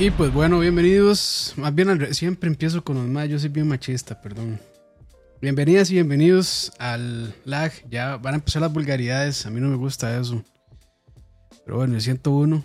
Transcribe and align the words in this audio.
Y 0.00 0.12
pues 0.12 0.32
bueno, 0.32 0.60
bienvenidos. 0.60 1.54
Más 1.56 1.74
bien 1.74 1.88
al 1.88 2.14
siempre 2.14 2.48
empiezo 2.48 2.84
con 2.84 2.94
los 2.98 3.06
más. 3.06 3.28
Yo 3.28 3.36
soy 3.36 3.48
bien 3.48 3.66
machista, 3.66 4.20
perdón. 4.20 4.60
Bienvenidas 5.42 5.90
y 5.90 5.94
bienvenidos 5.94 6.70
al 6.78 7.34
lag. 7.44 7.72
Ya 7.90 8.16
van 8.16 8.34
a 8.34 8.36
empezar 8.36 8.62
las 8.62 8.72
vulgaridades. 8.72 9.44
A 9.44 9.50
mí 9.50 9.60
no 9.60 9.66
me 9.66 9.74
gusta 9.74 10.16
eso. 10.16 10.44
Pero 11.64 11.78
bueno, 11.78 11.96
el 11.96 12.00
101. 12.00 12.62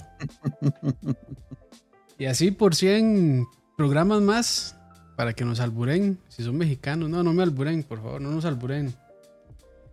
y 2.19 2.25
así 2.25 2.51
por 2.51 2.75
100 2.75 3.47
programas 3.77 4.21
más 4.21 4.75
para 5.15 5.33
que 5.33 5.43
nos 5.43 5.59
alburen. 5.59 6.19
Si 6.29 6.43
son 6.43 6.55
mexicanos, 6.55 7.09
no, 7.09 7.23
no 7.23 7.33
me 7.33 7.41
alburen, 7.41 7.81
por 7.81 7.97
favor, 7.97 8.21
no 8.21 8.29
nos 8.29 8.45
alburen. 8.45 8.93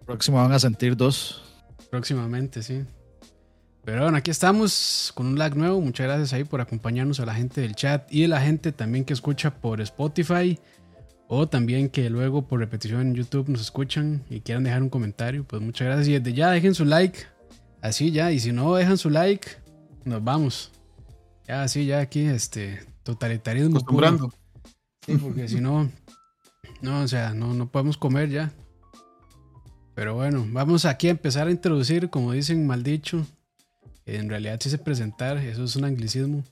Próximo 0.04 0.36
van 0.36 0.52
a 0.52 0.58
sentir 0.58 0.94
dos. 0.94 1.42
Próximamente, 1.90 2.62
sí. 2.62 2.82
Pero 3.84 4.02
bueno, 4.02 4.18
aquí 4.18 4.30
estamos 4.30 5.12
con 5.14 5.26
un 5.26 5.38
lag 5.38 5.56
nuevo. 5.56 5.80
Muchas 5.80 6.06
gracias 6.06 6.32
ahí 6.32 6.44
por 6.44 6.60
acompañarnos 6.60 7.20
a 7.20 7.26
la 7.26 7.34
gente 7.34 7.60
del 7.60 7.74
chat 7.74 8.12
y 8.12 8.24
a 8.24 8.28
la 8.28 8.40
gente 8.40 8.72
también 8.72 9.04
que 9.04 9.12
escucha 9.12 9.50
por 9.54 9.80
Spotify 9.80 10.58
o 11.28 11.48
también 11.48 11.88
que 11.88 12.10
luego 12.10 12.42
por 12.42 12.60
repetición 12.60 13.00
en 13.00 13.14
YouTube 13.14 13.48
nos 13.48 13.60
escuchan 13.60 14.22
y 14.28 14.40
quieran 14.40 14.64
dejar 14.64 14.82
un 14.82 14.90
comentario. 14.90 15.44
Pues 15.44 15.62
muchas 15.62 15.86
gracias 15.86 16.08
y 16.08 16.12
desde 16.12 16.34
ya 16.34 16.50
dejen 16.50 16.74
su 16.74 16.84
like. 16.84 17.20
Así 17.80 18.10
ya, 18.10 18.30
y 18.32 18.40
si 18.40 18.52
no 18.52 18.74
dejan 18.74 18.98
su 18.98 19.08
like, 19.08 19.48
nos 20.04 20.22
vamos. 20.22 20.72
Ya, 21.48 21.62
así 21.62 21.86
ya 21.86 22.00
aquí, 22.00 22.20
este, 22.20 22.80
totalitarismo. 23.02 23.80
puro. 23.80 24.06
Acostumbrando. 24.06 24.34
Sí, 25.06 25.16
porque 25.16 25.48
si 25.48 25.60
no, 25.60 25.90
no, 26.82 27.00
o 27.00 27.08
sea, 27.08 27.32
no, 27.32 27.54
no 27.54 27.70
podemos 27.70 27.96
comer 27.96 28.28
ya. 28.28 28.52
Pero 29.94 30.14
bueno, 30.14 30.46
vamos 30.50 30.84
aquí 30.84 31.08
a 31.08 31.12
empezar 31.12 31.46
a 31.46 31.50
introducir, 31.50 32.10
como 32.10 32.32
dicen, 32.32 32.66
mal 32.66 32.82
dicho. 32.82 33.26
En 34.06 34.28
realidad 34.28 34.58
sí 34.60 34.70
se 34.70 34.78
presentar, 34.78 35.36
eso 35.38 35.64
es 35.64 35.76
un 35.76 35.84
anglicismo. 35.84 36.42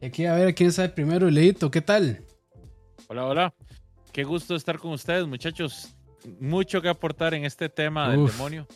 Y 0.00 0.06
aquí 0.06 0.24
a 0.26 0.34
ver 0.34 0.54
quién 0.54 0.72
sabe 0.72 0.88
primero, 0.88 1.30
Leito, 1.30 1.70
¿qué 1.70 1.80
tal? 1.80 2.24
Hola, 3.08 3.26
hola. 3.26 3.54
Qué 4.12 4.24
gusto 4.24 4.54
estar 4.56 4.78
con 4.78 4.92
ustedes, 4.92 5.26
muchachos. 5.26 5.94
Mucho 6.40 6.80
que 6.80 6.88
aportar 6.88 7.34
en 7.34 7.44
este 7.44 7.68
tema 7.68 8.10
del 8.10 8.26
demonio. 8.26 8.66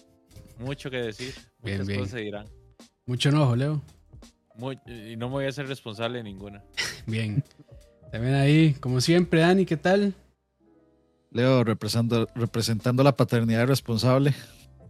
Mucho 0.58 0.90
que 0.90 0.98
decir. 0.98 1.34
Bien, 1.62 1.76
Muchas 1.78 1.86
bien. 1.86 2.00
cosas 2.00 2.12
se 2.12 2.20
dirán. 2.20 2.46
Mucho 3.06 3.28
enojo, 3.28 3.54
Leo. 3.56 3.82
Muy- 4.56 4.78
y 4.86 5.16
no 5.16 5.28
me 5.28 5.34
voy 5.34 5.46
a 5.46 5.52
ser 5.52 5.68
responsable 5.68 6.18
de 6.18 6.24
ninguna. 6.24 6.62
Bien. 7.06 7.44
También 8.10 8.34
ahí, 8.34 8.74
como 8.74 9.00
siempre, 9.00 9.40
Dani, 9.40 9.66
¿qué 9.66 9.76
tal? 9.76 10.14
Leo 11.30 11.62
representando, 11.64 12.28
representando 12.34 13.02
la 13.02 13.14
paternidad 13.16 13.66
responsable. 13.66 14.34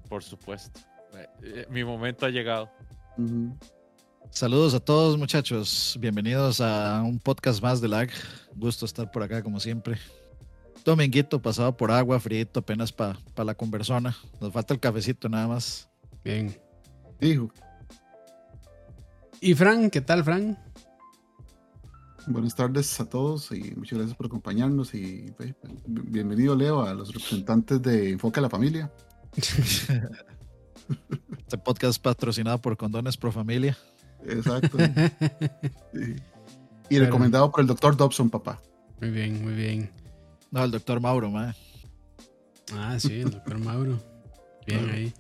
Por 0.09 0.23
supuesto. 0.23 0.79
Eh, 1.15 1.27
eh, 1.43 1.67
Mi 1.71 1.83
momento 1.83 2.27
ha 2.27 2.31
llegado. 2.31 2.71
Saludos 4.31 4.75
a 4.75 4.81
todos 4.81 5.17
muchachos. 5.17 5.97
Bienvenidos 6.01 6.61
a 6.61 7.03
un 7.03 7.19
podcast 7.19 7.63
más 7.63 7.81
de 7.81 7.89
LAG. 7.89 8.11
Gusto 8.55 8.85
estar 8.85 9.11
por 9.11 9.23
acá 9.23 9.43
como 9.43 9.61
siempre. 9.61 9.99
Dominguito 10.85 11.41
pasado 11.41 11.77
por 11.77 11.91
agua, 11.91 12.21
frito, 12.21 12.61
apenas 12.61 12.93
para 12.93 13.19
la 13.37 13.55
conversona. 13.55 14.17
Nos 14.41 14.53
falta 14.53 14.75
el 14.75 14.81
cafecito 14.81 15.29
nada 15.29 15.49
más. 15.49 15.89
Bien. 16.23 16.57
Hijo, 17.21 17.51
Y 19.41 19.55
Fran, 19.55 19.91
¿qué 19.91 20.01
tal, 20.01 20.23
Fran? 20.23 20.59
buenas 22.29 22.57
tardes 22.57 22.99
a 23.01 23.09
todos 23.09 23.53
y 23.53 23.73
muchas 23.77 23.99
gracias 23.99 24.17
por 24.17 24.27
acompañarnos 24.27 24.93
y 24.95 25.33
eh, 25.39 25.55
bienvenido 25.87 26.57
Leo 26.57 26.83
a 26.83 26.93
los 26.93 27.15
representantes 27.15 27.81
de 27.83 28.11
Enfoque 28.11 28.41
a 28.41 28.43
la 28.43 28.51
Familia. 28.51 28.93
Este 31.39 31.59
podcast 31.59 32.03
patrocinado 32.03 32.61
por 32.61 32.77
Condones 32.77 33.17
Pro 33.17 33.31
Familia. 33.33 33.77
Exacto. 34.27 34.79
Sí. 35.93 36.17
Y 36.89 36.95
Pero- 36.95 37.05
recomendado 37.07 37.51
por 37.51 37.61
el 37.61 37.67
doctor 37.67 37.97
Dobson, 37.97 38.31
papá. 38.31 38.61
Muy 39.01 39.11
bien, 39.11 39.43
muy 39.43 39.55
bien. 39.55 39.91
No, 40.51 40.65
el 40.65 40.71
doctor 40.71 41.01
Mauro, 41.01 41.31
mae. 41.31 41.55
Ah, 42.73 42.99
sí, 42.99 43.21
el 43.21 43.31
doctor 43.31 43.59
Mauro. 43.59 43.99
Bien 44.67 44.91
ahí. 44.91 45.15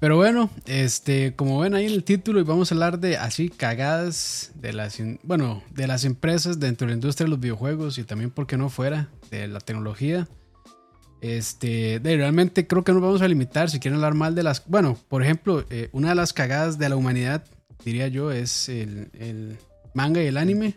Pero 0.00 0.16
bueno, 0.16 0.50
este, 0.66 1.34
como 1.34 1.58
ven 1.60 1.74
ahí 1.74 1.86
en 1.86 1.92
el 1.92 2.04
título, 2.04 2.40
y 2.40 2.42
vamos 2.42 2.70
a 2.70 2.74
hablar 2.74 2.98
de 2.98 3.16
así 3.16 3.48
cagadas 3.48 4.52
de 4.54 4.72
las, 4.74 4.98
bueno, 5.22 5.62
de 5.70 5.86
las 5.86 6.04
empresas 6.04 6.60
dentro 6.60 6.86
de 6.86 6.92
la 6.92 6.96
industria 6.96 7.24
de 7.24 7.30
los 7.30 7.40
videojuegos 7.40 7.96
y 7.96 8.04
también, 8.04 8.30
¿por 8.30 8.46
qué 8.46 8.58
no 8.58 8.68
fuera? 8.68 9.08
De 9.30 9.46
la 9.48 9.60
tecnología. 9.60 10.28
Este, 11.20 12.00
de, 12.00 12.16
realmente 12.16 12.66
creo 12.66 12.84
que 12.84 12.92
nos 12.92 13.00
vamos 13.00 13.22
a 13.22 13.28
limitar 13.28 13.70
si 13.70 13.80
quieren 13.80 13.96
hablar 13.96 14.14
mal 14.14 14.34
de 14.34 14.42
las, 14.42 14.64
bueno, 14.66 14.98
por 15.08 15.22
ejemplo, 15.22 15.64
eh, 15.70 15.88
una 15.92 16.10
de 16.10 16.14
las 16.14 16.32
cagadas 16.32 16.78
de 16.78 16.88
la 16.88 16.96
humanidad, 16.96 17.44
diría 17.84 18.08
yo, 18.08 18.30
es 18.30 18.68
el, 18.68 19.08
el 19.18 19.56
manga 19.94 20.22
y 20.22 20.26
el 20.26 20.36
anime. 20.36 20.76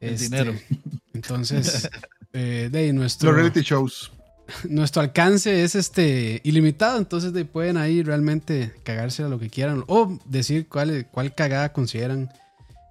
El 0.00 0.14
Este, 0.14 0.24
dinero. 0.24 0.54
Entonces, 1.14 1.88
eh, 2.32 2.68
de 2.70 2.92
nuestro 2.92 3.30
Los 3.30 3.36
reality 3.36 3.60
shows. 3.62 4.10
nuestro 4.68 5.02
alcance 5.02 5.62
es 5.62 5.74
este 5.74 6.40
ilimitado, 6.44 6.98
entonces 6.98 7.32
de, 7.32 7.44
pueden 7.44 7.76
ahí 7.76 8.02
realmente 8.02 8.72
cagarse 8.82 9.22
a 9.22 9.28
lo 9.28 9.38
que 9.38 9.50
quieran 9.50 9.84
o 9.86 10.18
decir 10.26 10.68
cuál, 10.68 11.06
cuál 11.10 11.34
cagada 11.34 11.72
consideran 11.72 12.30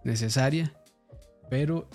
necesaria. 0.04 0.74
Pero 1.50 1.90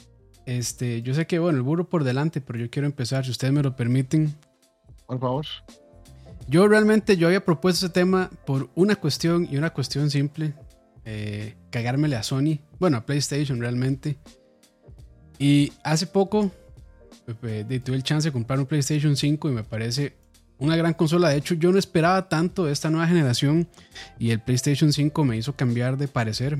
este, 0.47 1.03
yo 1.03 1.15
sé 1.15 1.27
que 1.27 1.39
bueno, 1.39 1.59
el 1.59 1.63
burro 1.63 1.89
por 1.89 2.05
delante, 2.05 2.41
pero 2.41 2.59
yo 2.59 2.71
quiero 2.71 2.87
empezar, 2.87 3.25
si 3.25 3.31
ustedes 3.31 3.53
me 3.53 3.63
lo 3.63 3.77
permiten. 3.77 4.35
Por 5.07 5.21
favor. 5.21 5.47
Yo 6.49 6.69
realmente 6.69 7.17
yo 7.17 7.27
había 7.29 7.45
propuesto 7.45 7.87
ese 7.87 7.93
tema 7.93 8.31
por 8.45 8.71
una 8.75 8.97
cuestión 8.97 9.49
y 9.51 9.57
una 9.57 9.71
cuestión 9.71 10.11
simple. 10.11 10.55
eh, 11.07 11.57
cagármele 11.71 12.17
a 12.17 12.23
Sony, 12.23 12.61
bueno, 12.79 12.97
a 12.97 13.05
PlayStation 13.05 13.61
realmente. 13.61 14.17
Y 15.39 15.73
hace 15.83 16.07
poco 16.07 16.51
eh, 17.43 17.81
tuve 17.85 17.97
el 17.97 18.03
chance 18.03 18.29
de 18.29 18.33
comprar 18.33 18.59
un 18.59 18.67
PlayStation 18.67 19.17
5 19.17 19.49
y 19.49 19.53
me 19.53 19.65
parece 19.65 20.17
una 20.59 20.77
gran 20.77 20.95
consola. 20.95 21.29
De 21.29 21.37
hecho, 21.37 21.55
yo 21.55 21.73
no 21.73 21.79
esperaba 21.79 22.29
tanto 22.29 22.65
de 22.65 22.73
esta 22.73 22.91
nueva 22.91 23.07
generación 23.07 23.69
y 24.19 24.31
el 24.31 24.41
PlayStation 24.41 24.93
5 24.93 25.25
me 25.25 25.37
hizo 25.37 25.55
cambiar 25.55 25.97
de 25.97 26.09
parecer. 26.09 26.57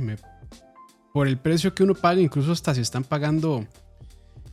Por 1.13 1.29
el 1.29 1.39
precio 1.39 1.75
que 1.75 1.85
uno 1.85 1.95
paga, 1.95 2.21
incluso 2.21 2.53
hasta 2.53 2.75
si 2.75 2.81
están 2.81 3.05
pagando 3.05 3.67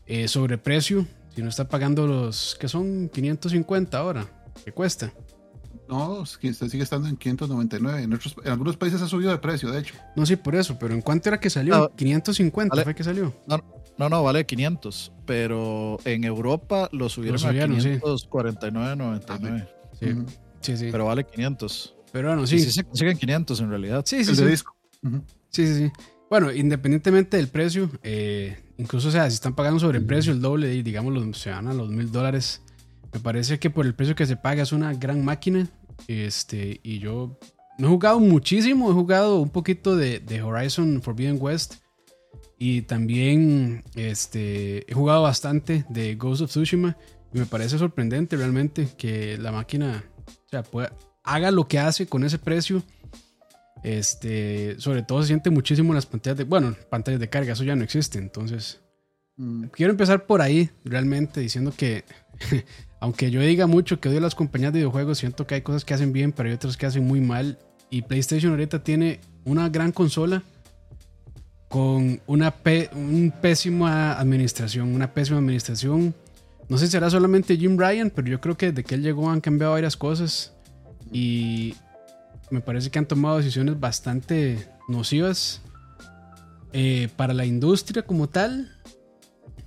eh, 0.05 0.27
sobreprecio, 0.27 1.07
si 1.35 1.41
no 1.41 1.49
está 1.49 1.67
pagando 1.67 2.07
los 2.07 2.55
que 2.59 2.67
son 2.67 3.09
550 3.09 3.97
ahora, 3.97 4.27
que 4.63 4.71
cuesta. 4.71 5.11
No, 5.89 6.25
sigue 6.25 6.83
estando 6.83 7.09
en 7.09 7.17
599. 7.17 8.03
En, 8.03 8.13
otros- 8.13 8.35
en 8.45 8.51
algunos 8.51 8.77
países 8.77 9.01
ha 9.01 9.07
subido 9.07 9.29
de 9.31 9.37
precio, 9.39 9.69
de 9.71 9.79
hecho. 9.81 9.93
No 10.15 10.25
sé 10.25 10.37
por 10.37 10.55
eso, 10.55 10.77
pero 10.79 10.93
¿en 10.93 11.01
cuánto 11.01 11.27
era 11.27 11.39
que 11.39 11.49
salió? 11.49 11.75
Ah, 11.75 11.91
550 11.95 12.71
vale. 12.73 12.83
fue 12.85 12.95
que 12.95 13.03
salió. 13.03 13.33
No, 13.97 14.07
no, 14.09 14.23
vale 14.23 14.45
500. 14.45 15.11
Pero 15.25 15.97
en 16.05 16.23
Europa 16.23 16.87
lo 16.93 17.09
subieron, 17.09 17.39
subieron, 17.39 17.75
a 17.75 17.81
sí. 17.81 17.89
549.99. 17.99 19.67
Sí, 19.99 20.07
sí, 20.61 20.77
sí. 20.77 20.85
Pero, 20.85 20.91
Pero 20.91 21.05
vale 21.05 21.25
500. 21.25 21.95
bueno, 22.13 22.47
Sí. 22.47 22.59
sí. 22.59 22.65
sí 22.65 22.71
se 22.71 22.83
consiguen 22.83 23.17
500 23.17 23.59
en 23.59 23.69
realidad. 23.69 24.03
Sí, 24.05 24.23
sí, 24.23 24.31
el 24.31 24.37
sí. 24.37 24.43
de 24.43 24.49
disco. 24.49 24.75
Sí, 25.49 25.67
sí, 25.67 25.75
sí. 25.75 25.91
Bueno, 26.29 26.51
independientemente 26.53 27.35
del 27.37 27.49
precio, 27.49 27.89
eh, 28.03 28.63
incluso, 28.81 29.07
o 29.07 29.11
sea, 29.11 29.29
si 29.29 29.35
están 29.35 29.55
pagando 29.55 29.79
sobreprecio 29.79 30.33
el 30.33 30.41
doble, 30.41 30.73
y 30.75 30.83
digamos, 30.83 31.13
los, 31.13 31.37
se 31.37 31.51
van 31.51 31.67
a 31.67 31.73
los 31.73 31.89
mil 31.89 32.11
dólares, 32.11 32.61
me 33.13 33.19
parece 33.19 33.59
que 33.59 33.69
por 33.69 33.85
el 33.85 33.93
precio 33.93 34.15
que 34.15 34.25
se 34.25 34.35
paga 34.35 34.63
es 34.63 34.71
una 34.71 34.93
gran 34.93 35.23
máquina. 35.23 35.69
Este, 36.07 36.79
y 36.83 36.99
yo 36.99 37.37
no 37.77 37.87
he 37.87 37.89
jugado 37.89 38.19
muchísimo, 38.19 38.89
he 38.89 38.93
jugado 38.93 39.39
un 39.39 39.49
poquito 39.49 39.95
de, 39.95 40.19
de 40.19 40.41
Horizon 40.41 41.01
Forbidden 41.01 41.37
West. 41.39 41.75
Y 42.57 42.83
también 42.83 43.83
este, 43.95 44.89
he 44.89 44.93
jugado 44.93 45.23
bastante 45.23 45.85
de 45.89 46.15
Ghost 46.15 46.41
of 46.43 46.49
Tsushima. 46.49 46.95
Y 47.33 47.39
me 47.39 47.45
parece 47.45 47.77
sorprendente 47.77 48.35
realmente 48.35 48.89
que 48.97 49.37
la 49.37 49.51
máquina 49.51 50.03
o 50.27 50.49
sea, 50.49 50.63
pueda- 50.63 50.93
haga 51.23 51.49
lo 51.51 51.67
que 51.67 51.79
hace 51.79 52.05
con 52.07 52.23
ese 52.23 52.37
precio. 52.37 52.83
Este, 53.83 54.79
sobre 54.79 55.03
todo 55.03 55.21
se 55.21 55.27
siente 55.27 55.49
muchísimo 55.49 55.89
en 55.91 55.95
las 55.95 56.05
pantallas 56.05 56.37
de, 56.37 56.43
bueno, 56.43 56.75
pantallas 56.89 57.19
de 57.19 57.29
carga, 57.29 57.53
eso 57.53 57.63
ya 57.63 57.75
no 57.75 57.83
existe. 57.83 58.19
Entonces, 58.19 58.79
Mm. 59.41 59.65
quiero 59.71 59.91
empezar 59.91 60.25
por 60.25 60.41
ahí, 60.41 60.69
realmente, 60.85 61.39
diciendo 61.39 61.73
que, 61.75 62.03
aunque 62.99 63.31
yo 63.31 63.41
diga 63.41 63.65
mucho 63.65 63.99
que 63.99 64.09
odio 64.09 64.19
las 64.19 64.35
compañías 64.35 64.71
de 64.73 64.79
videojuegos, 64.79 65.17
siento 65.17 65.47
que 65.47 65.55
hay 65.55 65.61
cosas 65.61 65.85
que 65.85 65.93
hacen 65.93 66.13
bien, 66.13 66.31
pero 66.31 66.49
hay 66.49 66.55
otras 66.55 66.77
que 66.77 66.85
hacen 66.85 67.05
muy 67.05 67.21
mal. 67.21 67.57
Y 67.89 68.03
PlayStation 68.03 68.51
ahorita 68.51 68.83
tiene 68.83 69.19
una 69.43 69.69
gran 69.69 69.91
consola 69.91 70.43
con 71.67 72.21
una 72.27 72.53
un 72.93 73.33
pésima 73.41 74.13
administración, 74.13 74.93
una 74.93 75.11
pésima 75.11 75.39
administración. 75.39 76.13
No 76.69 76.77
sé 76.77 76.85
si 76.85 76.91
será 76.91 77.09
solamente 77.09 77.57
Jim 77.57 77.77
Ryan, 77.77 78.11
pero 78.13 78.27
yo 78.27 78.39
creo 78.39 78.55
que 78.55 78.71
desde 78.71 78.83
que 78.83 78.95
él 78.95 79.01
llegó 79.01 79.29
han 79.29 79.41
cambiado 79.41 79.73
varias 79.73 79.97
cosas 79.97 80.53
y 81.11 81.73
me 82.51 82.61
parece 82.61 82.89
que 82.89 82.99
han 82.99 83.07
tomado 83.07 83.37
decisiones 83.37 83.79
bastante 83.79 84.67
nocivas 84.87 85.61
eh, 86.73 87.09
para 87.15 87.33
la 87.33 87.45
industria 87.45 88.03
como 88.03 88.29
tal 88.29 88.71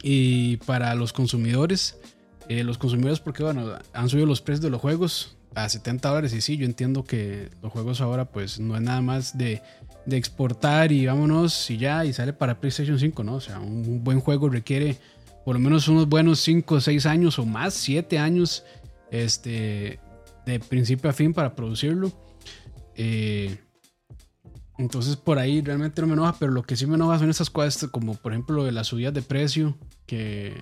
y 0.03 0.59
para 0.59 0.95
los 0.95 1.13
consumidores. 1.13 1.99
Eh, 2.49 2.63
los 2.63 2.79
consumidores 2.79 3.21
porque 3.21 3.43
bueno, 3.43 3.79
han 3.93 4.09
subido 4.09 4.27
los 4.27 4.43
precios 4.43 4.63
de 4.63 4.71
los 4.71 4.81
juegos 4.81 5.37
a 5.55 5.69
70 5.69 6.09
dólares 6.09 6.35
y 6.35 6.41
sí, 6.41 6.57
yo 6.57 6.67
entiendo 6.67 7.05
que 7.05 7.51
los 7.63 7.73
juegos 7.73 8.01
ahora 8.01 8.27
pues 8.27 8.61
no 8.61 8.77
es 8.77 8.83
nada 8.83 9.01
más 9.01 9.39
de 9.39 9.63
de 10.07 10.17
exportar 10.17 10.93
y 10.93 11.07
vámonos 11.07 11.71
y 11.71 11.79
ya, 11.79 12.05
y 12.05 12.13
sale 12.13 12.33
para 12.33 12.61
PlayStation 12.61 12.99
5, 12.99 13.25
¿no? 13.25 13.37
O 13.37 13.41
sea, 13.41 13.59
un 13.61 14.05
buen 14.05 14.21
juego 14.21 14.49
requiere 14.49 14.99
por 15.45 15.55
lo 15.55 15.61
menos 15.61 15.89
unos 15.89 16.09
buenos 16.09 16.41
5 16.41 16.75
o 16.75 16.81
6 16.81 17.07
años 17.07 17.39
o 17.39 17.47
más, 17.47 17.75
7 17.75 18.19
años 18.19 18.65
este, 19.11 19.99
de 20.47 20.61
principio 20.61 21.11
a 21.11 21.13
fin 21.13 21.33
para 21.33 21.55
producirlo. 21.55 22.13
Eh, 22.97 23.59
entonces 24.79 25.17
por 25.17 25.39
ahí 25.39 25.61
realmente 25.61 26.01
no 26.01 26.09
me 26.09 26.15
enoja, 26.15 26.37
pero 26.39 26.53
lo 26.53 26.63
que 26.63 26.77
sí 26.77 26.87
me 26.87 26.97
enoja 26.97 27.19
son 27.19 27.31
esas 27.31 27.51
cosas 27.51 27.91
como 27.91 28.15
por 28.15 28.33
ejemplo 28.33 28.57
lo 28.57 28.65
de 28.65 28.73
las 28.73 28.89
subidas 28.89 29.15
de 29.15 29.23
precio, 29.23 29.77
que 30.07 30.55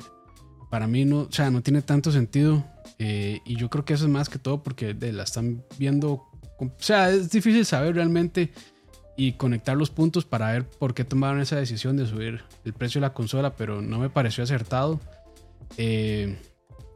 para 0.71 0.87
mí 0.87 1.05
no, 1.05 1.21
o 1.21 1.33
sea, 1.33 1.51
no 1.51 1.63
tiene 1.63 1.83
tanto 1.83 2.11
sentido. 2.11 2.65
Eh, 2.99 3.41
y 3.45 3.57
yo 3.57 3.69
creo 3.69 3.85
que 3.85 3.95
eso 3.95 4.05
es 4.05 4.11
más 4.11 4.29
que 4.29 4.39
todo 4.39 4.63
porque 4.63 4.95
de, 4.95 5.13
la 5.13 5.25
están 5.25 5.65
viendo, 5.79 6.25
o 6.59 6.71
sea, 6.79 7.11
es 7.11 7.31
difícil 7.31 7.67
saber 7.67 7.97
realmente 7.97 8.53
y 9.17 9.33
conectar 9.33 9.77
los 9.77 9.91
puntos 9.91 10.25
para 10.25 10.53
ver 10.53 10.69
por 10.69 10.95
qué 10.95 11.05
tomaron 11.05 11.41
esa 11.41 11.57
decisión 11.57 11.97
de 11.97 12.07
subir 12.07 12.43
el 12.65 12.73
precio 12.73 13.01
de 13.01 13.07
la 13.07 13.13
consola, 13.13 13.57
pero 13.57 13.83
no 13.83 13.99
me 13.99 14.09
pareció 14.09 14.45
acertado. 14.45 15.01
Eh, 15.77 16.39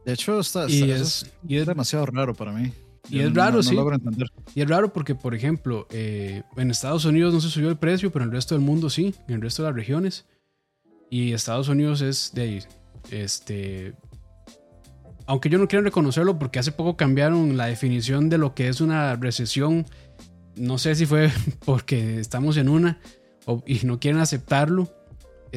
de 0.05 0.13
hecho, 0.13 0.39
está, 0.39 0.65
es, 0.65 1.31
y 1.47 1.57
es, 1.57 1.65
demasiado 1.67 2.05
raro 2.05 2.33
para 2.33 2.51
mí. 2.51 2.71
Y 3.09 3.19
es 3.19 3.33
raro, 3.33 3.63
sí. 3.63 3.77
Y 4.55 4.61
es 4.61 4.69
raro 4.69 4.91
porque, 4.91 5.15
por 5.15 5.33
ejemplo, 5.33 5.87
eh, 5.91 6.43
en 6.57 6.71
Estados 6.71 7.05
Unidos 7.05 7.33
no 7.33 7.39
se 7.39 7.49
subió 7.49 7.69
el 7.69 7.77
precio, 7.77 8.11
pero 8.11 8.23
en 8.23 8.29
el 8.29 8.35
resto 8.35 8.55
del 8.55 8.63
mundo 8.63 8.89
sí, 8.89 9.15
en 9.27 9.35
el 9.35 9.41
resto 9.41 9.63
de 9.63 9.69
las 9.69 9.75
regiones. 9.75 10.25
Y 11.09 11.31
Estados 11.31 11.69
Unidos 11.69 12.01
es 12.01 12.31
de 12.33 12.63
este. 13.11 13.93
Aunque 15.25 15.49
yo 15.49 15.57
no 15.57 15.67
quiero 15.67 15.83
reconocerlo 15.83 16.39
porque 16.39 16.59
hace 16.59 16.71
poco 16.71 16.97
cambiaron 16.97 17.57
la 17.57 17.65
definición 17.65 18.29
de 18.29 18.37
lo 18.37 18.53
que 18.53 18.67
es 18.67 18.81
una 18.81 19.15
recesión 19.15 19.85
no 20.57 20.77
sé 20.77 20.95
si 20.95 21.05
fue 21.05 21.31
porque 21.65 22.19
estamos 22.19 22.57
en 22.57 22.69
una 22.69 22.99
y 23.65 23.79
no 23.85 23.99
quieren 23.99 24.19
aceptarlo, 24.19 24.89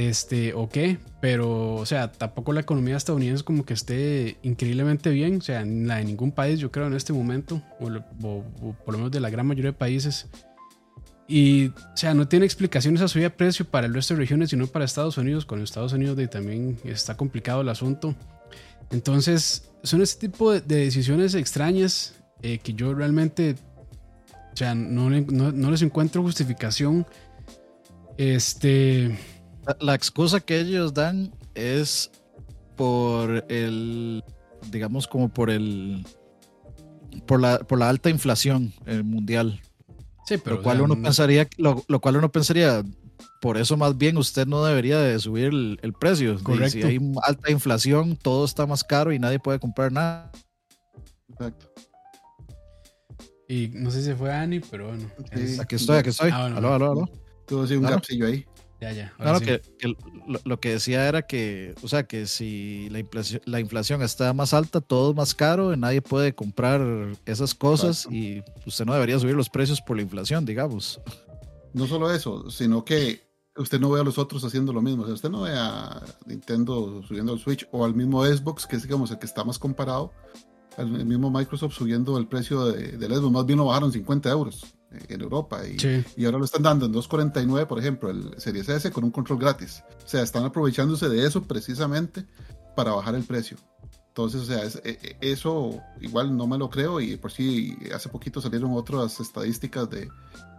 este, 0.08 0.55
o 0.55 0.69
qué, 0.69 0.99
pero, 1.20 1.75
o 1.75 1.85
sea, 1.85 2.11
tampoco 2.11 2.52
la 2.52 2.61
economía 2.61 2.97
estadounidense 2.97 3.44
como 3.44 3.67
que 3.67 3.75
esté 3.75 4.38
increíblemente 4.43 5.11
bien, 5.11 5.37
o 5.37 5.41
sea, 5.43 5.64
la 5.64 5.97
de 5.97 6.05
ningún 6.05 6.32
país, 6.32 6.58
yo 6.58 6.70
creo, 6.70 6.87
en 6.87 6.94
este 6.94 7.12
momento, 7.12 7.62
o, 7.81 8.44
por 8.85 8.94
lo 8.94 8.99
menos 8.99 9.11
de 9.11 9.20
la 9.20 9.29
gran 9.29 9.47
mayoría 9.47 9.73
de 9.73 9.76
países. 9.76 10.26
Y, 11.29 11.69
o 11.69 11.97
sea, 11.97 12.14
no 12.14 12.26
tiene 12.26 12.47
explicación 12.47 12.97
esa 12.97 13.08
subida 13.08 13.25
de 13.25 13.31
precio 13.31 13.64
para 13.64 13.87
el 13.87 13.94
resto 13.94 14.14
de 14.14 14.20
regiones, 14.20 14.50
sino 14.50 14.67
para 14.67 14.85
Estados 14.85 15.17
Unidos. 15.19 15.44
Con 15.44 15.62
Estados 15.62 15.93
Unidos 15.93 16.19
también 16.29 16.79
está 16.85 17.17
complicado 17.17 17.61
el 17.61 17.69
asunto. 17.69 18.17
Entonces, 18.91 19.70
son 19.85 20.02
ese 20.02 20.19
tipo 20.19 20.50
de, 20.50 20.61
decisiones 20.61 21.35
extrañas 21.35 22.14
eh, 22.43 22.58
que 22.58 22.73
yo 22.73 22.94
realmente 22.94 23.55
o 24.52 24.56
sea, 24.56 24.75
no, 24.75 25.11
les 25.11 25.82
encuentro 25.82 26.23
justificación. 26.23 27.06
Este. 28.17 29.17
La, 29.81 29.95
excusa 29.95 30.41
que 30.41 30.61
ellos 30.61 30.95
dan 30.95 31.33
es 31.55 32.11
por 32.77 33.45
el. 33.49 34.25
Digamos, 34.71 35.07
como 35.07 35.29
por 35.29 35.51
el. 35.51 36.05
Por 37.27 37.41
la, 37.41 37.59
por 37.59 37.79
la 37.79 37.89
alta 37.89 38.11
inflación 38.11 38.73
mundial. 39.05 39.61
Sí, 40.27 40.39
pero. 40.39 40.57
Lo 40.57 40.62
cual, 40.62 40.81
uno 40.81 41.01
pensaría, 41.01 41.49
lo, 41.59 42.01
cual 42.01 42.17
uno 42.17 42.31
pensaría, 42.31 42.83
por 43.41 43.57
eso 43.57 43.77
más 43.77 43.97
bien 43.99 44.17
usted 44.17 44.47
no 44.47 44.65
debería 44.65 44.99
de 44.99 45.19
subir 45.19 45.47
el, 45.47 45.93
precio. 45.99 46.39
Correcto. 46.43 46.71
Si 46.71 46.83
hay 46.83 46.99
alta 47.23 47.51
inflación, 47.51 48.17
todo 48.17 48.45
está 48.45 48.67
más 48.67 48.85
caro 48.85 49.12
y 49.12 49.19
nadie 49.19 49.39
puede 49.39 49.59
comprar 49.59 49.93
nada. 49.93 50.31
Exacto. 51.29 51.71
Y 53.51 53.69
no 53.75 53.91
sé 53.91 53.99
si 53.99 54.05
se 54.05 54.15
fue 54.15 54.33
Ani, 54.33 54.61
pero 54.61 54.87
bueno. 54.87 55.11
Aquí 55.61 55.75
estoy, 55.75 55.99
aquí 55.99 56.11
estoy. 56.11 56.31
Ah, 56.33 56.47
aló, 56.47 56.73
aló, 56.73 56.93
aló. 56.93 57.11
Tuvo 57.49 57.65
así 57.65 57.75
un 57.75 57.85
claro. 57.85 58.01
ahí. 58.25 58.47
Ya, 58.81 58.93
ya. 58.93 59.12
Claro, 59.19 59.41
que, 59.41 59.61
lo, 60.44 60.59
que 60.59 60.71
decía 60.71 61.06
era 61.06 61.23
que, 61.23 61.75
o 61.82 61.88
sea, 61.88 62.05
que 62.05 62.27
si 62.27 62.88
la 62.88 62.99
inflación, 62.99 63.43
la 63.44 63.61
inflación 63.61 64.00
está 64.00 64.32
más 64.32 64.55
alta, 64.55 64.81
todo 64.81 65.11
es 65.11 65.17
más 65.17 65.35
caro, 65.35 65.77
nadie 65.77 66.00
puede 66.00 66.35
comprar 66.35 66.81
esas 67.27 67.55
cosas 67.55 68.09
y 68.11 68.43
usted 68.65 68.87
no 68.87 68.94
debería 68.94 69.19
subir 69.19 69.35
los 69.35 69.50
precios 69.50 69.82
por 69.82 69.97
la 69.97 70.03
inflación, 70.03 70.47
digamos. 70.47 70.99
No 71.75 71.87
solo 71.87 72.11
eso, 72.11 72.50
sino 72.50 72.82
que 72.82 73.21
usted 73.55 73.79
no 73.79 73.91
ve 73.91 74.00
a 74.00 74.05
los 74.05 74.17
otros 74.17 74.43
haciendo 74.44 74.73
lo 74.73 74.81
mismo. 74.81 75.03
O 75.03 75.05
sea, 75.05 75.15
usted 75.15 75.29
no 75.29 75.43
ve 75.43 75.53
a 75.55 76.03
Nintendo 76.25 77.03
subiendo 77.06 77.35
el 77.35 77.38
Switch 77.38 77.69
o 77.73 77.85
al 77.85 77.94
mismo 77.94 78.25
Xbox, 78.25 78.67
que 78.67 78.76
es 78.76 78.83
digamos 78.83 79.11
el 79.11 79.19
que 79.19 79.26
está 79.26 79.44
más 79.44 79.59
comparado, 79.59 80.11
el 80.79 81.05
mismo 81.05 81.31
Microsoft 81.31 81.75
subiendo 81.75 82.17
el 82.17 82.26
precio 82.26 82.65
de, 82.65 82.97
del 82.97 83.15
Xbox, 83.15 83.33
más 83.33 83.44
bien 83.44 83.59
lo 83.59 83.67
bajaron 83.67 83.93
50 83.93 84.31
euros 84.31 84.75
en 85.08 85.20
Europa 85.20 85.60
y, 85.66 85.76
y, 86.16 86.25
ahora 86.25 86.38
lo 86.38 86.44
están 86.44 86.62
dando 86.62 86.87
en 86.87 86.92
2.49, 86.92 87.66
por 87.66 87.78
ejemplo, 87.78 88.10
el 88.10 88.34
Series 88.38 88.69
S 88.69 88.90
con 88.90 89.04
un 89.04 89.10
control 89.10 89.38
gratis. 89.38 89.84
O 90.04 90.08
sea, 90.08 90.22
están 90.22 90.44
aprovechándose 90.44 91.08
de 91.08 91.25
eso 91.26 91.42
precisamente 91.44 92.26
para 92.75 92.92
bajar 92.92 93.14
el 93.14 93.22
precio. 93.22 93.56
Entonces, 94.08 94.42
o 94.42 94.44
sea, 94.44 94.64
e, 94.84 94.98
e, 95.02 95.16
eso 95.20 95.81
igual 96.00 96.37
no 96.37 96.46
me 96.46 96.58
lo 96.58 96.69
creo 96.69 97.00
y 97.00 97.16
por 97.16 97.31
si 97.31 97.76
hace 97.94 98.08
poquito 98.08 98.40
salieron 98.40 98.72
otras 98.72 99.20
estadísticas 99.20 99.88
de 99.88 100.08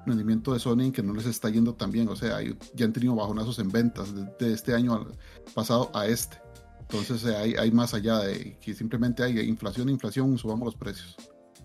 rendimiento 0.05 0.53
de 0.53 0.59
Sony 0.59 0.91
que 0.93 1.03
no 1.03 1.13
les 1.13 1.25
está 1.25 1.49
yendo 1.49 1.73
tan 1.73 1.91
bien. 1.91 2.07
O 2.07 2.15
sea, 2.15 2.39
ya 2.73 2.85
han 2.85 2.93
tenido 2.93 3.15
bajonazos 3.15 3.59
en 3.59 3.69
ventas 3.69 4.13
de 4.39 4.53
este 4.53 4.73
año 4.73 5.07
pasado 5.53 5.91
a 5.93 6.07
este. 6.07 6.37
Entonces 6.81 7.23
hay, 7.25 7.55
hay, 7.55 7.71
más 7.71 7.93
allá 7.93 8.19
de 8.19 8.57
que 8.59 8.73
simplemente 8.73 9.23
hay 9.23 9.39
inflación, 9.41 9.89
inflación, 9.89 10.37
subamos 10.37 10.65
los 10.65 10.75
precios. 10.75 11.15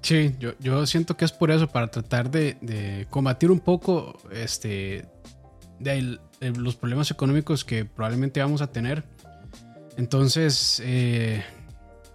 Sí, 0.02 0.34
yo, 0.38 0.52
yo 0.60 0.86
siento 0.86 1.16
que 1.16 1.24
es 1.24 1.32
por 1.32 1.50
eso, 1.50 1.66
para 1.68 1.88
tratar 1.88 2.30
de, 2.30 3.06
combatir 3.10 3.50
un 3.50 3.60
poco 3.60 4.18
este, 4.30 5.06
de, 5.80 6.18
los 6.40 6.76
problemas 6.76 7.10
económicos 7.10 7.64
que 7.64 7.84
probablemente 7.84 8.40
vamos 8.40 8.62
a 8.62 8.70
tener. 8.70 9.04
Entonces, 9.96 10.80
eh, 10.84 11.42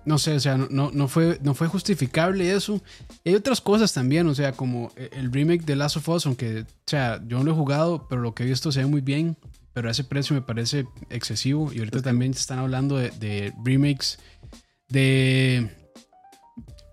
no 0.06 0.18
sé, 0.20 0.36
o 0.36 0.40
sea, 0.40 0.58
no, 0.58 0.92
no, 0.92 1.08
fue, 1.08 1.40
no 1.42 1.54
fue 1.54 1.68
justificable 1.68 2.54
eso. 2.54 2.82
hay 3.26 3.36
otras 3.36 3.60
cosas 3.60 3.92
también, 3.94 4.28
o 4.28 4.36
sea, 4.36 4.54
como 4.54 4.92
el 4.96 5.32
remake 5.32 5.66
de 5.66 5.76
Last 5.76 5.98
of 5.98 6.10
Us, 6.10 6.26
aunque, 6.26 6.62
o 6.62 6.66
sea, 6.86 7.22
yo 7.28 7.40
no 7.40 7.44
lo 7.44 7.52
he 7.52 7.56
jugado, 7.56 8.08
pero 8.08 8.22
lo 8.22 8.34
que 8.34 8.44
he 8.44 8.46
visto 8.46 8.72
se 8.72 8.80
ve 8.80 8.86
muy 8.86 9.02
bien 9.02 9.38
pero 9.74 9.90
ese 9.90 10.04
precio 10.04 10.36
me 10.36 10.42
parece 10.42 10.86
excesivo. 11.10 11.72
Y 11.74 11.80
ahorita 11.80 12.02
también 12.02 12.32
están 12.32 12.60
hablando 12.60 12.98
de, 12.98 13.54
remakes 13.64 14.20
de. 14.90 15.70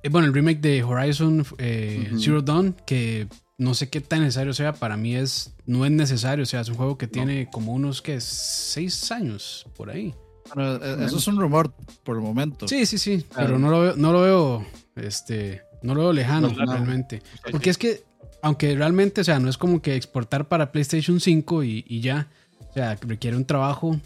Eh, 0.03 0.09
bueno, 0.09 0.27
el 0.27 0.35
remake 0.35 0.61
de 0.61 0.83
Horizon 0.83 1.45
eh, 1.59 2.11
Zero 2.19 2.43
Dawn, 2.43 2.77
que 2.87 3.29
no 3.57 3.75
sé 3.75 3.89
qué 3.89 4.01
tan 4.01 4.21
necesario 4.21 4.55
sea, 4.55 4.73
para 4.73 4.97
mí 4.97 5.17
es 5.17 5.55
no 5.67 5.85
es 5.85 5.91
necesario, 5.91 6.45
o 6.45 6.47
sea, 6.47 6.61
es 6.61 6.69
un 6.69 6.77
juego 6.77 6.97
que 6.97 7.07
tiene 7.07 7.49
como 7.51 7.73
unos 7.73 8.01
que 8.03 8.21
seis 8.21 9.11
años 9.11 9.67
por 9.77 9.91
ahí. 9.91 10.15
Eh, 10.57 10.97
eso 11.01 11.19
es 11.19 11.27
un 11.27 11.39
rumor 11.39 11.75
por 12.05 12.17
el 12.17 12.23
momento. 12.23 12.69
Sí, 12.69 12.87
sí, 12.87 12.99
sí, 12.99 13.25
pero 13.35 13.59
no 13.59 13.71
lo 13.71 13.81
veo, 13.81 13.97
no 13.97 14.13
lo 14.13 14.23
veo, 14.23 14.67
este, 14.97 15.63
no 15.83 15.95
lo 15.95 16.03
veo 16.03 16.13
lejano 16.13 16.49
realmente, 16.49 17.23
porque 17.51 17.71
es 17.71 17.79
que 17.79 18.05
aunque 18.41 18.77
realmente, 18.77 19.21
o 19.21 19.25
sea, 19.25 19.41
no 19.41 19.51
es 19.51 19.59
como 19.59 19.83
que 19.83 19.97
exportar 19.97 20.47
para 20.47 20.71
PlayStation 20.71 21.19
5 21.21 21.65
y 21.65 22.01
ya, 22.01 22.29
o 22.71 22.73
sea, 22.73 22.97
requiere 23.03 23.37
un 23.37 23.45
trabajo 23.45 23.99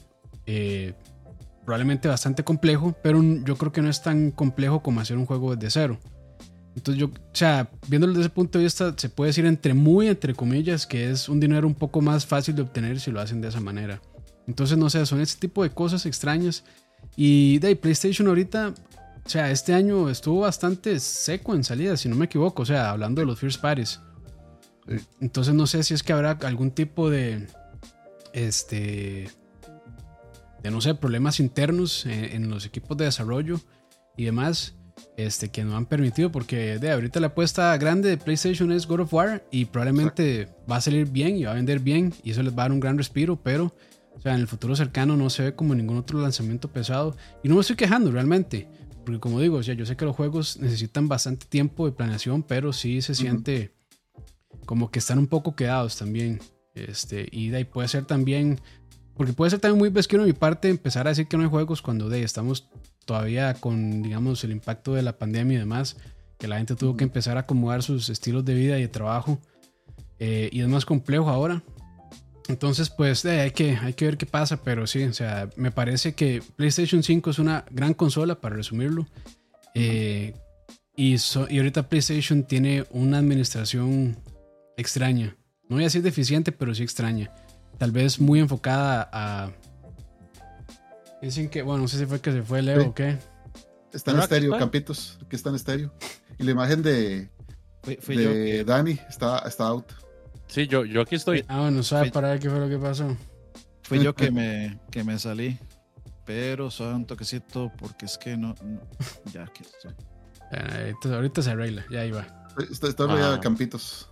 eh, 0.46 0.94
probablemente 1.64 2.08
bastante 2.08 2.44
complejo, 2.44 2.94
pero 3.02 3.22
yo 3.22 3.56
creo 3.56 3.72
que 3.72 3.82
no 3.82 3.88
es 3.88 4.02
tan 4.02 4.30
complejo 4.30 4.82
como 4.82 5.00
hacer 5.00 5.16
un 5.16 5.26
juego 5.26 5.54
desde 5.54 5.70
cero. 5.70 5.98
Entonces 6.74 7.00
yo, 7.00 7.06
o 7.08 7.34
sea, 7.34 7.70
viéndolo 7.86 8.14
desde 8.14 8.26
ese 8.26 8.34
punto 8.34 8.58
de 8.58 8.64
vista, 8.64 8.94
se 8.96 9.08
puede 9.08 9.28
decir 9.28 9.44
entre 9.44 9.74
muy, 9.74 10.08
entre 10.08 10.34
comillas, 10.34 10.86
que 10.86 11.10
es 11.10 11.28
un 11.28 11.38
dinero 11.38 11.66
un 11.66 11.74
poco 11.74 12.00
más 12.00 12.24
fácil 12.24 12.56
de 12.56 12.62
obtener 12.62 12.98
si 12.98 13.10
lo 13.10 13.20
hacen 13.20 13.40
de 13.40 13.48
esa 13.48 13.60
manera. 13.60 14.00
Entonces, 14.46 14.78
no 14.78 14.88
sé, 14.90 15.04
son 15.06 15.20
ese 15.20 15.38
tipo 15.38 15.62
de 15.62 15.70
cosas 15.70 16.06
extrañas. 16.06 16.64
Y 17.14 17.58
de 17.58 17.76
PlayStation 17.76 18.26
ahorita, 18.26 18.72
o 19.24 19.28
sea, 19.28 19.50
este 19.50 19.74
año 19.74 20.08
estuvo 20.08 20.40
bastante 20.40 20.98
seco 20.98 21.54
en 21.54 21.62
salida, 21.62 21.96
si 21.96 22.08
no 22.08 22.16
me 22.16 22.24
equivoco, 22.24 22.62
o 22.62 22.66
sea, 22.66 22.90
hablando 22.90 23.20
de 23.20 23.26
los 23.26 23.38
First 23.38 23.60
Parties. 23.60 24.00
Entonces 25.20 25.54
no 25.54 25.66
sé 25.66 25.82
si 25.82 25.94
es 25.94 26.02
que 26.02 26.12
habrá 26.12 26.32
algún 26.42 26.70
tipo 26.70 27.10
de, 27.10 27.46
este, 28.32 29.30
de 30.62 30.70
no 30.70 30.80
sé, 30.80 30.94
problemas 30.94 31.40
internos 31.40 32.06
en, 32.06 32.48
los 32.48 32.66
equipos 32.66 32.96
de 32.96 33.06
desarrollo 33.06 33.60
y 34.16 34.24
demás, 34.24 34.74
este, 35.16 35.50
que 35.50 35.64
no 35.64 35.76
han 35.76 35.86
permitido, 35.86 36.30
porque 36.30 36.78
de 36.78 36.90
ahorita 36.90 37.20
la 37.20 37.28
apuesta 37.28 37.76
grande 37.76 38.08
de 38.08 38.16
PlayStation 38.16 38.72
es 38.72 38.86
God 38.86 39.00
of 39.00 39.14
War 39.14 39.44
y 39.50 39.64
probablemente 39.66 40.48
va 40.70 40.76
a 40.76 40.80
salir 40.80 41.06
bien 41.06 41.36
y 41.36 41.44
va 41.44 41.52
a 41.52 41.54
vender 41.54 41.80
bien 41.80 42.12
y 42.22 42.30
eso 42.30 42.42
les 42.42 42.52
va 42.52 42.62
a 42.62 42.64
dar 42.64 42.72
un 42.72 42.80
gran 42.80 42.96
respiro, 42.96 43.36
pero 43.42 43.74
o 44.14 44.20
sea, 44.20 44.34
en 44.34 44.40
el 44.40 44.46
futuro 44.46 44.76
cercano 44.76 45.16
no 45.16 45.30
se 45.30 45.42
ve 45.42 45.54
como 45.54 45.74
ningún 45.74 45.96
otro 45.96 46.20
lanzamiento 46.20 46.68
pesado 46.68 47.16
y 47.42 47.48
no 47.48 47.54
me 47.54 47.62
estoy 47.62 47.76
quejando 47.76 48.10
realmente. 48.10 48.68
Porque 49.04 49.20
como 49.20 49.40
digo, 49.40 49.56
o 49.56 49.62
sea, 49.62 49.74
yo 49.74 49.84
sé 49.84 49.96
que 49.96 50.04
los 50.04 50.14
juegos 50.14 50.58
necesitan 50.58 51.08
bastante 51.08 51.46
tiempo 51.46 51.86
de 51.86 51.92
planeación, 51.92 52.42
pero 52.42 52.72
sí 52.72 53.02
se 53.02 53.14
siente 53.14 53.74
como 54.64 54.90
que 54.90 55.00
están 55.00 55.18
un 55.18 55.26
poco 55.26 55.56
quedados 55.56 55.96
también. 55.96 56.40
Este, 56.74 57.28
y 57.30 57.48
de 57.48 57.58
ahí 57.58 57.64
puede 57.64 57.88
ser 57.88 58.04
también, 58.04 58.60
porque 59.16 59.32
puede 59.32 59.50
ser 59.50 59.60
también 59.60 59.78
muy 59.78 59.90
pesquero 59.90 60.22
de 60.22 60.28
mi 60.28 60.32
parte 60.32 60.68
empezar 60.68 61.06
a 61.06 61.10
decir 61.10 61.26
que 61.26 61.36
no 61.36 61.42
hay 61.42 61.48
juegos 61.50 61.82
cuando 61.82 62.08
de 62.08 62.22
estamos 62.22 62.68
todavía 63.04 63.54
con, 63.54 64.02
digamos, 64.02 64.42
el 64.44 64.52
impacto 64.52 64.94
de 64.94 65.02
la 65.02 65.18
pandemia 65.18 65.56
y 65.56 65.60
demás, 65.60 65.96
que 66.38 66.48
la 66.48 66.58
gente 66.58 66.74
tuvo 66.74 66.96
que 66.96 67.04
empezar 67.04 67.36
a 67.36 67.40
acomodar 67.40 67.82
sus 67.82 68.08
estilos 68.08 68.44
de 68.44 68.54
vida 68.54 68.78
y 68.78 68.82
de 68.82 68.88
trabajo. 68.88 69.38
eh, 70.18 70.48
y 70.52 70.60
es 70.60 70.68
más 70.68 70.84
complejo 70.84 71.28
ahora. 71.28 71.62
Entonces, 72.48 72.90
pues 72.90 73.24
hay, 73.24 73.50
que, 73.52 73.76
hay 73.76 73.94
que 73.94 74.04
ver 74.04 74.16
qué 74.16 74.26
pasa, 74.26 74.62
pero 74.62 74.86
sí, 74.86 75.04
o 75.04 75.12
sea, 75.12 75.48
me 75.56 75.70
parece 75.70 76.14
que 76.14 76.42
PlayStation 76.56 77.02
5 77.02 77.30
es 77.30 77.38
una 77.38 77.64
gran 77.70 77.94
consola, 77.94 78.40
para 78.40 78.56
resumirlo. 78.56 79.06
Eh, 79.74 80.34
y, 80.96 81.14
y 81.14 81.58
ahorita 81.58 81.88
PlayStation 81.88 82.44
tiene 82.44 82.84
una 82.90 83.18
administración 83.18 84.16
extraña. 84.76 85.36
No 85.68 85.76
voy 85.76 85.84
a 85.84 85.86
decir 85.86 86.02
deficiente, 86.02 86.52
pero 86.52 86.74
sí 86.74 86.82
extraña. 86.82 87.30
Tal 87.78 87.90
vez 87.90 88.20
muy 88.20 88.40
enfocada 88.40 89.08
a... 89.12 89.50
Dicen 91.20 91.48
que, 91.48 91.62
bueno, 91.62 91.82
no 91.82 91.88
sé 91.88 91.98
si 91.98 92.06
fue 92.06 92.20
que 92.20 92.32
se 92.32 92.42
fue 92.42 92.62
Leo 92.62 92.88
o 92.88 92.94
qué. 92.94 93.18
Está 93.92 94.12
en 94.12 94.20
estéreo, 94.20 94.58
Campitos. 94.58 95.18
Aquí 95.24 95.36
está 95.36 95.50
en 95.50 95.56
estéreo. 95.56 95.92
Y 96.38 96.44
la 96.44 96.50
imagen 96.50 96.82
de, 96.82 97.30
de 97.84 98.64
Dani 98.64 98.98
está, 99.08 99.38
está 99.40 99.66
out. 99.66 99.92
Sí, 100.48 100.66
yo, 100.66 100.84
yo 100.84 101.02
aquí 101.02 101.14
estoy. 101.14 101.44
Ah, 101.48 101.60
bueno, 101.60 101.82
¿sabes 101.82 102.10
para 102.10 102.30
ver 102.30 102.40
qué 102.40 102.50
fue 102.50 102.58
lo 102.58 102.68
que 102.68 102.78
pasó? 102.78 103.16
Fui 103.82 104.02
yo 104.02 104.14
que 104.14 104.30
me, 104.32 104.80
que 104.90 105.04
me 105.04 105.18
salí. 105.18 105.58
Pero 106.24 106.70
solo 106.70 106.96
un 106.96 107.06
toquecito 107.06 107.72
porque 107.78 108.06
es 108.06 108.16
que 108.16 108.36
no. 108.36 108.54
ya, 109.32 109.44
aquí 109.44 109.62
estoy. 109.64 111.12
ahorita 111.12 111.42
se 111.42 111.50
arregla, 111.50 111.84
ya 111.90 112.04
iba. 112.04 112.26
Está, 112.70 112.88
está 112.88 113.04
ah. 113.08 113.40
Campitos. 113.40 114.10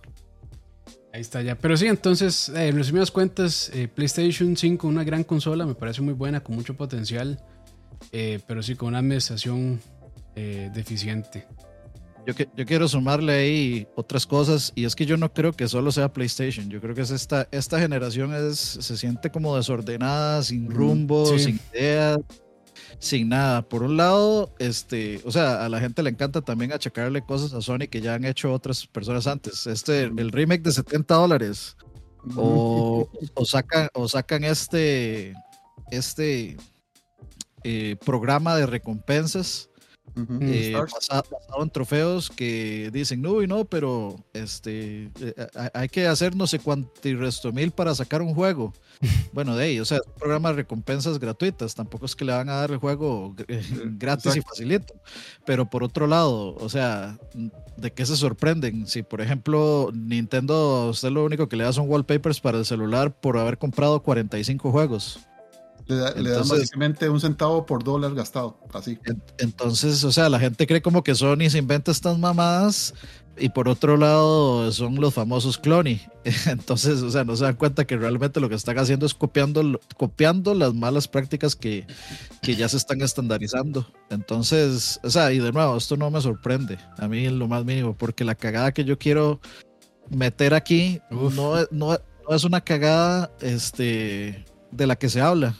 Ahí 1.13 1.21
está 1.21 1.41
ya. 1.41 1.55
Pero 1.55 1.75
sí, 1.75 1.87
entonces, 1.87 2.49
eh, 2.49 2.69
en 2.69 2.77
resumidas 2.77 3.11
cuentas, 3.11 3.69
eh, 3.73 3.87
PlayStation 3.87 4.55
5, 4.55 4.87
una 4.87 5.03
gran 5.03 5.23
consola, 5.23 5.65
me 5.65 5.75
parece 5.75 6.01
muy 6.01 6.13
buena, 6.13 6.41
con 6.41 6.55
mucho 6.55 6.75
potencial, 6.75 7.39
eh, 8.11 8.39
pero 8.47 8.63
sí 8.63 8.75
con 8.75 8.89
una 8.89 8.99
administración 8.99 9.79
deficiente. 10.33 11.45
Yo, 12.25 12.33
que, 12.33 12.47
yo 12.55 12.65
quiero 12.65 12.87
sumarle 12.87 13.33
ahí 13.33 13.87
otras 13.95 14.25
cosas 14.25 14.71
y 14.75 14.85
es 14.85 14.95
que 14.95 15.05
yo 15.05 15.17
no 15.17 15.33
creo 15.33 15.51
que 15.51 15.67
solo 15.67 15.91
sea 15.91 16.13
PlayStation. 16.13 16.69
Yo 16.69 16.79
creo 16.79 16.95
que 16.95 17.01
es 17.01 17.11
esta, 17.11 17.49
esta 17.51 17.79
generación 17.79 18.33
es, 18.33 18.57
se 18.57 18.95
siente 18.95 19.29
como 19.29 19.57
desordenada, 19.57 20.41
sin 20.41 20.71
rumbo, 20.71 21.37
sin 21.37 21.59
ideas, 21.73 22.19
sin 22.99 23.29
nada. 23.29 23.61
Por 23.63 23.83
un 23.83 23.97
lado, 23.97 24.53
este, 24.59 25.21
o 25.25 25.31
sea, 25.31 25.65
a 25.65 25.69
la 25.69 25.79
gente 25.79 26.03
le 26.03 26.09
encanta 26.11 26.41
también 26.41 26.71
achacarle 26.71 27.23
cosas 27.23 27.53
a 27.53 27.61
Sony 27.61 27.87
que 27.89 28.01
ya 28.01 28.13
han 28.15 28.25
hecho 28.25 28.53
otras 28.53 28.87
personas 28.87 29.27
antes. 29.27 29.67
Este, 29.67 30.03
el 30.03 30.31
remake 30.31 30.61
de 30.61 30.71
70 30.71 31.13
dólares. 31.15 31.75
O, 32.35 33.09
o, 33.33 33.45
sacan, 33.45 33.89
o 33.93 34.07
sacan 34.07 34.43
este, 34.43 35.33
este 35.89 36.57
eh, 37.63 37.95
programa 38.05 38.55
de 38.55 38.67
recompensas 38.67 39.70
eh, 40.41 40.73
basado, 40.75 41.25
en 41.61 41.69
trofeos 41.69 42.29
que 42.29 42.89
dicen, 42.91 43.21
no, 43.21 43.41
y 43.41 43.47
no, 43.47 43.65
pero 43.65 44.15
este, 44.33 45.11
eh, 45.19 45.47
hay 45.73 45.89
que 45.89 46.07
hacer 46.07 46.35
no 46.35 46.47
sé 46.47 46.59
cuánto 46.59 46.91
resto 47.03 47.51
mil 47.51 47.71
para 47.71 47.95
sacar 47.95 48.21
un 48.21 48.33
juego. 48.33 48.73
bueno, 49.33 49.55
de 49.55 49.65
ahí, 49.65 49.79
o 49.79 49.85
sea, 49.85 49.97
es 49.97 50.03
un 50.05 50.13
programa 50.13 50.49
de 50.49 50.55
recompensas 50.55 51.19
gratuitas, 51.19 51.75
tampoco 51.75 52.05
es 52.05 52.15
que 52.15 52.25
le 52.25 52.33
van 52.33 52.49
a 52.49 52.55
dar 52.55 52.71
el 52.71 52.77
juego 52.77 53.35
eh, 53.47 53.63
gratis 53.97 54.35
y 54.35 54.41
facilito. 54.41 54.93
Pero 55.45 55.69
por 55.69 55.83
otro 55.83 56.07
lado, 56.07 56.55
o 56.55 56.69
sea, 56.69 57.17
¿de 57.77 57.91
qué 57.91 58.05
se 58.05 58.15
sorprenden? 58.15 58.87
Si, 58.87 59.03
por 59.03 59.21
ejemplo, 59.21 59.91
Nintendo, 59.93 60.89
usted 60.89 61.09
lo 61.09 61.25
único 61.25 61.47
que 61.49 61.55
le 61.55 61.63
da 61.63 61.73
son 61.73 61.89
wallpapers 61.89 62.39
para 62.39 62.59
el 62.59 62.65
celular 62.65 63.19
por 63.19 63.37
haber 63.37 63.57
comprado 63.57 64.01
45 64.01 64.71
juegos. 64.71 65.19
Le, 65.91 66.29
da, 66.29 66.39
básicamente 66.39 67.09
un 67.09 67.19
centavo 67.19 67.65
por 67.65 67.83
dólar 67.83 68.13
gastado, 68.13 68.57
así. 68.73 68.97
Entonces, 69.37 70.03
o 70.03 70.11
sea, 70.11 70.29
la 70.29 70.39
gente 70.39 70.65
cree 70.65 70.81
como 70.81 71.03
que 71.03 71.15
Sony 71.15 71.49
se 71.49 71.57
inventa 71.57 71.91
estas 71.91 72.17
mamadas 72.17 72.93
y 73.37 73.49
por 73.49 73.67
otro 73.67 73.97
lado 73.97 74.71
son 74.71 74.95
los 74.95 75.13
famosos 75.13 75.57
cloni. 75.57 76.01
Entonces, 76.45 77.01
o 77.01 77.09
sea, 77.09 77.23
no 77.23 77.35
se 77.35 77.45
dan 77.45 77.55
cuenta 77.55 77.85
que 77.85 77.97
realmente 77.97 78.39
lo 78.39 78.49
que 78.49 78.55
están 78.55 78.77
haciendo 78.77 79.05
es 79.05 79.13
copiando, 79.13 79.79
copiando 79.97 80.53
las 80.53 80.73
malas 80.73 81.07
prácticas 81.07 81.55
que, 81.55 81.85
que 82.41 82.55
ya 82.55 82.69
se 82.69 82.77
están 82.77 83.01
estandarizando. 83.01 83.87
Entonces, 84.09 84.99
o 85.03 85.09
sea, 85.09 85.31
y 85.31 85.39
de 85.39 85.51
nuevo, 85.51 85.77
esto 85.77 85.97
no 85.97 86.11
me 86.11 86.21
sorprende 86.21 86.77
a 86.97 87.07
mí 87.07 87.25
en 87.25 87.39
lo 87.39 87.47
más 87.47 87.65
mínimo, 87.65 87.95
porque 87.97 88.23
la 88.23 88.35
cagada 88.35 88.73
que 88.73 88.83
yo 88.83 88.97
quiero 88.97 89.39
meter 90.09 90.53
aquí 90.53 91.01
no, 91.09 91.55
no, 91.71 91.97
no 92.29 92.35
es 92.35 92.43
una 92.43 92.61
cagada 92.61 93.31
este, 93.41 94.45
de 94.71 94.87
la 94.87 94.95
que 94.95 95.09
se 95.09 95.21
habla 95.21 95.55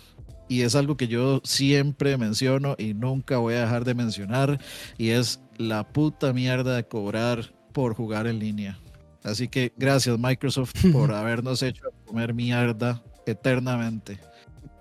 y 0.52 0.64
es 0.64 0.76
algo 0.76 0.98
que 0.98 1.08
yo 1.08 1.40
siempre 1.46 2.18
menciono 2.18 2.76
y 2.78 2.94
nunca 2.94 3.38
voy 3.38 3.54
a 3.54 3.62
dejar 3.62 3.86
de 3.86 3.94
mencionar 3.94 4.60
y 4.98 5.12
es 5.12 5.40
la 5.56 5.88
puta 5.88 6.34
mierda 6.34 6.76
de 6.76 6.86
cobrar 6.86 7.54
por 7.72 7.96
jugar 7.96 8.28
en 8.28 8.40
línea. 8.40 8.78
Así 9.24 9.48
que 9.48 9.72
gracias 9.78 10.20
Microsoft 10.20 10.74
por 10.92 11.14
habernos 11.14 11.64
hecho 11.64 11.86
comer 12.06 12.34
mierda 12.34 13.02
eternamente. 13.26 14.20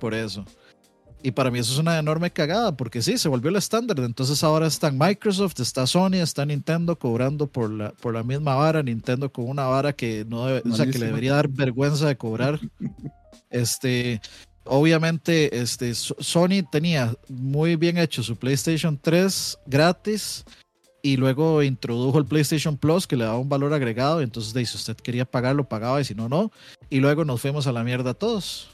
Por 0.00 0.12
eso. 0.12 0.44
Y 1.22 1.30
para 1.30 1.52
mí 1.52 1.60
eso 1.60 1.72
es 1.72 1.78
una 1.78 2.00
enorme 2.00 2.32
cagada, 2.32 2.76
porque 2.76 3.00
sí, 3.00 3.16
se 3.16 3.28
volvió 3.28 3.50
el 3.50 3.56
estándar. 3.56 4.00
Entonces 4.00 4.42
ahora 4.42 4.66
están 4.66 4.98
Microsoft, 4.98 5.60
está 5.60 5.86
Sony, 5.86 6.14
está 6.14 6.44
Nintendo 6.44 6.98
cobrando 6.98 7.46
por 7.46 7.70
la, 7.70 7.92
por 7.92 8.12
la 8.12 8.24
misma 8.24 8.56
vara. 8.56 8.82
Nintendo 8.82 9.30
con 9.30 9.48
una 9.48 9.66
vara 9.66 9.92
que 9.92 10.24
no 10.26 10.46
o 10.46 10.74
sea, 10.74 10.86
que 10.86 10.98
le 10.98 11.06
debería 11.06 11.34
dar 11.34 11.46
vergüenza 11.46 12.08
de 12.08 12.16
cobrar. 12.16 12.58
Este, 13.50 14.20
obviamente 14.70 15.60
este, 15.60 15.94
Sony 15.94 16.62
tenía 16.70 17.12
muy 17.28 17.74
bien 17.74 17.98
hecho 17.98 18.22
su 18.22 18.36
PlayStation 18.36 18.96
3 18.96 19.58
gratis 19.66 20.44
y 21.02 21.16
luego 21.16 21.62
introdujo 21.62 22.18
el 22.18 22.26
PlayStation 22.26 22.76
Plus 22.76 23.06
que 23.06 23.16
le 23.16 23.24
daba 23.24 23.38
un 23.38 23.48
valor 23.48 23.72
agregado. 23.74 24.20
Entonces, 24.20 24.52
si 24.68 24.76
usted 24.76 24.96
quería 24.96 25.24
pagarlo, 25.24 25.68
pagaba 25.68 26.00
y 26.00 26.04
si 26.04 26.14
no, 26.14 26.28
no. 26.28 26.52
Y 26.88 27.00
luego 27.00 27.24
nos 27.24 27.40
fuimos 27.40 27.66
a 27.66 27.72
la 27.72 27.82
mierda 27.82 28.14
todos. 28.14 28.70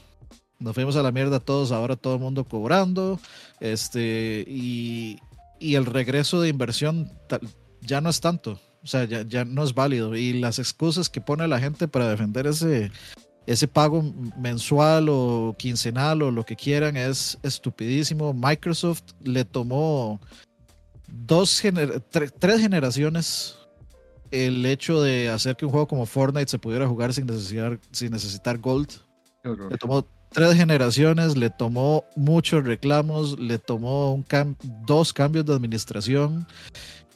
Nos 0.59 0.75
fuimos 0.75 0.95
a 0.97 1.03
la 1.03 1.11
mierda 1.11 1.39
todos, 1.39 1.71
ahora 1.71 1.95
todo 1.95 2.15
el 2.15 2.19
mundo 2.19 2.43
cobrando. 2.43 3.19
Este, 3.59 4.45
y, 4.47 5.19
y 5.59 5.75
el 5.75 5.85
regreso 5.85 6.41
de 6.41 6.49
inversión 6.49 7.11
ya 7.81 8.01
no 8.01 8.09
es 8.09 8.21
tanto. 8.21 8.59
O 8.83 8.87
sea, 8.87 9.05
ya, 9.05 9.23
ya 9.23 9.45
no 9.45 9.63
es 9.63 9.73
válido. 9.73 10.15
Y 10.15 10.33
las 10.33 10.59
excusas 10.59 11.09
que 11.09 11.21
pone 11.21 11.47
la 11.47 11.59
gente 11.59 11.87
para 11.87 12.09
defender 12.09 12.45
ese, 12.45 12.91
ese 13.47 13.67
pago 13.67 14.03
mensual 14.37 15.07
o 15.09 15.55
quincenal 15.57 16.21
o 16.21 16.31
lo 16.31 16.45
que 16.45 16.57
quieran 16.57 16.97
es 16.97 17.39
estupidísimo. 17.43 18.33
Microsoft 18.33 19.03
le 19.23 19.45
tomó 19.45 20.19
dos 21.07 21.63
tres 22.39 22.61
generaciones 22.61 23.57
el 24.31 24.65
hecho 24.65 25.01
de 25.01 25.29
hacer 25.29 25.55
que 25.55 25.65
un 25.65 25.71
juego 25.71 25.87
como 25.87 26.05
Fortnite 26.05 26.51
se 26.51 26.59
pudiera 26.59 26.87
jugar 26.87 27.13
sin 27.13 27.25
necesitar, 27.25 27.79
sin 27.91 28.11
necesitar 28.11 28.57
gold. 28.57 28.89
Le 29.43 29.77
tomó 29.77 30.05
tres 30.29 30.55
generaciones, 30.55 31.37
le 31.37 31.49
tomó 31.49 32.03
muchos 32.17 32.65
reclamos, 32.65 33.39
le 33.39 33.59
tomó 33.59 34.13
un 34.13 34.25
dos 34.85 35.13
cambios 35.13 35.45
de 35.45 35.53
administración 35.53 36.45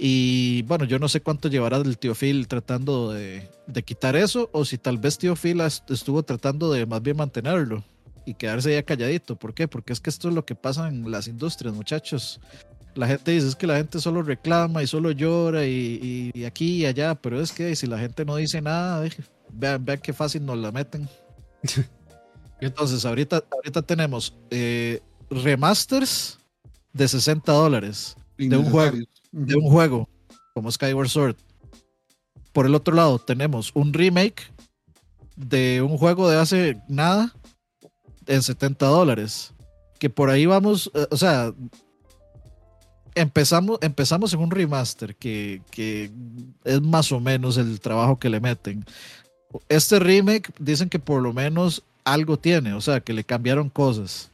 y 0.03 0.63
bueno, 0.63 0.85
yo 0.85 0.97
no 0.97 1.07
sé 1.07 1.21
cuánto 1.21 1.47
llevará 1.47 1.77
el 1.77 1.99
tío 1.99 2.15
Phil 2.15 2.47
tratando 2.47 3.11
de, 3.11 3.47
quitar 3.85 4.15
eso, 4.15 4.49
o 4.51 4.65
si 4.65 4.79
tal 4.79 4.97
vez 4.97 5.19
tío 5.19 5.35
Phil 5.35 5.61
estuvo 5.61 6.23
tratando 6.23 6.71
de 6.71 6.87
más 6.87 7.03
bien 7.03 7.17
mantenerlo 7.17 7.83
y 8.25 8.33
quedarse 8.33 8.73
ya 8.73 8.81
calladito. 8.81 9.35
¿Por 9.35 9.53
qué? 9.53 9.67
Porque 9.67 9.93
es 9.93 9.99
que 9.99 10.09
esto 10.09 10.29
es 10.29 10.33
lo 10.33 10.43
que 10.43 10.55
pasa 10.55 10.87
en 10.87 11.11
las 11.11 11.27
industrias, 11.27 11.75
muchachos. 11.75 12.41
La 12.95 13.05
gente 13.05 13.29
dice 13.29 13.49
es 13.49 13.55
que 13.55 13.67
la 13.67 13.77
gente 13.77 13.99
solo 13.99 14.23
reclama 14.23 14.81
y 14.81 14.87
solo 14.87 15.11
llora 15.11 15.67
y, 15.67 16.31
aquí 16.47 16.77
y 16.77 16.87
allá, 16.87 17.13
pero 17.13 17.39
es 17.39 17.51
que 17.51 17.75
si 17.75 17.85
la 17.85 17.99
gente 17.99 18.25
no 18.25 18.37
dice 18.37 18.59
nada, 18.59 19.07
vean, 19.53 19.85
vean 19.85 19.99
qué 19.99 20.13
fácil 20.13 20.43
nos 20.43 20.57
la 20.57 20.71
meten. 20.71 21.07
Entonces, 22.59 23.05
ahorita, 23.05 23.43
ahorita 23.51 23.83
tenemos 23.83 24.33
eh, 24.49 24.99
remasters 25.29 26.39
de 26.91 27.07
60 27.07 27.51
dólares 27.51 28.15
de 28.39 28.57
un 28.57 28.65
juego 28.65 28.97
de 29.31 29.55
un 29.55 29.69
juego 29.69 30.09
como 30.53 30.71
Skyward 30.71 31.09
Sword. 31.09 31.35
Por 32.53 32.65
el 32.65 32.75
otro 32.75 32.93
lado, 32.93 33.19
tenemos 33.19 33.71
un 33.73 33.93
remake 33.93 34.51
de 35.35 35.81
un 35.81 35.97
juego 35.97 36.29
de 36.29 36.37
hace 36.37 36.81
nada 36.87 37.33
en 38.27 38.41
70 38.41 38.85
dólares. 38.85 39.53
Que 39.99 40.09
por 40.09 40.29
ahí 40.29 40.45
vamos, 40.45 40.91
eh, 40.93 41.07
o 41.11 41.17
sea, 41.17 41.53
empezamos, 43.15 43.77
empezamos 43.81 44.33
en 44.33 44.39
un 44.39 44.51
remaster 44.51 45.15
que, 45.15 45.61
que 45.71 46.11
es 46.63 46.81
más 46.81 47.11
o 47.11 47.19
menos 47.19 47.57
el 47.57 47.79
trabajo 47.79 48.17
que 48.17 48.29
le 48.29 48.39
meten. 48.39 48.83
Este 49.69 49.99
remake 49.99 50.51
dicen 50.59 50.89
que 50.89 50.99
por 50.99 51.21
lo 51.21 51.33
menos 51.33 51.83
algo 52.03 52.37
tiene, 52.37 52.73
o 52.73 52.81
sea, 52.81 52.99
que 52.99 53.13
le 53.13 53.23
cambiaron 53.23 53.69
cosas. 53.69 54.30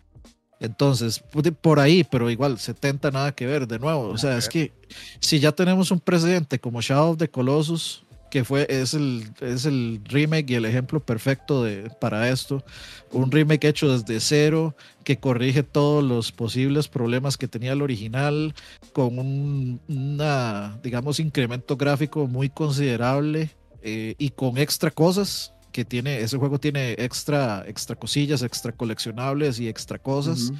Entonces, 0.60 1.24
por 1.62 1.80
ahí, 1.80 2.04
pero 2.04 2.30
igual, 2.30 2.58
70 2.58 3.12
nada 3.12 3.32
que 3.32 3.46
ver 3.46 3.68
de 3.68 3.80
nuevo. 3.80 4.10
O 4.10 4.18
sea, 4.18 4.38
es 4.38 4.50
que 4.50 4.72
si 5.20 5.40
ya 5.40 5.52
tenemos 5.52 5.92
un 5.92 6.00
presidente 6.00 6.60
como 6.60 6.82
Shadow 6.82 7.12
of 7.12 7.18
the 7.18 7.30
Colossus, 7.30 8.04
que 8.30 8.44
fue, 8.44 8.66
es 8.70 8.94
el, 8.94 9.30
es 9.40 9.66
el 9.66 10.02
remake 10.06 10.52
y 10.52 10.56
el 10.56 10.66
ejemplo 10.66 11.00
perfecto 11.00 11.64
de, 11.64 11.90
para 12.02 12.30
esto, 12.30 12.64
un 13.12 13.32
remake 13.32 13.66
hecho 13.66 13.96
desde 13.96 14.20
cero, 14.20 14.76
que 15.04 15.18
corrige 15.18 15.64
todos 15.64 16.04
los 16.04 16.32
posibles 16.32 16.88
problemas 16.88 17.38
que 17.38 17.48
tenía 17.48 17.74
el 17.74 17.82
original, 17.82 18.54
con 18.94 19.20
un, 19.20 19.80
una, 19.88 20.78
digamos, 20.84 21.20
incremento 21.20 21.78
gráfico 21.78 22.28
muy 22.28 22.50
considerable 22.50 23.52
eh, 23.82 24.16
y 24.18 24.32
con 24.32 24.58
extra 24.58 24.92
cosas 24.92 25.54
que 25.77 25.86
tiene, 25.86 26.22
ese 26.22 26.38
juego 26.38 26.60
tiene 26.60 26.93
extra, 26.93 27.63
extra 27.67 27.96
cosillas, 27.96 28.41
extra 28.41 28.72
coleccionables 28.72 29.60
y 29.60 29.67
extra 29.67 30.00
cosas. 30.00 30.50
Ujú. 30.50 30.57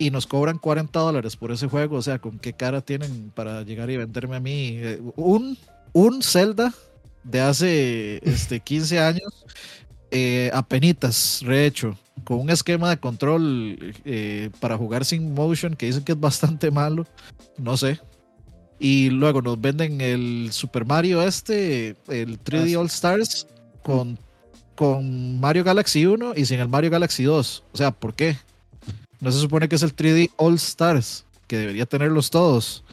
Y 0.00 0.10
nos 0.10 0.26
cobran 0.26 0.58
40 0.58 0.98
dólares 0.98 1.36
por 1.36 1.52
ese 1.52 1.68
juego. 1.68 1.98
O 1.98 2.02
sea, 2.02 2.18
¿con 2.18 2.40
qué 2.40 2.52
cara 2.52 2.80
tienen 2.80 3.30
para 3.30 3.62
llegar 3.62 3.90
y 3.90 3.96
venderme 3.96 4.34
a 4.34 4.40
mí 4.40 4.70
eh, 4.72 5.00
un, 5.14 5.56
un 5.92 6.20
Zelda 6.20 6.74
de 7.22 7.40
hace 7.42 8.16
este, 8.28 8.58
15 8.58 8.98
años? 8.98 9.44
Eh, 10.10 10.50
apenitas, 10.52 11.40
rehecho, 11.44 11.96
con 12.24 12.40
un 12.40 12.50
esquema 12.50 12.90
de 12.90 12.96
control 12.96 13.94
eh, 14.04 14.50
para 14.58 14.76
jugar 14.76 15.04
sin 15.04 15.32
motion 15.32 15.76
que 15.76 15.86
dicen 15.86 16.02
que 16.02 16.10
es 16.10 16.18
bastante 16.18 16.72
malo. 16.72 17.06
No 17.56 17.76
sé. 17.76 18.00
Y 18.80 19.10
luego 19.10 19.42
nos 19.42 19.60
venden 19.60 20.00
el 20.00 20.48
Super 20.50 20.84
Mario 20.86 21.22
este, 21.22 21.90
el 22.08 22.42
3D 22.42 22.74
Ah, 22.74 22.80
All 22.80 22.86
Stars, 22.86 23.46
con, 23.84 24.18
con 24.74 25.40
Mario 25.40 25.64
Galaxy 25.64 26.06
1 26.06 26.34
y 26.36 26.44
sin 26.46 26.60
el 26.60 26.68
Mario 26.68 26.90
Galaxy 26.90 27.24
2. 27.24 27.64
O 27.72 27.76
sea, 27.76 27.90
¿por 27.90 28.14
qué? 28.14 28.36
No 29.20 29.32
se 29.32 29.40
supone 29.40 29.68
que 29.68 29.76
es 29.76 29.82
el 29.82 29.94
3D 29.94 30.30
All 30.36 30.54
Stars, 30.54 31.24
que 31.46 31.56
debería 31.58 31.86
tenerlos 31.86 32.30
todos. 32.30 32.84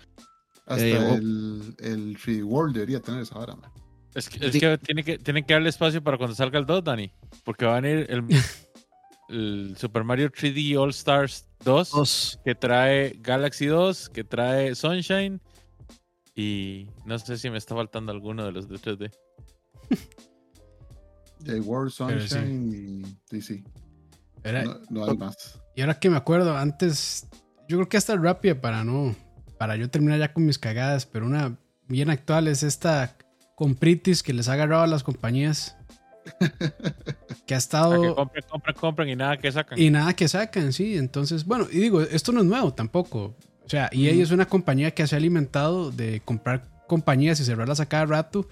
Hasta 0.66 0.86
Eh, 0.86 1.16
el, 1.16 1.76
el 1.80 2.18
Free 2.18 2.44
World 2.44 2.74
debería 2.76 3.00
tener 3.02 3.22
esa 3.22 3.38
vara, 3.38 3.56
man. 3.56 3.70
Es 4.14 4.30
que, 4.30 4.46
es 4.46 4.52
que, 4.52 4.78
tiene 4.78 5.04
que 5.04 5.18
tienen 5.18 5.46
que 5.46 5.54
darle 5.54 5.70
espacio 5.70 6.04
para 6.04 6.18
cuando 6.18 6.36
salga 6.36 6.60
el 6.60 6.66
2, 6.66 6.84
Dani. 6.84 7.12
Porque 7.44 7.66
va 7.66 7.78
a 7.78 7.82
venir 7.82 8.06
el, 8.10 8.24
el 9.30 9.76
Super 9.78 10.04
Mario 10.04 10.32
3D 10.32 10.78
All 10.78 10.90
Stars 10.92 11.48
2, 11.64 11.92
Dos. 11.92 12.40
que 12.44 12.56
trae 12.56 13.18
Galaxy 13.22 13.68
2, 13.68 14.10
que 14.10 14.24
trae 14.24 14.76
Sunshine. 14.76 15.42
Y 16.36 16.88
no 17.06 17.20
sé 17.20 17.38
si 17.38 17.50
me 17.50 17.58
está 17.58 17.76
faltando 17.76 18.12
alguno 18.12 18.46
de 18.46 18.52
los 18.52 18.68
de 18.70 18.76
3D. 18.76 19.12
J 21.46 21.60
World, 21.62 21.92
sí. 21.92 21.98
Sunshine 21.98 22.74
y 22.74 23.18
DC. 23.36 23.64
Era- 24.44 24.64
No, 24.64 24.80
no 24.90 25.06
hay 25.06 25.18
más. 25.18 25.60
Y 25.76 25.82
ahora 25.82 26.00
que 26.00 26.10
me 26.10 26.18
acuerdo, 26.18 26.58
antes, 26.58 27.28
yo 27.68 27.78
creo 27.78 27.90
que 27.90 27.98
hasta 27.98 28.16
rápida 28.16 28.60
para 28.60 28.84
no, 28.84 29.16
para 29.58 29.76
yo 29.76 29.90
terminar 29.90 30.20
ya 30.20 30.34
con 30.34 30.46
mis 30.46 30.58
cagadas, 30.60 31.06
pero 31.06 31.26
una 31.26 31.58
bien 31.88 32.10
actual 32.10 32.48
es 32.48 32.64
esta 32.64 33.16
compritis 33.56 34.24
que 34.24 34.34
les 34.34 34.48
ha 34.50 34.54
agarrado 34.54 34.84
a 34.84 34.88
las 34.88 35.04
compañías. 35.04 35.76
que 36.40 36.46
ha 36.56 36.58
Para 36.70 37.46
que 37.46 37.54
estado 37.56 38.16
compren, 38.16 38.44
compren, 38.50 38.76
compren 38.76 39.10
y 39.10 39.16
nada 39.16 39.38
que 39.38 39.52
sacan. 39.52 39.80
y 39.80 39.90
nada 39.90 40.14
que 40.16 40.28
sacan, 40.28 40.74
sí. 40.74 40.98
Entonces, 40.98 41.46
bueno, 41.46 41.68
y 41.72 41.80
digo, 41.80 42.02
esto 42.02 42.32
no 42.32 42.42
es 42.42 42.46
nuevo 42.46 42.74
tampoco. 42.74 43.36
O 43.66 43.70
sea, 43.72 43.90
EA 43.92 44.12
Ujú. 44.14 44.22
es 44.24 44.32
una 44.32 44.48
compañía 44.48 44.92
que 44.92 45.06
se 45.08 45.16
ha 45.16 45.18
alimentado 45.18 45.92
de 45.92 46.22
comprar 46.26 46.64
compañías 46.88 47.40
y 47.40 47.46
cerrarlas 47.46 47.80
a 47.80 47.86
cada 47.88 48.06
rato. 48.06 48.48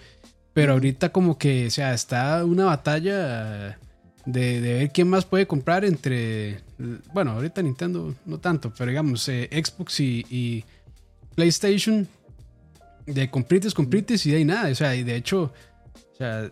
Pero 0.54 0.74
ahorita 0.74 1.10
como 1.10 1.38
que, 1.38 1.68
o 1.68 1.72
sea, 1.72 1.94
está 1.94 2.44
una 2.44 2.66
batalla 2.66 3.78
de, 4.26 4.62
de 4.62 4.74
ver 4.74 4.92
quién 4.92 5.08
más 5.10 5.26
puede 5.26 5.48
comprar 5.48 5.86
entre... 5.86 6.62
Bueno, 7.14 7.32
ahorita 7.32 7.62
Nintendo 7.62 8.16
no 8.26 8.40
tanto, 8.40 8.74
pero 8.78 8.90
digamos, 8.90 9.28
eh, 9.30 9.50
Xbox 9.52 10.00
y, 10.00 10.26
y 10.30 10.66
PlayStation 11.36 12.08
de 13.06 13.30
comprites, 13.30 13.74
comprites 13.74 14.26
y 14.26 14.32
de 14.32 14.38
ahí 14.38 14.46
nada. 14.46 14.70
O 14.70 14.76
sea, 14.76 14.96
y 14.96 15.04
de 15.04 15.16
hecho, 15.16 15.54
o 16.14 16.16
sea, 16.18 16.52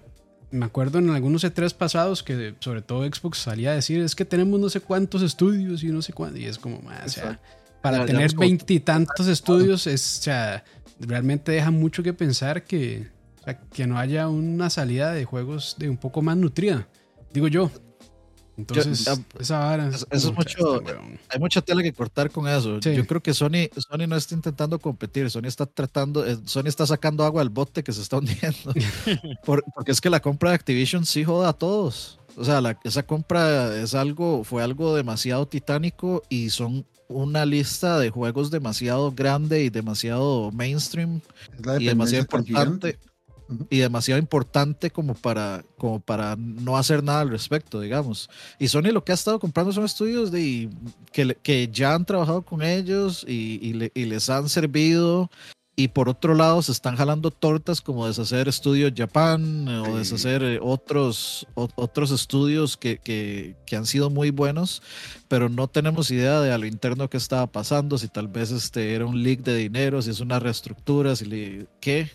me 0.51 0.65
acuerdo 0.65 0.99
en 0.99 1.09
algunos 1.09 1.43
E3 1.43 1.73
pasados 1.73 2.23
que 2.23 2.55
sobre 2.59 2.81
todo 2.81 3.05
Xbox 3.05 3.39
salía 3.39 3.71
a 3.71 3.75
decir 3.75 4.01
es 4.01 4.15
que 4.15 4.25
tenemos 4.25 4.59
no 4.59 4.69
sé 4.69 4.79
cuántos 4.79 5.21
estudios 5.21 5.83
y 5.83 5.87
no 5.87 6.01
sé 6.01 6.13
cuántos. 6.13 6.39
Y 6.39 6.45
es 6.45 6.57
como, 6.57 6.81
ma, 6.81 7.01
o 7.05 7.09
sea, 7.09 7.39
para 7.81 8.05
tener 8.05 8.33
veintitantos 8.35 9.27
estudios 9.27 9.87
es, 9.87 10.19
o 10.19 10.21
sea, 10.23 10.63
realmente 10.99 11.51
deja 11.51 11.71
mucho 11.71 12.03
que 12.03 12.13
pensar 12.13 12.63
que, 12.63 13.07
sea, 13.51 13.59
que 13.73 13.87
no 13.87 13.97
haya 13.97 14.27
una 14.27 14.69
salida 14.69 15.11
de 15.11 15.25
juegos 15.25 15.75
de 15.77 15.89
un 15.89 15.97
poco 15.97 16.21
más 16.21 16.37
nutrida. 16.37 16.87
Digo 17.33 17.47
yo. 17.47 17.69
Entonces, 18.57 19.05
Yo- 19.05 19.13
esa 19.39 19.59
vara. 19.59 19.89
eso- 19.89 20.07
es 20.09 20.25
mucho- 20.33 20.79
está 20.81 20.93
weón. 20.93 21.19
Hay 21.29 21.39
mucha 21.39 21.61
tela 21.61 21.83
que 21.83 21.93
cortar 21.93 22.31
con 22.31 22.47
eso. 22.47 22.79
Sí. 22.81 22.95
Yo 22.95 23.05
creo 23.05 23.21
que 23.21 23.31
Sony, 23.35 23.69
Sony 23.77 24.07
no 24.07 24.15
está 24.15 24.33
intentando 24.33 24.79
competir, 24.79 25.29
Sony 25.29 25.45
está 25.45 25.67
tratando, 25.67 26.25
eh, 26.25 26.37
Sony 26.45 26.65
está 26.65 26.87
sacando 26.87 27.23
agua 27.23 27.43
al 27.43 27.49
bote 27.49 27.83
que 27.83 27.93
se 27.93 28.01
está 28.01 28.17
hundiendo. 28.17 28.73
Por- 29.45 29.63
porque 29.75 29.91
es 29.91 30.01
que 30.01 30.09
la 30.09 30.19
compra 30.21 30.49
de 30.49 30.55
Activision 30.55 31.05
sí 31.05 31.23
joda 31.23 31.49
a 31.49 31.53
todos. 31.53 32.19
O 32.35 32.43
sea, 32.43 32.59
la- 32.61 32.79
esa 32.83 33.03
compra 33.03 33.75
es 33.79 33.93
algo, 33.93 34.43
fue 34.43 34.63
algo 34.63 34.95
demasiado 34.95 35.47
titánico 35.47 36.23
y 36.27 36.49
son 36.49 36.83
una 37.09 37.45
lista 37.45 37.99
de 37.99 38.09
juegos 38.09 38.49
demasiado 38.49 39.11
grande 39.11 39.63
y 39.63 39.69
demasiado 39.69 40.51
mainstream 40.51 41.21
Es 41.59 41.65
la 41.65 41.79
y 41.81 41.85
demasiado 41.85 42.23
importante 42.23 42.47
gigante. 42.93 42.99
Ujú. 43.49 43.65
y 43.69 43.77
demasiado 43.77 44.19
importante 44.19 44.89
como 44.91 45.13
para 45.13 45.63
como 45.77 45.99
para 45.99 46.35
no 46.37 46.77
hacer 46.77 47.03
nada 47.03 47.21
al 47.21 47.29
respecto, 47.29 47.79
digamos. 47.79 48.29
Y 48.59 48.67
Sony 48.67 48.91
lo 48.91 49.03
que 49.03 49.11
ha 49.11 49.15
estado 49.15 49.39
comprando 49.39 49.71
son 49.71 49.85
estudios 49.85 50.31
de 50.31 50.69
que, 51.11 51.35
que 51.41 51.69
ya 51.71 51.93
han 51.93 52.05
trabajado 52.05 52.41
con 52.41 52.61
ellos 52.61 53.23
y, 53.27 53.59
y 53.61 53.73
le- 53.73 53.91
y 53.95 54.05
les 54.05 54.29
han 54.29 54.49
servido. 54.49 55.29
Y 55.79 55.89
por 55.89 56.09
otro 56.09 56.33
lado 56.33 56.59
se 56.63 56.71
están 56.71 56.95
jalando 56.95 57.29
tortas 57.29 57.81
como 57.81 58.07
deshacer 58.07 58.51
Studio 58.51 58.89
Japan 58.97 59.67
eh, 59.69 59.77
o 59.77 59.85
Sí. 59.85 59.91
deshacer 59.99 60.41
eh, 60.43 60.59
otros, 60.59 61.45
o- 61.53 61.69
otros 61.75 62.09
estudios 62.09 62.75
que, 62.77 62.97
que, 62.97 63.55
que 63.67 63.75
han 63.75 63.85
sido 63.85 64.09
muy 64.09 64.31
buenos, 64.31 64.81
pero 65.27 65.49
no 65.49 65.67
tenemos 65.67 66.09
idea 66.09 66.41
de 66.41 66.51
a 66.51 66.57
lo 66.57 66.65
interno 66.65 67.11
que 67.11 67.17
estaba 67.17 67.45
pasando, 67.45 67.99
si 67.99 68.07
tal 68.07 68.27
vez 68.27 68.49
este 68.49 68.95
era 68.95 69.05
un 69.05 69.21
leak 69.21 69.41
de 69.43 69.55
dinero, 69.55 70.01
si 70.01 70.09
es 70.09 70.19
una 70.19 70.39
reestructura, 70.39 71.15
si 71.15 71.25
le, 71.25 71.67
qué. 71.79 72.09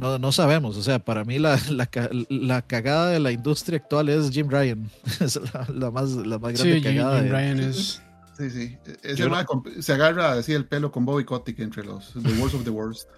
No, 0.00 0.18
no 0.18 0.32
sabemos, 0.32 0.76
o 0.76 0.82
sea, 0.82 0.98
para 0.98 1.24
mí 1.24 1.38
la, 1.38 1.58
la, 1.70 1.88
la 2.28 2.62
cagada 2.62 3.10
de 3.10 3.20
la 3.20 3.30
industria 3.32 3.78
actual 3.78 4.08
es 4.08 4.30
Jim 4.30 4.48
Ryan, 4.48 4.90
es 5.20 5.36
la, 5.52 5.66
la 5.72 5.90
más, 5.90 6.10
la 6.10 6.38
más 6.38 6.52
grande 6.54 6.74
Sí, 6.74 6.80
Jim, 6.80 6.82
cagada. 6.82 7.16
Jim 7.18 7.24
de- 7.26 7.30
Ryan 7.32 7.60
es. 7.60 8.02
Sí, 8.38 8.48
sí. 8.50 8.78
Ese 9.02 9.28
comp- 9.28 9.80
se 9.82 9.92
agarra 9.92 10.32
así 10.32 10.54
el 10.54 10.64
pelo 10.64 10.90
con 10.90 11.04
Bobby 11.04 11.24
Kotick 11.24 11.58
entre 11.60 11.84
los 11.84 12.12
The 12.14 12.32
Worst 12.40 12.54
of 12.54 12.64
the 12.64 12.70
Worst. 12.70 13.08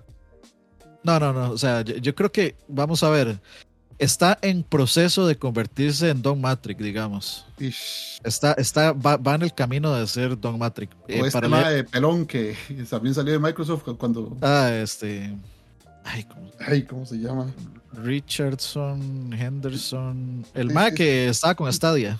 No, 1.05 1.19
no, 1.21 1.33
no, 1.33 1.51
o 1.53 1.59
sea, 1.59 1.83
yo, 1.83 1.97
yo 1.97 2.15
creo 2.15 2.31
que, 2.33 2.57
vamos 2.69 3.03
a 3.05 3.11
ver, 3.11 3.41
está 3.99 4.37
en 4.43 4.65
proceso 4.65 5.27
de 5.27 5.37
convertirse 5.37 6.11
en 6.11 6.23
Don 6.23 6.41
Matrix, 6.41 6.83
digamos. 6.83 7.47
Ish. 7.59 8.21
Está, 8.25 8.53
está, 8.55 8.93
va, 8.93 9.17
va 9.17 9.35
en 9.37 9.43
el 9.43 9.55
camino 9.55 9.95
de 9.95 10.07
ser 10.09 10.39
Don 10.41 10.59
Matrix. 10.59 10.93
Eh, 11.09 11.23
o 11.23 11.27
este 11.27 11.41
para 11.49 11.71
de 11.71 11.85
pelón 11.85 12.27
que 12.27 12.57
también 12.91 13.15
salió 13.15 13.33
de 13.33 13.39
Microsoft 13.39 13.85
cuando. 13.99 14.37
ah, 14.43 14.71
este, 14.73 15.37
ay, 16.05 16.25
¿cómo? 16.25 16.51
Ay, 16.67 16.83
¿cómo 16.85 17.07
se 17.07 17.17
llama? 17.19 17.47
Richardson, 17.93 19.33
Henderson, 19.33 20.45
el 20.55 20.69
Sí, 20.69 20.75
ma 20.75 20.89
sí, 20.89 20.95
que 20.95 21.29
estaba 21.29 21.55
con 21.55 21.73
Stadia. 21.73 22.19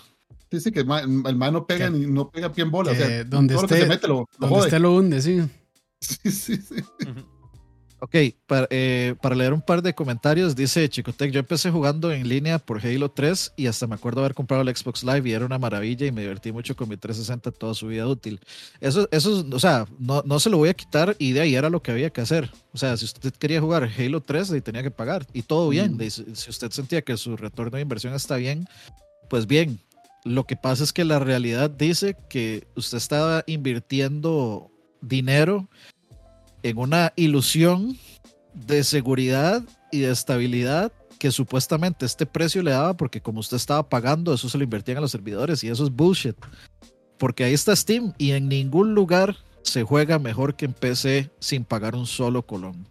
Sí, 0.51 0.59
sí, 0.59 0.71
que 0.71 0.81
el 0.81 0.85
mae, 0.85 1.03
el 1.03 1.37
no 1.51 1.65
pega 1.65 1.85
Que- 1.85 1.97
ni 1.97 2.05
no 2.05 2.29
pega 2.29 2.51
pie 2.51 2.63
en 2.63 2.71
bola. 2.71 2.91
o 2.91 2.93
que 2.93 2.99
sea, 3.05 3.23
donde 3.23 3.55
esté- 3.55 3.79
se 3.81 3.85
mete 3.87 4.07
lo, 4.07 4.27
lo 4.37 4.47
Donde 4.47 4.59
usted 4.65 4.79
lo 4.79 4.95
hunde, 4.95 5.21
sí. 5.21 5.41
Sí, 6.01 6.31
sí, 6.31 6.57
sí. 6.57 6.75
Ok, 8.03 8.17
para, 8.47 8.67
eh, 8.69 9.15
para 9.21 9.33
leer 9.33 9.53
un 9.53 9.61
par 9.61 9.81
de 9.81 9.93
comentarios, 9.93 10.57
dice 10.57 10.89
Chicotec, 10.89 11.31
yo 11.31 11.39
empecé 11.39 11.71
jugando 11.71 12.11
en 12.11 12.27
línea 12.27 12.59
por 12.59 12.85
Halo 12.85 13.09
3 13.09 13.53
y 13.55 13.67
hasta 13.67 13.87
me 13.87 13.95
acuerdo 13.95 14.19
haber 14.19 14.33
comprado 14.33 14.61
el 14.61 14.75
Xbox 14.75 15.05
Live 15.05 15.29
y 15.29 15.31
era 15.31 15.45
una 15.45 15.57
maravilla 15.57 16.05
y 16.05 16.11
me 16.11 16.19
divertí 16.19 16.51
mucho 16.51 16.75
con 16.75 16.89
mi 16.89 16.97
360 16.97 17.51
toda 17.51 17.73
su 17.73 17.87
vida 17.87 18.05
útil. 18.05 18.41
Eso, 18.81 19.07
eso 19.09 19.45
o 19.49 19.57
sea, 19.57 19.87
no, 19.99 20.21
no 20.25 20.37
se 20.41 20.49
lo 20.49 20.57
voy 20.57 20.67
a 20.67 20.73
quitar 20.73 21.15
y 21.17 21.31
de 21.31 21.39
ahí 21.39 21.55
era 21.55 21.69
lo 21.69 21.81
que 21.81 21.91
había 21.91 22.09
que 22.09 22.19
hacer. 22.19 22.51
O 22.73 22.77
sea, 22.77 22.97
si 22.97 23.05
usted 23.05 23.31
quería 23.31 23.61
jugar 23.61 23.89
Halo 23.97 24.19
3, 24.19 24.51
ahí 24.51 24.59
tenía 24.59 24.83
que 24.83 24.91
pagar 24.91 25.25
y 25.31 25.43
todo 25.43 25.69
bien. 25.69 25.95
Mm. 25.95 26.09
Si 26.09 26.49
usted 26.49 26.71
sentía 26.71 27.03
que 27.03 27.15
su 27.15 27.37
retorno 27.37 27.77
de 27.77 27.83
inversión 27.83 28.13
está 28.13 28.35
bien, 28.35 28.67
pues 29.29 29.47
bien. 29.47 29.79
Lo 30.25 30.43
que 30.45 30.57
pasa 30.57 30.83
es 30.83 30.91
que 30.91 31.05
la 31.05 31.19
realidad 31.19 31.69
dice 31.69 32.17
que 32.29 32.67
usted 32.75 32.97
estaba 32.97 33.45
invirtiendo 33.47 34.69
dinero 34.99 35.69
en 36.63 36.77
una 36.77 37.13
ilusión 37.15 37.97
de 38.53 38.83
seguridad 38.83 39.63
y 39.91 39.99
de 39.99 40.11
estabilidad 40.11 40.91
que 41.19 41.31
supuestamente 41.31 42.05
este 42.05 42.25
precio 42.25 42.63
le 42.63 42.71
daba 42.71 42.97
porque 42.97 43.21
como 43.21 43.39
usted 43.39 43.57
estaba 43.57 43.87
pagando, 43.87 44.33
eso 44.33 44.49
se 44.49 44.57
lo 44.57 44.63
invertían 44.63 44.97
a 44.97 45.01
los 45.01 45.11
servidores 45.11 45.63
y 45.63 45.69
eso 45.69 45.83
es 45.83 45.91
bullshit. 45.91 46.35
Porque 47.17 47.43
ahí 47.43 47.53
está 47.53 47.75
Steam 47.75 48.13
y 48.17 48.31
en 48.31 48.49
ningún 48.49 48.93
lugar 48.93 49.37
se 49.61 49.83
juega 49.83 50.19
mejor 50.19 50.55
que 50.55 50.65
en 50.65 50.73
PC 50.73 51.31
sin 51.39 51.63
pagar 51.63 51.95
un 51.95 52.05
solo 52.05 52.45
colón. 52.45 52.85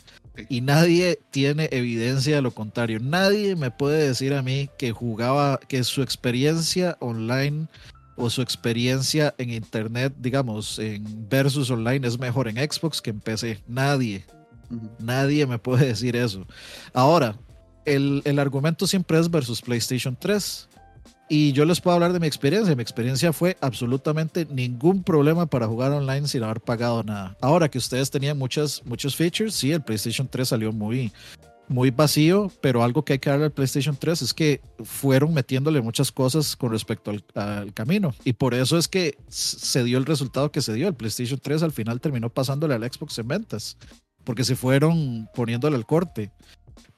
Y 0.49 0.63
nadie 0.63 1.19
tiene 1.31 1.69
evidencia 1.73 2.37
de 2.37 2.43
lo 2.43 2.53
contrario. 2.53 2.99
Nadie 3.01 3.55
me 3.55 3.71
puede 3.71 4.09
decir 4.09 4.33
a 4.33 4.43
mí 4.43 4.71
que 4.79 4.93
jugaba, 4.93 5.61
que 5.69 5.85
su 5.85 6.01
experiencia 6.03 6.97
online 7.01 7.69
o 8.17 8.31
su 8.31 8.43
experiencia 8.43 9.35
en 9.39 9.51
internet, 9.51 10.13
digamos, 10.19 10.79
en 10.79 11.29
versus 11.29 11.71
online 11.71 12.07
es 12.07 12.19
mejor 12.19 12.49
en 12.49 12.57
Xbox 12.57 13.01
que 13.01 13.11
en 13.11 13.21
PC. 13.21 13.63
Nadie. 13.67 14.25
Ujú. 14.71 14.91
Nadie 14.99 15.47
me 15.47 15.59
puede 15.59 15.87
decir 15.87 16.17
eso. 16.17 16.47
Ahora, 16.93 17.37
el, 17.85 18.23
el 18.25 18.39
argumento 18.39 18.87
siempre 18.87 19.19
es 19.19 19.31
versus 19.31 19.61
PlayStation 19.63 20.17
3. 20.19 20.69
Y 21.29 21.53
yo 21.53 21.65
les 21.65 21.81
puedo 21.81 21.95
hablar 21.95 22.13
de 22.13 22.21
mi 22.21 22.27
experiencia. 22.27 22.77
Mi 22.77 22.83
experiencia 22.83 23.33
fue 23.33 23.57
absolutamente 23.63 24.47
ningún 24.51 25.03
problema 25.03 25.47
para 25.47 25.67
jugar 25.67 25.91
online 25.93 26.29
sin 26.29 26.43
haber 26.43 26.61
pagado 26.61 27.03
nada. 27.03 27.37
Ahora 27.41 27.71
que 27.71 27.79
ustedes 27.79 28.11
tenían 28.11 28.37
muchas, 28.37 28.85
muchos 28.85 29.17
features, 29.17 29.55
sí, 29.55 29.73
el 29.73 29.81
PlayStation 29.81 30.29
3 30.29 30.47
salió 30.47 30.73
muy, 30.73 31.11
muy 31.73 31.91
vacío, 31.91 32.51
pero 32.61 32.83
algo 32.83 33.05
que 33.05 33.15
hay 33.15 33.19
que 33.19 33.31
darle 33.31 33.47
al 33.47 33.53
PlayStation 33.53 33.97
3 33.97 34.23
es 34.23 34.35
que 34.35 34.61
fueron 34.85 35.35
metiéndole 35.35 35.81
muchas 35.81 36.13
cosas 36.13 36.57
con 36.57 36.71
respecto 36.71 37.11
al, 37.11 37.25
al, 37.35 37.73
camino. 37.73 38.15
Y 38.25 38.35
por 38.35 38.55
eso 38.55 38.79
es 38.79 38.89
que 38.89 39.17
se 39.29 39.85
dio 39.85 39.99
el 39.99 40.07
resultado 40.07 40.53
que 40.53 40.63
se 40.63 40.75
dio. 40.75 40.89
El 40.89 40.95
PlayStation 40.95 41.41
3 41.41 41.63
al 41.63 41.73
final 41.73 42.01
terminó 42.01 42.31
pasándole 42.31 42.75
al 42.75 42.85
Xbox 42.85 43.19
en 43.19 43.29
ventas, 43.29 43.77
porque 44.25 44.45
se 44.45 44.57
fueron 44.57 45.29
poniéndole 45.35 45.77
el 45.77 45.87
corte. 45.87 46.31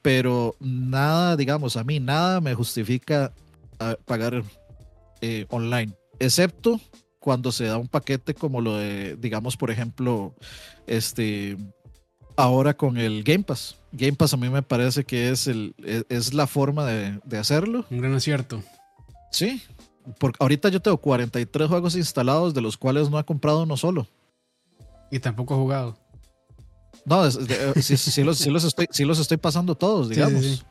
Pero 0.02 0.54
nada, 0.60 1.36
digamos, 1.36 1.76
a 1.76 1.84
mí 1.84 2.00
nada 2.00 2.40
me 2.40 2.54
justifica 2.54 3.32
ah, 3.78 3.96
pagar 4.04 4.42
eh, 5.20 5.46
online, 5.48 5.94
excepto 6.18 6.80
cuando 7.24 7.50
se 7.52 7.64
da 7.64 7.78
un 7.78 7.88
paquete 7.88 8.34
como 8.34 8.60
lo 8.60 8.76
de, 8.76 9.16
digamos, 9.16 9.56
por 9.56 9.70
ejemplo, 9.70 10.34
este 10.86 11.56
ahora 12.36 12.74
con 12.74 12.98
el 12.98 13.22
Game 13.24 13.44
Pass. 13.44 13.78
Game 13.94 14.14
Pass 14.14 14.34
a 14.34 14.36
mí 14.36 14.48
me 14.48 14.62
parece 14.62 15.04
que 15.04 15.30
es, 15.30 15.46
el, 15.46 15.74
es, 16.08 16.34
la 16.34 16.46
forma 16.46 16.84
de, 16.84 17.20
de, 17.24 17.38
hacerlo. 17.38 17.86
Un 17.90 17.98
gran 17.98 18.14
acierto. 18.14 18.62
Sí, 19.30 19.62
porque 20.18 20.36
ahorita 20.40 20.68
yo 20.68 20.80
tengo 20.80 20.98
43 20.98 21.68
juegos 21.68 21.96
instalados, 21.96 22.54
de 22.54 22.60
los 22.60 22.76
cuales 22.76 23.08
no 23.08 23.18
he 23.18 23.24
comprado 23.24 23.62
uno 23.62 23.76
solo. 23.76 24.08
Y 25.10 25.20
tampoco 25.20 25.54
he 25.54 25.58
jugado. 25.58 25.98
No, 27.04 27.30
sí, 27.30 27.96
sí, 27.96 28.24
los, 28.24 28.38
sí, 28.38 28.50
los, 28.50 28.64
estoy, 28.64 28.86
sí 28.90 29.04
los 29.04 29.18
estoy 29.18 29.36
pasando 29.36 29.74
todos, 29.74 30.08
digamos. 30.08 30.42
Sí, 30.42 30.62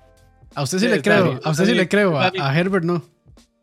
a 0.55 0.63
usted 0.63 0.79
sí, 0.79 0.87
le 0.87 1.01
creo, 1.01 1.25
Dani, 1.25 1.39
a 1.43 1.49
usted 1.51 1.63
Dani, 1.63 1.73
sí 1.73 1.77
le 1.77 1.89
creo, 1.89 2.19
a, 2.19 2.31
a, 2.39 2.59
Herbert 2.59 2.83
no. 2.83 3.03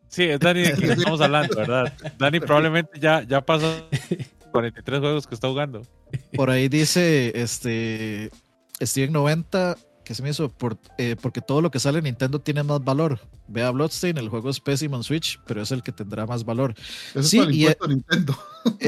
Sí, 0.07 0.23
es 0.23 0.39
Dani 0.39 0.61
de 0.61 0.73
quien 0.73 0.91
estamos 0.91 1.21
hablando, 1.21 1.55
¿verdad? 1.55 1.93
Dani 2.17 2.39
probablemente 2.41 2.99
ya, 2.99 3.23
ya 3.23 3.41
pasó 3.41 3.89
43 4.51 4.99
juegos 4.99 5.27
que 5.27 5.35
está 5.35 5.47
jugando. 5.47 5.83
Por 6.35 6.49
ahí 6.49 6.67
dice 6.69 7.31
este 7.35 8.31
Steven 8.85 9.13
90 9.13 9.77
que 10.03 10.15
se 10.15 10.23
me 10.23 10.29
hizo 10.29 10.49
por, 10.49 10.77
eh, 10.97 11.15
porque 11.21 11.41
todo 11.41 11.61
lo 11.61 11.71
que 11.71 11.79
sale 11.79 11.99
en 11.99 12.05
Nintendo 12.05 12.39
tiene 12.39 12.63
más 12.63 12.83
valor. 12.83 13.19
Ve 13.47 13.63
a 13.63 13.71
Bloodstain, 13.71 14.17
el 14.17 14.29
juego 14.29 14.49
es 14.49 14.59
pésimo 14.59 14.95
en 14.97 15.03
Switch, 15.03 15.39
pero 15.45 15.61
es 15.61 15.71
el 15.71 15.83
que 15.83 15.91
tendrá 15.91 16.25
más 16.25 16.43
valor. 16.43 16.73
Eso 17.13 17.23
sí, 17.23 17.39
es 17.39 17.51
y 17.51 17.67
es, 17.67 17.77
Nintendo. 17.87 18.37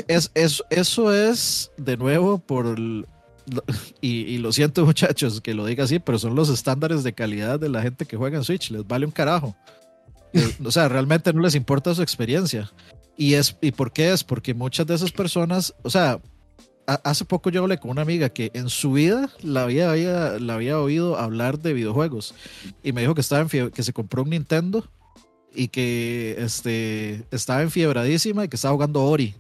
Es, 0.08 0.32
es, 0.34 0.64
eso 0.70 1.14
es 1.14 1.72
de 1.78 1.98
nuevo 1.98 2.40
por 2.40 2.76
y, 4.02 4.10
y, 4.10 4.38
lo 4.38 4.52
siento 4.52 4.86
muchachos 4.86 5.42
que 5.42 5.54
lo 5.54 5.66
diga 5.66 5.84
así, 5.84 6.00
pero 6.00 6.20
son 6.20 6.36
los 6.36 6.50
estándares 6.50 7.04
de 7.04 7.14
calidad 7.14 7.60
de 7.60 7.70
la 7.70 7.82
gente 7.82 8.06
que 8.06 8.18
juega 8.18 8.38
en 8.38 8.44
Switch, 8.44 8.72
les 8.72 8.86
vale 8.88 9.06
un 9.06 9.12
carajo. 9.12 9.56
O 10.66 10.72
sea, 10.72 10.90
realmente 10.90 11.32
no 11.32 11.42
les 11.42 11.54
importa 11.54 11.94
su 11.94 12.02
experiencia. 12.02 12.72
Y, 13.16 13.36
es, 13.36 13.56
¿Y 13.62 13.72
por 13.72 13.94
qué 13.94 14.12
es? 14.12 14.24
Porque 14.24 14.56
muchas 14.56 14.88
de 14.88 14.96
esas 14.96 15.12
personas, 15.12 15.76
o 15.84 15.92
sea, 15.92 16.20
hace 16.86 17.26
poco 17.26 17.50
yo 17.50 17.62
hablé 17.62 17.78
con 17.78 17.92
una 17.92 18.02
amiga 18.02 18.30
que 18.30 18.52
en 18.54 18.70
su 18.70 18.94
vida 18.94 19.30
la 19.42 19.64
había, 19.64 19.92
había, 19.92 20.40
la 20.40 20.56
había 20.56 20.80
oído 20.80 21.18
hablar 21.18 21.60
de 21.60 21.74
videojuegos 21.74 22.36
y 22.84 22.92
me 22.92 23.02
dijo 23.02 23.16
que, 23.16 23.22
estaba 23.22 23.42
en 23.42 23.72
que 23.72 23.84
se 23.84 23.94
compró 23.94 24.24
un 24.24 24.32
Nintendo 24.32 24.88
y 25.56 25.68
que 25.68 26.36
este, 26.40 27.26
estaba 27.32 27.62
enfiebradísima 27.62 28.46
y 28.46 28.48
que 28.48 28.56
estaba 28.56 28.74
jugando 28.74 29.04
Ori. 29.04 29.36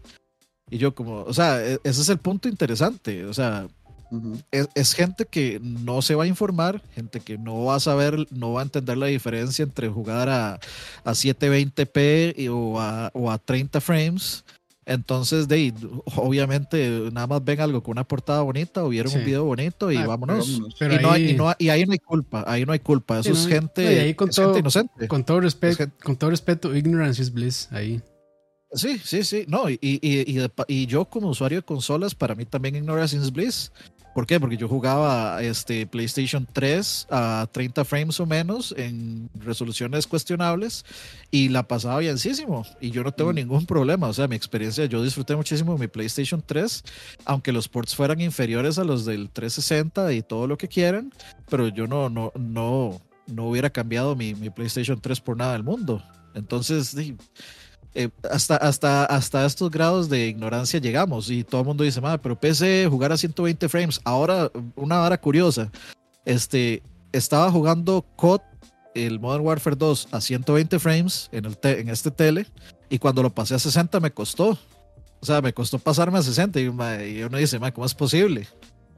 Y 0.69 0.77
yo 0.77 0.95
como, 0.95 1.23
o 1.23 1.33
sea, 1.33 1.63
e, 1.63 1.79
ese 1.83 2.01
es 2.01 2.09
el 2.09 2.17
punto 2.17 2.47
interesante, 2.47 3.25
o 3.25 3.33
sea, 3.33 3.67
uh 4.11 4.15
-huh. 4.15 4.43
es, 4.51 4.69
es, 4.75 4.93
gente 4.93 5.25
que 5.25 5.59
no 5.61 6.01
se 6.01 6.15
va 6.15 6.23
a 6.23 6.27
informar, 6.27 6.81
gente 6.95 7.19
que 7.19 7.37
no 7.37 7.65
va 7.65 7.75
a 7.75 7.79
saber, 7.79 8.27
no 8.31 8.53
va 8.53 8.61
a 8.61 8.63
entender 8.63 8.97
la 8.97 9.07
diferencia 9.07 9.63
entre 9.63 9.89
jugar 9.89 10.29
a, 10.29 10.59
a 11.03 11.11
720p 11.11 12.33
y, 12.37 12.47
o, 12.47 12.79
a, 12.79 13.11
o 13.13 13.29
a 13.29 13.37
30 13.37 13.81
frames 13.81 14.43
entonces, 14.85 15.47
de 15.47 15.73
obviamente, 16.15 17.09
nada 17.11 17.27
más 17.27 17.43
ven 17.43 17.61
algo 17.61 17.81
con 17.81 17.93
una 17.93 18.03
portada 18.03 18.41
bonita 18.41 18.83
o 18.83 18.89
vieron 18.89 19.11
sí. 19.11 19.17
un 19.17 19.25
video 19.25 19.45
bonito 19.45 19.91
y 19.91 19.97
ah, 19.97 20.07
vámonos. 20.07 20.61
Pero 20.77 20.95
y, 20.95 20.99
no 20.99 21.11
hay, 21.11 21.29
y, 21.29 21.33
no, 21.33 21.53
y, 21.57 21.69
ahí 21.69 21.85
no 21.85 21.93
hay 21.93 21.99
culpa, 21.99 22.43
ahí 22.47 22.65
no 22.65 22.73
hay 22.73 22.79
culpa. 22.79 23.19
Eso 23.19 23.33
sí, 23.33 23.41
es 23.41 23.47
gente, 23.47 23.99
ahí 24.01 24.13
con 24.13 24.29
es 24.29 24.35
todo, 24.35 24.47
gente 24.47 24.59
inocente. 24.59 25.07
Con 25.07 25.23
todo, 25.23 25.39
respeto, 25.39 25.85
con 26.03 26.15
todo 26.15 26.29
respeto, 26.29 26.75
ignorance 26.75 27.21
is 27.21 27.31
bliss 27.31 27.69
ahí. 27.71 28.01
Sí, 28.73 28.99
sí, 29.03 29.23
sí. 29.23 29.45
No, 29.47 29.69
y, 29.69 29.77
y, 29.81 30.49
y, 30.67 30.85
yo 30.87 31.05
como 31.05 31.29
usuario 31.29 31.59
de 31.59 31.63
consolas, 31.63 32.15
para 32.15 32.33
mí 32.33 32.45
también 32.45 32.75
ignorance 32.75 33.15
is 33.15 33.31
bliss. 33.31 33.71
¿Por 34.13 34.27
qué? 34.27 34.39
Porque 34.39 34.57
yo 34.57 34.67
jugaba 34.67 35.41
este 35.41 35.87
PlayStation 35.87 36.47
3 36.51 37.07
a 37.09 37.47
30 37.51 37.83
frames 37.83 38.19
o 38.19 38.27
menos 38.27 38.73
en 38.77 39.29
resoluciones 39.33 40.05
cuestionables 40.05 40.85
y 41.31 41.49
la 41.49 41.63
pasaba 41.67 41.97
bienísimo 41.97 42.63
y 42.79 42.91
yo 42.91 43.03
no 43.03 43.11
tengo 43.11 43.31
mm. 43.31 43.35
ningún 43.35 43.65
problema. 43.65 44.07
O 44.07 44.13
sea, 44.13 44.27
mi 44.27 44.35
experiencia, 44.35 44.85
yo 44.85 45.03
disfruté 45.03 45.35
muchísimo 45.35 45.77
mi 45.79 45.87
PlayStation 45.87 46.43
3, 46.45 46.83
aunque 47.25 47.51
los 47.51 47.67
ports 47.67 47.95
fueran 47.95 48.21
inferiores 48.21 48.77
a 48.77 48.83
los 48.83 49.03
del 49.03 49.31
360 49.31 50.13
y 50.13 50.21
todo 50.21 50.45
lo 50.45 50.57
que 50.59 50.67
quieran, 50.67 51.11
pero 51.49 51.67
yo 51.69 51.87
no, 51.87 52.09
no, 52.09 52.31
no, 52.35 53.01
no 53.25 53.47
hubiera 53.47 53.71
cambiado 53.71 54.15
mi, 54.15 54.35
mi 54.35 54.51
PlayStation 54.51 55.01
3 55.01 55.21
por 55.21 55.37
nada 55.37 55.53
del 55.53 55.63
mundo. 55.63 56.03
Entonces, 56.35 56.95
eh, 57.95 58.09
hasta, 58.29 58.55
hasta, 58.57 59.05
hasta 59.05 59.45
estos 59.45 59.69
grados 59.69 60.09
de 60.09 60.27
ignorancia 60.27 60.79
llegamos 60.79 61.29
y 61.29 61.43
todo 61.43 61.61
el 61.61 61.67
mundo 61.67 61.83
dice, 61.83 62.01
madre, 62.01 62.19
pero 62.19 62.39
PC 62.39 62.87
jugar 62.89 63.11
a 63.11 63.17
120 63.17 63.69
frames. 63.69 64.01
Ahora, 64.03 64.51
una 64.75 64.97
vara 64.97 65.19
curiosa, 65.19 65.71
este, 66.25 66.81
estaba 67.11 67.51
jugando 67.51 68.03
COD, 68.15 68.41
el 68.95 69.19
Modern 69.19 69.45
Warfare 69.45 69.75
2, 69.75 70.07
a 70.11 70.21
120 70.21 70.79
frames 70.79 71.29
en, 71.31 71.45
el 71.45 71.57
te 71.57 71.79
en 71.79 71.89
este 71.89 72.09
tele 72.09 72.47
y 72.89 72.99
cuando 72.99 73.21
lo 73.21 73.29
pasé 73.29 73.55
a 73.55 73.59
60 73.59 73.99
me 73.99 74.11
costó. 74.11 74.57
O 75.19 75.25
sea, 75.25 75.41
me 75.41 75.53
costó 75.53 75.79
pasarme 75.79 76.17
a 76.17 76.23
60 76.23 76.59
y, 76.59 76.69
madre, 76.69 77.09
y 77.09 77.23
uno 77.23 77.37
dice, 77.37 77.57
madre, 77.59 77.73
¿cómo 77.73 77.85
es 77.85 77.93
posible? 77.93 78.47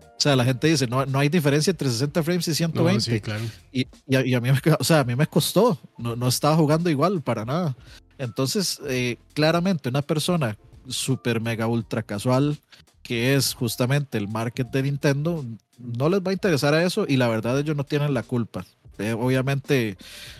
O 0.01 0.19
sea, 0.19 0.36
la 0.36 0.45
gente 0.45 0.67
dice, 0.67 0.88
no, 0.88 1.05
no 1.05 1.19
hay 1.19 1.27
diferencia 1.27 1.71
entre 1.71 1.89
60 1.89 2.23
frames 2.23 2.47
y 2.47 2.55
120. 2.55 2.93
No, 2.93 2.99
sí, 3.01 3.21
claro. 3.21 3.43
y, 3.71 3.88
y, 4.08 4.15
a, 4.15 4.25
y, 4.25 4.34
a, 4.34 4.41
mí, 4.41 4.49
o 4.79 4.84
sea, 4.84 5.01
a 5.01 5.03
mí 5.03 5.15
me 5.15 5.27
costó, 5.27 5.77
no, 5.97 6.15
no 6.15 6.27
estaba 6.29 6.55
jugando 6.55 6.89
igual 6.89 7.21
para 7.21 7.43
nada. 7.43 7.75
Entonces, 8.17 8.80
eh, 8.88 9.17
claramente 9.34 9.89
una 9.89 10.01
persona 10.01 10.58
super 10.88 11.41
mega 11.41 11.67
ultra 11.67 12.04
casual, 12.04 12.58
que 13.01 13.36
es 13.36 13.54
justamente 13.54 14.17
el 14.17 14.28
market 14.28 14.69
de 14.71 14.84
Nintendo, 14.84 15.45
no 15.78 16.10
les 16.10 16.21
va 16.21 16.32
a 16.32 16.34
interesar 16.34 16.73
a 16.73 16.84
eso 16.84 17.06
y 17.08 17.17
la 17.17 17.28
verdad 17.28 17.60
ellos 17.60 17.75
no 17.75 17.84
tienen 17.84 18.13
la 18.13 18.23
culpa. 18.23 18.65
Eh, 18.97 19.13
obviamente, 19.13 19.97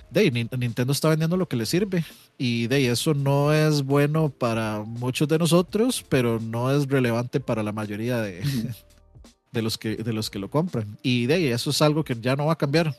de, 0.10 0.32
Nintendo 0.32 0.94
está 0.94 1.10
vendiendo 1.10 1.36
lo 1.36 1.48
que 1.48 1.58
le 1.58 1.66
sirve 1.66 2.06
y 2.38 2.68
de 2.68 2.90
eso 2.90 3.14
no 3.14 3.54
es 3.54 3.84
bueno 3.84 4.30
para 4.30 4.84
muchos 4.86 5.28
de 5.28 5.38
nosotros, 5.38 6.06
pero 6.08 6.40
no 6.40 6.72
es 6.72 6.88
relevante 6.88 7.40
para 7.40 7.64
la 7.64 7.74
mayoría 7.74 8.22
de, 8.22 8.42
de, 9.52 9.62
los, 9.62 9.78
que, 9.78 9.98
de 9.98 10.14
los 10.14 10.30
que 10.30 10.40
lo 10.40 10.50
compran. 10.50 10.98
Y 11.04 11.26
de 11.26 11.52
eso 11.52 11.70
es 11.70 11.82
algo 11.82 12.04
que 12.04 12.16
ya 12.20 12.36
no 12.36 12.46
va 12.46 12.54
a 12.54 12.58
cambiar. 12.58 12.96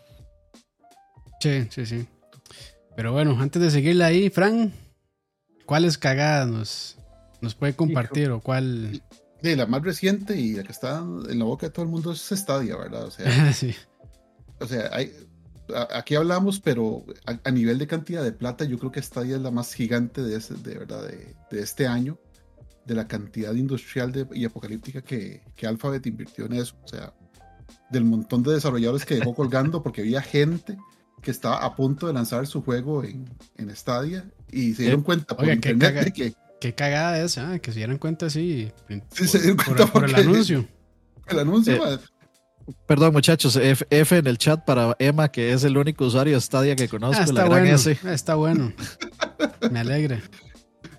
Sí, 1.41 1.67
sí, 1.71 1.87
sí. 1.87 2.07
Pero 2.97 3.13
bueno, 3.13 3.37
antes 3.39 3.61
de 3.61 3.71
seguirla 3.71 4.07
ahí, 4.07 4.31
Fran, 4.31 4.73
¿cuáles 5.67 5.99
cagadas 5.99 6.49
nos, 6.49 6.97
nos 7.43 7.55
puede 7.55 7.75
compartir 7.75 8.31
o 8.31 8.41
cuál? 8.41 9.03
Sí, 9.43 9.55
la 9.55 9.67
más 9.67 9.83
reciente 9.83 10.41
y 10.41 10.55
la 10.55 10.63
que 10.63 10.73
está 10.73 10.99
en 10.99 11.39
la 11.39 11.45
boca 11.45 11.67
de 11.67 11.73
todo 11.73 11.85
el 11.85 11.91
mundo 11.91 12.13
es 12.13 12.21
Stadia, 12.21 12.75
¿verdad? 12.77 13.05
O 13.05 13.11
sea, 13.11 13.53
sí. 13.53 13.75
o 14.59 14.67
sea 14.67 14.89
hay, 14.93 15.13
aquí 15.93 16.15
hablamos, 16.15 16.59
pero 16.59 17.05
a, 17.27 17.39
a, 17.45 17.51
nivel 17.51 17.79
de 17.79 17.87
cantidad 17.87 18.25
de 18.25 18.33
plata, 18.33 18.65
yo 18.65 18.79
creo 18.79 18.91
que 18.91 19.03
Stadia 19.03 19.37
es 19.37 19.43
la 19.43 19.51
más 19.51 19.75
gigante 19.75 20.23
de, 20.23 20.37
ese, 20.37 20.55
de 20.55 20.79
verdad 20.79 21.07
de, 21.07 21.35
de, 21.51 21.61
este 21.61 21.87
año, 21.87 22.19
de 22.87 22.95
la 22.95 23.07
cantidad 23.07 23.53
industrial 23.53 24.11
de, 24.11 24.27
y 24.33 24.47
apocalíptica 24.47 25.03
que, 25.03 25.43
que 25.55 25.67
Alphabet 25.67 26.07
invirtió 26.07 26.47
en 26.47 26.55
eso. 26.55 26.77
O 26.83 26.89
sea, 26.89 27.13
del 27.91 28.05
montón 28.05 28.43
de 28.43 28.55
desarrolladores 28.55 29.05
que 29.05 29.17
dejó 29.17 29.35
colgando 29.35 29.83
porque 29.83 30.01
había 30.01 30.23
gente 30.23 30.79
que 31.27 31.33
estaba 31.33 31.57
a 31.57 31.75
punto 31.75 32.07
de 32.07 32.12
lanzar 32.12 32.47
su 32.47 32.62
juego 32.62 33.03
en, 33.03 33.29
en 33.57 33.75
Stadia 33.75 34.25
y 34.49 34.75
se 34.75 34.83
dieron 34.85 35.03
cuenta 35.03 35.35
por 35.35 35.43
Oiga, 35.43 35.55
internet 35.55 35.81
qué, 35.81 35.95
caga, 35.95 36.05
de 36.05 36.12
que... 36.12 36.35
Qué 36.61 36.73
cagada 36.73 37.21
es, 37.21 37.37
¿eh? 37.37 37.59
que 37.61 37.73
se 37.73 37.79
dieran 37.79 37.99
cuenta 37.99 38.27
así. 38.27 38.71
Sí, 38.89 39.01
por, 39.01 39.27
se 39.27 39.39
dieron 39.41 39.57
cuenta 39.57 39.87
por, 39.87 40.03
por 40.03 40.05
el 40.09 40.15
anuncio. 40.15 40.69
El 41.27 41.41
anuncio, 41.41 41.93
eh, 41.93 41.99
Perdón, 42.87 43.12
muchachos, 43.12 43.57
F, 43.57 43.85
F, 43.91 44.17
en 44.17 44.29
el 44.29 44.39
chat 44.39 44.65
para 44.65 44.95
Emma, 45.01 45.29
que 45.29 45.53
es 45.53 45.65
el 45.65 45.77
único 45.77 46.05
usuario 46.05 46.35
de 46.35 46.41
Stadia 46.41 46.77
que 46.77 46.87
conozco. 46.87 47.21
Ah, 47.21 47.25
está, 47.25 47.33
la 47.33 47.47
bueno, 47.47 47.65
gran 47.65 47.75
S. 47.75 47.99
está 48.05 48.37
bueno. 48.37 48.73
Me 49.73 49.81
alegra. 49.81 50.23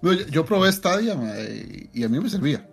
No, 0.02 0.12
yo, 0.12 0.28
yo, 0.28 0.46
probé 0.46 0.70
Stadia 0.74 1.16
y, 1.40 1.90
y 1.94 2.04
a 2.04 2.10
mí 2.10 2.20
me 2.20 2.30
servía. 2.30 2.68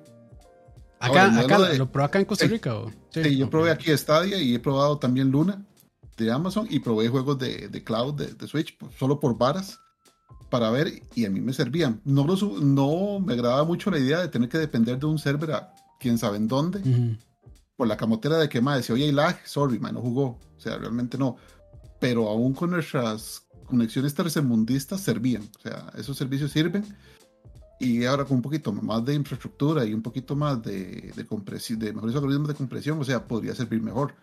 Acá, 0.99 1.27
Ahora, 1.27 1.41
acá 1.41 1.59
de, 1.61 1.79
¿Lo 1.79 1.93
probó 1.93 2.07
acá 2.07 2.19
en 2.19 2.25
Costa 2.25 2.49
Rica? 2.49 2.75
O? 2.75 2.91
sí, 3.11 3.23
sí 3.23 3.37
yo 3.37 3.49
probé 3.49 3.71
aquí 3.71 3.97
Stadia 3.97 4.41
y 4.41 4.57
he 4.57 4.59
probado 4.59 4.99
también 4.99 5.31
Luna 5.31 5.65
de 6.17 6.31
Amazon 6.31 6.67
y 6.71 6.81
probé 6.81 7.09
juegos 7.09 7.39
de, 7.39 7.69
de 7.69 7.85
cloud 7.85 8.15
de, 8.15 8.35
de, 8.35 8.47
Switch 8.47 8.77
solo 8.99 9.19
por 9.21 9.37
varas 9.37 9.81
para 10.51 10.71
ver 10.71 11.03
y 11.15 11.25
a 11.25 11.31
mí 11.31 11.41
me 11.41 11.53
servían. 11.53 12.01
No, 12.05 12.25
lo, 12.25 12.37
no 12.61 13.21
me 13.21 13.35
agradaba 13.35 13.65
mucho 13.65 13.91
la 13.91 13.99
idea 13.99 14.21
de 14.21 14.29
tener 14.29 14.49
que 14.49 14.59
depender 14.59 14.99
de 14.99 15.07
un 15.07 15.19
server 15.19 15.53
a 15.53 15.75
quién 15.99 16.19
sabe 16.19 16.37
en 16.37 16.49
dónde. 16.49 16.79
Uh 16.79 16.83
-huh. 16.83 17.19
Por 17.77 17.89
la 17.89 17.97
camotera 17.97 18.39
de 18.39 18.49
que 18.49 18.61
más 18.61 18.77
decía, 18.77 18.95
oye, 18.95 19.07
hay 19.07 19.13
lag, 19.13 19.37
sorry, 19.45 19.81
man, 19.81 19.95
no 19.95 20.01
jugó. 20.01 20.39
O 20.57 20.61
sea, 20.61 20.79
realmente 20.79 21.19
no. 21.19 21.37
Pero 21.99 22.29
aún 22.29 22.55
con 22.55 22.71
nuestras 22.71 23.43
conexiones 23.67 24.15
tercermundistas 24.15 25.01
servían. 25.01 25.43
O 25.59 25.61
sea, 25.61 25.93
esos 25.99 26.17
servicios 26.17 26.53
sirven. 26.53 26.85
Y 27.81 28.05
ahora 28.05 28.25
con 28.25 28.37
un 28.37 28.43
poquito 28.43 28.73
más 28.73 29.05
de 29.05 29.15
infraestructura 29.15 29.85
y 29.85 29.93
un 29.93 30.03
poquito 30.03 30.37
más 30.37 30.63
de, 30.63 31.13
de 31.17 31.27
compresión, 31.27 31.81
de 31.81 31.93
mejores 31.93 32.15
algoritmos 32.15 32.49
de 32.49 32.55
compresión, 32.55 33.01
o 33.01 33.05
sea, 33.05 33.27
podría 33.27 33.55
servir 33.57 33.83
mejor 33.83 34.15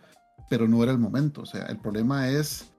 pero 0.52 0.68
no 0.68 0.82
era 0.82 0.92
el 0.92 0.98
momento. 0.98 1.40
O 1.40 1.46
sea, 1.46 1.62
el 1.62 1.78
problema 1.78 2.28
es 2.28 2.70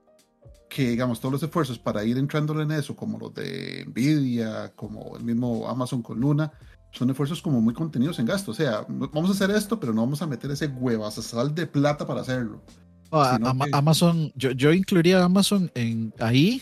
que, 0.70 0.92
digamos, 0.92 1.20
todos 1.20 1.32
los 1.32 1.42
esfuerzos 1.42 1.80
para 1.80 2.04
ir 2.04 2.20
entrando 2.20 2.62
en 2.62 2.70
eso, 2.70 2.96
como 2.96 3.18
los 3.18 3.34
de 3.34 3.84
Nvidia, 3.88 4.72
como 4.76 5.18
el 5.18 5.24
mismo 5.24 5.68
Amazon 5.68 6.04
con 6.04 6.20
Luna, 6.20 6.52
son 6.92 7.10
esfuerzos 7.10 7.42
como 7.42 7.62
muy 7.62 7.74
contenidos 7.74 8.20
en 8.20 8.28
gasto. 8.28 8.52
O 8.52 8.54
sea, 8.54 8.86
vamos 8.88 9.32
a 9.32 9.34
hacer 9.34 9.50
esto, 9.50 9.80
pero 9.80 9.92
no 9.92 10.02
vamos 10.02 10.22
a 10.22 10.28
meter 10.28 10.52
ese 10.52 10.72
sal 11.24 11.56
de 11.56 11.66
plata 11.66 12.06
para 12.06 12.22
hacerlo. 12.22 12.62
Amazon, 13.72 14.32
yo, 14.36 14.52
yo 14.52 14.72
incluiría 14.72 15.18
a 15.18 15.26
Amazon 15.26 15.72
en 15.74 16.14
ahí, 16.20 16.62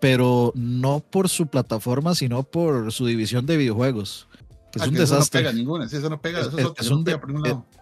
pero 0.00 0.50
no 0.56 0.98
por 1.08 1.28
su 1.28 1.46
plataforma, 1.46 2.16
sino 2.16 2.42
por 2.42 2.90
su 2.90 3.06
división 3.06 3.46
de 3.46 3.58
videojuegos. 3.58 4.26
Es 4.76 4.82
ah, 4.82 4.88
un 4.88 4.94
desastre. 4.94 5.40
no 5.40 5.46
pega 5.46 5.56
ninguna, 5.56 5.84
eso 5.86 6.10
no 6.10 6.20
pega. 6.20 6.40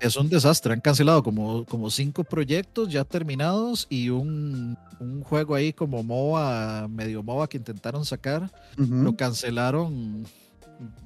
es, 0.00 0.16
un 0.16 0.28
desastre. 0.28 0.72
Han 0.72 0.80
cancelado 0.80 1.24
como, 1.24 1.64
como 1.64 1.90
cinco 1.90 2.22
proyectos 2.22 2.88
ya 2.88 3.04
terminados 3.04 3.88
y 3.90 4.10
un, 4.10 4.78
un 5.00 5.22
juego 5.22 5.56
ahí 5.56 5.72
como 5.72 6.04
MOBA, 6.04 6.86
medio 6.88 7.22
MOBA 7.24 7.48
que 7.48 7.56
intentaron 7.56 8.04
sacar. 8.04 8.48
Lo 8.76 9.16
cancelaron 9.16 10.24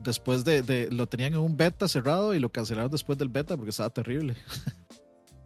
después 0.05 0.44
de, 0.44 0.88
Lo 0.90 1.07
tenían 1.07 1.33
en 1.33 1.40
un 1.40 1.57
beta 1.57 1.88
cerrado 1.88 2.35
y 2.35 2.38
lo 2.38 2.51
cancelaron 2.51 2.90
después 2.90 3.16
del 3.16 3.31
beta 3.31 3.57
porque 3.57 3.70
estaba 3.70 3.88
terrible. 3.88 4.37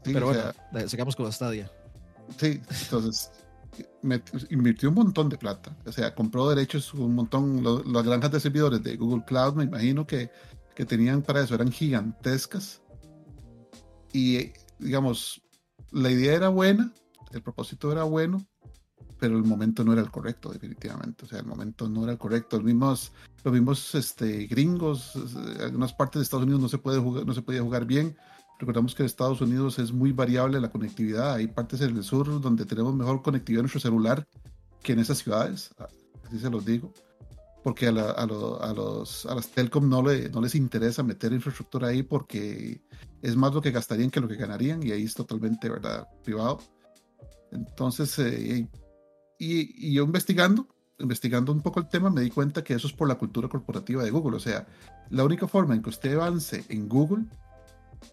Pero 0.02 0.26
bueno, 0.26 0.88
sigamos 0.88 1.14
con 1.14 1.26
la 1.26 1.33
Stadia. 1.33 1.70
Sí, 2.37 2.61
entonces 2.83 3.31
invirtió 4.50 4.88
un 4.88 4.94
montón 4.96 5.28
de 5.28 5.38
plata. 5.38 5.76
O 5.87 5.92
sea, 5.92 6.14
compró 6.14 6.48
derechos 6.48 6.92
un 6.94 7.14
montón. 7.14 7.62
las 7.92 8.04
granjas 8.04 8.32
de 8.32 8.40
servidores 8.40 8.82
de 8.82 8.96
Google 8.96 9.24
Cloud, 9.24 9.54
me 9.54 9.64
imagino 9.64 10.06
que, 10.06 10.30
que 10.74 10.85
tenían 10.85 11.22
para 11.22 11.42
eso, 11.42 11.54
eran 11.54 11.70
gigantescas. 11.70 12.82
Y, 14.12 14.52
digamos, 14.78 15.42
la 15.90 16.11
idea 16.11 16.35
era 16.35 16.48
buena, 16.48 16.92
el 17.32 17.42
propósito 17.42 17.90
era 17.92 18.02
bueno, 18.04 18.46
pero 19.18 19.37
el 19.37 19.44
momento 19.44 19.85
no 19.85 19.92
era 19.92 20.02
el 20.02 20.11
correcto, 20.11 20.52
definitivamente. 20.52 21.24
O 21.24 21.28
sea, 21.28 21.38
el 21.38 21.46
momento 21.46 21.88
no 21.88 22.02
era 22.02 22.12
el 22.12 22.18
correcto. 22.18 22.56
Los 22.56 22.64
mismos, 22.64 23.12
los 23.44 23.54
mismos 23.54 23.94
este, 23.94 24.46
gringos, 24.46 25.12
en 25.14 25.62
algunas 25.62 25.92
partes 25.92 26.20
de 26.20 26.24
Estados 26.24 26.44
Unidos 26.44 26.61
no 26.61 26.68
se, 26.68 26.78
puede 26.78 27.00
no 27.00 27.32
se 27.32 27.42
podía 27.42 27.62
jugar 27.62 27.87
bien 27.87 28.16
Recordamos 28.62 28.94
que 28.94 29.05
Estados 29.05 29.40
Unidos 29.40 29.81
es 29.81 29.90
muy 29.90 30.12
variable 30.12 30.61
la 30.61 30.70
conectividad. 30.70 31.35
Hay 31.35 31.48
partes 31.48 31.81
en 31.81 31.96
el 31.96 32.05
sur 32.05 32.40
donde 32.40 32.64
tenemos 32.64 32.94
mejor 32.94 33.20
conectividad 33.20 33.59
en 33.59 33.62
nuestro 33.64 33.81
celular 33.81 34.25
que 34.85 34.92
en 34.92 35.01
esas 35.01 35.18
ciudades. 35.18 35.75
Así 36.25 36.38
se 36.38 36.48
los 36.48 36.64
digo. 36.64 36.92
Porque 37.64 37.88
a, 37.88 37.90
a, 37.90 38.25
los, 38.25 39.27
a 39.27 39.35
las 39.35 39.48
Telcom 39.48 39.88
no, 39.88 40.01
le, 40.01 40.29
no 40.29 40.40
les 40.40 40.55
interesa 40.55 41.03
meter 41.03 41.33
infraestructura 41.33 41.88
ahí 41.88 42.05
porque 42.05 42.81
es 43.20 43.35
más 43.35 43.53
lo 43.53 43.61
que 43.61 43.72
gastarían 43.72 44.11
que 44.11 44.20
lo 44.20 44.29
que 44.29 44.37
ganarían 44.37 44.81
y 44.87 44.92
ahí 44.92 45.03
es 45.03 45.14
totalmente 45.14 45.68
verdad 45.68 46.07
privado. 46.22 46.61
Entonces, 47.51 48.16
eh, 48.20 48.68
y, 49.40 49.88
y 49.88 49.92
yo 49.92 50.05
investigando, 50.05 50.68
investigando 51.01 51.51
un 51.51 51.62
poco 51.62 51.81
el 51.81 51.88
tema, 51.88 52.11
me 52.11 52.20
di 52.20 52.31
cuenta 52.31 52.62
que 52.62 52.75
eso 52.75 52.87
es 52.87 52.92
por 52.92 53.09
la 53.09 53.16
cultura 53.16 53.48
corporativa 53.48 54.05
de 54.05 54.12
Google. 54.12 54.37
O 54.37 54.40
sea, 54.40 54.68
la 55.11 55.25
única 55.25 55.48
forma 55.48 55.75
en 55.75 55.83
que 55.83 55.90
usted 55.90 56.14
avance 56.14 56.64
en 56.68 56.88
Google 56.88 57.25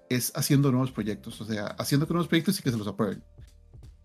es 0.09 0.31
haciendo 0.35 0.71
nuevos 0.71 0.91
proyectos, 0.91 1.39
o 1.41 1.45
sea, 1.45 1.67
haciendo 1.77 2.05
nuevos 2.07 2.27
proyectos 2.27 2.59
y 2.59 2.63
que 2.63 2.71
se 2.71 2.77
los 2.77 2.87
aprueben. 2.87 3.23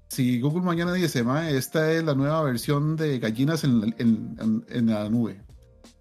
Si 0.08 0.40
Google 0.40 0.62
mañana 0.62 0.92
dice, 0.92 1.24
esta 1.50 1.92
es 1.92 2.04
la 2.04 2.14
nueva 2.14 2.42
versión 2.42 2.96
de 2.96 3.18
gallinas 3.18 3.64
en, 3.64 3.94
en, 3.98 4.64
en, 4.68 4.86
la 4.86 5.08
nube. 5.08 5.40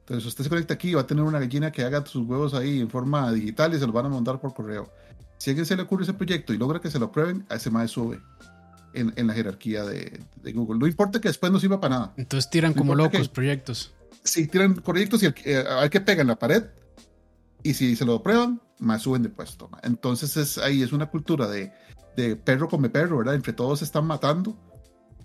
Entonces 0.02 0.26
usted 0.26 0.44
se 0.44 0.50
conecta 0.50 0.74
aquí 0.74 0.90
y 0.90 0.94
va 0.94 1.02
a 1.02 1.08
tener 1.08 1.24
una 1.24 1.40
gallina 1.40 1.72
que 1.72 1.84
haga 1.84 2.06
sus 2.06 2.28
huevos 2.28 2.54
ahí 2.54 2.82
en 2.82 2.90
forma 2.90 3.32
digital 3.32 3.74
y 3.74 3.80
se 3.80 3.86
los 3.86 3.94
van 3.94 4.06
a 4.06 4.10
mandar 4.10 4.40
por 4.40 4.54
correo. 4.54 4.92
Si 5.38 5.50
a 5.50 5.52
alguien 5.52 5.66
se 5.66 5.76
le 5.76 5.84
ocurre 5.84 6.04
ese 6.04 6.14
proyecto 6.14 6.54
y 6.54 6.58
logra 6.58 6.80
que 6.80 6.92
se 6.92 7.00
lo 7.00 7.06
aprueben, 7.08 7.46
a 7.50 7.56
ese 7.56 7.72
más 7.72 7.90
sube 7.92 8.22
en, 8.94 9.14
en 9.16 9.28
la 9.28 9.34
jerarquía 9.34 9.84
de, 9.84 10.20
de, 10.42 10.54
Google. 10.54 10.80
No 10.80 10.88
importa 10.88 11.20
que 11.20 11.30
después 11.30 11.52
no 11.52 11.60
sirva 11.60 11.80
para 11.80 11.96
nada. 11.96 12.14
Entonces 12.18 12.50
tiran 12.50 12.74
como 12.74 12.96
locos 12.96 13.30
proyectos. 13.30 13.94
Sí, 14.24 14.48
tiran 14.48 14.76
proyectos 14.76 15.24
y 15.24 15.28
eh, 15.46 15.64
hay 15.68 15.90
que 15.90 16.02
pega 16.02 16.22
en 16.22 16.28
la 16.28 16.38
pared. 16.38 16.66
Y 17.64 17.74
si 17.74 17.96
se 17.96 18.06
lo 18.06 18.16
aprueban, 18.16 18.62
más 18.84 19.02
suben 19.02 19.24
de 19.24 19.30
puesto. 19.30 19.70
Entonces 19.82 20.38
es 20.38 20.58
ahí 20.58 20.84
es 20.84 20.92
una 20.92 21.10
cultura 21.10 21.48
de, 21.48 21.72
de, 22.16 22.36
perro 22.36 22.68
come 22.68 22.90
perro, 22.90 23.18
¿verdad? 23.18 23.36
Entre 23.36 23.54
todos 23.54 23.80
se 23.80 23.86
están 23.86 24.06
matando 24.06 24.58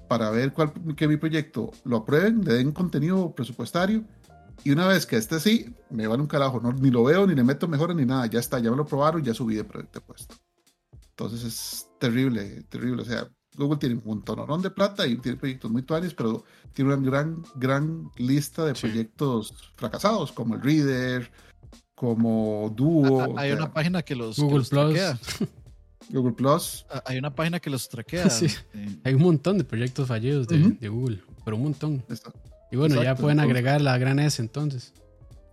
para 0.08 0.30
ver 0.30 0.52
cuál 0.52 0.72
que 0.96 1.08
mi 1.08 1.16
proyecto 1.16 1.70
lo 1.84 1.98
aprueben, 1.98 2.44
le 2.44 2.54
den 2.54 2.72
contenido 2.72 3.34
presupuestario 3.34 4.04
y 4.64 4.70
una 4.70 4.88
vez 4.88 5.06
que 5.06 5.16
esté 5.16 5.36
así, 5.36 5.74
me 5.90 6.06
van 6.06 6.20
un 6.20 6.26
carajo, 6.26 6.60
no, 6.60 6.72
ni 6.72 6.90
lo 6.90 7.04
veo, 7.04 7.26
ni 7.26 7.34
le 7.34 7.44
meto 7.44 7.68
mejor 7.68 7.94
ni 7.94 8.04
nada, 8.04 8.26
ya 8.26 8.40
está, 8.40 8.58
ya 8.58 8.70
me 8.70 8.76
lo 8.76 8.86
probaron, 8.86 9.22
ya 9.22 9.34
subí 9.34 9.54
de, 9.54 9.62
de 9.62 10.00
puesto. 10.00 10.34
Entonces 11.10 11.44
es 11.44 11.88
terrible, 11.98 12.62
terrible, 12.68 13.02
o 13.02 13.04
sea, 13.04 13.28
Google 13.56 13.78
tiene 13.78 13.96
un 13.96 14.04
montón 14.04 14.62
de 14.62 14.70
plata 14.70 15.06
y 15.06 15.16
tiene 15.16 15.38
proyectos 15.38 15.70
muy 15.70 15.82
tuanes, 15.82 16.14
pero 16.14 16.44
tiene 16.72 16.94
una 16.94 17.04
gran, 17.04 17.42
gran 17.56 18.10
lista 18.16 18.64
de 18.64 18.74
proyectos 18.74 19.72
fracasados, 19.76 20.32
como 20.32 20.54
el 20.54 20.62
Reader, 20.62 21.30
como 21.98 22.72
Duo. 22.74 23.38
Hay 23.38 23.52
una 23.52 23.70
página 23.72 24.02
que 24.02 24.14
los, 24.14 24.38
Google 24.42 24.64
Plus. 24.64 24.98
Google 26.10 26.32
Plus. 26.32 26.84
Hay 27.04 27.18
una 27.18 27.34
página 27.34 27.58
que 27.58 27.70
los 27.70 27.88
traquea. 27.88 28.30
Sí. 28.38 28.46
Hay 29.04 29.14
un 29.14 29.22
montón 29.22 29.58
de 29.58 29.64
proyectos 29.64 30.06
fallidos 30.06 30.46
de, 30.46 30.88
Google, 30.88 31.20
pero 31.44 31.56
un 31.56 31.64
montón. 31.64 32.04
Y 32.70 32.76
bueno, 32.76 33.02
ya 33.02 33.16
pueden 33.16 33.40
agregar 33.40 33.80
la 33.80 33.98
gran 33.98 34.20
S 34.20 34.40
entonces. 34.40 34.94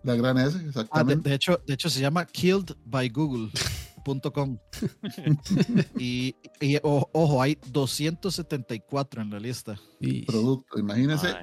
La 0.04 0.14
gran 0.16 0.38
S, 0.38 0.56
ah, 0.56 0.62
exactamente. 0.68 1.30
de, 1.30 1.36
hecho, 1.36 1.60
de 1.66 1.74
hecho, 1.74 1.90
se 1.90 2.00
llama 2.00 2.26
killedbygoogle.com. 2.26 4.60
y, 5.98 6.36
y 6.62 6.78
ojo, 6.84 7.42
hay 7.42 7.58
274 7.72 9.24
en 9.24 9.32
la 9.32 9.40
lista. 9.40 9.80
Producto, 10.28 10.78
imagínense 10.78 11.34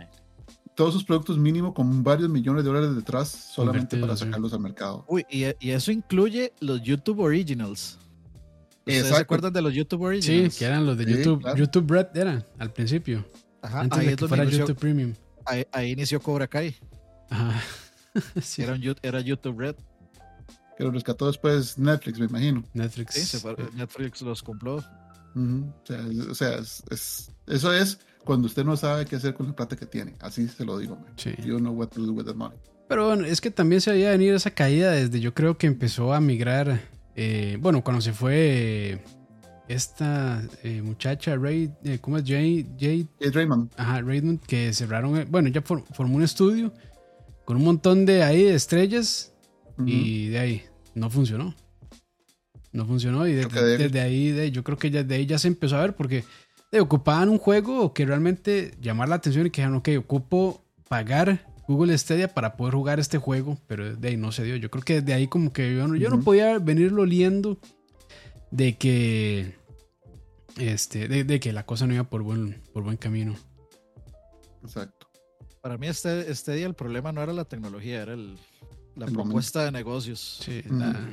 todos 0.75 0.95
sus 0.95 1.05
productos 1.05 1.39
mínimo 1.39 1.75
con 1.75 2.03
varios 2.03 2.29
millones 2.29 2.65
de 2.65 2.71
dólares 2.71 2.97
detrás 2.97 3.29
solamente 3.29 3.97
para 3.99 4.17
sacarlos 4.17 4.53
al 4.53 4.61
mercado. 4.61 5.05
Uy, 5.09 5.25
y, 5.31 5.45
eso 5.71 5.93
incluye 5.93 6.53
los 6.61 6.83
YouTube 6.83 7.21
Originals. 7.21 7.99
¿Se 8.87 9.15
acuerdan 9.15 9.53
de 9.53 9.63
los 9.63 9.75
YouTube 9.75 10.03
Originals? 10.03 10.55
Sí, 10.55 10.59
que 10.59 10.65
eran 10.65 10.87
los 10.87 10.97
de 10.99 11.05
YouTube. 11.05 11.57
YouTube 11.57 11.91
Red 11.91 12.17
era 12.17 12.45
al 12.59 12.73
principio. 12.73 13.25
Ajá, 13.61 13.81
antes 13.81 13.99
de 14.01 14.17
que 14.17 14.29
fuera 14.29 14.45
YouTube 14.45 14.79
Premium. 14.79 15.15
Ahí, 15.45 15.91
inició 15.91 16.21
Cobra 16.21 16.47
Kai. 16.47 16.75
Ajá. 17.31 17.61
sí. 18.43 18.63
era, 18.63 18.79
era, 19.03 19.21
YouTube 19.21 19.59
Red. 19.59 19.77
Que 20.77 20.85
lo 20.85 20.91
rescató 20.91 21.27
después 21.27 21.79
Netflix, 21.79 22.19
me 22.19 22.27
imagino. 22.27 22.65
Netflix. 22.73 23.15
Sí, 23.15 23.39
Netflix 23.75 24.23
los 24.23 24.43
compró. 24.43 24.83
O 25.35 26.35
sea, 26.35 26.59
es, 26.59 27.31
eso 27.47 27.73
es 27.73 27.99
cuando 28.25 28.47
usted 28.47 28.65
no 28.65 28.77
sabe 28.77 29.05
qué 29.07 29.17
hacer 29.17 29.35
con 29.35 29.47
la 29.47 29.53
plata 29.55 29.77
que 29.77 29.87
tiene. 29.87 30.15
Así 30.21 30.49
se 30.49 30.65
lo 30.65 30.79
digo. 30.79 30.99
Sí. 31.17 31.31
You 31.45 31.59
know 31.59 31.73
what 31.73 31.89
to 31.89 32.01
do 32.01 32.13
with 32.13 32.25
the 32.25 32.35
money. 32.35 32.59
Pero 32.89 33.07
bueno, 33.07 33.25
es 33.25 33.41
que 33.41 33.51
también 33.51 33.81
se 33.81 33.91
había 33.91 34.11
venido 34.11 34.37
esa 34.37 34.51
caída 34.51 34.93
desde 34.93 35.21
yo 35.21 35.33
creo 35.35 35.57
que 35.57 35.67
empezó 35.67 36.13
a 36.13 36.21
migrar. 36.21 36.81
Eh, 37.15 37.57
bueno, 37.61 37.83
cuando 37.83 38.01
se 38.01 38.13
fue 38.13 39.03
esta 39.69 40.43
eh, 40.63 40.83
muchacha, 40.83 41.37
Ray, 41.37 41.73
eh, 41.85 41.99
¿cómo 42.01 42.19
es? 42.19 42.25
Jay, 42.27 42.67
Jay, 42.79 43.09
Raymond. 43.21 43.71
Ajá, 43.77 44.03
Raymond, 44.03 44.41
que 44.41 44.73
cerraron. 44.73 45.27
Bueno, 45.31 45.49
ya 45.49 45.63
formó 45.63 46.17
un 46.17 46.23
estudio 46.23 46.73
con 47.45 47.57
un 47.57 47.65
montón 47.65 48.07
de 48.07 48.23
ahí 48.23 48.45
de 48.45 48.55
estrellas 48.55 49.33
y 49.85 50.29
de 50.29 50.39
ahí 50.39 50.63
no 50.95 51.11
funcionó. 51.11 51.55
No 52.73 52.87
funcionó 52.87 53.27
y 53.27 53.35
desde, 53.35 54.01
ahí 54.01 54.31
de, 54.31 54.51
yo 54.51 54.65
creo 54.65 54.79
que 54.79 54.91
ya, 54.91 55.03
de 55.03 55.15
ahí 55.15 55.27
ya 55.27 55.39
se 55.39 55.49
empezó 55.49 55.77
a 55.77 55.83
ver 55.83 55.95
porque 55.95 56.25
ocupaban 56.81 57.29
un 57.29 57.39
juego 57.39 57.93
que 57.93 58.07
realmente 58.07 58.75
llamar 58.81 59.09
la 59.09 59.17
atención 59.17 59.47
y 59.47 59.51
que 59.51 59.61
dijeron, 59.61 59.79
ok, 59.79 59.89
ocupo 59.99 60.63
pagar 60.89 61.47
Google 61.69 61.97
Stadia 61.97 62.29
para 62.29 62.57
poder 62.57 62.75
jugar 62.75 63.01
este 63.01 63.19
juego, 63.19 63.59
pero 63.67 63.95
de 63.95 64.09
ahí 64.09 64.17
no 64.17 64.33
se 64.33 64.45
dio. 64.45 64.57
Yo 64.57 64.71
creo 64.71 64.85
que 64.85 65.01
desde 65.01 65.15
ahí 65.15 65.29
como 65.29 65.53
que 65.53 65.75
yo 65.75 65.87
no, 65.87 65.97
yo 65.97 66.11
no 66.11 66.21
podía 66.21 66.59
venirlo 66.59 67.03
oliendo 67.03 67.59
de 68.51 68.77
que 68.77 69.55
este 70.59 71.09
de, 71.09 71.41
que 71.41 71.53
la 71.53 71.65
cosa 71.65 71.87
no 71.87 71.95
iba 71.95 72.05
por 72.05 72.23
buen 72.23 72.61
por 72.73 72.83
buen 72.83 72.97
camino. 72.97 73.37
Exacto. 74.63 75.09
Para 75.61 75.79
mí 75.79 75.87
este, 75.87 76.31
este 76.31 76.55
día 76.55 76.67
el 76.67 76.75
problema 76.75 77.13
no 77.13 77.23
era 77.23 77.33
la 77.33 77.45
tecnología, 77.45 78.03
era 78.03 78.15
el, 78.15 78.37
la 78.97 79.07
propuesta 79.07 79.65
de 79.65 79.73
negocios. 79.73 80.41
Sí, 80.45 80.63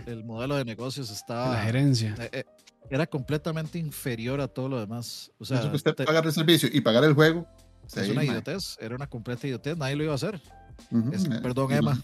el 0.07 0.23
modelo 0.23 0.55
de 0.55 0.65
negocios 0.65 1.09
estaba... 1.11 1.53
La 1.53 1.61
gerencia. 1.61 2.15
Eh, 2.19 2.29
eh, 2.31 2.43
era 2.89 3.07
completamente 3.07 3.77
inferior 3.77 4.41
a 4.41 4.47
todo 4.47 4.69
lo 4.69 4.79
demás. 4.79 5.31
O 5.39 5.45
sea, 5.45 5.69
que 5.69 5.75
usted 5.75 5.95
pagar 5.95 6.25
el 6.25 6.33
servicio 6.33 6.69
y 6.71 6.81
pagar 6.81 7.03
el 7.03 7.13
juego. 7.13 7.47
Es 7.95 8.09
una 8.09 8.23
idiotez, 8.23 8.77
era 8.79 8.95
una 8.95 9.07
completa 9.07 9.47
idiotez, 9.47 9.77
nadie 9.77 9.95
lo 9.95 10.03
iba 10.03 10.11
a 10.11 10.15
hacer. 10.15 10.39
perdón, 11.41 11.71
Emma. 11.71 12.01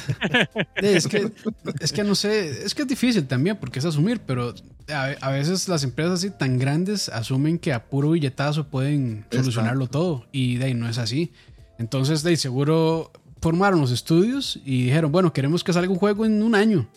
es, 0.76 1.06
que, 1.08 1.32
es 1.80 1.92
que 1.92 2.04
no 2.04 2.14
sé, 2.14 2.64
es 2.64 2.74
que 2.74 2.82
es 2.82 2.88
difícil 2.88 3.26
también 3.26 3.56
porque 3.56 3.80
es 3.80 3.84
asumir, 3.84 4.20
pero 4.20 4.54
a, 4.88 5.30
veces 5.30 5.68
las 5.68 5.82
empresas 5.82 6.20
así 6.20 6.30
tan 6.30 6.58
grandes 6.58 7.08
asumen 7.08 7.58
que 7.58 7.72
a 7.72 7.84
puro 7.88 8.10
billetazo 8.10 8.68
pueden 8.68 9.26
solucionarlo 9.30 9.88
todo 9.88 10.26
y 10.32 10.56
de 10.56 10.66
ahí 10.66 10.74
no 10.74 10.88
es 10.88 10.98
así. 10.98 11.32
Entonces, 11.78 12.22
de 12.22 12.30
ahí 12.30 12.36
seguro 12.36 13.10
formaron 13.40 13.80
los 13.80 13.90
estudios 13.90 14.60
y 14.64 14.84
dijeron, 14.84 15.10
bueno, 15.10 15.32
queremos 15.32 15.64
que 15.64 15.72
salga 15.72 15.90
un 15.90 15.98
juego 15.98 16.24
en 16.24 16.42
un 16.42 16.54
año. 16.54 16.88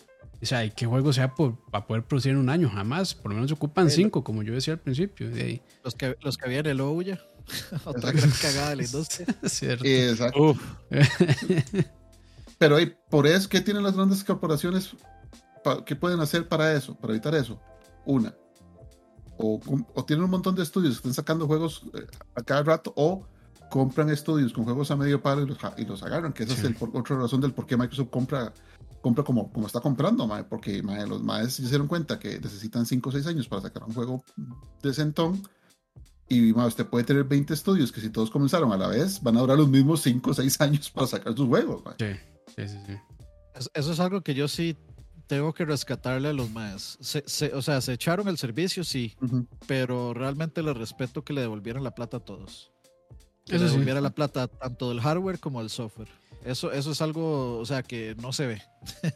O 0.44 0.46
sea, 0.46 0.64
¿y 0.64 0.70
qué 0.70 0.86
juego 0.86 1.12
sea 1.12 1.34
por, 1.34 1.56
para 1.70 1.86
poder 1.86 2.04
producir 2.04 2.32
en 2.32 2.36
un 2.38 2.48
año? 2.50 2.68
Jamás. 2.70 3.14
Por 3.14 3.30
lo 3.30 3.36
menos 3.36 3.50
ocupan 3.50 3.90
cinco, 3.90 4.22
como 4.22 4.42
yo 4.42 4.52
decía 4.52 4.74
al 4.74 4.80
principio. 4.80 5.30
De 5.30 5.42
ahí. 5.42 5.62
Los 5.82 5.94
que, 5.94 6.16
los 6.22 6.36
que 6.36 6.44
habían 6.46 6.66
el 6.66 6.80
Ouya. 6.80 7.18
Otra 7.84 8.12
gran 8.12 8.30
cagada 8.30 8.70
de 8.70 8.76
la 8.76 8.82
industria. 8.84 9.26
Cierto. 9.44 9.84
Exacto. 9.86 10.40
Uf, 10.50 10.62
Pero 12.58 12.78
hey, 12.78 12.94
por 13.10 13.26
eso, 13.26 13.48
¿qué 13.48 13.60
tienen 13.60 13.82
las 13.82 13.96
grandes 13.96 14.22
corporaciones? 14.24 14.90
¿Qué 15.86 15.96
pueden 15.96 16.20
hacer 16.20 16.46
para 16.48 16.72
eso? 16.74 16.94
Para 16.94 17.12
evitar 17.14 17.34
eso. 17.34 17.60
Una. 18.04 18.34
O, 19.36 19.58
tienen 20.06 20.24
un 20.24 20.30
montón 20.30 20.54
de 20.54 20.62
estudios 20.62 20.92
que 20.94 20.98
están 20.98 21.14
sacando 21.14 21.46
juegos 21.46 21.82
eh, 21.94 22.06
a 22.36 22.42
cada 22.42 22.62
rato 22.62 22.92
o 22.96 23.26
compran 23.70 24.08
estudios 24.10 24.52
con 24.52 24.64
juegos 24.64 24.90
a 24.92 24.96
medio 24.96 25.20
palo 25.20 25.42
y 25.42 25.46
los, 25.46 25.58
ja- 25.58 25.74
y 25.76 25.84
los 25.84 26.02
agarran. 26.04 26.32
Que 26.32 26.44
esa 26.44 26.52
Sí. 26.54 26.60
es 26.60 26.66
el 26.66 26.74
por- 26.76 26.96
otra 26.96 27.16
razón 27.16 27.40
del 27.40 27.52
por 27.52 27.66
qué 27.66 27.76
Microsoft 27.76 28.10
compra, 28.10 28.52
compra 29.04 29.22
como, 29.22 29.52
como 29.52 29.66
está 29.66 29.80
comprando, 29.80 30.26
mae, 30.26 30.44
porque 30.44 30.82
mae, 30.82 31.06
los 31.06 31.22
maes 31.22 31.52
se 31.54 31.68
dieron 31.68 31.86
cuenta 31.86 32.18
que 32.18 32.40
necesitan 32.40 32.86
5 32.86 33.10
o 33.10 33.12
6 33.12 33.26
años 33.26 33.46
para 33.46 33.60
sacar 33.60 33.84
un 33.84 33.92
juego 33.92 34.24
decentón. 34.82 35.42
Y 36.28 36.54
mae, 36.54 36.66
usted 36.68 36.86
puede 36.86 37.04
tener 37.04 37.24
20 37.24 37.52
estudios 37.52 37.92
que 37.92 38.00
si 38.00 38.08
todos 38.08 38.30
comenzaron 38.30 38.72
a 38.72 38.78
la 38.78 38.88
vez 38.88 39.22
van 39.22 39.36
a 39.36 39.40
durar 39.40 39.58
los 39.58 39.68
mismos 39.68 40.00
5 40.00 40.30
o 40.30 40.34
6 40.34 40.58
años 40.62 40.90
para 40.90 41.06
sacar 41.06 41.36
sus 41.36 41.46
juegos. 41.46 41.84
mae. 41.84 41.94
Sí, 41.98 42.18
sí, 42.56 42.68
sí. 42.68 42.78
sí. 42.86 42.92
Es- 43.54 43.70
Eso 43.74 43.92
es 43.92 44.00
algo 44.00 44.22
que 44.22 44.34
yo 44.34 44.48
sí 44.48 44.74
tengo 45.26 45.52
que 45.52 45.64
rescatarle 45.66 46.28
a 46.28 46.32
los 46.32 46.50
más. 46.50 46.96
Se, 47.00 47.22
se- 47.26 47.52
o 47.54 47.60
sea, 47.62 47.80
se 47.82 47.92
echaron 47.92 48.26
el 48.28 48.38
servicio, 48.38 48.84
sí, 48.84 49.14
pero 49.66 50.14
realmente 50.14 50.62
les 50.62 50.76
respeto 50.76 51.22
que 51.24 51.34
le 51.34 51.42
devolvieran 51.42 51.84
la 51.84 51.94
plata 51.94 52.16
a 52.16 52.20
todos. 52.20 52.70
Que 53.46 53.56
Eso 53.56 53.64
le 53.64 53.68
sí. 53.68 53.74
devolviera 53.74 54.00
la 54.00 54.10
plata 54.14 54.48
tanto 54.48 54.88
del 54.88 55.00
hardware 55.02 55.38
como 55.40 55.60
del 55.60 55.68
software. 55.68 56.08
Eso, 56.44 56.70
eso 56.72 56.90
es 56.92 57.00
algo, 57.02 57.58
o 57.58 57.64
sea, 57.66 57.82
que 57.82 58.14
no 58.20 58.32
se 58.32 58.46
ve. 58.46 58.62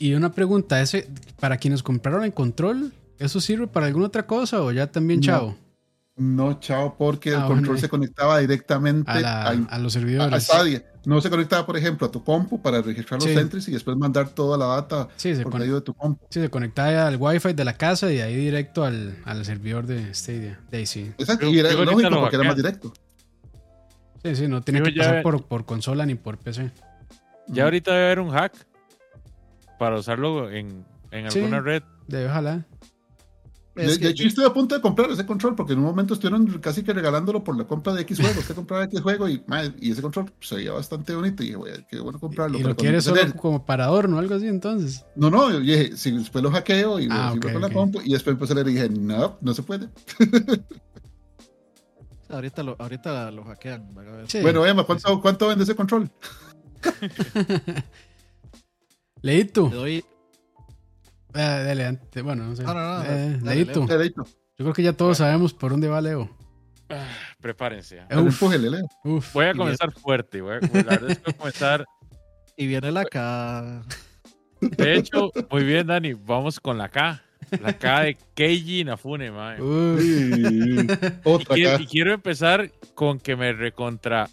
Y 0.00 0.14
una 0.14 0.30
pregunta, 0.32 0.80
ese, 0.80 1.08
para 1.40 1.56
quienes 1.56 1.82
compraron 1.82 2.22
el 2.22 2.32
control, 2.32 2.92
¿eso 3.18 3.40
sirve 3.40 3.66
para 3.66 3.86
alguna 3.86 4.06
otra 4.06 4.28
cosa 4.28 4.62
o 4.62 4.70
ya 4.70 4.86
también, 4.92 5.18
No. 5.18 5.26
chao? 5.26 5.56
No, 6.16 6.60
chao, 6.60 6.94
porque 6.96 7.30
Ah, 7.30 7.32
el 7.34 7.38
bueno, 7.40 7.54
control 7.56 7.80
se 7.80 7.88
conectaba 7.88 8.38
directamente 8.38 9.10
A, 9.10 9.20
la- 9.20 9.42
a, 9.42 9.48
a 9.50 9.78
los 9.78 9.96
a- 9.96 9.98
a 9.98 10.00
servidores. 10.00 10.44
Stadia. 10.44 10.84
No 11.04 11.20
se 11.20 11.30
conectaba, 11.30 11.66
por 11.66 11.76
ejemplo, 11.76 12.06
a 12.06 12.10
tu 12.12 12.22
compu 12.22 12.60
para 12.62 12.80
registrar 12.82 13.20
los 13.20 13.28
Sí. 13.30 13.36
entries 13.36 13.66
y 13.68 13.72
después 13.72 13.96
mandar 13.96 14.28
toda 14.28 14.56
la 14.56 14.66
data 14.66 15.08
Sí, 15.16 15.34
se, 15.34 15.42
por 15.42 15.50
con- 15.52 15.60
medio 15.62 15.74
de 15.76 15.80
tu 15.80 15.94
compu. 15.94 16.24
sí, 16.30 16.40
se 16.40 16.48
conectaba 16.48 17.06
al 17.08 17.16
wifi 17.18 17.52
de 17.54 17.64
la 17.64 17.72
casa 17.76 18.08
y 18.12 18.16
de 18.16 18.22
ahí 18.22 18.36
directo 18.36 18.84
al, 18.84 19.16
al 19.24 19.44
servidor 19.44 19.86
de 19.86 20.14
Stadia. 20.14 20.60
De 20.70 20.78
ahí 20.78 20.86
sí. 20.86 21.12
Exacto, 21.18 21.48
y 21.48 21.58
era 21.58 21.72
lógico 21.72 22.20
porque 22.20 22.36
era 22.36 22.44
más 22.44 22.56
directo. 22.56 22.92
Sí, 24.34 24.36
sí, 24.36 24.48
no 24.48 24.60
Digo, 24.60 24.84
que 24.84 24.92
ya- 24.94 25.02
pasar 25.04 25.22
por, 25.22 25.44
por 25.44 25.64
consola 25.64 26.04
ni 26.06 26.14
por 26.14 26.38
PC. 26.38 26.70
ya 27.48 27.64
ahorita 27.64 27.92
debe 27.92 28.04
haber 28.06 28.20
un 28.20 28.30
hack 28.30 28.52
para 29.78 29.96
usarlo 29.98 30.50
en, 30.50 30.84
en 31.10 31.30
Sí. 31.30 31.38
alguna 31.38 31.60
red. 31.60 31.82
De 32.06 32.26
ojalá. 32.26 32.66
De, 33.74 33.96
de 33.96 34.08
hecho, 34.08 34.26
estoy 34.26 34.44
a 34.44 34.52
punto 34.52 34.74
de 34.74 34.80
comprar 34.80 35.08
ese 35.08 35.24
control 35.24 35.54
porque 35.54 35.74
en 35.74 35.78
un 35.78 35.84
momento 35.84 36.12
estuvieron 36.14 36.44
casi 36.58 36.82
que 36.82 36.92
regalándolo 36.92 37.44
por 37.44 37.56
la 37.56 37.62
compra 37.62 37.92
de 37.94 38.00
X 38.02 38.18
juegos. 38.18 38.44
que 38.48 38.52
comprar 38.54 38.82
X 38.84 39.00
juego 39.00 39.28
y, 39.28 39.40
y 39.80 39.92
ese 39.92 40.02
control 40.02 40.32
se 40.40 40.56
veía 40.56 40.72
bastante 40.72 41.14
bonito. 41.14 41.44
Y 41.44 41.46
dije, 41.46 41.56
"Güey, 41.58 41.86
qué 41.88 42.00
bueno 42.00 42.18
comprarlo. 42.18 42.58
y 42.58 42.62
lo 42.64 42.74
quieres 42.74 43.04
solo 43.04 43.22
leer- 43.22 43.36
como 43.36 43.64
para 43.64 43.84
adorno, 43.84 44.18
algo 44.18 44.34
así 44.34 44.48
entonces. 44.48 45.04
No, 45.14 45.30
no, 45.30 45.48
yo 45.52 45.60
dije, 45.60 45.96
si 45.96 46.10
después 46.10 46.42
lo 46.42 46.50
hackeo 46.50 46.98
y 46.98 47.06
Ah, 47.08 47.28
configuro 47.30 47.48
ok, 47.48 47.52
con 47.52 47.62
la 47.62 47.70
compu. 47.70 48.00
Y 48.04 48.12
después 48.14 48.34
empecé 48.34 48.52
a 48.52 48.56
leer 48.56 48.68
y 48.68 48.72
dije, 48.72 48.88
no, 48.88 49.38
no 49.40 49.54
se 49.54 49.62
puede. 49.62 49.88
ahorita, 52.30 52.62
lo, 52.62 52.76
ahorita 52.78 53.30
lo 53.30 53.44
hackean. 53.44 53.88
Sí. 54.26 54.40
Bueno, 54.40 54.64
Emma, 54.66 54.84
¿cuánto, 54.84 55.20
¿cuánto 55.20 55.48
vende 55.48 55.64
ese 55.64 55.74
control? 55.76 56.10
Leito. 59.22 59.68
Le 59.70 59.74
doy, 59.76 59.96
Eh, 59.98 60.04
dale, 61.34 61.84
ante- 61.86 62.22
bueno, 62.22 62.44
no 62.44 62.56
sé. 62.56 62.62
No, 62.62 62.72
no, 62.74 62.98
no, 62.98 63.04
Eh, 63.04 63.38
dale, 63.42 63.56
Leito. 63.64 63.86
Leo. 63.86 63.98
Leito, 63.98 64.24
Yo 64.24 64.64
creo 64.64 64.72
que 64.72 64.82
ya 64.82 64.92
todos 64.92 65.18
sabemos 65.18 65.52
por 65.54 65.70
dónde 65.72 65.88
va 65.88 66.00
Leo. 66.00 66.28
Prepárense. 67.40 67.98
Eh, 67.98 68.16
Uf. 68.16 68.18
Uf, 68.20 68.26
empújele, 68.34 68.70
Leo. 68.70 68.88
uf. 69.04 69.32
Voy 69.34 69.44
a 69.46 69.54
comenzar 69.54 69.92
fuerte. 69.92 70.40
Voy 70.40 70.54
a, 70.56 70.60
la 70.60 70.68
verdad 70.68 71.10
es 71.10 71.18
que 71.18 71.24
voy 71.24 71.34
a 71.34 71.38
comenzar. 71.38 71.84
y 72.56 72.66
viene 72.66 72.90
la 72.92 73.04
K. 73.04 73.82
De 74.60 74.94
hecho, 74.96 75.30
muy 75.50 75.64
bien, 75.64 75.86
Dani. 75.86 76.14
Vamos 76.14 76.58
con 76.60 76.78
la 76.78 76.88
K. 76.88 77.22
La 77.60 77.76
K 77.78 78.00
de 78.02 78.16
Keiji 78.34 78.80
Inafune, 78.80 79.30
mae. 79.30 79.60
Uf. 79.60 80.00
Y- 80.02 80.80
Y 80.82 80.86
Otra 81.24 81.54
quiero, 81.54 81.82
y 81.82 81.86
quiero 81.86 82.12
empezar 82.14 82.70
con 82.94 83.18
que 83.18 83.36
me 83.36 83.52
recontra 83.52 84.28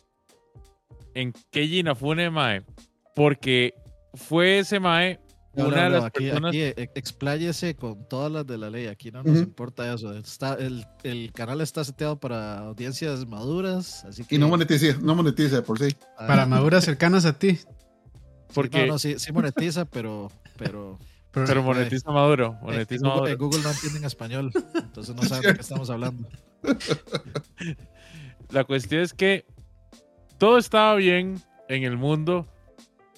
en 1.13 1.33
Keiji 1.51 1.79
Inafune, 1.79 2.29
mae. 2.29 2.63
Porque 3.15 3.73
fue 4.13 4.59
ese 4.59 4.79
mae 4.79 5.19
No, 5.55 5.67
una 5.67 5.77
no, 5.77 5.83
de 5.83 5.89
no, 5.89 5.95
las 5.95 6.03
aquí, 6.05 6.23
personas. 6.25 6.49
aquí, 6.49 6.61
eh, 6.61 6.89
expláyese 6.95 7.75
con 7.75 8.07
todas 8.09 8.29
las 8.31 8.45
de 8.45 8.57
la 8.57 8.69
ley. 8.69 8.87
Aquí 8.87 9.11
no 9.11 9.23
nos 9.23 9.37
importa 9.39 9.93
eso. 9.93 10.13
Está, 10.17 10.55
el, 10.55 10.85
el 11.03 11.31
canal 11.31 11.61
está 11.61 11.83
seteado 11.85 12.19
para 12.19 12.59
audiencias 12.59 13.25
maduras. 13.25 14.03
Así 14.05 14.25
que, 14.25 14.35
Y 14.35 14.37
no 14.37 14.49
monetiza, 14.49 14.97
no 15.01 15.15
monetiza 15.15 15.55
de 15.57 15.61
por 15.61 15.79
sí. 15.79 15.95
ah, 16.17 16.27
Para 16.27 16.45
maduras 16.45 16.83
cercanas 16.83 17.23
a 17.25 17.39
ti. 17.39 17.55
sí, 17.55 17.65
porque, 18.53 18.81
No, 18.85 18.93
no, 18.93 18.99
sí, 18.99 19.15
sí 19.17 19.31
monetiza, 19.31 19.85
pero. 19.91 20.29
pero 20.57 20.99
Pero- 21.35 21.45
pero 21.47 21.61
monetiza 21.63 22.11
Maduro. 22.11 22.55
en, 22.59 22.65
Monetiza 22.65 23.01
Google, 23.07 23.09
Maduro. 23.09 23.27
en 23.31 23.37
Google 23.37 23.61
no 23.63 23.69
entienden 23.71 24.03
español. 24.05 24.51
Entonces 24.73 25.15
no 25.15 25.21
saben 25.27 25.43
de 25.43 25.53
qué 25.55 25.61
estamos 25.61 25.89
hablando. 25.91 26.27
La 28.51 28.63
cuestión 28.63 29.01
es 29.01 29.13
que 29.13 29.45
todo 30.37 30.57
estaba 30.57 30.95
bien 30.95 31.41
en 31.69 31.83
el 31.83 31.97
mundo. 31.97 32.47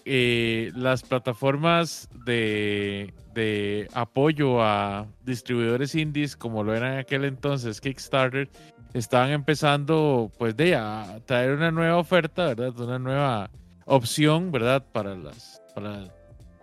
Eh, 0.09 0.71
las 0.73 1.03
plataformas 1.03 2.07
de, 2.25 3.13
de 3.33 3.89
apoyo 3.93 4.63
a 4.63 5.05
distribuidores 5.25 5.95
indies, 5.95 6.37
como 6.37 6.63
lo 6.63 6.73
eran 6.73 6.93
en 6.93 6.99
aquel 6.99 7.25
entonces 7.25 7.81
Kickstarter, 7.81 8.49
estaban 8.93 9.31
empezando 9.31 10.31
pues 10.37 10.55
de 10.55 10.75
a 10.75 11.19
traer 11.25 11.51
una 11.51 11.71
nueva 11.71 11.97
oferta, 11.97 12.47
¿verdad? 12.47 12.79
Una 12.79 12.99
nueva 12.99 13.49
opción, 13.85 14.49
¿verdad? 14.51 14.81
Para 14.93 15.13
las 15.15 15.61
para 15.75 16.05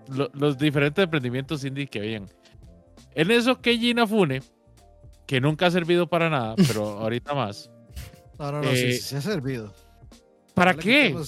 lo- 0.09 0.31
los 0.35 0.59
diferentes 0.59 1.03
emprendimientos 1.05 1.65
indie 1.65 1.87
que 1.87 1.99
habían. 2.01 2.29
En 3.15 3.31
eso 3.31 3.61
Keiji 3.61 3.91
Inafune, 3.91 4.43
que 5.27 5.41
nunca 5.41 5.67
ha 5.67 5.71
servido 5.71 6.07
para 6.09 6.29
nada, 6.31 6.55
pero 6.69 6.85
ahorita 7.01 7.35
más. 7.35 7.71
No, 8.39 8.51
no, 8.53 8.63
no, 8.63 8.71
Eh, 8.71 8.77
sí, 8.77 8.93
sí, 8.95 8.99
se 9.01 9.17
ha 9.19 9.21
servido. 9.21 9.73
¿Para 10.55 10.73
No 10.73 10.79
qué? 10.81 11.15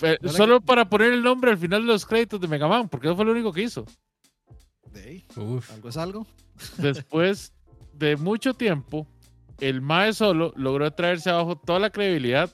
Eh, 0.00 0.16
no 0.20 0.28
Solo 0.28 0.60
para 0.60 0.88
poner 0.88 1.12
el 1.12 1.24
nombre 1.24 1.50
al 1.50 1.58
final 1.58 1.80
de 1.82 1.88
los 1.88 2.06
créditos 2.06 2.40
de 2.40 2.46
Mega 2.46 2.68
Man, 2.68 2.88
porque 2.88 3.08
eso 3.08 3.16
fue 3.16 3.24
lo 3.24 3.32
único 3.32 3.52
que 3.52 3.62
hizo. 3.62 3.84
de 4.92 5.24
algo 5.74 5.88
es 5.88 5.96
algo. 5.96 6.24
Después 6.78 7.52
de 7.94 8.16
mucho 8.16 8.54
tiempo, 8.54 9.08
el 9.58 9.80
Mae 9.80 10.12
solo 10.12 10.52
logró 10.54 10.88
traerse 10.92 11.30
abajo 11.30 11.56
toda 11.58 11.80
la 11.80 11.90
credibilidad 11.90 12.48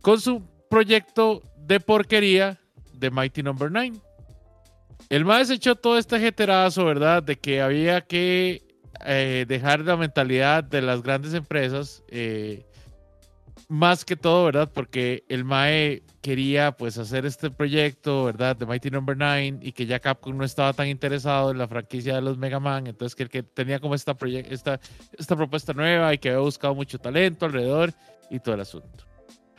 con 0.00 0.20
su 0.20 0.42
proyecto 0.68 1.40
de 1.56 1.78
porquería 1.78 2.58
de 2.94 3.10
Mighty 3.12 3.44
Number 3.44 3.70
9. 3.70 4.00
El 5.08 5.24
Mae 5.24 5.44
se 5.44 5.54
echó 5.54 5.74
todo 5.74 5.98
este 5.98 6.18
jeterazo, 6.18 6.84
¿verdad? 6.84 7.22
De 7.22 7.36
que 7.36 7.60
había 7.60 8.00
que 8.00 8.62
eh, 9.04 9.44
dejar 9.46 9.80
la 9.80 9.96
mentalidad 9.96 10.64
de 10.64 10.82
las 10.82 11.02
grandes 11.02 11.34
empresas. 11.34 12.02
eh, 12.08 12.64
más 13.72 14.04
que 14.04 14.16
todo, 14.16 14.44
¿verdad? 14.44 14.70
Porque 14.72 15.24
el 15.30 15.44
Mae 15.44 16.02
quería 16.20 16.72
pues 16.72 16.98
hacer 16.98 17.24
este 17.24 17.50
proyecto, 17.50 18.24
¿verdad? 18.24 18.54
De 18.54 18.66
Mighty 18.66 18.90
Number 18.90 19.16
9 19.16 19.60
y 19.62 19.72
que 19.72 19.86
ya 19.86 19.98
Capcom 19.98 20.36
no 20.36 20.44
estaba 20.44 20.74
tan 20.74 20.88
interesado 20.88 21.50
en 21.50 21.56
la 21.56 21.66
franquicia 21.66 22.16
de 22.16 22.20
los 22.20 22.36
Mega 22.36 22.60
Man, 22.60 22.86
entonces 22.86 23.16
que 23.16 23.26
que 23.30 23.42
tenía 23.42 23.80
como 23.80 23.94
esta, 23.94 24.14
esta 24.20 25.36
propuesta 25.36 25.72
nueva 25.72 26.12
y 26.12 26.18
que 26.18 26.28
había 26.28 26.40
buscado 26.40 26.74
mucho 26.74 26.98
talento 26.98 27.46
alrededor 27.46 27.94
y 28.30 28.40
todo 28.40 28.56
el 28.56 28.60
asunto. 28.60 29.06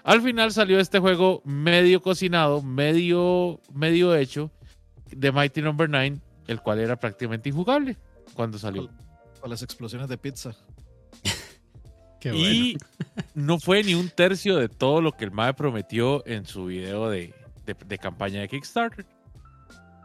Al 0.04 0.22
final 0.22 0.52
salió 0.52 0.80
este 0.80 1.00
juego 1.00 1.42
medio 1.44 2.00
cocinado, 2.00 2.62
medio, 2.62 3.62
medio 3.74 4.16
hecho 4.16 4.52
de 5.16 5.32
Mighty 5.32 5.62
Number 5.62 5.90
9, 5.90 6.18
el 6.48 6.62
cual 6.62 6.80
era 6.80 6.96
prácticamente 6.98 7.50
injugable 7.50 7.98
cuando 8.34 8.58
salió. 8.58 8.90
Con 9.40 9.50
las 9.50 9.62
explosiones 9.62 10.08
de 10.08 10.18
pizza. 10.18 10.56
Qué 12.20 12.32
bueno. 12.32 12.46
Y 12.46 12.78
no 13.34 13.60
fue 13.60 13.84
ni 13.84 13.96
un 13.96 14.10
tercio 14.10 14.56
de 14.58 14.70
todo 14.70 15.02
lo 15.02 15.12
que 15.12 15.26
el 15.26 15.32
MAE 15.32 15.54
prometió 15.54 16.26
en 16.26 16.46
su 16.46 16.66
video 16.66 17.10
de, 17.10 17.34
de- 17.66 17.76
de 17.86 17.98
campaña 17.98 18.40
de 18.42 18.48
Kickstarter. 18.48 19.06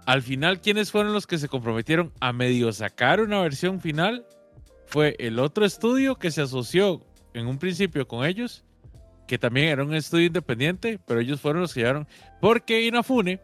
Al 0.06 0.22
final, 0.22 0.60
¿quiénes 0.60 0.90
fueron 0.90 1.12
los 1.12 1.26
que 1.26 1.38
se 1.38 1.48
comprometieron 1.48 2.12
a 2.20 2.32
medio 2.32 2.72
sacar 2.72 3.20
una 3.20 3.40
versión 3.40 3.80
final? 3.80 4.24
Fue 4.86 5.14
el 5.18 5.38
otro 5.38 5.64
estudio 5.66 6.16
que 6.16 6.30
se 6.30 6.40
asoció 6.40 7.04
en 7.34 7.46
un 7.46 7.58
principio 7.58 8.08
con 8.08 8.24
ellos, 8.24 8.64
que 9.26 9.38
también 9.38 9.68
era 9.68 9.84
un 9.84 9.94
estudio 9.94 10.26
independiente, 10.26 10.98
pero 11.06 11.20
ellos 11.20 11.40
fueron 11.42 11.60
los 11.60 11.74
que 11.74 11.80
llevaron. 11.80 12.08
Porque 12.40 12.86
Inafune, 12.86 13.38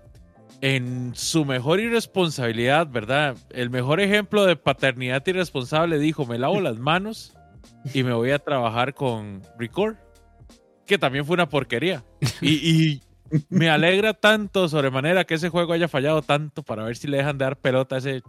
en 0.61 1.14
su 1.14 1.45
mejor 1.45 1.80
irresponsabilidad, 1.80 2.88
¿verdad? 2.88 3.36
El 3.51 3.70
mejor 3.70 4.01
ejemplo 4.01 4.47
de 4.47 4.57
paternidad 4.57 5.22
irresponsable 5.26 5.99
dijo, 5.99 6.24
me 6.26 6.38
lavo 6.38 6.61
las 6.61 6.78
manos 6.78 7.34
y 7.92 8.03
me 8.03 8.14
voy 8.14 8.30
a 8.30 8.38
trabajar 8.38 8.95
con 8.95 9.42
Record, 9.59 9.97
que 10.86 10.97
también 10.99 11.26
fue 11.26 11.34
una 11.34 11.49
porquería. 11.49 12.05
Y, 12.40 13.03
me 13.49 13.68
alegra 13.68 14.14
tanto 14.14 14.68
sobremanera 14.68 15.24
que 15.24 15.34
ese 15.34 15.49
juego 15.49 15.72
haya 15.72 15.88
fallado 15.88 16.22
tanto 16.22 16.62
para 16.62 16.84
ver 16.84 16.97
si 16.97 17.09
le 17.09 17.16
dejan 17.16 17.36
de 17.36 17.47
dar 17.47 17.57
pelota 17.59 17.97
a 17.97 17.99
ese 17.99 18.22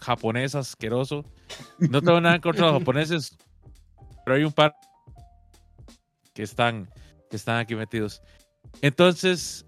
japonés 0.00 0.54
asqueroso. 0.54 1.24
No 1.78 2.02
tengo 2.02 2.20
nada 2.20 2.40
contra 2.40 2.66
los 2.66 2.78
japoneses, 2.78 3.38
pero 4.24 4.36
hay 4.36 4.44
un 4.44 4.52
par 4.52 4.74
que 6.34 6.42
están, 6.42 6.90
que 7.30 7.36
están 7.36 7.58
aquí 7.58 7.74
metidos. 7.74 8.22
Entonces, 8.82 9.66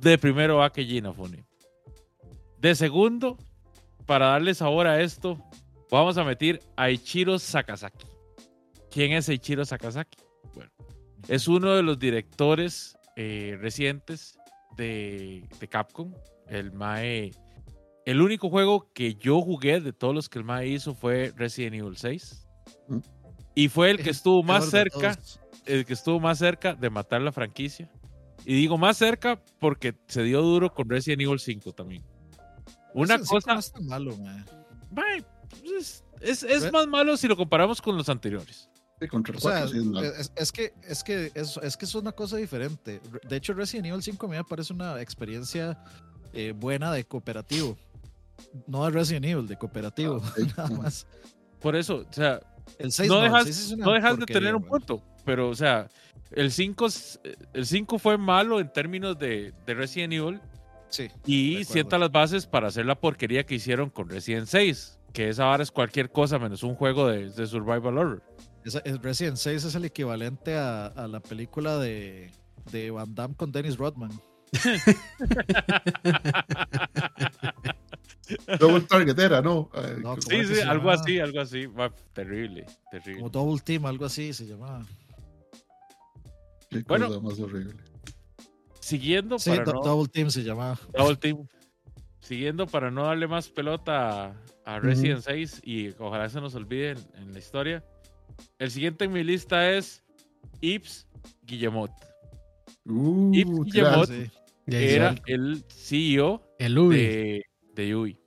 de 0.00 0.18
primero 0.18 0.56
va 0.56 0.70
Keiji 0.70 0.98
Inafune. 0.98 1.44
De 2.58 2.74
segundo, 2.74 3.36
para 4.06 4.28
darle 4.28 4.54
sabor 4.54 4.86
a 4.86 5.00
esto, 5.00 5.38
vamos 5.90 6.16
a 6.18 6.24
meter 6.24 6.60
a 6.76 6.90
Ichiro 6.90 7.38
Sakazaki. 7.38 8.06
¿Quién 8.90 9.12
es 9.12 9.28
Ichiro 9.28 9.64
Sakazaki? 9.64 10.18
Bueno, 10.54 10.70
es 11.28 11.46
uno 11.48 11.74
de 11.74 11.82
los 11.82 11.98
directores 11.98 12.96
eh, 13.16 13.56
recientes 13.60 14.38
de, 14.76 15.44
de 15.60 15.68
Capcom. 15.68 16.12
El 16.48 16.72
Mae. 16.72 17.32
El 18.06 18.22
único 18.22 18.48
juego 18.48 18.90
que 18.94 19.14
yo 19.14 19.42
jugué 19.42 19.80
de 19.80 19.92
todos 19.92 20.14
los 20.14 20.28
que 20.28 20.38
el 20.38 20.44
Mae 20.44 20.68
hizo 20.68 20.94
fue 20.94 21.32
Resident 21.36 21.74
Evil 21.74 21.96
6. 21.96 22.48
Mm. 22.88 22.98
Y 23.54 23.68
fue 23.68 23.90
el 23.90 24.02
que 24.02 24.10
estuvo 24.10 24.42
más 24.42 24.70
cerca, 24.70 25.18
el 25.66 25.84
que 25.84 25.92
estuvo 25.92 26.20
más 26.20 26.38
cerca 26.38 26.74
de 26.74 26.90
matar 26.90 27.20
la 27.20 27.32
franquicia. 27.32 27.90
Y 28.50 28.54
digo 28.54 28.78
más 28.78 28.96
cerca 28.96 29.38
porque 29.60 29.94
se 30.06 30.22
dio 30.22 30.40
duro 30.40 30.72
con 30.72 30.88
Resident 30.88 31.20
Evil 31.20 31.38
5 31.38 31.72
también. 31.74 32.02
Una 32.94 33.18
cosa, 33.18 33.52
no 33.52 33.60
es 33.60 33.70
tan 33.70 33.86
malo, 33.86 34.16
mae. 34.16 34.42
Mae, 34.90 35.24
es, 35.78 36.02
es- 36.22 36.42
es 36.44 36.62
Re- 36.62 36.70
más 36.72 36.86
malo 36.86 37.14
si 37.18 37.28
lo 37.28 37.36
comparamos 37.36 37.82
con 37.82 37.94
los 37.96 38.08
anteriores. 38.08 38.70
O 38.96 39.00
sea, 39.00 39.08
4 39.10 39.38
sí 39.68 39.76
es 40.18 40.32
es, 40.34 40.50
que, 40.52 40.72
es, 40.82 41.04
que 41.04 41.30
es, 41.34 41.58
es 41.62 41.76
que 41.76 41.84
es 41.84 41.94
una 41.94 42.10
cosa 42.12 42.38
diferente. 42.38 43.00
De 43.28 43.36
hecho, 43.36 43.52
Resident 43.52 43.86
Evil 43.88 44.02
5 44.02 44.24
a 44.26 44.28
mí 44.30 44.36
me 44.36 44.44
parece 44.44 44.72
una 44.72 45.00
experiencia 45.02 45.78
eh, 46.32 46.54
buena 46.56 46.90
de 46.90 47.04
cooperativo. 47.04 47.76
No 48.66 48.84
de 48.86 48.90
Resident 48.92 49.26
Evil, 49.26 49.46
de 49.46 49.58
cooperativo. 49.58 50.22
Ah. 50.24 50.32
Nada 50.56 50.70
más. 50.70 51.06
Por 51.60 51.76
eso, 51.76 52.06
o 52.08 52.12
sea, 52.14 52.40
El 52.78 52.92
6 52.92 53.08
no 53.10 53.20
dejas, 53.20 53.44
6 53.44 53.58
es 53.58 53.72
una 53.72 53.84
no 53.86 53.92
dejas 53.92 54.18
de 54.18 54.26
tener 54.26 54.54
un 54.54 54.62
punto. 54.64 55.02
Pero, 55.24 55.48
o 55.48 55.54
sea, 55.54 55.88
el 56.32 56.50
5, 56.52 56.86
es- 56.86 57.20
el 57.54 57.66
5 57.66 57.98
fue 57.98 58.16
malo 58.18 58.60
en 58.60 58.72
términos 58.72 59.18
de, 59.18 59.52
de 59.66 59.74
Resident 59.74 60.12
Evil 60.12 60.40
Sí. 60.90 61.08
y 61.26 61.64
sienta 61.64 61.98
las 61.98 62.10
bases 62.10 62.46
para 62.46 62.68
hacer 62.68 62.86
la 62.86 62.94
porquería 62.98 63.44
que 63.44 63.54
hicieron 63.56 63.90
con 63.90 64.08
Resident 64.08 64.46
6. 64.46 64.98
Que 65.12 65.28
esa 65.30 65.44
ahora 65.50 65.62
es 65.62 65.70
cualquier 65.70 66.10
cosa 66.10 66.38
menos 66.38 66.62
un 66.62 66.74
juego 66.74 67.08
de, 67.08 67.30
de 67.30 67.46
survival 67.46 67.98
horror. 67.98 68.22
Esa- 68.64 68.80
el 68.84 68.98
Resident 68.98 69.36
6 69.36 69.64
es 69.64 69.74
el 69.74 69.84
equivalente 69.84 70.56
a, 70.56 70.86
a 70.86 71.06
la 71.08 71.20
película 71.20 71.78
de, 71.78 72.30
de 72.70 72.90
Van 72.90 73.14
Damme 73.14 73.34
con 73.34 73.50
Dennis 73.52 73.76
Rodman. 73.76 74.10
Double 78.58 78.80
Target 78.82 79.18
era, 79.18 79.40
¿no? 79.42 79.70
Sí, 79.74 80.02
¿Cómo 80.02 80.16
es 80.42 80.48
sí, 80.48 80.60
algo 80.60 80.90
así, 80.90 81.18
algo 81.20 81.40
así. 81.40 81.66
Va, 81.66 81.90
terrible, 82.12 82.66
terrible. 82.90 83.20
Como 83.20 83.30
Double 83.30 83.60
Team, 83.64 83.86
algo 83.86 84.04
así 84.06 84.32
se 84.32 84.46
llamaba. 84.46 84.84
qué 86.70 86.80
Bueno. 86.86 87.08
cosa 87.08 87.20
más 87.20 87.38
horrible. 87.40 87.74
Siguiendo 88.80 89.38
Sí, 89.38 89.50
para 89.50 89.64
no- 89.64 89.82
Double 89.82 90.08
Team 90.08 90.30
se 90.30 90.42
llamaba. 90.42 90.78
Double 90.96 91.16
Team. 91.16 91.46
Siguiendo 92.20 92.66
para 92.66 92.90
no 92.90 93.04
darle 93.04 93.26
más 93.26 93.48
pelota 93.48 94.26
a, 94.26 94.34
a 94.66 94.80
Resident 94.80 95.22
6 95.22 95.62
y 95.64 95.88
ojalá 95.98 96.28
se 96.28 96.40
nos 96.40 96.54
olvide 96.54 96.90
en, 96.90 96.98
en 97.16 97.32
la 97.32 97.38
historia. 97.38 97.84
El 98.58 98.70
siguiente 98.70 99.04
en 99.06 99.12
mi 99.12 99.24
lista 99.24 99.70
es 99.70 100.02
Yves 100.60 101.06
Guillemot. 101.44 101.90
Uh, 102.84 103.32
Yves 103.32 103.72
claro. 103.72 104.02
Guillemot 104.06 104.08
Sí. 104.08 104.30
Era 104.76 105.14
el 105.24 105.64
CEO 105.70 106.42
el 106.58 106.74
de, 106.90 107.42
de 107.78 107.88
Yui. 107.88 108.18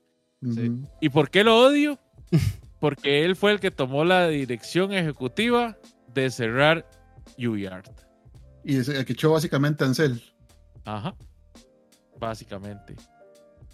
¿Y 1.01 1.09
por 1.09 1.29
qué 1.29 1.43
lo 1.43 1.57
odio? 1.57 1.99
Porque 2.79 3.25
él 3.25 3.35
fue 3.35 3.51
el 3.51 3.59
que 3.59 3.69
tomó 3.69 4.03
la 4.03 4.27
dirección 4.27 4.91
ejecutiva 4.93 5.77
de 6.13 6.31
cerrar 6.31 6.89
UbiArt. 7.37 7.91
Y 8.63 8.77
ese, 8.77 8.97
el 8.97 9.05
que 9.05 9.13
echó 9.13 9.31
básicamente 9.31 9.83
a 9.83 9.87
Ansel. 9.87 10.21
Ajá. 10.85 11.15
Básicamente. 12.19 12.95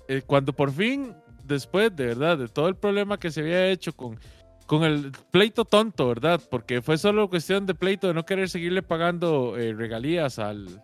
Eh, 0.07 0.23
cuando 0.25 0.51
por 0.51 0.71
fin, 0.71 1.13
después 1.45 1.95
de 1.95 2.07
verdad, 2.07 2.37
de 2.37 2.47
todo 2.47 2.67
el 2.67 2.75
problema 2.75 3.17
que 3.17 3.31
se 3.31 3.41
había 3.41 3.69
hecho 3.69 3.93
con, 3.93 4.19
con 4.65 4.83
el 4.83 5.11
pleito 5.31 5.63
tonto, 5.63 6.07
¿verdad? 6.07 6.41
Porque 6.49 6.81
fue 6.81 6.97
solo 6.97 7.29
cuestión 7.29 7.65
de 7.65 7.75
pleito 7.75 8.07
de 8.07 8.13
no 8.13 8.25
querer 8.25 8.49
seguirle 8.49 8.81
pagando 8.81 9.57
eh, 9.57 9.73
regalías 9.73 10.39
al, 10.39 10.83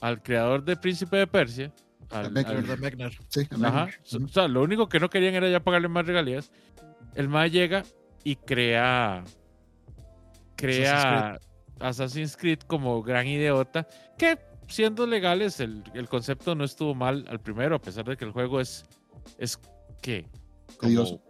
al 0.00 0.22
creador 0.22 0.64
de 0.64 0.76
Príncipe 0.76 1.16
de 1.16 1.26
Persia. 1.26 1.72
Al- 2.10 2.32
También, 2.32 3.02
al-. 3.02 3.12
Sí, 3.28 3.46
Ajá. 3.62 3.88
O 4.24 4.28
sea, 4.28 4.48
lo 4.48 4.62
único 4.62 4.88
que 4.88 5.00
no 5.00 5.08
querían 5.10 5.34
era 5.34 5.48
ya 5.48 5.60
pagarle 5.60 5.88
más 5.88 6.06
regalías. 6.06 6.50
El 7.14 7.28
MAE 7.28 7.50
llega 7.50 7.84
y 8.24 8.36
crea. 8.36 9.24
Crea 10.56 11.38
Assassin's 11.80 12.36
Creed, 12.36 12.60
como 12.60 13.02
gran 13.02 13.26
idiota. 13.26 13.86
Que 14.18 14.38
siendo 14.68 15.06
legales, 15.06 15.60
el, 15.60 15.84
el 15.94 16.08
concepto 16.08 16.54
no 16.54 16.64
estuvo 16.64 16.94
mal 16.94 17.24
al 17.28 17.40
primero, 17.40 17.76
a 17.76 17.80
pesar 17.80 18.04
de 18.04 18.16
que 18.16 18.24
el 18.24 18.32
juego 18.32 18.60
es. 18.60 18.84
Es. 19.38 19.58
¿Qué? 20.00 20.26
Como. 20.78 21.02
Ese, 21.02 21.20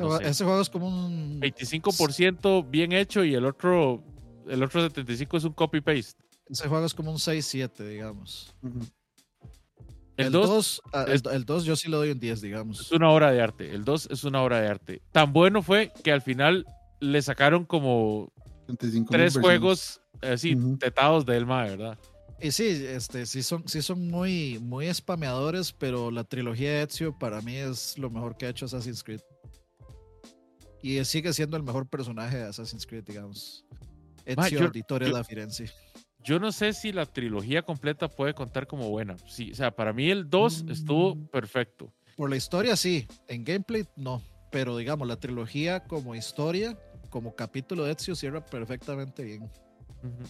No 0.00 0.06
juego- 0.08 0.18
sé. 0.18 0.28
ese 0.28 0.44
juego 0.44 0.60
es 0.60 0.68
como 0.70 0.88
un. 0.88 1.40
25% 1.40 2.68
bien 2.68 2.92
hecho 2.92 3.24
y 3.24 3.34
el 3.34 3.44
otro. 3.46 4.02
El 4.46 4.62
otro 4.62 4.80
75 4.82 5.36
es 5.36 5.44
un 5.44 5.52
copy-paste. 5.52 6.22
Ese 6.48 6.68
juego 6.68 6.86
es 6.86 6.94
como 6.94 7.10
un 7.10 7.18
6-7, 7.18 7.86
digamos. 7.86 8.54
Ujú. 8.62 8.80
El 10.18 10.32
2 10.32 10.82
ah, 10.92 11.04
es- 11.08 11.22
el, 11.24 11.32
el 11.32 11.44
2 11.44 11.64
yo 11.64 11.76
sí 11.76 11.88
le 11.88 11.96
doy 11.96 12.10
un 12.10 12.18
10, 12.20 12.34
es 12.34 12.40
digamos. 12.42 12.92
una 12.92 13.10
obra 13.10 13.30
de 13.32 13.40
arte. 13.40 13.74
El 13.74 13.84
2 13.84 14.08
es 14.10 14.24
una 14.24 14.42
obra 14.42 14.60
de 14.60 14.68
arte. 14.68 15.02
Tan 15.12 15.32
bueno 15.32 15.62
fue 15.62 15.92
que 16.04 16.12
al 16.12 16.20
final 16.22 16.66
le 17.00 17.22
sacaron 17.22 17.64
como 17.64 18.32
35 18.66 19.10
tres 19.10 19.38
juegos 19.38 20.00
así 20.20 20.54
Ujú. 20.54 20.76
tetados 20.78 21.24
de 21.24 21.36
Elma, 21.36 21.62
¿verdad? 21.64 21.98
Y 22.40 22.52
sí, 22.52 22.66
este, 22.66 23.26
sí 23.26 23.42
son, 23.42 23.66
sí 23.68 23.82
son 23.82 24.08
muy, 24.08 24.58
muy 24.60 24.92
spameadores, 24.94 25.72
pero 25.72 26.10
la 26.10 26.22
trilogía 26.24 26.70
de 26.72 26.82
Ezio 26.82 27.16
para 27.18 27.40
mí 27.40 27.54
es 27.56 27.96
lo 27.98 28.10
mejor 28.10 28.36
que 28.36 28.46
ha 28.46 28.48
hecho 28.50 28.66
Assassin's 28.66 29.02
Creed. 29.02 29.20
Y 30.82 31.04
sigue 31.04 31.32
siendo 31.32 31.56
el 31.56 31.62
mejor 31.64 31.88
personaje 31.88 32.36
de 32.38 32.44
Assassin's 32.44 32.86
Creed, 32.86 33.04
digamos. 33.04 33.64
Ma, 34.36 34.46
Ezio 34.46 34.60
yo- 34.60 34.66
Auditore 34.66 35.08
yo- 35.08 35.14
da 35.14 35.24
Firenze. 35.24 35.70
Yo 36.28 36.38
no 36.38 36.52
sé 36.52 36.74
si 36.74 36.92
la 36.92 37.06
trilogía 37.06 37.62
completa 37.62 38.06
puede 38.06 38.34
contar 38.34 38.66
como 38.66 38.90
buena. 38.90 39.16
Sí, 39.26 39.50
o 39.52 39.54
sea, 39.54 39.70
para 39.70 39.94
mí 39.94 40.10
el 40.10 40.28
2 40.28 40.62
Mm. 40.64 40.70
estuvo 40.70 41.16
perfecto. 41.30 41.90
Por 42.18 42.28
la 42.28 42.36
historia 42.36 42.76
sí, 42.76 43.06
en 43.28 43.44
gameplay 43.44 43.86
no, 43.96 44.20
pero 44.52 44.76
digamos, 44.76 45.08
la 45.08 45.16
trilogía 45.16 45.84
como 45.84 46.14
historia, 46.14 46.76
como 47.08 47.34
capítulo 47.34 47.84
de 47.84 47.92
Ezio 47.92 48.14
cierra 48.14 48.44
perfectamente 48.44 49.22
bien. 49.24 49.44
Ujú. 49.44 50.24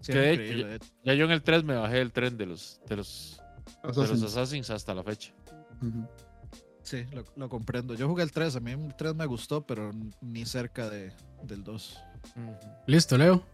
Cierra 0.00 0.20
de 0.20 0.32
increíble. 0.34 0.78
Ya 1.04 1.14
yo 1.14 1.24
en 1.24 1.32
el 1.32 1.42
3 1.42 1.64
me 1.64 1.74
bajé 1.74 1.96
del 1.96 2.12
tren 2.12 2.36
de 2.36 2.46
los, 2.46 2.80
de 2.88 2.96
los, 2.98 3.40
de 3.82 3.88
los 3.88 3.98
Assassins. 3.98 4.22
Assassins 4.22 4.70
hasta 4.70 4.94
la 4.94 5.02
fecha. 5.02 5.32
Sí, 6.84 7.04
lo, 7.12 7.24
lo 7.34 7.48
comprendo. 7.48 7.94
Yo 7.94 8.06
jugué 8.08 8.22
el 8.22 8.30
3, 8.30 8.54
a 8.54 8.60
mí 8.60 8.70
el 8.72 8.94
3 8.94 9.14
me 9.16 9.26
gustó, 9.26 9.66
pero 9.66 9.90
ni 10.20 10.44
cerca 10.46 10.88
de, 10.88 11.12
del 11.42 11.64
2. 11.64 11.98
Ujú. 12.36 12.54
Listo, 12.86 13.18
Leo. 13.18 13.44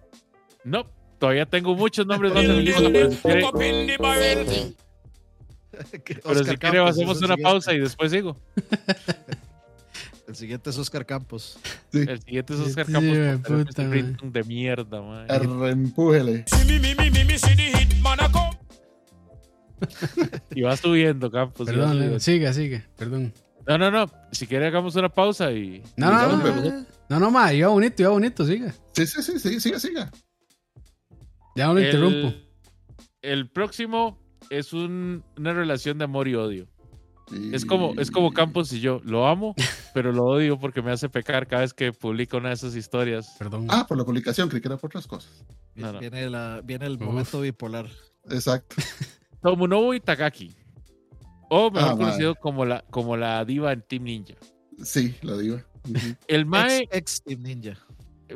No, 0.64 0.84
todavía 1.18 1.46
tengo 1.46 1.74
muchos 1.74 2.06
nombres 2.06 2.32
más 2.32 2.44
en 2.44 2.64
lista, 2.64 2.88
pero 2.92 3.10
si 3.10 3.16
quiere, 3.18 3.42
pero 6.24 6.44
si 6.44 6.56
quiere 6.56 6.78
hacemos 6.80 7.20
una 7.22 7.36
pausa 7.36 7.72
y 7.74 7.80
después 7.80 8.10
sigo. 8.10 8.36
El 10.28 10.36
siguiente 10.36 10.68
es 10.68 10.76
Oscar 10.76 11.06
Campos. 11.06 11.58
Sí. 11.90 12.00
El 12.06 12.20
siguiente 12.20 12.52
es 12.52 12.60
Oscar 12.60 12.84
Sí, 12.84 12.92
Campos 12.92 13.74
tener 13.74 14.12
puta, 14.16 14.28
de 14.30 14.44
mierda, 14.44 15.00
man. 15.00 15.26
Arrempújele. 15.30 16.44
Y 20.50 20.62
va 20.62 20.76
subiendo, 20.76 21.30
Campos. 21.30 21.68
y 21.68 21.70
Perdón, 21.70 21.92
subiendo. 21.92 22.20
Siga, 22.20 22.52
sigue. 22.52 22.84
Perdón. 22.96 23.32
No, 23.66 23.78
no, 23.78 23.90
no. 23.90 24.10
Si 24.32 24.46
quiere 24.46 24.66
hagamos 24.66 24.96
una 24.96 25.08
pausa 25.08 25.52
y... 25.52 25.82
No, 25.96 26.10
no, 26.10 26.16
Vamos, 26.16 26.44
no. 26.44 26.62
No, 26.62 26.86
no, 27.08 27.20
no, 27.20 27.30
ma, 27.30 27.52
iba 27.52 27.68
bonito, 27.68 28.02
iba 28.02 28.10
bonito, 28.10 28.44
siga. 28.44 28.74
Sí, 28.92 29.06
sí, 29.06 29.22
sí, 29.22 29.38
sí, 29.38 29.60
siga, 29.60 29.78
siga. 29.78 30.10
Ya 31.58 31.66
no 31.66 31.74
lo 31.74 31.80
interrumpo. 31.82 32.32
El, 33.20 33.48
próximo 33.50 34.18
es 34.48 34.72
un- 34.72 35.24
una 35.36 35.52
relación 35.52 35.98
de 35.98 36.04
amor 36.04 36.28
y 36.28 36.34
odio. 36.36 36.68
Es 37.52 37.66
como, 37.66 37.92
es 38.00 38.10
como 38.10 38.32
Campos 38.32 38.72
y 38.72 38.80
yo. 38.80 39.02
Lo 39.04 39.26
amo, 39.26 39.54
pero 39.92 40.12
lo 40.12 40.24
odio 40.24 40.58
porque 40.58 40.80
me 40.80 40.92
hace 40.92 41.08
pecar 41.10 41.46
cada 41.46 41.60
vez 41.62 41.74
que 41.74 41.92
publica 41.92 42.36
una 42.38 42.48
de 42.48 42.54
esas 42.54 42.74
historias. 42.74 43.34
Perdón. 43.38 43.66
Ah, 43.68 43.86
por 43.86 43.98
la 43.98 44.04
publicación, 44.04 44.48
creí 44.48 44.62
que 44.62 44.68
era 44.68 44.76
por 44.78 44.88
otras 44.88 45.06
cosas. 45.06 45.44
No, 45.74 45.92
no. 45.92 45.98
Viene, 45.98 46.30
la, 46.30 46.62
viene 46.64 46.86
el 46.86 46.94
Uf. 46.94 47.02
momento 47.02 47.40
bipolar. 47.42 47.86
Exacto. 48.30 48.76
Tomonobu 49.42 49.92
Itagaki. 49.94 50.54
O 51.50 51.70
mejor 51.70 51.90
Ah, 51.92 51.96
conocido 51.96 52.34
como 52.36 52.64
la, 52.64 52.82
como 52.90 53.16
la 53.16 53.44
diva 53.44 53.72
en 53.72 53.82
Team 53.82 54.04
Ninja. 54.04 54.34
Sí, 54.82 55.14
la 55.22 55.36
diva. 55.36 55.62
El 56.28 56.46
Mae. 56.46 56.82
Ex, 56.84 56.92
ex 56.92 57.22
Team 57.24 57.42
Ninja. 57.42 57.76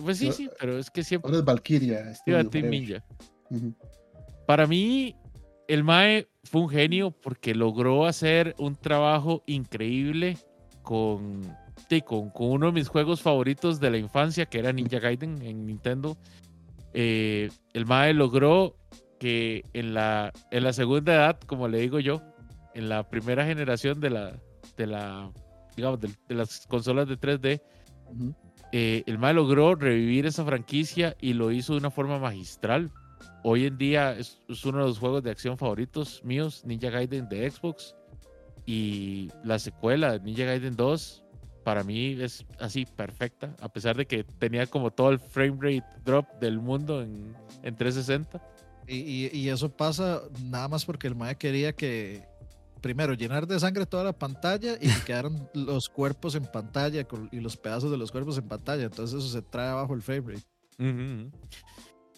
Pues 0.01 0.19
sí, 0.19 0.33
sí, 0.33 0.49
pero 0.59 0.79
es 0.79 0.91
que 0.91 1.05
siempre 1.05 1.29
Ahora 1.29 1.39
es 1.41 1.45
Valkyria. 1.45 2.13
Team. 2.25 2.71
Ninja. 2.71 3.05
Ujú. 3.51 3.75
Para 4.47 4.67
mí, 4.67 5.17
el 5.69 5.85
Mae 5.85 6.29
fue 6.45 6.63
un 6.63 6.69
genio 6.69 7.11
porque 7.11 7.55
logró 7.55 8.07
hacer 8.07 8.55
un 8.59 8.77
trabajo 8.77 9.43
increíble 9.47 10.37
con, 10.83 11.43
con, 12.05 12.31
con 12.31 12.51
uno 12.51 12.67
de 12.67 12.73
mis 12.73 12.89
juegos 12.89 13.23
favoritos 13.23 13.81
de 13.81 13.91
la 13.91 13.99
infancia, 13.99 14.47
que 14.47 14.59
era 14.59 14.73
Ninja 14.73 14.99
Gaiden 14.99 15.43
en 15.43 15.67
Nintendo. 15.67 16.17
Eh, 16.95 17.51
el 17.73 17.87
Mae 17.87 18.13
logró 18.15 18.77
que 19.19 19.65
en 19.73 19.95
la, 19.95 20.33
en 20.51 20.65
la 20.65 20.73
segunda 20.73 21.15
edad, 21.15 21.39
como 21.47 21.69
le 21.69 21.79
digo 21.79 22.01
yo, 22.01 22.23
en 22.75 22.89
la 22.89 23.09
primera 23.09 23.45
generación 23.45 24.01
de 24.01 24.11
la, 24.11 24.41
de 24.77 24.87
la 24.87 25.31
digamos, 25.77 26.01
de, 26.01 26.11
de 26.29 26.35
las 26.35 26.67
consolas 26.67 27.09
de 27.09 27.19
3D, 27.19 27.63
Ujú. 28.09 28.35
Eh, 28.73 29.03
el 29.07 29.19
MAE 29.19 29.35
logró 29.35 29.75
revivir 29.75 30.27
esa 30.27 30.45
franquicia 30.45 31.17
y 31.21 31.35
lo 31.35 31.53
hizo 31.53 31.73
de 31.75 31.79
una 31.81 31.91
forma 31.91 32.19
magistral. 32.19 32.91
Hoy 33.45 33.67
en 33.67 33.77
día 33.79 34.13
es, 34.17 34.41
uno 34.65 34.79
de 34.79 34.85
los 34.87 34.99
juegos 34.99 35.23
de 35.23 35.31
acción 35.31 35.59
favoritos 35.59 36.23
míos, 36.25 36.63
Ninja 36.65 36.91
Gaiden 36.91 37.29
de 37.29 37.51
Xbox. 37.51 37.95
Y 38.67 39.31
la 39.45 39.59
secuela, 39.59 40.19
Ninja 40.19 40.45
Gaiden 40.45 40.77
2, 40.77 41.25
para 41.65 41.83
mí 41.85 42.17
es 42.21 42.45
así 42.61 42.87
perfecta, 42.87 43.55
a 43.61 43.69
pesar 43.69 43.97
de 43.97 44.07
que 44.07 44.25
tenía 44.25 44.67
como 44.67 44.91
todo 44.93 45.11
el 45.11 45.19
frame 45.19 45.57
rate 45.61 45.85
drop 46.05 46.27
del 46.41 46.59
mundo 46.61 47.03
en, 47.03 47.35
en 47.63 47.77
360. 47.77 48.41
Y, 48.87 48.97
y- 48.97 49.31
y 49.33 49.49
eso 49.49 49.71
pasa 49.71 50.23
nada 50.45 50.69
más 50.69 50.85
porque 50.85 51.07
el 51.09 51.15
mae 51.17 51.37
quería 51.37 51.73
que, 51.73 52.25
primero, 52.83 53.15
llenar 53.15 53.47
de 53.47 53.59
sangre 53.59 53.87
toda 53.87 54.05
la 54.05 54.13
pantalla 54.13 54.75
y 54.81 54.89
que 54.89 55.01
quedaran 55.07 55.49
los 55.55 55.89
cuerpos 55.89 56.35
en 56.35 56.45
pantalla 56.45 57.07
y 57.31 57.41
los 57.41 57.57
pedazos 57.57 57.91
de 57.91 57.97
los 57.97 58.13
cuerpos 58.13 58.37
en 58.37 58.47
pantalla. 58.49 58.83
Entonces 58.85 59.19
eso 59.19 59.29
se 59.29 59.41
trae 59.41 59.69
abajo 59.71 59.95
el 59.95 60.03
frame 60.03 60.35
rate. 60.35 60.43
Ujú. 60.79 61.31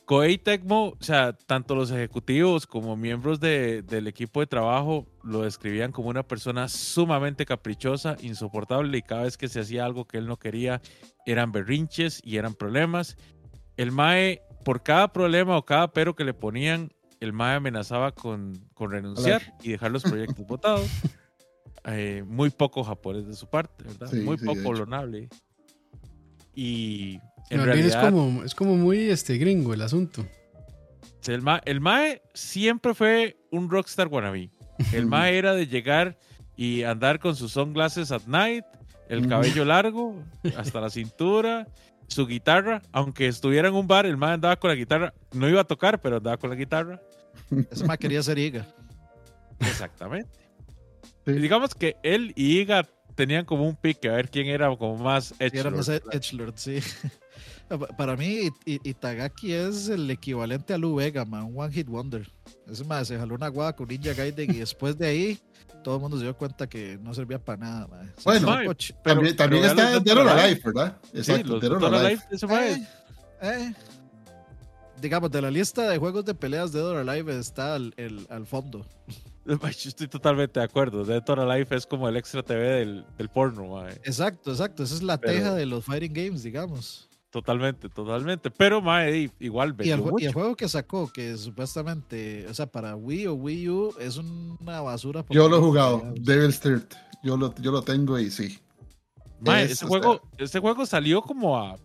Koei 0.07 0.37
Tecmo, 0.37 0.89
o 0.89 0.97
sea, 1.01 1.33
tanto 1.33 1.75
los 1.75 1.91
ejecutivos 1.91 2.67
como 2.67 2.95
miembros 2.95 3.41
de- 3.41 3.81
del 3.81 4.07
equipo 4.07 4.41
de 4.41 4.47
trabajo 4.47 5.07
lo 5.23 5.43
describían 5.43 5.93
como 5.93 6.11
una 6.11 6.23
persona 6.23 6.69
sumamente 6.69 7.47
caprichosa, 7.47 8.17
insoportable 8.21 8.99
y 8.99 9.03
cada 9.03 9.23
vez 9.23 9.39
que 9.39 9.49
se 9.49 9.61
hacía 9.61 9.87
algo 9.87 10.05
que 10.07 10.19
él 10.19 10.27
no 10.27 10.37
quería 10.37 10.83
eran 11.25 11.53
berrinches 11.53 12.21
y 12.23 12.37
eran 12.37 12.55
problemas. 12.55 13.17
El 13.79 13.93
Mae, 13.93 14.43
por 14.63 14.83
cada 14.83 15.11
problema 15.11 15.57
o 15.57 15.65
cada 15.65 15.89
pero 15.93 16.15
que 16.15 16.25
le 16.25 16.35
ponían, 16.35 16.93
el 17.21 17.33
Mae 17.33 17.57
amenazaba 17.57 18.13
con, 18.13 18.55
con 18.75 18.91
renunciar 18.91 19.43
y 19.63 19.71
dejar 19.71 19.91
los 19.91 20.03
proyectos 20.05 20.47
votados. 20.47 20.89
Eh, 21.87 22.25
muy 22.27 22.51
poco 22.51 22.83
japonés 22.83 23.27
de 23.27 23.35
su 23.35 23.49
parte, 23.49 23.85
¿verdad? 23.85 24.09
Sí, 24.11 24.21
muy 24.21 24.39
sí, 24.39 24.47
poco 24.47 24.73
lonable. 24.73 25.29
Y 26.55 27.15
en 27.51 27.59
bien 27.59 27.65
realidad... 27.65 27.89
es 27.89 28.11
como, 28.11 28.45
es 28.45 28.55
como 28.55 28.77
muy 28.77 29.11
este, 29.11 29.37
gringo 29.39 29.75
el 29.75 29.83
asunto. 29.83 30.27
El, 31.27 31.43
ma- 31.43 31.63
el 31.65 31.81
Mae 31.81 32.23
siempre 32.35 32.95
fue 32.95 33.37
un 33.51 33.71
rockstar 33.71 34.09
wannabe. 34.09 34.51
El 34.93 35.07
Mae 35.07 35.37
era 35.37 35.55
de 35.55 35.67
llegar 35.67 36.19
y 36.57 36.83
andar 36.83 37.19
con 37.19 37.35
sus 37.35 37.53
sunglasses 37.53 38.13
at 38.13 38.23
night, 38.27 38.65
el 39.09 39.27
cabello 39.29 39.65
largo 39.65 40.23
hasta 40.57 40.81
la 40.81 40.89
cintura, 40.91 41.67
su 42.09 42.27
guitarra. 42.27 42.83
Aunque 42.93 43.27
estuviera 43.27 43.69
en 43.69 43.75
un 43.75 43.87
bar, 43.87 44.07
el 44.07 44.17
Mae 44.17 44.35
andaba 44.35 44.57
con 44.57 44.71
la 44.71 44.77
guitarra. 44.77 45.15
No 45.33 45.49
iba 45.49 45.61
a 45.61 45.65
tocar, 45.65 46.01
pero 46.01 46.17
andaba 46.19 46.37
con 46.37 46.51
la 46.51 46.57
guitarra. 46.57 47.01
Ese 47.71 47.85
mae 47.85 47.99
quería 47.99 48.23
ser 48.23 48.39
Iga. 48.39 48.67
Exactamente. 49.61 50.31
Sí. 51.27 51.33
Digamos 51.33 51.75
que 51.75 51.97
él 52.03 52.33
y 52.37 52.59
Iga 52.61 52.87
tenían 53.15 53.45
como 53.45 53.67
un 53.69 53.77
pique, 53.77 54.09
a 54.09 54.13
ver 54.13 54.29
quién 54.31 54.47
era 54.49 54.69
como 54.77 54.97
más 54.97 55.27
Sí, 55.29 55.35
era 55.39 55.47
edgelord. 55.49 55.77
más 55.77 55.89
Edgelord, 55.89 56.55
sí. 56.57 56.81
Pa- 57.69 57.79
Para 57.79 58.17
mí, 58.17 58.51
Itagaki 58.67 59.53
es 59.53 59.89
el 59.89 60.11
equivalente 60.11 60.75
a 60.75 60.79
Lu 60.79 60.95
Vega, 60.97 61.25
man, 61.25 61.45
un 61.45 61.59
One 61.61 61.73
Hit 61.73 61.89
Wonder. 61.89 62.31
Ese 62.71 62.85
más 62.85 63.09
se 63.09 63.19
jaló 63.19 63.35
una 63.35 63.49
guada 63.49 63.75
con 63.75 63.89
Ninja 63.89 64.13
Gaiden 64.15 64.51
y 64.55 64.59
después 64.59 64.97
de 64.99 65.07
ahí 65.07 65.39
todo 65.83 65.97
el 65.97 66.01
mundo 66.01 66.17
se 66.17 66.23
dio 66.25 66.37
cuenta 66.37 66.67
que 66.67 66.99
no 67.03 67.13
servía 67.15 67.39
para 67.39 67.59
nada. 67.59 67.87
man. 67.89 68.13
Bueno. 68.25 68.47
Pero- 68.57 68.75
también 69.03 69.37
también 69.37 69.63
pero 69.63 69.73
está 69.83 70.01
Dead 70.01 70.17
or 70.19 70.29
Alive, 70.29 70.61
¿verdad? 70.65 70.97
Sí, 71.13 71.19
Exacto, 71.19 71.49
los 71.49 71.61
Dead 71.61 71.73
or 71.73 71.81
Dead 71.81 71.89
or 71.93 71.95
Alive. 72.07 72.23
Mae- 72.49 72.73
Eh, 72.73 72.87
eh. 73.43 73.75
Digamos, 75.01 75.31
de 75.31 75.43
la 75.43 75.51
lista 75.51 75.89
de 75.91 75.99
juegos 75.99 76.25
de 76.25 76.35
peleas 76.35 76.73
de 76.73 76.79
Dead 76.79 76.89
or 76.89 77.09
Alive 77.09 77.39
está 77.39 77.75
al, 77.75 77.93
el- 77.97 78.27
al 78.31 78.47
fondo. 78.47 78.87
Yo 79.47 79.59
estoy 79.91 80.09
totalmente 80.09 80.59
de 80.61 80.65
acuerdo. 80.65 81.05
Dead 81.05 81.23
or 81.29 81.41
Alive 81.41 81.77
es 81.77 81.85
como 81.87 82.09
el 82.09 82.17
extra 82.17 82.43
TV 82.43 82.63
del, 82.63 83.05
del 83.19 83.29
porno, 83.29 83.67
mae. 83.67 83.93
Exacto, 84.05 84.51
exacto. 84.53 84.83
Esa 84.85 84.95
es 84.95 85.03
la 85.03 85.19
Pero- 85.19 85.33
teja 85.35 85.55
de 85.55 85.67
los 85.67 85.85
fighting 85.85 86.13
games, 86.15 86.43
digamos. 86.43 87.09
Totalmente, 87.35 87.89
totalmente. 87.89 88.49
Pero 88.49 88.81
mae, 88.81 89.29
igual 89.41 89.75
Y 89.81 89.91
el, 89.91 89.99
jue- 89.99 90.21
y 90.21 90.25
el 90.27 90.29
mucho. 90.29 90.33
juego 90.35 90.55
que 90.55 90.69
sacó, 90.69 91.13
que 91.13 91.37
supuestamente, 91.37 92.47
o 92.47 92.55
sea, 92.55 92.67
para 92.67 92.95
Wii 92.95 93.27
o 93.27 93.35
Wii 93.35 93.69
U, 93.71 93.95
es 93.99 94.19
una 94.19 94.81
basura. 94.83 95.25
Yo 95.31 95.49
lo 95.49 95.57
he 95.57 95.61
jugado, 95.61 96.01
Devil's 96.15 96.61
Third. 96.61 96.85
Yo 97.25 97.37
lo, 97.37 97.53
yo 97.57 97.73
lo 97.73 97.83
tengo 97.83 98.21
y 98.21 98.31
sí. 98.31 98.61
Mae, 99.41 99.65
es, 99.65 99.83
juego, 99.83 100.21
ese 100.39 100.61
juego 100.61 100.87
salió 100.87 101.23
como 101.23 101.59
a, 101.59 101.77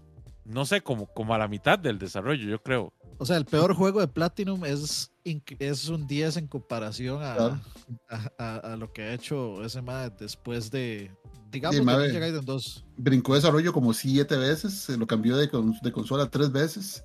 no 0.46 0.66
sé, 0.68 0.82
como, 0.82 1.08
como 1.08 1.34
a 1.34 1.40
la 1.40 1.48
mitad 1.48 1.80
del 1.80 1.98
desarrollo, 1.98 2.48
yo 2.48 2.62
creo. 2.62 2.94
O 3.22 3.26
sea, 3.26 3.36
el 3.38 3.46
peor 3.46 3.74
juego 3.76 4.00
de 4.00 4.08
Platinum 4.08 4.64
es, 4.66 5.12
es 5.60 5.90
un 5.90 6.08
10 6.08 6.38
en 6.38 6.48
comparación 6.48 7.22
a, 7.22 7.36
Claro. 7.36 7.62
a, 8.10 8.32
a- 8.38 8.74
a 8.74 8.78
lo 8.78 8.92
que 8.94 9.02
ha 9.04 9.14
hecho 9.14 9.64
ese 9.64 9.82
MAD 9.82 10.14
después 10.14 10.72
de, 10.72 11.12
digamos, 11.52 11.76
Sí, 11.78 11.84
de. 11.86 11.98
Ninja 12.08 12.20
Gaiden 12.20 12.46
2. 12.46 12.86
Brincó 12.98 13.36
desarrollo 13.36 13.74
como 13.74 13.94
siete 13.94 14.38
veces, 14.38 14.74
se 14.74 14.98
lo 14.98 15.06
cambió 15.06 15.36
de, 15.36 15.50
de 15.82 15.92
consola 15.92 16.30
tres 16.30 16.52
veces. 16.52 17.04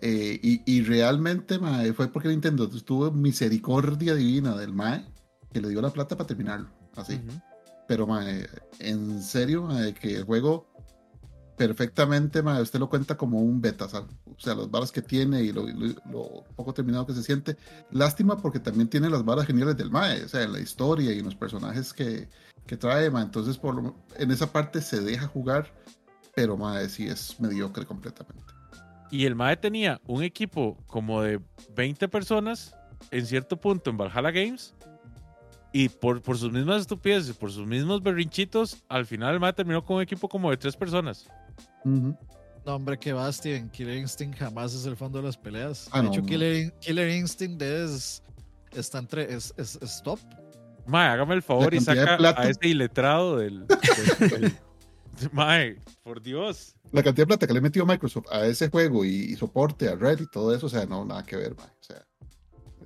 eh, 0.00 0.38
y, 0.40 0.62
y 0.64 0.82
realmente 0.84 1.58
mae, 1.58 1.92
fue 1.92 2.06
porque 2.06 2.28
Nintendo 2.28 2.68
tuvo 2.68 3.10
misericordia 3.10 4.14
divina 4.14 4.56
del 4.56 4.72
MAE 4.72 5.04
que 5.52 5.60
le 5.60 5.70
dio 5.70 5.82
la 5.82 5.90
plata 5.90 6.16
para 6.16 6.26
terminarlo. 6.28 6.68
Así. 6.94 7.20
Pero 7.88 8.06
mae, 8.06 8.46
en 8.78 9.20
serio, 9.20 9.62
mae, 9.64 9.92
que 9.94 10.18
el 10.18 10.22
juego 10.24 10.67
perfectamente, 11.58 12.40
usted 12.40 12.78
lo 12.78 12.88
cuenta 12.88 13.16
como 13.16 13.40
un 13.40 13.60
beta, 13.60 13.88
¿sabe? 13.88 14.06
o 14.24 14.40
sea, 14.40 14.54
las 14.54 14.70
balas 14.70 14.92
que 14.92 15.02
tiene 15.02 15.42
y 15.42 15.52
lo, 15.52 15.66
poco 16.56 16.72
terminado 16.72 17.06
que 17.06 17.12
se 17.12 17.22
siente. 17.22 17.56
Lástima 17.90 18.38
porque 18.38 18.60
también 18.60 18.88
tiene 18.88 19.10
las 19.10 19.24
balas 19.24 19.46
geniales 19.46 19.76
del 19.76 19.90
Mae, 19.90 20.24
o 20.24 20.28
sea, 20.28 20.42
en 20.42 20.52
la 20.52 20.60
historia 20.60 21.12
y 21.12 21.18
en 21.18 21.24
los 21.24 21.34
personajes 21.34 21.92
que, 21.92 22.28
que 22.66 22.76
trae, 22.76 23.10
mae. 23.10 23.24
entonces 23.24 23.58
por 23.58 23.94
en 24.16 24.30
esa 24.30 24.50
parte 24.50 24.80
se 24.80 25.00
deja 25.00 25.26
jugar, 25.26 25.74
pero 26.34 26.56
Mae 26.56 26.88
sí 26.88 27.08
es 27.08 27.38
mediocre 27.40 27.84
completamente. 27.84 28.58
Y 29.10 29.24
el 29.24 29.34
MAE 29.34 29.56
tenía 29.56 30.00
un 30.06 30.22
equipo 30.22 30.76
como 30.86 31.22
de 31.22 31.40
20 31.74 32.08
personas 32.08 32.74
en 33.10 33.26
cierto 33.26 33.58
punto 33.58 33.90
en 33.90 33.96
Valhalla 33.96 34.30
Games. 34.30 34.74
Y 35.72 35.88
por, 35.90 36.22
por 36.22 36.38
sus 36.38 36.50
mismas 36.50 36.80
estupideces, 36.82 37.36
por 37.36 37.52
sus 37.52 37.66
mismos 37.66 38.02
berrinchitos, 38.02 38.82
al 38.88 39.04
final 39.06 39.34
el 39.34 39.40
MAE 39.40 39.52
terminó 39.52 39.84
con 39.84 39.96
un 39.96 40.02
equipo 40.02 40.28
como 40.28 40.50
de 40.50 40.56
tres 40.56 40.74
personas. 40.76 41.26
Ujú. 41.84 42.16
No, 42.64 42.74
hombre, 42.74 42.98
que 42.98 43.12
va, 43.12 43.30
Steven. 43.32 43.68
Killer 43.70 43.96
Instinct 43.98 44.38
jamás 44.38 44.74
es 44.74 44.84
el 44.86 44.96
fondo 44.96 45.18
de 45.18 45.24
las 45.24 45.36
peleas. 45.36 45.88
Ah, 45.92 45.98
de 45.98 46.04
no, 46.04 46.12
hecho, 46.12 46.20
no. 46.22 46.26
Killer, 46.26 46.72
Killer 46.80 47.08
Instinct 47.10 47.60
es, 47.62 48.22
está 48.72 48.98
entre, 48.98 49.32
es, 49.32 49.52
es, 49.56 49.78
es 49.80 50.02
top. 50.02 50.18
Mae, 50.86 51.08
hágame 51.08 51.34
el 51.34 51.42
favor 51.42 51.72
y 51.74 51.80
saca 51.80 52.16
a 52.16 52.48
ese 52.48 52.68
iletrado 52.68 53.36
del. 53.38 53.66
del- 53.66 54.30
del- 54.30 54.52
Mae, 55.32 55.76
por 56.02 56.22
Dios. 56.22 56.74
La 56.92 57.02
cantidad 57.02 57.22
de 57.24 57.26
plata 57.28 57.46
que 57.46 57.52
le 57.52 57.60
metió 57.60 57.84
Microsoft 57.84 58.26
a 58.30 58.46
ese 58.46 58.70
juego 58.70 59.04
y, 59.04 59.10
y 59.32 59.36
soporte 59.36 59.88
a 59.88 59.94
Red 59.96 60.20
y 60.20 60.26
todo 60.28 60.54
eso, 60.54 60.66
o 60.66 60.68
sea, 60.70 60.86
no, 60.86 61.04
nada 61.04 61.22
que 61.24 61.36
ver, 61.36 61.54
Mae. 61.56 61.66
O 61.66 61.82
sea, 61.82 62.06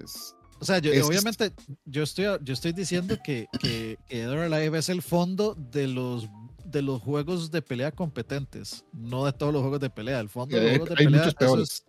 es, 0.02 0.34
O 0.62 0.64
sea, 0.64 0.78
yo, 0.78 0.92
Es- 0.92 1.02
obviamente, 1.04 1.52
yo 1.84 2.04
estoy, 2.04 2.26
yo 2.40 2.54
estoy 2.54 2.72
diciendo 2.72 3.16
que, 3.24 3.46
que, 3.58 3.98
que 4.08 4.18
Dead 4.18 4.30
or 4.30 4.38
Alive 4.52 4.78
es 4.78 4.88
el 4.88 5.02
fondo 5.02 5.56
de 5.56 5.88
los, 5.88 6.28
de 6.64 6.82
los 6.82 7.02
juegos 7.02 7.50
de 7.50 7.60
pelea 7.62 7.90
competentes, 7.90 8.84
no 8.92 9.24
de 9.26 9.32
todos 9.32 9.52
los 9.52 9.60
juegos 9.62 9.80
de 9.80 9.90
pelea. 9.90 10.20
El 10.20 10.28
fondo 10.28 10.56
de 10.56 10.62
los 10.62 10.70
Eh, 10.72 10.76
juegos 10.78 10.88
de 10.90 10.94
hay 11.02 11.06
pelea. 11.06 11.28
eso 11.40 11.58
es- 11.60 11.84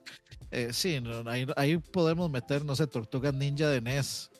eh, 0.49 0.69
sí, 0.73 0.99
no, 1.01 1.29
ahí, 1.29 1.45
ahí 1.55 1.77
podemos 1.77 2.31
meter, 2.31 2.65
no 2.65 2.75
sé, 2.75 2.87
Tortugas 2.87 3.33
Ninja 3.35 3.69
de 3.69 3.79
NES. 3.79 4.31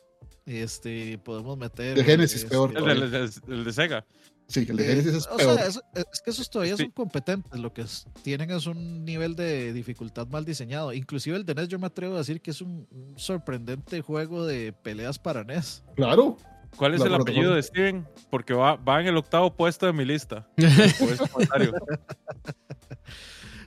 Este, 0.46 1.16
podemos 1.18 1.56
meter. 1.56 1.96
De 1.96 2.04
Genesis, 2.04 2.38
este, 2.38 2.48
peor. 2.50 2.76
El, 2.76 2.84
de- 2.84 2.92
el 2.92 3.10
de- 3.30 3.54
el 3.54 3.64
de 3.64 3.72
Sega. 3.72 4.04
Sí, 4.48 4.66
el 4.68 4.76
de 4.76 4.84
eh, 4.84 4.86
Genesis 4.88 5.14
es 5.14 5.26
o 5.26 5.36
peor. 5.36 5.54
sea, 5.58 5.66
es, 5.66 5.80
es 5.94 6.20
que 6.24 6.30
esos 6.30 6.48
todavía 6.50 6.76
Sí. 6.76 6.84
son 6.84 6.92
competentes. 6.92 7.58
Lo 7.60 7.72
que 7.72 7.82
es- 7.82 8.06
tienen 8.22 8.50
es 8.50 8.66
un 8.66 9.04
nivel 9.04 9.34
de 9.36 9.72
dificultad 9.72 10.26
mal 10.28 10.44
diseñado. 10.44 10.92
Inclusive 10.92 11.36
el 11.36 11.44
de 11.44 11.54
NES 11.54 11.68
yo 11.68 11.78
me 11.78 11.86
atrevo 11.86 12.14
a 12.14 12.18
decir 12.18 12.40
que 12.40 12.50
es 12.50 12.60
un, 12.60 12.86
un 12.90 13.18
sorprendente 13.18 14.00
juego 14.02 14.46
de 14.46 14.72
peleas 14.72 15.18
para 15.18 15.44
NES. 15.44 15.82
Claro. 15.96 16.36
¿Cuál 16.76 16.94
es 16.94 17.00
La 17.00 17.06
el 17.06 17.14
apellido 17.14 17.54
de 17.54 17.62
Steven? 17.62 18.04
Porque 18.30 18.52
va, 18.52 18.74
va 18.74 19.00
en 19.00 19.06
el 19.06 19.16
octavo 19.16 19.54
puesto 19.54 19.86
de 19.86 19.92
mi 19.92 20.04
lista. 20.04 20.48
Por 20.98 21.08
ese 21.12 21.28
comentario. 21.28 21.72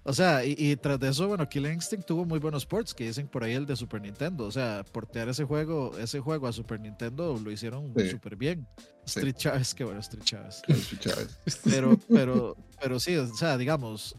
O 0.10 0.14
sea, 0.14 0.45
y, 0.45 0.55
y 0.58 0.76
tras 0.78 0.97
de 1.01 1.10
eso, 1.10 1.28
bueno, 1.28 1.47
Killer 1.49 1.74
Instinct 1.74 2.08
tuvo 2.08 2.24
muy 2.24 2.39
buenos 2.39 2.66
ports, 2.66 2.93
que 2.93 3.05
dicen 3.05 3.28
por 3.28 3.43
ahí 3.43 3.53
el 3.53 3.66
de 3.66 3.76
Super 3.76 4.01
Nintendo. 4.01 4.45
O 4.45 4.51
sea, 4.51 4.86
portear 4.93 5.28
ese 5.28 5.43
juego, 5.43 5.97
ese 5.97 6.22
juego 6.22 6.47
a 6.47 6.53
Super 6.53 6.80
Nintendo 6.80 7.38
lo 7.43 7.51
hicieron 7.51 7.93
Sí. 7.97 8.10
súper 8.12 8.38
bien. 8.38 8.66
Sí. 9.03 9.20
Street 9.20 9.36
Chávez, 9.36 9.76
qué 9.76 9.84
bueno, 9.84 9.99
Street 9.99 10.24
Chávez. 10.24 10.62
Pero, 11.66 11.99
pero, 12.10 12.55
pero 12.82 12.99
sí, 13.01 13.18
o 13.18 13.28
sea, 13.36 13.58
digamos, 13.58 14.16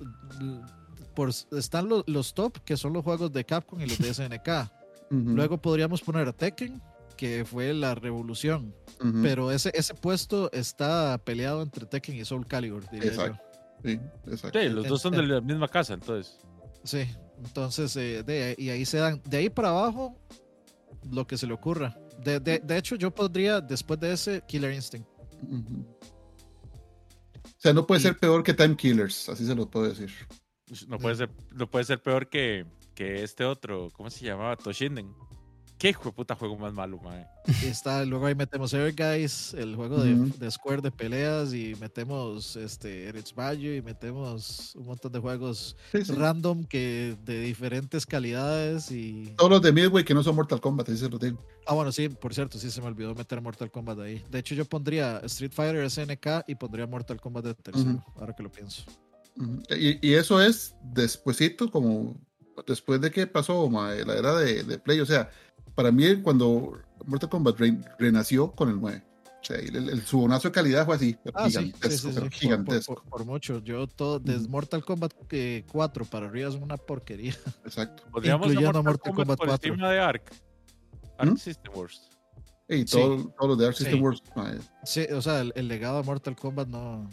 por, 1.14 1.30
están 1.30 1.88
los, 1.88 2.04
los 2.06 2.34
top, 2.34 2.58
que 2.64 2.76
son 2.76 2.92
los 2.92 3.02
juegos 3.02 3.32
de 3.32 3.44
Capcom 3.44 3.80
y 3.80 3.86
los 3.86 3.98
de 3.98 4.12
SNK. 4.12 4.70
Luego 5.10 5.56
podríamos 5.56 6.02
poner 6.02 6.28
a 6.28 6.32
Tekken, 6.34 6.82
que 7.16 7.44
fue 7.46 7.72
la 7.72 7.94
revolución. 7.94 8.74
Pero 9.22 9.50
ese, 9.52 9.70
ese 9.74 9.94
puesto 9.94 10.50
está 10.52 11.16
peleado 11.24 11.62
entre 11.62 11.86
Tekken 11.86 12.16
y 12.16 12.24
Soul 12.24 12.46
Calibur, 12.46 12.88
diría 12.90 13.12
yo. 13.12 13.38
Sí, 13.84 14.00
exacto. 14.26 14.58
Sí, 14.60 14.68
los 14.68 14.86
dos 14.88 15.00
son 15.02 15.14
de 15.14 15.22
la 15.22 15.40
misma 15.40 15.68
casa, 15.68 15.94
entonces. 15.94 16.38
Sí, 16.84 17.04
entonces, 17.44 17.94
eh, 17.96 18.22
de, 18.22 18.54
y 18.58 18.70
ahí 18.70 18.84
se 18.84 18.98
dan, 18.98 19.20
de 19.24 19.36
ahí 19.36 19.50
para 19.50 19.68
abajo, 19.70 20.16
lo 21.10 21.26
que 21.26 21.36
se 21.38 21.46
le 21.46 21.52
ocurra. 21.52 21.96
De, 22.24 22.40
de, 22.40 22.58
de 22.58 22.76
hecho, 22.76 22.96
yo 22.96 23.12
podría, 23.14 23.60
después 23.60 24.00
de 24.00 24.12
ese, 24.12 24.42
Killer 24.48 24.72
Instinct. 24.72 25.08
O 27.44 27.60
sea, 27.60 27.72
no 27.72 27.86
puede 27.86 28.00
Y- 28.00 28.04
ser 28.04 28.18
peor 28.18 28.42
que 28.42 28.54
Time 28.54 28.76
Killers, 28.76 29.28
así 29.28 29.46
se 29.46 29.54
lo 29.54 29.68
puedo 29.68 29.88
decir. 29.88 30.10
No 30.86 30.98
puede 30.98 31.16
ser, 31.16 31.30
no 31.54 31.68
puede 31.70 31.84
ser 31.84 32.02
peor 32.02 32.28
que, 32.28 32.66
que 32.94 33.22
este 33.22 33.44
otro, 33.44 33.88
¿cómo 33.92 34.10
se 34.10 34.24
llamaba? 34.24 34.56
Toshinden. 34.56 35.12
¿Qué 35.78 35.90
hijo 35.90 36.04
de 36.06 36.12
puta 36.12 36.34
juego 36.34 36.56
más 36.58 36.72
malo, 36.72 36.98
mae? 36.98 37.24
Y 37.62 37.66
está, 37.66 38.04
luego 38.04 38.26
ahí 38.26 38.34
metemos 38.34 38.74
Air 38.74 38.92
Guys, 38.96 39.54
el 39.54 39.76
juego 39.76 40.02
de, 40.02 40.12
Ujú. 40.14 40.36
de 40.36 40.50
Square 40.50 40.82
de 40.82 40.90
peleas, 40.90 41.54
y 41.54 41.76
metemos 41.80 42.56
este, 42.56 43.04
Eretz 43.06 43.32
Value, 43.32 43.76
y 43.76 43.82
metemos 43.82 44.74
un 44.74 44.86
montón 44.86 45.12
de 45.12 45.20
juegos 45.20 45.76
Sí, 45.92 46.04
sí. 46.04 46.12
random 46.14 46.64
que 46.64 47.16
de 47.24 47.40
diferentes 47.42 48.04
calidades. 48.06 48.90
y 48.90 49.32
Todos 49.36 49.50
los 49.50 49.62
de 49.62 49.72
Midway 49.72 50.04
que 50.04 50.14
no 50.14 50.22
son 50.24 50.34
Mortal 50.34 50.60
Kombat, 50.60 50.88
así 50.88 50.98
se 50.98 51.08
los 51.08 51.20
digo. 51.20 51.38
Ah, 51.66 51.74
bueno, 51.74 51.92
sí, 51.92 52.08
por 52.08 52.34
cierto, 52.34 52.58
sí 52.58 52.70
se 52.72 52.80
me 52.80 52.88
olvidó 52.88 53.14
meter 53.14 53.40
Mortal 53.40 53.70
Kombat 53.70 54.00
ahí. 54.00 54.24
De 54.30 54.40
hecho, 54.40 54.56
yo 54.56 54.64
pondría 54.64 55.18
Street 55.24 55.52
Fighter 55.52 55.88
SNK 55.88 56.44
y 56.48 56.56
pondría 56.56 56.86
Mortal 56.88 57.20
Kombat 57.20 57.44
de 57.44 57.54
tercero, 57.54 58.04
ahora 58.16 58.34
que 58.34 58.42
lo 58.42 58.50
pienso. 58.50 58.82
Ujú. 59.36 59.62
Y, 59.78 60.08
y 60.08 60.14
eso 60.14 60.42
es 60.42 60.74
despuesito, 60.82 61.70
como 61.70 62.16
después 62.66 63.00
de 63.00 63.12
que 63.12 63.24
pasó 63.28 63.68
mae, 63.70 64.04
la 64.04 64.14
era 64.16 64.34
de, 64.36 64.64
de 64.64 64.78
Play. 64.80 64.98
O 65.00 65.06
sea, 65.06 65.30
para 65.78 65.92
mí 65.92 66.16
cuando 66.22 66.76
Mortal 67.06 67.30
Kombat 67.30 67.56
re- 67.60 67.78
renació 68.00 68.50
con 68.50 68.68
el 68.68 68.80
9. 68.80 69.00
O 69.40 69.44
sea, 69.44 69.56
el, 69.58 69.76
el, 69.76 69.88
el 69.90 70.02
subonazo 70.02 70.48
de 70.48 70.52
calidad 70.52 70.84
fue 70.84 70.96
así, 70.96 71.16
Ah, 71.32 71.44
sí, 71.48 71.52
sí, 71.52 71.58
gigantesco, 71.58 71.88
sí, 71.90 71.98
sí, 71.98 72.08
pero 72.14 72.20
por- 72.26 72.32
gigantesco. 72.32 72.94
Por, 72.96 73.02
por- 73.04 73.10
por 73.18 73.24
mucho. 73.24 73.58
Yo 73.60 73.86
todo, 73.86 74.18
desde. 74.18 74.48
Mortal 74.48 74.84
Kombat 74.84 75.12
eh, 75.30 75.64
4 75.70 76.04
para 76.06 76.26
arriba 76.26 76.48
es 76.48 76.56
una 76.56 76.76
porquería. 76.76 77.36
Exacto. 77.64 78.02
Podríamos 78.10 78.48
Incluyendo 78.48 78.80
a 78.80 78.82
Mortal 78.82 79.14
Kombat 79.14 79.38
por 79.38 79.46
4. 79.46 79.72
encima 79.72 79.90
de 79.92 80.00
Ark. 80.00 80.32
Ark 81.16 81.30
¿Mm? 81.30 81.36
System 81.36 81.72
Wars. 81.76 82.10
Y 82.68 82.78
Sí. 82.78 82.84
todo- 82.86 83.32
todos 83.38 83.48
los 83.50 83.58
de 83.58 83.72
Sí. 83.72 83.84
System 83.84 84.02
Wars. 84.02 84.20
mae, 84.34 84.58
Sí, 84.84 85.06
o 85.14 85.22
sea, 85.22 85.42
el, 85.42 85.52
el 85.54 85.68
legado 85.68 85.98
de 85.98 86.02
Mortal 86.02 86.34
Kombat 86.34 86.66
no. 86.66 87.08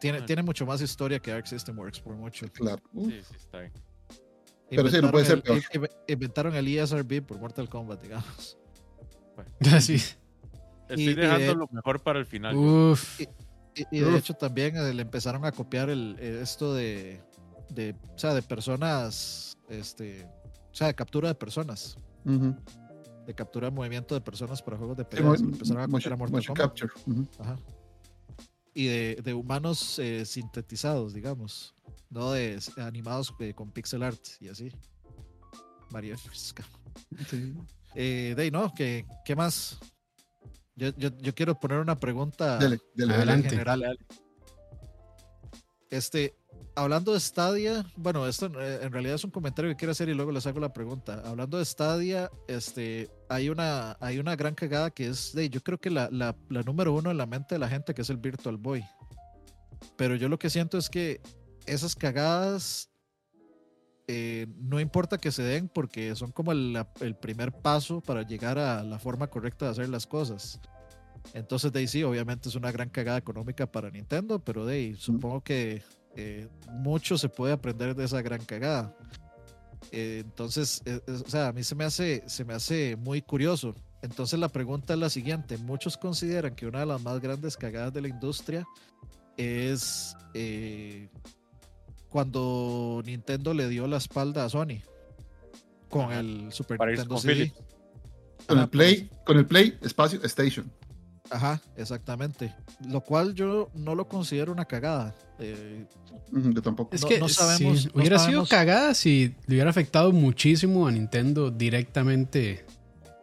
Tiene, 0.00 0.18
Ah. 0.18 0.24
tiene 0.26 0.44
mucho 0.44 0.64
más 0.64 0.80
historia 0.80 1.18
que 1.18 1.32
Arc 1.32 1.46
System 1.46 1.76
Works, 1.76 1.98
por 2.00 2.14
mucho. 2.14 2.46
claro. 2.52 2.80
Sí, 2.94 3.20
sí, 3.28 3.34
está 3.36 3.58
bien. 3.58 3.72
Pero 4.76 4.88
sí, 4.90 5.00
no 5.02 5.10
puede 5.10 5.24
ser 5.24 5.38
Inventaron 5.38 5.62
el- 5.72 5.80
in- 5.82 5.88
Inventaron 6.14 6.54
el 6.56 6.68
ESRB 6.68 7.22
por 7.22 7.38
Mortal 7.38 7.68
Kombat, 7.68 8.02
digamos. 8.02 8.58
Así. 9.72 9.94
Estoy 9.94 11.04
Y- 11.04 11.10
y 11.10 11.14
dejando 11.14 11.46
de- 11.46 11.54
lo 11.54 11.68
mejor 11.72 12.00
para 12.02 12.18
el 12.18 12.26
final. 12.26 12.54
Uf. 12.56 13.20
Y, 13.20 13.28
y 13.90 14.00
de 14.00 14.06
Uf. 14.06 14.16
hecho 14.18 14.34
también 14.34 14.76
eh, 14.76 14.94
le 14.94 15.02
empezaron 15.02 15.44
a 15.44 15.52
copiar 15.52 15.90
el, 15.90 16.16
eh, 16.20 16.40
esto 16.42 16.74
de, 16.74 17.20
de, 17.70 17.96
o 18.14 18.18
sea, 18.18 18.34
de 18.34 18.42
personas, 18.42 19.56
este, 19.68 20.24
o 20.24 20.74
sea, 20.74 20.86
de 20.88 20.94
captura 20.94 21.28
de 21.28 21.34
personas, 21.34 21.96
de 23.26 23.34
captura 23.34 23.68
de 23.70 23.74
movimiento 23.74 24.14
de 24.14 24.20
personas 24.20 24.62
para 24.62 24.76
juegos 24.76 24.96
de 24.96 25.02
Sí, 25.04 25.08
peleas. 25.16 25.40
le 25.40 25.46
empezaron 25.48 25.82
a 25.82 25.88
copiar 25.88 26.12
a 26.12 26.16
Mortal 26.16 26.46
Kombat. 26.46 26.66
capture. 26.66 26.92
ujú. 27.06 27.26
Ajá. 27.40 27.56
Y 28.74 28.86
de, 28.86 29.18
de 29.24 29.34
humanos 29.34 29.98
eh, 29.98 30.24
sintetizados, 30.26 31.14
digamos, 31.14 31.73
no 32.10 32.32
de 32.32 32.60
animados 32.76 33.34
eh, 33.40 33.54
con 33.54 33.70
pixel 33.70 34.02
art 34.02 34.20
y 34.40 34.48
así. 34.48 34.70
Mario 35.90 36.16
Fresca. 36.18 36.64
Sí. 37.28 37.54
Eh, 37.94 38.50
no, 38.52 38.72
¿qué, 38.74 39.06
qué 39.24 39.36
más? 39.36 39.78
Yo, 40.76 40.88
yo, 40.96 41.10
yo 41.18 41.34
quiero 41.34 41.58
poner 41.58 41.78
una 41.78 41.96
pregunta 41.96 42.58
Dele, 42.58 42.80
dele, 42.94 43.12
dele. 43.12 43.14
Adelante. 43.14 43.50
general. 43.50 43.98
Este, 45.90 46.34
hablando 46.74 47.12
de 47.12 47.20
Stadia, 47.20 47.86
bueno, 47.96 48.26
esto 48.26 48.46
eh, 48.60 48.80
en 48.82 48.92
realidad 48.92 49.14
es 49.14 49.24
un 49.24 49.30
comentario 49.30 49.70
que 49.70 49.76
quiero 49.76 49.92
hacer 49.92 50.08
y 50.08 50.14
luego 50.14 50.32
les 50.32 50.46
hago 50.46 50.58
la 50.58 50.72
pregunta. 50.72 51.22
Hablando 51.24 51.58
de 51.58 51.64
Stadia, 51.64 52.30
este, 52.48 53.08
hay 53.28 53.48
una, 53.48 53.96
hay 54.00 54.18
una 54.18 54.34
gran 54.34 54.56
cagada 54.56 54.90
que 54.90 55.06
es 55.06 55.32
de, 55.32 55.48
yo 55.48 55.62
creo 55.62 55.78
que 55.78 55.90
la, 55.90 56.08
la, 56.10 56.34
la 56.48 56.62
número 56.62 56.92
uno 56.92 57.10
en 57.12 57.18
la 57.18 57.26
mente 57.26 57.54
de 57.54 57.60
la 57.60 57.68
gente, 57.68 57.94
que 57.94 58.02
es 58.02 58.10
el 58.10 58.16
Virtual 58.16 58.56
Boy. 58.56 58.84
Pero 59.96 60.16
yo 60.16 60.28
lo 60.28 60.38
que 60.38 60.50
siento 60.50 60.78
es 60.78 60.88
que 60.88 61.20
esas 61.66 61.94
cagadas 61.94 62.90
eh, 64.06 64.46
no 64.58 64.80
importa 64.80 65.16
que 65.16 65.32
se 65.32 65.42
den 65.42 65.68
porque 65.68 66.14
son 66.14 66.30
como 66.30 66.52
el, 66.52 66.84
primer 67.20 67.52
paso 67.52 68.02
para 68.02 68.22
llegar 68.22 68.58
a 68.58 68.82
la 68.82 68.98
forma 68.98 69.28
correcta 69.28 69.64
de 69.64 69.70
hacer 69.70 69.88
las 69.88 70.06
cosas. 70.06 70.60
Entonces, 71.32 71.72
de 71.72 71.80
ahí 71.80 71.88
sí, 71.88 72.02
obviamente 72.02 72.50
es 72.50 72.54
una 72.54 72.70
gran 72.70 72.90
cagada 72.90 73.16
económica 73.16 73.66
para 73.66 73.90
Nintendo, 73.90 74.38
pero 74.38 74.66
de 74.66 74.74
ahí 74.74 74.94
supongo 74.96 75.40
que 75.40 75.82
eh, 76.16 76.48
mucho 76.70 77.16
se 77.16 77.30
puede 77.30 77.54
aprender 77.54 77.94
de 77.94 78.04
esa 78.04 78.20
gran 78.20 78.44
cagada. 78.44 78.94
Eh, 79.90 80.22
entonces, 80.22 80.82
eh, 80.84 81.00
es- 81.06 81.22
o 81.22 81.30
sea, 81.30 81.48
a 81.48 81.52
mí 81.52 81.64
se 81.64 81.74
me 81.74 81.84
hace, 81.84 82.22
se 82.26 82.44
me 82.44 82.52
hace 82.52 82.96
muy 82.96 83.22
curioso. 83.22 83.74
Entonces 84.02 84.38
la 84.38 84.50
pregunta 84.50 84.92
es 84.92 84.98
la 84.98 85.08
siguiente, 85.08 85.56
muchos 85.56 85.96
consideran 85.96 86.54
que 86.54 86.66
una 86.66 86.80
de 86.80 86.86
las 86.86 87.02
más 87.02 87.20
grandes 87.20 87.56
cagadas 87.56 87.94
de 87.94 88.02
la 88.02 88.08
industria 88.08 88.66
es 89.38 90.14
cuando 92.14 93.02
Nintendo 93.04 93.52
le 93.54 93.68
dio 93.68 93.88
la 93.88 93.96
espalda 93.96 94.44
a 94.44 94.48
Sony 94.48 94.78
con 95.90 96.12
el 96.12 96.52
Super 96.52 96.78
Para 96.78 96.92
Nintendo 96.92 97.16
con 97.16 97.22
CD. 97.22 97.52
Con 98.46 98.58
el 98.60 98.68
Play, 98.68 99.10
con 99.26 99.36
el 99.36 99.46
Play, 99.46 99.76
espacio, 99.82 100.20
Station. 100.22 100.70
Ajá, 101.28 101.60
exactamente. 101.76 102.54
Lo 102.88 103.00
cual 103.00 103.34
yo 103.34 103.68
no 103.74 103.96
lo 103.96 104.06
considero 104.06 104.52
una 104.52 104.64
cagada. 104.64 105.12
Eh, 105.40 105.86
Yo 106.30 106.62
tampoco. 106.62 106.94
Es 106.94 107.02
No- 107.02 107.08
que 107.08 107.18
no 107.18 107.28
sabemos- 107.28 107.86
no 107.86 108.00
hubiera 108.00 108.20
sabemos- 108.20 108.48
sido 108.48 108.58
cagada 108.58 108.94
si 108.94 109.34
le 109.48 109.56
hubiera 109.56 109.70
afectado 109.70 110.12
muchísimo 110.12 110.86
a 110.86 110.92
Nintendo 110.92 111.50
directamente 111.50 112.64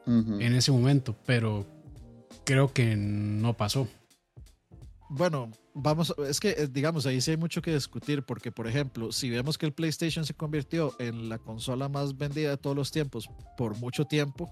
en 0.06 0.54
ese 0.54 0.74
momento, 0.74 1.16
pero 1.26 1.66
creo 2.44 2.74
que 2.74 2.98
no 2.98 3.56
pasó. 3.56 3.88
bueno, 5.08 5.50
vamos, 5.74 6.14
es 6.28 6.40
que 6.40 6.50
eh, 6.52 6.68
digamos, 6.72 7.06
ahí 7.06 7.22
sí 7.22 7.32
hay 7.32 7.38
mucho 7.38 7.62
que 7.62 7.74
discutir 7.74 8.24
porque, 8.24 8.52
por 8.52 8.68
ejemplo, 8.68 9.12
si 9.12 9.30
vemos 9.30 9.58
que 9.58 9.66
el 9.66 9.74
PlayStation 9.74 10.26
se 10.26 10.34
convirtió 10.34 10.96
en 11.00 11.30
la 11.30 11.38
consola 11.38 11.90
más 11.90 12.18
vendida 12.18 12.50
de 12.52 12.58
todos 12.58 12.76
los 12.76 12.92
tiempos 12.92 13.30
por 13.58 13.78
mucho 13.78 14.06
tiempo, 14.06 14.50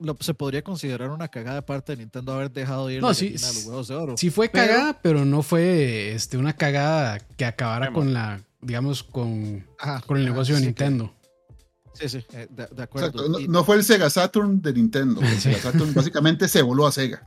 lo, 0.00 0.16
se 0.20 0.32
podría 0.34 0.62
considerar 0.62 1.10
una 1.10 1.26
cagada 1.28 1.56
de 1.56 1.62
parte 1.62 1.92
de 1.92 1.98
Nintendo 2.02 2.32
haber 2.32 2.52
dejado 2.52 2.86
de 2.86 2.94
ir 2.94 3.00
No, 3.00 3.08
la 3.08 3.14
sí, 3.14 3.30
gallina 3.30 3.48
de 3.48 3.54
los 3.54 3.64
huevos 3.66 3.88
de 3.88 3.94
oro. 3.96 4.16
Sí 4.16 4.30
fue 4.30 4.48
Pero- 4.48 4.66
cagada, 4.66 5.00
pero 5.02 5.24
no 5.24 5.42
fue 5.42 6.12
este, 6.12 6.36
una 6.36 6.52
cagada 6.54 7.18
que 7.18 7.44
acabara 7.44 7.86
Vemos. 7.86 7.98
con 8.04 8.14
la, 8.14 8.40
digamos, 8.60 9.02
con, 9.02 9.66
Ajá, 9.78 10.00
con 10.06 10.16
el 10.18 10.24
ajá, 10.24 10.32
negocio 10.32 10.54
de 10.54 10.60
sí, 10.60 10.66
Nintendo. 10.66 11.12
Sí, 11.94 12.08
sí, 12.08 12.24
eh, 12.32 12.46
de, 12.48 12.66
de 12.68 12.82
acuerdo. 12.84 13.08
Exacto. 13.08 13.28
No, 13.28 13.40
Y- 13.40 13.48
no 13.48 13.64
fue 13.64 13.74
el 13.74 13.82
Sega 13.82 14.08
Saturn 14.08 14.62
de 14.62 14.72
Nintendo. 14.72 15.20
El 15.20 15.36
Sega 15.40 15.58
Saturn 15.58 15.92
básicamente 15.92 16.46
se 16.46 16.62
voló 16.62 16.86
a 16.86 16.92
Sega. 16.92 17.26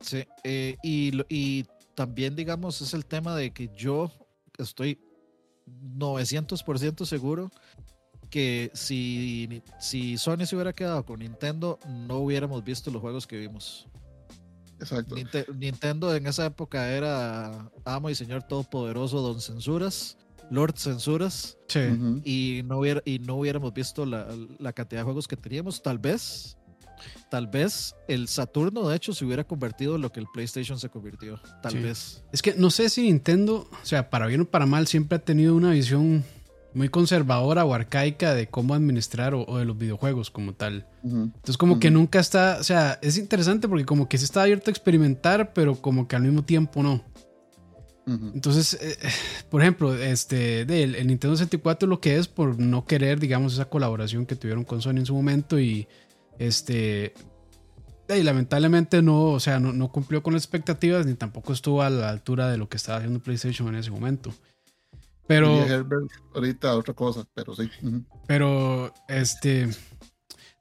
Sí, 0.00 0.22
eh, 0.44 0.76
y, 0.84 1.10
lo- 1.10 1.26
y 1.28 1.66
también, 1.98 2.36
digamos, 2.36 2.80
es 2.80 2.94
el 2.94 3.04
tema 3.04 3.34
de 3.34 3.50
que 3.50 3.68
yo 3.76 4.08
estoy 4.56 5.00
900% 5.66 7.04
seguro 7.04 7.50
que 8.30 8.70
si, 8.72 9.62
si 9.80 10.16
Sony 10.16 10.46
se 10.46 10.54
hubiera 10.54 10.72
quedado 10.72 11.04
con 11.04 11.18
Nintendo, 11.18 11.80
no 12.06 12.18
hubiéramos 12.18 12.62
visto 12.62 12.92
los 12.92 13.00
juegos 13.00 13.26
que 13.26 13.36
vimos. 13.36 13.88
Exacto. 14.78 15.16
Ninte- 15.16 15.52
Nintendo 15.56 16.14
en 16.14 16.28
esa 16.28 16.46
época 16.46 16.88
era 16.92 17.68
amo 17.84 18.10
y 18.10 18.14
señor 18.14 18.44
todopoderoso, 18.44 19.20
don 19.20 19.40
censuras, 19.40 20.16
Lord 20.52 20.76
censuras, 20.78 21.58
Sí. 21.66 21.80
Y 22.24 22.62
no, 22.62 22.78
hubiera, 22.78 23.02
y 23.04 23.18
no 23.18 23.34
hubiéramos 23.34 23.74
visto 23.74 24.06
la, 24.06 24.28
la 24.60 24.72
cantidad 24.72 25.00
de 25.00 25.04
juegos 25.04 25.26
que 25.26 25.36
teníamos. 25.36 25.82
Tal 25.82 25.98
vez, 25.98 26.56
tal 27.30 27.46
vez 27.46 27.94
el 28.08 28.28
Saturno, 28.28 28.88
de 28.88 28.96
hecho, 28.96 29.12
se 29.12 29.24
hubiera 29.24 29.44
convertido 29.44 29.96
en 29.96 30.02
lo 30.02 30.12
que 30.12 30.20
el 30.20 30.26
PlayStation 30.32 30.78
se 30.78 30.88
convirtió. 30.88 31.40
Tal 31.62 31.72
Sí. 31.72 31.78
vez. 31.78 32.24
Es 32.32 32.42
que 32.42 32.54
no 32.54 32.70
sé 32.70 32.88
si 32.88 33.02
Nintendo, 33.02 33.68
o 33.70 33.86
sea, 33.86 34.10
para 34.10 34.26
bien 34.26 34.42
o 34.42 34.44
para 34.44 34.66
mal, 34.66 34.86
siempre 34.86 35.16
ha 35.16 35.18
tenido 35.24 35.54
una 35.54 35.70
visión 35.70 36.24
muy 36.74 36.90
conservadora 36.90 37.64
o 37.64 37.72
arcaica 37.74 38.34
de 38.34 38.46
cómo 38.46 38.74
administrar 38.74 39.34
o, 39.34 39.44
o 39.48 39.58
de 39.58 39.64
los 39.64 39.76
videojuegos 39.78 40.30
como 40.30 40.52
tal. 40.54 40.86
Entonces 41.02 41.56
como 41.56 41.80
que 41.80 41.90
nunca 41.90 42.20
está, 42.20 42.58
o 42.60 42.62
sea, 42.62 42.98
es 43.02 43.16
interesante 43.18 43.66
porque 43.68 43.86
como 43.86 44.08
que 44.08 44.18
sí 44.18 44.24
está 44.24 44.42
abierto 44.42 44.70
a 44.70 44.72
experimentar, 44.72 45.52
pero 45.54 45.76
como 45.80 46.06
que 46.06 46.16
al 46.16 46.22
mismo 46.22 46.44
tiempo 46.44 46.82
no. 46.82 47.02
Entonces, 48.06 48.78
eh, 48.80 48.96
por 49.50 49.60
ejemplo, 49.60 49.94
este, 49.94 50.64
de 50.64 50.82
el, 50.82 50.94
el 50.94 51.06
Nintendo 51.08 51.36
64 51.36 51.86
lo 51.86 52.00
que 52.00 52.16
es 52.16 52.26
por 52.26 52.58
no 52.58 52.86
querer, 52.86 53.20
digamos, 53.20 53.52
esa 53.52 53.66
colaboración 53.66 54.24
que 54.24 54.34
tuvieron 54.34 54.64
con 54.64 54.80
Sony 54.80 54.92
en 54.96 55.04
su 55.06 55.14
momento 55.14 55.60
y 55.60 55.86
este, 56.38 57.14
y 58.08 58.22
lamentablemente 58.22 59.02
no, 59.02 59.24
o 59.24 59.40
sea, 59.40 59.60
no, 59.60 59.72
no 59.72 59.92
cumplió 59.92 60.22
con 60.22 60.34
las 60.34 60.44
expectativas 60.44 61.06
ni 61.06 61.14
tampoco 61.14 61.52
estuvo 61.52 61.82
a 61.82 61.90
la 61.90 62.08
altura 62.08 62.48
de 62.48 62.56
lo 62.56 62.68
que 62.68 62.76
estaba 62.76 62.98
haciendo 62.98 63.20
PlayStation 63.20 63.68
en 63.68 63.76
ese 63.76 63.90
momento. 63.90 64.32
Pero, 65.26 65.62
Herbert 65.62 66.10
ahorita 66.34 66.74
otra 66.74 66.94
cosa, 66.94 67.26
pero 67.34 67.54
sí. 67.54 67.70
Pero, 68.26 68.94
este, 69.08 69.68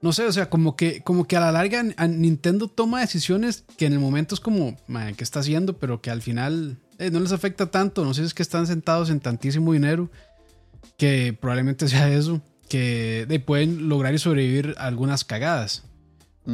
no 0.01 0.11
sé, 0.11 0.25
o 0.25 0.32
sea, 0.32 0.49
como 0.49 0.75
que, 0.75 1.01
como 1.01 1.25
que 1.25 1.38
a 1.38 1.39
la 1.39 1.53
larga 1.53 1.84
a 1.95 2.07
Nintendo 2.07 2.67
toma 2.67 2.99
decisiones 2.99 3.63
que 3.78 3.86
en 3.86 3.93
el 3.93 3.99
momento 3.99 4.36
es 4.36 4.41
como, 4.41 4.78
madre, 4.88 5.13
¿qué 5.13 5.23
está 5.23 5.39
haciendo? 5.39 5.78
Pero 5.80 6.01
que 6.01 6.11
al 6.11 6.21
final 6.21 6.78
eh, 6.99 7.09
no 7.11 7.21
les 7.21 7.32
afecta 7.32 7.71
tanto. 7.71 8.03
No 8.03 8.13
sé 8.13 8.21
si 8.21 8.28
es 8.28 8.34
que 8.34 8.43
están 8.43 8.67
sentados 8.67 9.09
en 9.09 9.21
tantísimo 9.21 9.71
dinero 9.71 10.09
que 10.97 11.32
probablemente 11.39 11.88
sea 11.88 12.11
eso, 12.11 12.41
que 12.68 13.26
de, 13.28 13.39
pueden 13.39 13.89
lograr 13.89 14.13
y 14.13 14.20
sobrevivir 14.20 14.76
algunas 14.78 15.24
cagadas. 15.24 15.84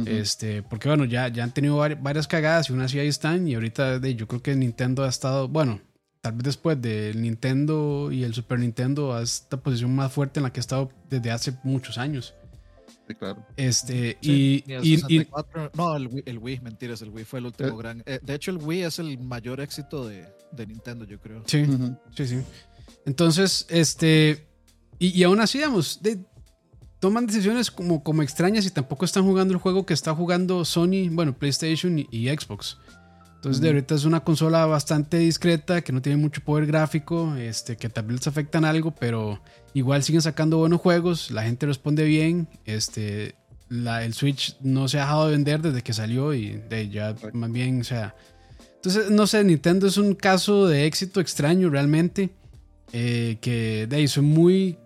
Este, 0.06 0.64
porque 0.64 0.88
bueno, 0.88 1.04
ya, 1.04 1.28
ya 1.28 1.44
han 1.44 1.54
tenido 1.54 1.76
varias 1.76 2.26
cagadas 2.26 2.68
y 2.68 2.72
unas 2.72 2.90
sí 2.90 2.98
ahí 2.98 3.06
están. 3.06 3.46
Y 3.46 3.54
ahorita 3.54 4.00
de, 4.00 4.16
yo 4.16 4.26
creo 4.26 4.42
que 4.42 4.56
Nintendo 4.56 5.04
ha 5.04 5.08
estado, 5.08 5.46
bueno, 5.46 5.80
tal 6.20 6.32
vez 6.32 6.42
después 6.42 6.82
del 6.82 7.22
Nintendo 7.22 8.10
y 8.10 8.24
el 8.24 8.34
Super 8.34 8.58
Nintendo, 8.58 9.14
a 9.14 9.22
esta 9.22 9.56
posición 9.56 9.94
más 9.94 10.12
fuerte 10.12 10.40
en 10.40 10.44
la 10.44 10.52
que 10.52 10.58
ha 10.58 10.62
estado 10.62 10.90
desde 11.08 11.30
hace 11.30 11.52
muchos 11.62 11.96
años. 11.98 12.34
Sí, 13.06 13.14
claro. 13.14 13.46
Este, 13.56 14.18
y, 14.20 14.64
y, 14.66 15.28
no, 15.74 15.94
el 15.94 16.08
Wii, 16.08 16.22
el 16.26 16.38
Wii, 16.38 16.60
mentiras, 16.60 17.02
el 17.02 17.10
Wii 17.10 17.24
fue 17.24 17.38
el 17.38 17.46
último 17.46 17.68
eh. 17.68 17.76
gran. 17.78 18.02
Eh, 18.06 18.18
de 18.22 18.34
hecho, 18.34 18.50
el 18.50 18.56
Wii 18.56 18.82
es 18.82 18.98
el 18.98 19.18
mayor 19.18 19.60
éxito 19.60 20.08
de, 20.08 20.26
de 20.50 20.66
Nintendo, 20.66 21.04
yo 21.04 21.20
creo. 21.20 21.42
Sí, 21.46 21.66
sí, 22.16 22.26
sí. 22.26 22.40
Entonces, 23.04 23.66
este, 23.68 24.46
y, 24.98 25.22
aún 25.24 25.40
así, 25.40 25.58
digamos, 25.58 26.02
de, 26.02 26.18
toman 27.00 27.26
decisiones 27.26 27.70
como, 27.70 28.02
como 28.02 28.22
extrañas 28.22 28.66
y 28.66 28.70
tampoco 28.70 29.04
están 29.04 29.24
jugando 29.24 29.52
el 29.52 29.60
juego 29.60 29.84
que 29.84 29.94
está 29.94 30.14
jugando 30.14 30.64
Sony, 30.64 31.10
bueno, 31.10 31.36
PlayStation 31.36 31.98
y, 31.98 32.28
Xbox. 32.28 32.78
Entonces, 33.36 33.60
de 33.60 33.68
ahorita 33.68 33.94
es 33.94 34.06
una 34.06 34.20
consola 34.20 34.64
bastante 34.64 35.18
discreta, 35.18 35.82
que 35.82 35.92
no 35.92 36.00
tiene 36.00 36.16
mucho 36.16 36.40
poder 36.40 36.64
gráfico, 36.64 37.34
este, 37.36 37.76
que 37.76 37.90
tal 37.90 38.06
vez 38.06 38.16
les 38.16 38.26
afectan 38.26 38.64
algo, 38.64 38.94
pero 38.94 39.42
igual 39.74 40.02
siguen 40.02 40.22
sacando 40.22 40.56
buenos 40.56 40.80
juegos, 40.80 41.30
la 41.30 41.42
gente 41.42 41.66
responde 41.66 42.04
bien, 42.04 42.48
este, 42.64 43.34
la, 43.68 44.02
el 44.02 44.14
Switch 44.14 44.56
no 44.62 44.88
se 44.88 44.98
ha 44.98 45.02
dejado 45.02 45.26
de 45.26 45.32
vender 45.32 45.60
desde 45.60 45.82
que 45.82 45.92
salió 45.92 46.32
y 46.32 46.52
de 46.70 46.88
ya 46.88 47.14
más 47.34 47.52
bien, 47.52 47.82
o 47.82 47.84
sea... 47.84 48.14
Entonces, 48.76 49.10
no 49.10 49.26
sé, 49.26 49.42
Nintendo 49.44 49.86
es 49.86 49.96
un 49.96 50.14
caso 50.14 50.66
de 50.66 50.86
éxito 50.86 51.20
extraño 51.20 51.70
realmente, 51.70 52.30
eh, 52.92 53.38
que 53.40 53.86
de 53.88 53.96
ahí 53.96 54.08
son 54.08 54.26
muy 54.26 54.78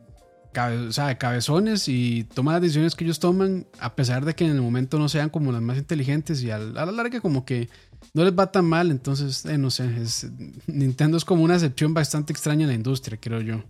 o 0.57 0.93
sea, 0.93 1.19
cabezones 1.19 1.89
y 1.89 2.25
toman 2.25 2.55
las 2.55 2.63
decisiones 2.63 2.95
que 2.95 3.05
ellos 3.05 3.19
toman, 3.19 3.67
a 3.79 3.95
pesar 3.95 4.25
de 4.25 4.35
que 4.35 4.45
en 4.45 4.53
el 4.53 4.61
momento 4.61 4.99
no 4.99 5.09
sean 5.09 5.31
como 5.31 5.53
las 5.53 5.63
más 5.63 5.79
inteligentes 5.79 6.43
y 6.43 6.51
a, 6.51 6.59
la 6.59 6.87
larga 6.87 7.21
como 7.21 7.45
que 7.45 7.69
no 8.15 8.25
les 8.25 8.33
va 8.33 8.51
tan 8.51 8.65
mal. 8.65 8.91
Entonces, 8.91 9.45
eh, 9.45 9.59
no 9.59 9.71
sé, 9.71 10.01
es, 10.01 10.27
Nintendo 10.67 11.17
es 11.17 11.25
como 11.25 11.43
una 11.43 11.55
excepción 11.55 11.95
bastante 11.95 12.33
extraña 12.33 12.63
en 12.63 12.69
la 12.69 12.75
industria, 12.75 13.19
creo 13.21 13.41
yo. 13.41 13.63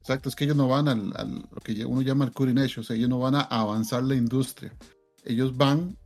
Exacto, 0.00 0.28
es 0.28 0.36
que 0.36 0.44
ellos 0.44 0.56
no 0.56 0.68
van 0.68 0.88
al, 0.88 1.08
lo 1.50 1.60
que 1.62 1.84
uno 1.84 2.02
llama 2.02 2.26
el 2.26 2.32
cutting 2.32 2.58
edge, 2.58 2.78
o 2.78 2.82
sea, 2.82 2.96
ellos 2.96 3.08
no 3.08 3.18
van 3.18 3.36
a 3.36 3.42
avanzar 3.42 4.02
la 4.02 4.14
industria. 4.14 4.72
Ellos 5.24 5.56
van, 5.56 5.96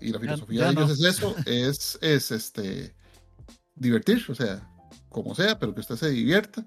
y 0.00 0.12
la 0.12 0.18
filosofía 0.18 0.64
de 0.66 0.72
ellos 0.72 0.90
es 0.90 1.04
eso, 1.04 1.34
es, 1.46 1.98
es 2.02 2.30
este, 2.30 2.94
divertir, 3.74 4.22
o 4.28 4.34
sea, 4.34 4.68
como 5.08 5.34
sea, 5.34 5.58
pero 5.58 5.74
que 5.74 5.80
usted 5.80 5.96
se 5.96 6.10
divierta 6.10 6.66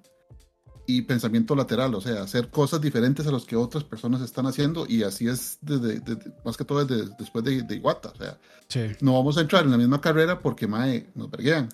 y 0.85 1.03
pensamiento 1.03 1.55
lateral, 1.55 1.95
o 1.95 2.01
sea, 2.01 2.23
hacer 2.23 2.49
cosas 2.49 2.81
diferentes 2.81 3.25
a 3.25 3.31
las 3.31 3.45
que 3.45 3.55
otras 3.55 3.83
personas 3.83 4.21
están 4.21 4.45
haciendo 4.47 4.85
y 4.87 5.03
así 5.03 5.27
es 5.27 5.57
desde, 5.61 6.01
más 6.43 6.57
que 6.57 6.65
todo 6.65 6.83
desde, 6.83 7.09
después 7.17 7.43
de, 7.45 7.61
de, 7.61 7.75
Iguata, 7.75 8.09
o 8.09 8.15
sea, 8.15 8.37
no 9.01 9.13
vamos 9.13 9.37
a 9.37 9.41
entrar 9.41 9.63
en 9.63 9.71
la 9.71 9.77
misma 9.77 10.01
carrera 10.01 10.39
porque 10.39 10.67
mae, 10.67 11.09
nos 11.15 11.29
verguean. 11.29 11.69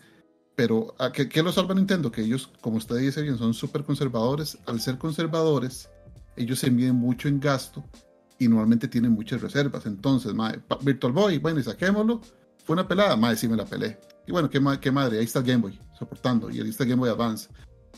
Pero 0.55 0.93
¿a 0.99 1.12
qué, 1.12 1.30
qué 1.30 1.41
lo 1.41 1.53
salva 1.53 1.74
Nintendo? 1.74 2.12
Que 2.12 2.22
ellos, 2.22 2.51
como 2.60 2.78
usted 2.78 2.97
dice 2.97 3.22
bien, 3.22 3.38
son 3.38 3.53
súper 3.53 3.86
conservadores. 3.86 4.57
Al 4.66 4.82
ser 4.82 4.97
conservadores, 4.97 5.89
ellos 6.36 6.60
se 6.60 6.70
miden 6.70 6.95
mucho 6.95 7.30
en 7.30 7.39
gasto 7.39 7.82
y 8.38 8.49
normalmente 8.49 8.89
tienen 8.89 9.12
muchas 9.12 9.41
reservas. 9.41 9.86
Entonces, 9.86 10.34
mae, 10.34 10.60
Virtual 10.82 11.14
Boy, 11.14 11.38
bueno, 11.38 11.62
y 11.62 11.64
saquémoslo. 11.64 12.20
Fue 12.66 12.74
una 12.74 12.86
pelada, 12.86 13.16
mae, 13.16 13.38
sí 13.38 13.47
me 13.47 13.55
la 13.55 13.66
pelé. 13.66 13.97
Y 14.28 14.34
bueno, 14.34 14.49
qué, 14.49 14.62
qué 14.82 14.91
madre, 14.91 15.20
ahí 15.20 15.24
está 15.24 15.39
el 15.39 15.45
Game 15.45 15.62
Boy 15.62 15.80
soportando 15.97 16.49
y 16.49 16.60
ahí 16.60 16.70
está 16.70 16.84
el 16.84 16.89
Game 16.89 16.99
Boy 16.99 17.10
Advance. 17.10 17.47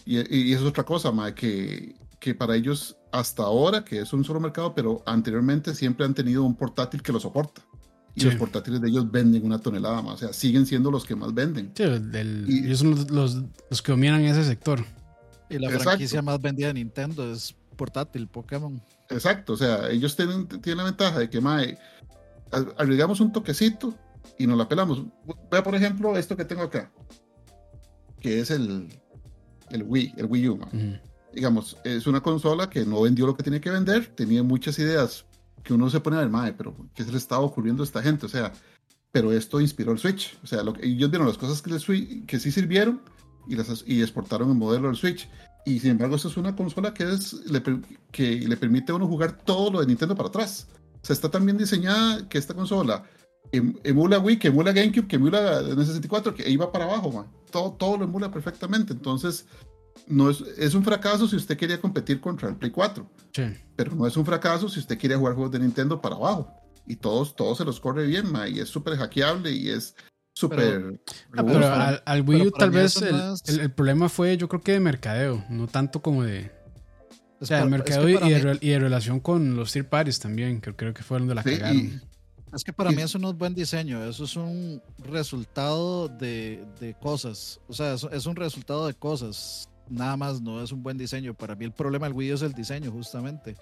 Y, 0.06 0.18
y, 0.36 0.54
eso 0.54 0.64
es 0.64 0.70
otra 0.70 0.84
cosa, 0.84 1.12
ma, 1.12 1.34
que, 1.34 1.96
que 2.20 2.34
para 2.36 2.56
ellos 2.56 2.98
hasta 3.12 3.44
ahora, 3.44 3.84
que 3.84 4.00
es 4.00 4.14
un 4.14 4.24
solo 4.24 4.40
mercado, 4.40 4.74
pero 4.74 5.04
anteriormente 5.06 5.76
siempre 5.76 6.06
han 6.06 6.14
tenido 6.14 6.44
un 6.44 6.56
portátil 6.56 7.02
que 7.02 7.12
lo 7.12 7.20
soporta. 7.20 7.62
Y 8.14 8.26
los 8.26 8.36
portátiles 8.36 8.82
de 8.82 8.90
ellos 8.90 9.10
venden 9.10 9.46
una 9.46 9.60
tonelada 9.60 10.02
más, 10.02 10.16
o 10.16 10.18
sea, 10.18 10.34
siguen 10.34 10.66
siendo 10.66 10.92
los 10.92 11.06
que 11.06 11.16
más 11.16 11.34
venden. 11.34 11.72
Sí, 11.76 11.84
y, 11.84 12.66
ellos 12.66 12.80
son 12.80 12.92
los, 12.92 13.10
los, 13.70 13.82
que 13.82 13.92
dominan 13.92 14.22
ese 14.26 14.44
sector. 14.44 14.84
Y 15.50 15.60
la 15.60 15.70
franquicia 15.80 16.22
más 16.22 16.42
vendida 16.42 16.68
de 16.68 16.74
Nintendo 16.76 17.32
es 17.32 17.56
portátil, 17.78 18.28
Pokémon. 18.28 18.82
Exacto, 19.10 19.54
o 19.54 19.58
sea, 19.58 19.90
ellos 19.90 20.16
tienen, 20.16 20.48
tienen 20.48 20.78
la 20.78 20.84
ventaja 20.84 21.20
de 21.20 21.30
que, 21.30 21.40
mae, 21.40 21.78
agregamos 22.78 23.22
un 23.22 23.32
toquecito 23.32 23.96
y 24.38 24.46
nos 24.46 24.58
la 24.58 24.68
pelamos. 24.68 25.04
Vea, 25.50 25.64
por 25.64 25.76
ejemplo, 25.76 26.18
esto 26.18 26.36
que 26.36 26.46
tengo 26.46 26.64
acá, 26.64 26.92
que 28.20 28.40
es 28.40 28.52
el, 28.52 28.90
el 29.72 29.84
Wii, 29.84 30.14
el 30.18 30.26
Wii 30.26 30.50
U. 30.50 30.60
Digamos, 31.34 31.78
es 31.84 32.08
una 32.08 32.22
consola 32.22 32.70
que 32.70 32.86
no 32.86 33.02
vendió 33.02 33.26
lo 33.26 33.36
que 33.36 33.44
tenía 33.44 33.62
que 33.62 33.70
vender, 33.70 34.08
tenía 34.08 34.44
muchas 34.44 34.78
ideas 34.80 35.26
que 35.64 35.74
uno 35.74 35.90
se 35.90 36.00
pone 36.00 36.18
a 36.18 36.20
ver, 36.20 36.30
madre, 36.30 36.54
pero 36.58 36.76
¿qué 36.94 37.04
se 37.04 37.12
le 37.12 37.18
estaba 37.18 37.42
ocurriendo 37.42 37.84
a 37.84 37.86
esta 37.86 38.02
gente? 38.02 38.26
O 38.26 38.30
sea, 38.30 38.52
pero 39.12 39.32
esto 39.32 39.62
inspiró 39.62 39.92
el 39.92 40.00
Switch. 40.00 40.38
O 40.44 40.48
sea, 40.48 40.64
lo 40.64 40.74
que, 40.74 40.86
ellos 40.86 41.10
vieron 41.10 41.28
las 41.28 41.38
cosas 41.38 41.62
que, 41.62 42.26
que 42.26 42.40
sí 42.40 42.52
sirvieron 42.52 43.02
y, 43.48 43.56
las, 43.56 43.84
y 43.86 44.02
exportaron 44.02 44.50
el 44.50 44.56
modelo 44.56 44.88
del 44.88 44.98
Switch. 44.98 45.30
Y 45.66 45.80
sin 45.80 45.92
embargo, 45.92 46.16
esto 46.16 46.28
es 46.28 46.38
una 46.38 46.56
consola 46.56 46.94
que, 46.94 47.04
es, 47.04 47.34
le, 47.46 47.62
que 48.12 48.40
le 48.40 48.58
permite 48.58 48.92
a 48.92 48.96
uno 48.96 49.08
jugar 49.08 49.38
todo 49.38 49.72
lo 49.72 49.80
de 49.82 49.88
Nintendo 49.88 50.16
para 50.16 50.30
atrás. 50.30 50.68
O 51.02 51.06
sea, 51.06 51.14
está 51.14 51.30
tan 51.30 51.46
bien 51.46 51.58
diseñada 51.58 52.28
que 52.28 52.38
esta 52.38 52.54
consola 52.54 53.04
emula 53.52 54.20
Wii, 54.20 54.40
que 54.40 54.48
emula 54.48 54.72
GameCube, 54.72 55.08
que 55.08 55.18
emula 55.18 55.62
N64, 55.62 56.34
que 56.34 56.50
iba 56.50 56.72
para 56.72 56.86
abajo, 56.86 57.12
man 57.12 57.28
todo, 57.52 57.74
todo 57.74 57.98
lo 57.98 58.06
emula 58.06 58.32
perfectamente. 58.32 58.94
Entonces, 58.94 59.46
no 60.08 60.30
es, 60.30 60.42
es, 60.58 60.74
un 60.74 60.84
fracaso 60.84 61.28
si 61.28 61.36
usted 61.36 61.58
quería 61.58 61.80
competir 61.80 62.20
contra 62.20 62.50
el 62.50 62.56
Play 62.56 62.72
4. 62.72 63.08
Sí. 63.34 63.44
Pero 63.76 63.96
no 63.96 64.08
es 64.08 64.18
un 64.18 64.26
fracaso 64.26 64.68
si 64.70 64.80
usted 64.80 64.98
quiere 64.98 65.16
jugar 65.16 65.36
juegos 65.36 65.52
de 65.52 65.60
Nintendo 65.60 66.02
para 66.02 66.16
abajo. 66.16 66.52
Y 66.88 66.96
todos, 66.96 67.36
todos 67.36 67.60
se 67.60 67.66
los 67.66 67.80
corre 67.80 68.08
bien, 68.08 68.28
y 68.50 68.60
es 68.60 68.70
súper 68.70 68.98
hackeable 68.98 69.52
y 69.52 69.70
es 69.70 69.96
súper... 70.34 71.00
Pero, 71.32 71.60
ah, 71.64 72.02
al, 72.06 72.28
Wii 72.28 72.48
U 72.48 72.52
tal 72.52 72.72
vez 72.72 73.00
el, 73.02 73.60
el, 73.60 73.72
problema 73.72 74.10
fue 74.10 74.36
yo 74.36 74.50
creo 74.50 74.62
que 74.62 74.72
de 74.72 74.80
mercadeo, 74.80 75.46
no 75.50 75.68
tanto 75.68 76.02
como 76.02 76.24
de... 76.24 76.52
O 77.40 77.46
sea, 77.46 77.64
de 77.64 77.70
mercadeo 77.70 78.10
y, 78.60 78.70
de, 78.70 78.80
relación 78.80 79.20
con 79.20 79.56
los 79.56 79.72
third 79.72 79.88
parties 79.88 80.20
también, 80.20 80.62
que 80.62 80.76
creo 80.76 80.94
que 80.94 81.02
fueron 81.02 81.28
de 81.28 81.36
la 81.36 81.44
cagaron. 81.44 82.02
Es 82.54 82.64
que 82.64 82.74
para 82.74 82.92
mí 82.92 83.02
eso 83.02 83.18
no 83.18 83.30
es 83.30 83.38
buen 83.38 83.54
diseño, 83.54 84.04
eso 84.04 84.26
es 84.26 84.36
un 84.36 84.82
resultado 85.00 86.10
de, 86.10 86.66
de 86.80 86.94
cosas. 86.96 87.62
O 87.68 87.74
sea, 87.74 87.94
es 87.94 88.26
un 88.26 88.36
resultado 88.36 88.88
de 88.88 88.94
cosas. 88.94 89.70
Nada 89.90 90.18
más 90.18 90.42
no 90.42 90.62
es 90.62 90.72
un 90.72 90.84
buen 90.84 90.98
diseño. 90.98 91.34
Para 91.34 91.56
mí 91.56 91.66
el 91.66 91.72
problema 91.72 92.08
del 92.08 92.16
Wii 92.16 92.32
es 92.32 92.42
el 92.42 92.54
diseño, 92.54 92.92
justamente. 92.92 93.56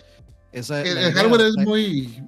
Esa, 0.51 0.81
el, 0.81 1.13
hardware 1.13 1.41
es 1.41 1.57
muy, 1.57 2.23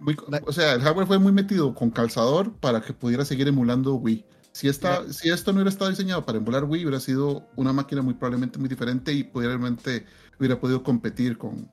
o 0.45 0.53
sea, 0.53 0.73
el 0.73 0.81
hardware 0.81 1.07
fue 1.07 1.17
muy 1.17 1.31
metido 1.31 1.73
con 1.73 1.89
calzador 1.89 2.53
para 2.59 2.79
que 2.81 2.93
pudiera 2.93 3.25
seguir 3.25 3.47
emulando 3.47 3.95
Wii. 3.95 4.23
Si, 4.51 4.67
esta, 4.67 5.11
si 5.11 5.29
esto 5.29 5.51
no 5.51 5.57
hubiera 5.57 5.71
estado 5.71 5.89
diseñado 5.89 6.23
para 6.25 6.37
emular 6.37 6.65
Wii, 6.65 6.83
hubiera 6.83 6.99
sido 6.99 7.47
una 7.55 7.73
máquina 7.73 8.03
muy 8.03 8.13
probablemente 8.13 8.59
muy 8.59 8.69
diferente 8.69 9.11
y 9.13 9.23
probablemente 9.23 10.05
hubiera 10.37 10.59
podido 10.59 10.83
competir 10.83 11.37
con, 11.37 11.71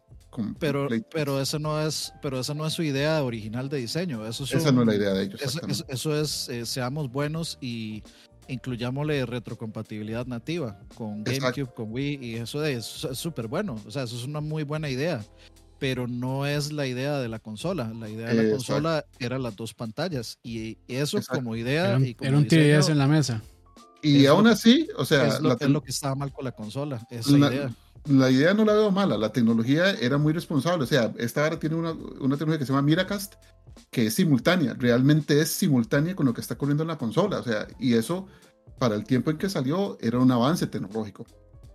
pero, 0.59 0.89
pero 1.13 1.41
esa 1.41 1.59
no 1.59 1.81
es, 1.81 2.13
pero 2.23 2.41
esa 2.41 2.55
no 2.55 2.67
es 2.67 2.73
su 2.73 2.83
idea 2.83 3.23
original 3.23 3.69
de 3.69 3.79
diseño. 3.79 4.27
Eso 4.27 4.45
esa 4.45 4.73
no 4.73 4.83
es 4.83 4.87
la 4.87 4.95
idea 4.95 5.13
de 5.13 5.25
ellos. 5.25 5.41
Eso, 5.89 6.17
es, 6.17 6.49
eh, 6.49 6.67
seamos 6.67 7.11
buenos 7.11 7.59
y 7.61 8.03
incluyámosle 8.49 9.27
retrocompatibilidad 9.27 10.27
nativa 10.27 10.79
con 10.95 11.23
GameCube, 11.23 11.73
con 11.75 11.93
Wii, 11.93 12.19
y 12.23 12.35
eso 12.37 12.65
es 12.65 12.85
súper 12.85 13.47
bueno. 13.47 13.77
O 13.87 13.91
sea, 13.91 14.05
eso 14.05 14.17
es 14.17 14.25
una 14.25 14.41
muy 14.41 14.63
buena 14.63 14.89
idea. 14.89 15.25
Pero 15.79 16.09
no 16.09 16.45
es 16.45 16.73
la 16.73 16.89
idea 16.89 17.19
de 17.21 17.29
la 17.29 17.39
consola. 17.39 17.93
La 17.95 18.09
idea 18.09 18.29
de 18.29 18.43
la 18.43 18.51
consola 18.51 19.05
era 19.21 19.39
las 19.39 19.55
dos 19.55 19.75
pantallas. 19.75 20.39
Y 20.43 20.77
eso 20.89 21.21
como 21.29 21.55
idea. 21.55 21.91
Era, 21.91 22.01
y 22.01 22.15
como 22.15 22.37
un 22.37 22.49
en 22.51 22.99
la 22.99 23.07
mesa. 23.07 23.43
Y 24.03 24.27
aún 24.27 24.49
así, 24.49 24.89
o 24.97 25.05
sea. 25.05 25.29
Es 25.29 25.41
lo, 25.41 25.53
es 25.53 25.69
lo, 25.69 25.81
que 25.81 25.91
estaba 25.91 26.17
mal 26.17 26.33
con 26.33 26.45
la 26.45 26.51
consola. 26.51 27.01
Esa 27.11 27.31
idea 27.31 27.71
la 28.07 28.31
idea 28.31 28.55
no 28.55 28.65
la 28.65 28.73
veo 28.73 28.91
mala, 28.91 29.19
la 29.19 29.33
tecnología 29.33 29.91
era 29.93 30.19
muy 30.19 30.33
responsable. 30.33 30.85
O 30.85 30.87
sea, 30.87 31.13
esta 31.19 31.45
ahora 31.45 31.59
tiene 31.59 31.77
una, 31.77 31.93
una, 31.93 32.37
tecnología 32.37 32.59
que 32.59 32.67
se 32.67 32.73
llama 32.73 32.83
Miracast, 32.83 33.35
que 33.91 34.07
es 34.07 34.15
simultánea, 34.15 34.75
realmente 34.75 35.41
es 35.41 35.51
simultánea 35.51 36.15
con 36.15 36.27
lo 36.27 36.35
que 36.35 36.41
está 36.41 36.57
corriendo 36.57 36.83
en 36.83 36.89
la 36.89 36.99
consola. 36.99 37.39
O 37.39 37.43
sea, 37.43 37.67
y 37.79 37.95
eso, 37.95 38.27
para 38.79 38.95
el 38.95 39.05
tiempo 39.05 39.31
en 39.31 39.39
que 39.39 39.49
salió, 39.49 39.99
era 40.01 40.19
un 40.19 40.31
avance 40.31 40.67
tecnológico. 40.67 41.27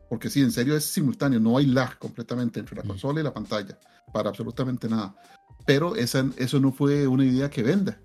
Porque 0.10 0.30
sí, 0.30 0.42
en 0.42 0.52
serio 0.52 0.76
es 0.76 0.86
simultáneo, 0.86 1.40
no 1.40 1.58
hay 1.58 1.66
lag 1.66 1.98
completamente 1.98 2.60
entre 2.60 2.76
la 2.76 2.84
consola 2.84 3.20
y 3.20 3.24
la 3.24 3.34
pantalla, 3.34 3.80
para 4.14 4.30
absolutamente 4.30 4.88
nada. 4.88 5.16
Pero 5.66 5.96
esa, 5.96 6.26
eso 6.38 6.60
no 6.60 6.72
fue 6.72 7.08
una 7.08 7.26
idea 7.26 7.50
que 7.50 7.64
venda. 7.64 8.00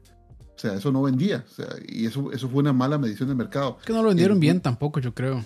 O 0.56 0.60
sea, 0.60 0.74
eso 0.74 0.90
no 0.90 1.02
vendía. 1.02 1.44
O 1.46 1.54
sea, 1.54 1.68
y 1.86 2.06
eso, 2.06 2.32
eso 2.32 2.48
fue 2.48 2.60
una 2.60 2.72
mala 2.72 2.98
medición 2.98 3.28
de 3.28 3.34
mercado. 3.34 3.76
Es 3.80 3.86
que 3.86 3.92
no 3.92 4.02
lo 4.02 4.08
vendieron 4.08 4.40
bien 4.40 4.60
tampoco, 4.60 5.00
yo 5.00 5.14
creo. 5.14 5.44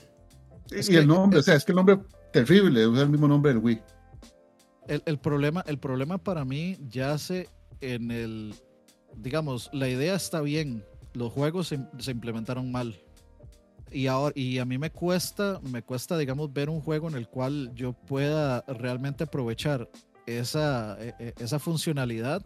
y 0.70 0.96
el 0.96 1.06
nombre, 1.06 1.40
o 1.40 1.42
sea, 1.42 1.54
es 1.54 1.64
que 1.64 1.72
el 1.72 1.76
nombre 1.76 1.98
terrible, 2.32 2.86
usa 2.86 3.02
el 3.02 3.10
mismo 3.10 3.28
nombre 3.28 3.52
del 3.52 3.62
Wii. 3.62 3.80
El, 4.88 5.02
el 5.06 5.18
problema, 5.18 5.62
el 5.66 5.78
problema 5.78 6.18
para 6.18 6.44
mí 6.44 6.76
yace 6.88 7.48
en 7.80 8.10
el, 8.10 8.54
digamos, 9.16 9.70
la 9.72 9.88
idea 9.88 10.14
está 10.14 10.40
bien, 10.40 10.84
los 11.14 11.32
juegos 11.32 11.68
se, 11.68 11.78
se 11.98 12.10
implementaron 12.10 12.72
mal. 12.72 12.98
Y, 13.90 14.06
ahora, 14.06 14.32
y 14.34 14.58
a 14.58 14.64
mí 14.64 14.78
me 14.78 14.90
cuesta, 14.90 15.60
me 15.70 15.82
cuesta, 15.82 16.16
digamos, 16.16 16.52
ver 16.52 16.70
un 16.70 16.80
juego 16.80 17.08
en 17.08 17.14
el 17.14 17.28
cual 17.28 17.70
yo 17.74 17.92
pueda 17.92 18.62
realmente 18.66 19.24
aprovechar 19.24 19.88
esa, 20.26 20.96
e- 20.98 21.14
e- 21.18 21.34
esa 21.38 21.58
funcionalidad 21.58 22.42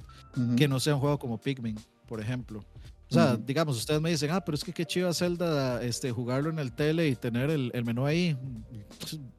que 0.57 0.67
no 0.67 0.81
sea 0.81 0.95
un 0.97 1.01
juego 1.01 1.19
como 1.19 1.39
Pikmin, 1.39 1.77
por 2.09 2.21
ejemplo. 2.21 2.65
O 3.09 3.15
sea, 3.15 3.35
Ujú. 3.35 3.43
digamos, 3.47 3.77
ustedes 3.77 4.01
me 4.01 4.11
dicen, 4.11 4.31
ah, 4.33 4.45
pero 4.45 4.57
es 4.57 4.65
que 4.65 4.73
qué 4.73 4.85
chiva 4.85 5.15
Zelda 5.15 5.81
este, 5.83 6.11
jugarlo 6.11 6.51
en 6.51 6.59
el 6.59 6.73
tele 6.73 7.07
y 7.07 7.15
tener 7.15 7.51
el, 7.51 7.71
el 7.73 7.85
menú 7.85 8.05
ahí. 8.05 8.37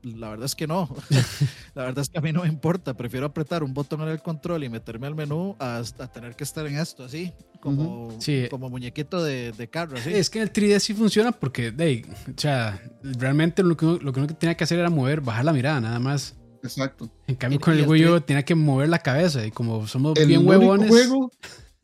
La 0.04 0.30
verdad 0.30 0.46
es 0.46 0.56
que 0.56 0.68
no. 0.68 0.96
La 1.76 1.84
verdad 1.84 2.00
es 2.00 2.10
que 2.10 2.18
a 2.18 2.22
mí 2.22 2.32
no 2.32 2.44
me 2.44 2.48
importa. 2.48 2.96
Prefiero 2.96 3.26
apretar 3.26 3.64
un 3.64 3.74
botón 3.74 4.02
en 4.04 4.08
el 4.08 4.22
control 4.22 4.64
y 4.64 4.70
meterme 4.70 5.08
al 5.08 5.16
menú 5.16 5.56
a, 5.60 5.78
a 6.00 6.08
tener 6.08 6.36
que 6.36 6.46
estar 6.46 6.66
en 6.66 6.78
esto, 6.78 7.04
así, 7.04 7.34
como, 7.60 8.16
Sí. 8.20 8.48
como 8.50 8.70
muñequito 8.70 9.22
de, 9.22 9.52
de 9.52 9.68
carro, 9.70 9.98
así. 9.98 10.14
Es 10.14 10.30
que 10.30 10.40
en 10.40 10.44
el 10.44 10.54
3D 10.54 10.80
sí 10.80 10.94
funciona 10.94 11.32
porque, 11.34 11.72
de, 11.72 12.06
o 12.30 12.40
sea, 12.40 12.82
realmente 13.04 13.64
lo 13.64 13.76
que, 13.76 13.86
uno, 13.86 14.00
lo 14.02 14.14
que 14.14 14.20
uno 14.22 14.28
tenía 14.36 14.56
que 14.56 14.64
hacer 14.64 14.80
era 14.80 14.90
mover, 14.90 15.20
bajar 15.22 15.44
la 15.44 15.52
mirada, 15.54 15.82
nada 15.82 16.00
más. 16.00 16.36
Exacto. 16.64 17.10
En 17.28 17.36
cambio, 17.36 17.58
Y- 17.58 17.60
con 17.60 17.76
y 17.76 17.80
el 17.82 17.88
Wii 17.88 18.06
U 18.06 18.10
3D 18.18 18.26
tenía 18.26 18.44
que 18.46 18.56
mover 18.56 18.88
la 18.90 19.00
cabeza 19.00 19.46
y 19.46 19.52
como 19.52 19.86
somos 19.88 20.18
El 20.18 20.28
bien 20.28 20.48
huevones. 20.48 20.88
juego, 20.90 21.32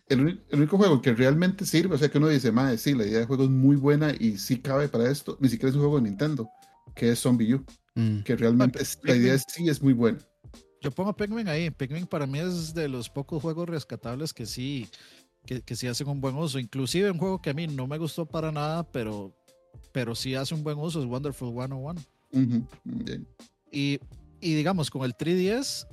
el, 0.09 0.43
único 0.51 0.77
juego 0.77 1.01
que 1.01 1.13
realmente 1.13 1.65
sirve, 1.65 1.95
o 1.95 1.97
sea 1.97 2.09
que 2.09 2.17
uno 2.17 2.27
dice, 2.27 2.51
madre, 2.51 2.77
sí, 2.77 2.93
la 2.93 3.05
idea 3.05 3.19
de 3.19 3.25
juego 3.25 3.43
es 3.45 3.49
muy 3.49 3.75
buena 3.75 4.11
y 4.17 4.37
sí 4.37 4.59
cabe 4.59 4.87
para 4.89 5.09
esto, 5.09 5.37
ni 5.39 5.49
siquiera 5.49 5.69
es 5.69 5.75
un 5.75 5.81
juego 5.81 5.97
de 5.97 6.03
Nintendo, 6.03 6.49
que 6.95 7.11
es 7.11 7.19
Zombie 7.19 7.55
U, 7.55 7.65
Mm. 7.95 8.21
que 8.23 8.35
realmente 8.35 8.81
es- 8.81 8.99
la 9.03 9.15
idea 9.15 9.33
es- 9.35 9.45
sí 9.47 9.67
es 9.69 9.81
muy 9.81 9.93
buena. 9.93 10.17
Yo 10.81 10.91
pongo 10.91 11.15
Pikmin 11.15 11.47
ahí. 11.47 11.69
Pikmin 11.69 12.05
para 12.07 12.25
mí 12.27 12.39
es 12.39 12.73
de 12.73 12.89
los 12.89 13.09
pocos 13.09 13.41
juegos 13.41 13.69
rescatables 13.69 14.33
que 14.33 14.45
sí, 14.45 14.89
que, 15.45 15.61
que 15.61 15.75
sí 15.75 15.87
hacen 15.87 16.07
un 16.09 16.19
buen 16.19 16.35
uso. 16.35 16.59
Inclusive 16.59 17.09
un 17.11 17.17
juego 17.19 17.41
que 17.41 17.51
a 17.51 17.53
mí 17.53 17.67
no 17.67 17.87
me 17.87 17.97
gustó 17.97 18.25
para 18.25 18.51
nada, 18.51 18.83
pero, 18.91 19.33
pero 19.93 20.13
sí 20.15 20.35
hace 20.35 20.53
un 20.55 20.63
buen 20.63 20.77
uso, 20.77 20.99
es 20.99 21.05
Wonderful 21.05 21.51
101. 21.53 22.01
Ujú, 22.31 22.67
bien. 22.83 23.27
Y, 23.71 23.99
y 24.41 24.55
digamos, 24.55 24.89
con 24.89 25.03
el 25.03 25.15
3DS, 25.15 25.87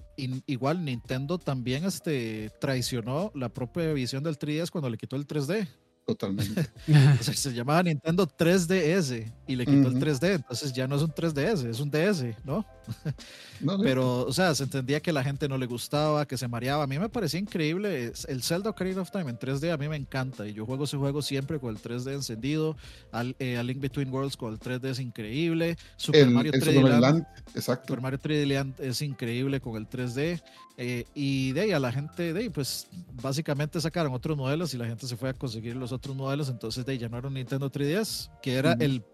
igual 0.47 0.85
Nintendo 0.85 1.39
también 1.39 1.85
este, 1.85 2.51
traicionó 2.61 3.31
la 3.35 3.49
propia 3.49 3.93
visión 3.93 4.23
del 4.23 4.39
3DS 4.39 4.71
cuando 4.71 4.91
le 4.91 4.99
quitó 4.99 5.17
el 5.17 5.27
3D. 5.27 5.69
Totalmente. 6.07 6.67
O 7.21 7.23
sea, 7.23 7.35
se 7.35 7.53
llamaba 7.53 7.83
Nintendo 7.83 8.27
3DS 8.27 9.33
y 9.47 9.57
le 9.57 9.65
quitó 9.65 9.89
el 9.89 9.97
3D. 9.97 10.35
Entonces 10.37 10.73
ya 10.73 10.89
no 10.89 10.97
es 10.97 11.03
un 11.03 11.11
3DS, 11.13 11.69
es 11.69 11.79
un 11.81 11.91
DS, 11.91 12.25
¿no? 12.45 12.65
No, 13.61 13.77
no, 13.77 13.83
Pero, 13.85 14.23
o 14.23 14.33
sea, 14.33 14.55
se 14.55 14.63
entendía 14.65 15.01
que 15.01 15.13
la 15.13 15.23
gente 15.23 15.47
no 15.47 15.59
le 15.59 15.67
gustaba, 15.67 16.27
que 16.27 16.39
se 16.39 16.49
mareaba. 16.49 16.85
A 16.85 16.87
mí 16.87 16.99
me 16.99 17.11
parecía 17.11 17.39
increíble. 17.39 18.11
El 18.27 18.43
Zelda 18.43 18.71
Ocarina 18.71 19.03
of 19.03 19.11
Time 19.11 19.31
en 19.31 19.39
3D 19.39 19.71
a 19.71 19.77
mí 19.77 19.87
me 19.87 19.97
encanta. 19.97 20.49
Y 20.49 20.55
yo 20.55 20.65
juego 20.65 20.85
ese 20.85 20.97
juego 20.97 21.21
siempre 21.21 21.61
con 21.61 21.69
el 21.77 21.81
3D 21.81 22.15
encendido. 22.15 22.75
Al, 23.13 23.37
eh, 23.39 23.59
a 23.59 23.63
Link 23.63 23.79
Between 23.81 24.11
Worlds 24.11 24.39
con 24.39 24.55
el 24.55 24.59
3D 24.59 24.87
es 24.89 24.99
increíble. 24.99 25.77
Super 25.97 26.23
el, 26.23 26.31
Mario 26.31 26.53
el 26.55 26.63
3D 26.63 26.75
Super 26.75 26.91
Land, 26.91 27.03
Land, 27.03 27.27
exacto. 27.55 27.89
Super 27.89 28.01
Mario 28.01 28.19
3D 28.19 28.47
Land 28.47 28.81
es 28.81 29.03
increíble 29.03 29.61
con 29.61 29.77
el 29.77 29.87
3D. 29.87 30.41
eh, 30.79 31.05
y 31.15 31.53
de 31.53 31.61
ahí 31.61 31.73
a 31.73 31.79
la 31.79 31.93
gente, 31.93 32.33
de 32.33 32.41
ahí, 32.41 32.49
pues 32.49 32.89
básicamente 33.21 33.79
sacaron 33.83 34.15
otros 34.15 34.39
modelos 34.39 34.73
y 34.73 34.79
la 34.79 34.87
gente 34.87 35.07
se 35.07 35.17
fue 35.19 35.29
a 35.29 35.35
conseguir 35.35 35.77
los 35.77 35.90
otros 35.93 36.17
modelos. 36.17 36.49
Entonces 36.49 36.85
de 36.85 36.93
ahí 36.93 36.99
llamaron 36.99 37.35
Nintendo 37.35 37.71
3DS, 37.71 38.31
que 38.43 38.55
era 38.55 38.73
Ujú. 38.73 38.83
el, 38.83 39.05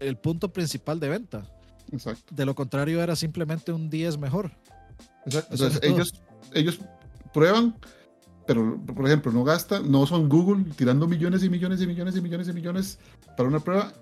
el 0.00 0.16
punto 0.16 0.52
principal 0.52 1.00
de 1.00 1.08
venta. 1.08 1.42
Exacto. 1.92 2.34
De 2.34 2.44
lo 2.44 2.54
contrario, 2.54 3.02
era 3.02 3.16
simplemente 3.16 3.72
un 3.72 3.88
10 3.90 4.18
mejor. 4.18 4.52
exacto. 5.26 5.54
Eso 5.54 5.66
Entonces, 5.66 5.80
todo. 5.80 5.90
ellos, 5.90 6.14
ellos 6.54 6.78
prueban, 7.32 7.76
pero 8.46 8.78
por 8.84 9.06
ejemplo, 9.06 9.32
no 9.32 9.44
gastan, 9.44 9.90
no 9.90 10.06
son 10.06 10.28
Google 10.28 10.64
tirando 10.76 11.06
millones 11.06 11.42
y 11.44 11.50
millones 11.50 11.80
y 11.80 11.86
millones 11.86 12.16
y 12.16 12.20
millones 12.20 12.48
y 12.48 12.52
millones 12.52 12.98
para 13.36 13.48
una 13.48 13.60
prueba 13.60 13.92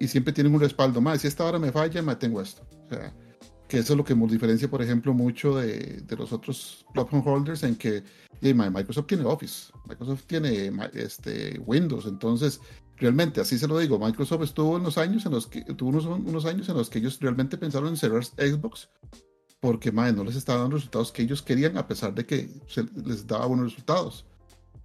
y 0.00 0.08
siempre 0.08 0.32
tienen 0.32 0.54
un 0.54 0.60
respaldo. 0.60 1.00
Más, 1.00 1.20
si 1.20 1.26
esta 1.28 1.44
hora 1.44 1.58
me 1.58 1.72
falla, 1.72 2.02
me 2.02 2.16
tengo 2.16 2.40
esto. 2.40 2.62
O 2.86 2.88
sea, 2.88 3.12
que 3.68 3.78
eso 3.78 3.94
es 3.94 3.96
lo 3.96 4.04
que 4.04 4.14
nos 4.14 4.30
diferencia, 4.30 4.68
por 4.68 4.82
ejemplo, 4.82 5.14
mucho 5.14 5.56
de, 5.56 6.02
de 6.02 6.16
los 6.16 6.32
otros 6.32 6.84
platform 6.92 7.26
holders 7.26 7.62
en 7.62 7.76
que 7.76 8.02
y, 8.50 8.54
Microsoft 8.54 9.06
tiene 9.06 9.24
Office, 9.24 9.72
Microsoft 9.88 10.24
tiene 10.26 10.72
este, 10.94 11.58
Windows, 11.66 12.06
entonces 12.06 12.60
realmente, 12.96 13.40
así 13.40 13.58
se 13.58 13.66
lo 13.66 13.78
digo, 13.78 13.98
Microsoft 13.98 14.42
estuvo 14.42 14.76
en 14.76 14.84
los 14.84 14.98
años 14.98 15.26
en 15.26 15.32
los 15.32 15.46
que 15.46 15.62
tuvo 15.62 15.90
unos, 15.90 16.06
unos 16.06 16.44
años 16.44 16.68
en 16.68 16.76
los 16.76 16.88
que 16.88 16.98
ellos 16.98 17.18
realmente 17.20 17.58
pensaron 17.58 17.88
en 17.88 17.96
cerrar 17.96 18.24
Xbox 18.24 18.88
porque 19.64 19.90
ma, 19.90 20.12
no 20.12 20.24
les 20.24 20.36
estaba 20.36 20.60
dando 20.60 20.76
resultados 20.76 21.10
que 21.10 21.22
ellos 21.22 21.40
querían 21.40 21.78
a 21.78 21.88
pesar 21.88 22.14
de 22.14 22.26
que 22.26 22.50
se 22.66 22.84
les 23.02 23.26
daba 23.26 23.46
buenos 23.46 23.70
resultados. 23.70 24.26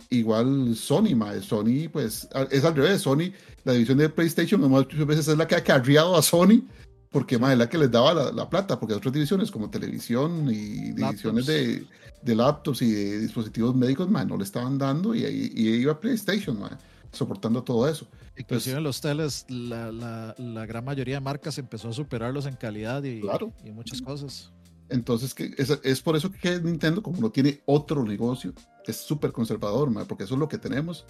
Igual 0.10 0.74
Sony, 0.74 1.16
ma, 1.18 1.38
Sony 1.42 1.90
pues 1.92 2.30
es 2.50 2.64
al 2.64 2.76
revés, 2.78 3.02
Sony, 3.02 3.34
la 3.66 3.74
división 3.74 3.98
de 3.98 4.08
PlayStation 4.08 4.62
muchas 4.62 5.06
veces 5.06 5.28
es 5.28 5.38
la 5.38 5.46
que 5.46 5.56
ha 5.56 5.64
carriado 5.66 6.16
a 6.16 6.22
Sony 6.22 6.64
porque 7.12 7.38
ma, 7.38 7.52
es 7.52 7.58
la 7.60 7.68
que 7.68 7.78
les 7.78 7.92
daba 7.92 8.14
la, 8.14 8.32
la 8.32 8.50
plata, 8.50 8.80
porque 8.80 8.94
otras 8.94 9.14
divisiones 9.14 9.52
como 9.52 9.70
televisión 9.70 10.48
y 10.50 10.94
divisiones 10.94 11.46
Laptops. 11.46 11.48
de, 11.48 11.86
de 12.22 12.36
laptops 12.36 12.82
y 12.82 12.92
de 12.92 13.20
dispositivos 13.20 13.76
médicos 13.76 14.10
ma, 14.10 14.26
no 14.26 14.38
le 14.38 14.44
estaban 14.44 14.78
dando 14.78 15.16
y 15.16 15.24
ahí 15.26 15.52
iba 15.56 16.00
PlayStation 16.00 16.60
ma, 16.60 16.78
soportando 17.12 17.64
todo 17.64 17.88
eso. 17.88 18.08
Inclusive 18.38 18.78
en 18.78 18.84
los 18.84 19.02
teles, 19.02 19.46
la, 19.50 19.92
la, 19.92 20.36
la 20.38 20.66
gran 20.66 20.86
mayoría 20.86 21.16
de 21.16 21.22
marcas 21.22 21.58
empezó 21.58 21.90
a 21.90 21.94
superarlos 21.94 22.46
en 22.46 22.56
calidad 22.56 23.04
y, 23.04 23.20
Claro. 23.22 23.52
y 23.66 23.72
muchas 23.72 24.02
cosas. 24.02 24.52
Entonces, 24.88 25.34
que 25.36 25.54
es, 25.58 25.70
es 25.84 26.02
por 26.02 26.16
eso 26.16 26.32
que 26.32 26.60
Nintendo, 26.60 27.04
como 27.04 27.20
no 27.22 27.30
tiene 27.30 27.62
otro 27.66 28.04
negocio, 28.04 28.54
es 28.88 28.96
súper 28.98 29.32
conservador, 29.32 29.92
mae, 29.92 30.06
porque 30.06 30.24
eso 30.24 30.34
es 30.34 30.40
lo 30.40 30.48
que 30.48 30.58
tenemos. 30.58 31.06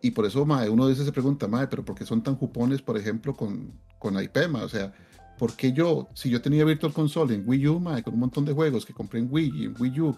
Y 0.00 0.10
por 0.10 0.26
eso 0.26 0.44
mae, 0.44 0.68
uno 0.68 0.84
a 0.84 0.88
veces 0.88 1.04
se 1.06 1.12
pregunta, 1.12 1.46
mae, 1.46 1.68
pero 1.68 1.84
¿por 1.84 1.94
qué 1.94 2.04
son 2.04 2.22
tan 2.22 2.34
jupones, 2.36 2.82
por 2.82 2.98
ejemplo, 2.98 3.34
con, 3.36 3.72
con 3.98 4.20
IP? 4.20 4.48
mae? 4.48 4.64
O 4.64 4.68
sea, 4.68 4.92
¿por 5.38 5.54
qué 5.54 5.72
yo, 5.72 6.08
si 6.14 6.30
yo 6.30 6.42
tenía 6.42 6.64
Virtual 6.64 6.92
Console 6.92 7.34
en 7.34 7.44
Wii 7.48 7.68
U, 7.68 7.78
mae, 7.80 8.02
con 8.02 8.14
un 8.14 8.20
montón 8.20 8.44
de 8.44 8.52
juegos 8.54 8.84
que 8.84 8.92
compré 8.92 9.20
en 9.20 9.28
Wii 9.30 9.52
y 9.54 9.64
en 9.66 9.74
Wii 9.78 10.00
U, 10.00 10.16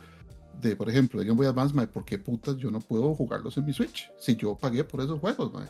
de, 0.60 0.76
por 0.76 0.88
ejemplo, 0.88 1.20
de 1.20 1.26
Game 1.26 1.36
Boy 1.36 1.46
Advance, 1.46 1.74
mae, 1.74 1.86
¿por 1.86 2.04
qué 2.04 2.18
putas 2.18 2.56
yo 2.56 2.70
no 2.70 2.80
puedo 2.80 3.14
jugarlos 3.14 3.56
en 3.58 3.64
mi 3.66 3.72
Switch? 3.72 4.10
Si 4.18 4.36
yo 4.36 4.56
pagué 4.56 4.84
por 4.84 5.00
esos 5.00 5.18
juegos, 5.20 5.52
mae. 5.52 5.66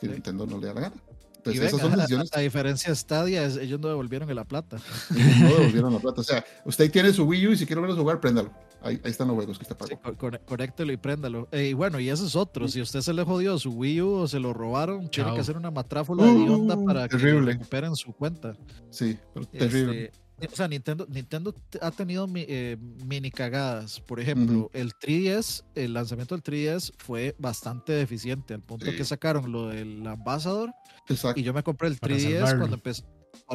Si 0.00 0.06
Sí. 0.06 0.12
Nintendo 0.12 0.46
no 0.46 0.58
le 0.58 0.66
da 0.68 0.74
la 0.74 0.80
gana. 0.82 0.96
Y 0.96 1.36
Entonces, 1.42 1.62
esas 1.68 1.80
son 1.80 1.92
decisiones 1.96 2.32
a- 2.34 2.38
a 2.38 2.42
diferencia 2.42 2.90
de 2.90 2.96
Stadia, 2.96 3.44
es- 3.44 3.56
ellos 3.56 3.80
no 3.80 3.88
devolvieron 3.88 4.34
la 4.34 4.44
plata. 4.44 4.76
no 5.10 5.48
devolvieron 5.48 5.92
la 5.94 5.98
plata. 6.00 6.20
O 6.20 6.24
sea, 6.24 6.44
usted 6.66 6.90
tiene 6.90 7.12
su 7.14 7.24
Wii 7.24 7.46
U 7.48 7.52
y 7.52 7.56
si 7.56 7.64
quiere 7.66 7.80
verlos 7.80 7.98
jugar, 7.98 8.20
préndalo. 8.20 8.50
Ahí, 8.82 9.00
ahí 9.04 9.10
están 9.10 9.28
los 9.28 9.36
juegos 9.36 9.58
que 9.58 9.64
usted 9.64 9.76
Sí, 9.86 9.94
pagó. 9.96 10.02
co- 10.02 10.16
con- 10.30 10.38
conéctelo 10.46 10.92
y 10.92 10.96
préndalo. 10.98 11.48
Eh, 11.52 11.68
y 11.68 11.72
bueno, 11.74 11.98
y 12.00 12.08
ese 12.10 12.26
es 12.26 12.36
otro. 12.36 12.68
Si 12.68 12.80
usted 12.82 13.00
se 13.00 13.12
le 13.14 13.24
jodió 13.24 13.58
su 13.58 13.70
Wii 13.72 14.00
U 14.02 14.10
o 14.12 14.28
se 14.28 14.38
lo 14.38 14.52
robaron, 14.52 15.08
tiene 15.10 15.32
que 15.34 15.40
hacer 15.40 15.56
una 15.56 15.70
matráfula 15.70 16.24
de 16.24 16.30
Uh, 16.30 16.54
onda 16.54 16.76
para 16.84 17.08
que 17.08 17.16
terrible. 17.16 17.52
recuperen 17.52 17.96
su 17.96 18.12
cuenta. 18.12 18.54
Sí, 18.90 19.18
pero 19.34 19.46
terrible. 19.46 20.04
Este, 20.06 20.20
o 20.46 20.56
sea, 20.56 20.68
Nintendo, 20.68 21.06
Nintendo 21.10 21.54
ha 21.80 21.90
tenido 21.90 22.26
mi- 22.26 22.44
eh, 22.48 22.76
mini 23.04 23.30
cagadas. 23.30 24.00
Por 24.00 24.20
ejemplo, 24.20 24.70
el 24.72 24.92
3DS, 24.94 25.64
el 25.74 25.92
lanzamiento 25.94 26.34
del 26.34 26.42
3DS 26.42 26.92
fue 26.98 27.34
bastante 27.38 27.92
deficiente, 27.92 28.54
al 28.54 28.62
punto 28.62 28.86
Sí. 28.86 28.96
que 28.96 29.04
sacaron 29.04 29.50
lo 29.52 29.68
del 29.68 30.06
Ambassador 30.06 30.72
Exacto. 31.08 31.40
y 31.40 31.42
yo 31.42 31.52
me 31.52 31.62
compré 31.62 31.88
el 31.88 31.96
Para 31.96 32.14
3DS 32.14 32.32
salvarlo. 32.38 32.58
cuando 32.60 32.76
empezó. 32.76 33.04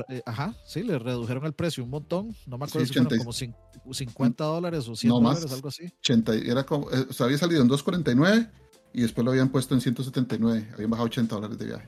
eh, 0.09 0.21
Ajá, 0.25 0.55
sí, 0.65 0.83
le 0.83 0.99
redujeron 0.99 1.45
el 1.45 1.53
precio 1.53 1.83
un 1.83 1.89
montón. 1.89 2.35
No 2.47 2.57
me 2.57 2.65
acuerdo 2.65 2.85
Sí, 2.85 2.93
si 2.93 2.99
fueron 2.99 3.07
80 3.07 3.17
como 3.23 3.31
cin- 3.31 3.55
50 3.93 4.43
dólares 4.43 4.87
o 4.87 4.95
100 4.95 5.09
No 5.09 5.21
más. 5.21 5.35
dólares, 5.35 5.53
algo 5.55 5.67
así. 5.69 5.85
80, 5.99 6.35
y 6.35 6.49
era 6.49 6.65
como, 6.65 6.89
eh, 6.91 7.05
o 7.09 7.13
sea, 7.13 7.25
había 7.27 7.37
salido 7.37 7.61
en 7.61 7.67
2.49 7.69 8.49
y 8.93 9.01
después 9.01 9.23
lo 9.25 9.31
habían 9.31 9.49
puesto 9.49 9.73
en 9.73 9.81
179. 9.81 10.67
Habían 10.73 10.89
bajado 10.89 11.05
80 11.07 11.35
dólares 11.35 11.57
de 11.57 11.65
viaje. 11.65 11.87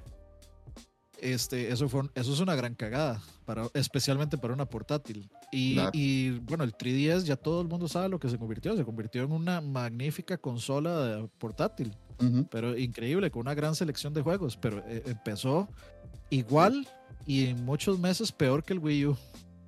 Este, 1.20 1.72
eso, 1.72 1.90
fue, 1.90 2.04
eso 2.16 2.32
es 2.34 2.40
una 2.40 2.56
gran 2.56 2.76
cagada, 2.76 3.22
para, 3.46 3.68
especialmente 3.74 4.38
para 4.38 4.54
una 4.54 4.66
portátil. 4.66 5.30
Y, 5.52 5.74
Claro. 5.76 5.92
y, 5.94 6.30
bueno, 6.40 6.64
el 6.64 6.74
3DS 6.74 7.24
ya 7.24 7.36
todo 7.36 7.62
el 7.62 7.68
mundo 7.68 7.88
sabe 7.88 8.10
lo 8.10 8.20
que 8.20 8.30
se 8.30 8.38
convirtió. 8.38 8.76
Se 8.78 8.86
convirtió 8.86 9.24
en 9.24 9.32
una 9.32 9.62
magnífica 9.62 10.38
consola 10.38 11.00
de- 11.06 11.28
portátil, 11.40 11.94
pero 12.52 12.78
increíble, 12.78 13.32
con 13.32 13.42
una 13.42 13.54
gran 13.54 13.74
selección 13.76 14.14
de 14.14 14.22
juegos. 14.22 14.58
Pero 14.58 14.84
eh, 14.88 15.04
empezó 15.08 15.68
igual 16.30 16.88
y 17.26 17.46
en 17.48 17.64
muchos 17.66 18.00
meses 18.00 18.32
peor 18.32 18.64
que 18.64 18.74
el 18.74 18.80
Wii 18.80 19.06
U. 19.08 19.18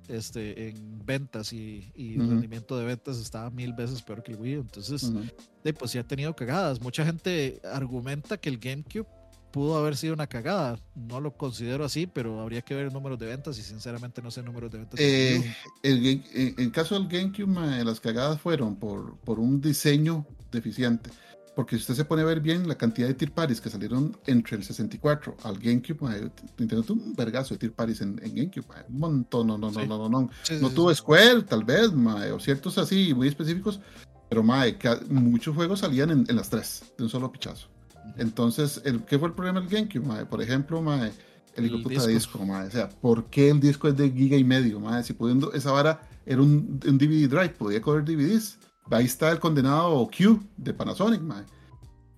Este, 0.08 0.70
en 0.70 1.04
ventas 1.06 1.52
y, 1.52 1.88
rendimiento 2.18 2.76
de 2.76 2.84
ventas 2.84 3.18
estaba 3.18 3.48
mil 3.50 3.72
veces 3.74 4.02
peor 4.02 4.24
que 4.24 4.32
el 4.32 4.38
Wii 4.38 4.56
U. 4.56 4.60
Entonces, 4.62 5.04
Ujú. 5.04 5.22
de, 5.62 5.72
pues 5.72 5.92
sí 5.92 5.98
ha 5.98 6.02
tenido 6.02 6.34
cagadas. 6.34 6.80
Mucha 6.80 7.04
gente 7.06 7.60
argumenta 7.64 8.36
que 8.36 8.48
el 8.48 8.58
GameCube 8.58 9.06
pudo 9.50 9.76
haber 9.76 9.96
sido 9.96 10.14
una 10.14 10.26
cagada. 10.26 10.78
No 10.94 11.20
lo 11.20 11.32
considero 11.36 11.84
así, 11.84 12.06
pero 12.06 12.40
habría 12.40 12.62
que 12.62 12.74
ver 12.74 12.92
números 12.92 13.18
de 13.18 13.26
ventas 13.26 13.58
y 13.58 13.62
sinceramente 13.62 14.22
no 14.22 14.30
sé 14.30 14.42
números 14.42 14.70
de 14.70 14.78
ventas. 14.78 15.00
Eh, 15.00 15.54
el, 15.82 16.06
en 16.06 16.54
en 16.58 16.70
caso 16.70 16.94
del 16.94 17.08
GameCube, 17.08 17.84
las 17.84 18.00
cagadas 18.00 18.40
fueron 18.40 18.76
por, 18.76 19.16
por 19.18 19.38
un 19.38 19.60
diseño 19.60 20.26
deficiente. 20.50 21.10
Porque 21.56 21.76
si 21.76 21.80
usted 21.80 21.94
se 21.94 22.04
pone 22.04 22.22
a 22.22 22.24
ver 22.24 22.40
bien 22.40 22.68
la 22.68 22.76
cantidad 22.76 23.08
de 23.08 23.14
tier 23.14 23.32
parties 23.32 23.60
que 23.60 23.68
salieron 23.68 24.16
entre 24.26 24.56
el 24.56 24.64
64 24.64 25.36
al 25.42 25.58
GameCube, 25.58 26.30
Nintendo 26.56 26.82
tuvo 26.84 27.02
un 27.02 27.14
vergazo 27.14 27.54
de 27.54 27.58
tier 27.58 27.72
parties 27.72 28.00
en, 28.00 28.20
en 28.22 28.34
GameCube, 28.34 28.64
un 28.88 28.98
montón, 28.98 29.48
no, 29.48 29.58
no, 29.58 29.70
no, 29.70 29.80
Sí. 29.80 29.86
no, 29.86 29.98
no, 29.98 30.08
no. 30.08 30.30
Sí, 30.44 30.54
sí, 30.54 30.62
No 30.62 30.70
tuvo 30.70 30.94
Square, 30.94 31.42
tal 31.42 31.64
vez, 31.64 31.88
o 32.32 32.40
ciertos 32.40 32.78
así 32.78 33.12
muy 33.14 33.28
específicos, 33.28 33.80
pero 34.28 34.44
mae, 34.44 34.78
muchos 35.08 35.54
juegos 35.56 35.80
salían 35.80 36.10
en, 36.10 36.24
en 36.28 36.36
las 36.36 36.48
tres, 36.48 36.84
de 36.96 37.04
un 37.04 37.10
solo 37.10 37.30
pichazo. 37.32 37.68
Entonces, 38.16 38.80
el, 38.84 39.02
¿qué 39.04 39.18
fue 39.18 39.28
el 39.28 39.34
problema 39.34 39.60
del 39.60 39.68
GameCube, 39.68 40.04
mae? 40.06 40.26
Por 40.26 40.42
ejemplo, 40.42 40.82
mae, 40.82 41.12
el 41.56 41.64
El 41.66 41.82
puta 41.82 41.94
disco. 41.94 42.06
disco, 42.08 42.46
mae. 42.46 42.66
O 42.66 42.70
sea, 42.70 42.88
¿por 42.88 43.24
qué 43.26 43.50
el 43.50 43.60
disco 43.60 43.88
es 43.88 43.96
de 43.96 44.10
giga 44.10 44.36
y 44.36 44.44
medio, 44.44 44.80
mae? 44.80 45.02
Si 45.02 45.12
pudiendo, 45.12 45.52
esa 45.52 45.72
vara 45.72 46.00
era 46.26 46.40
un, 46.42 46.80
un 46.86 46.98
DVD 46.98 47.28
drive, 47.28 47.50
podía 47.50 47.80
correr 47.80 48.04
DVDs. 48.04 48.58
Ahí 48.90 49.04
está 49.06 49.30
el 49.30 49.38
condenado 49.38 50.08
Q 50.16 50.42
de 50.56 50.74
Panasonic, 50.74 51.20
mae. 51.22 51.44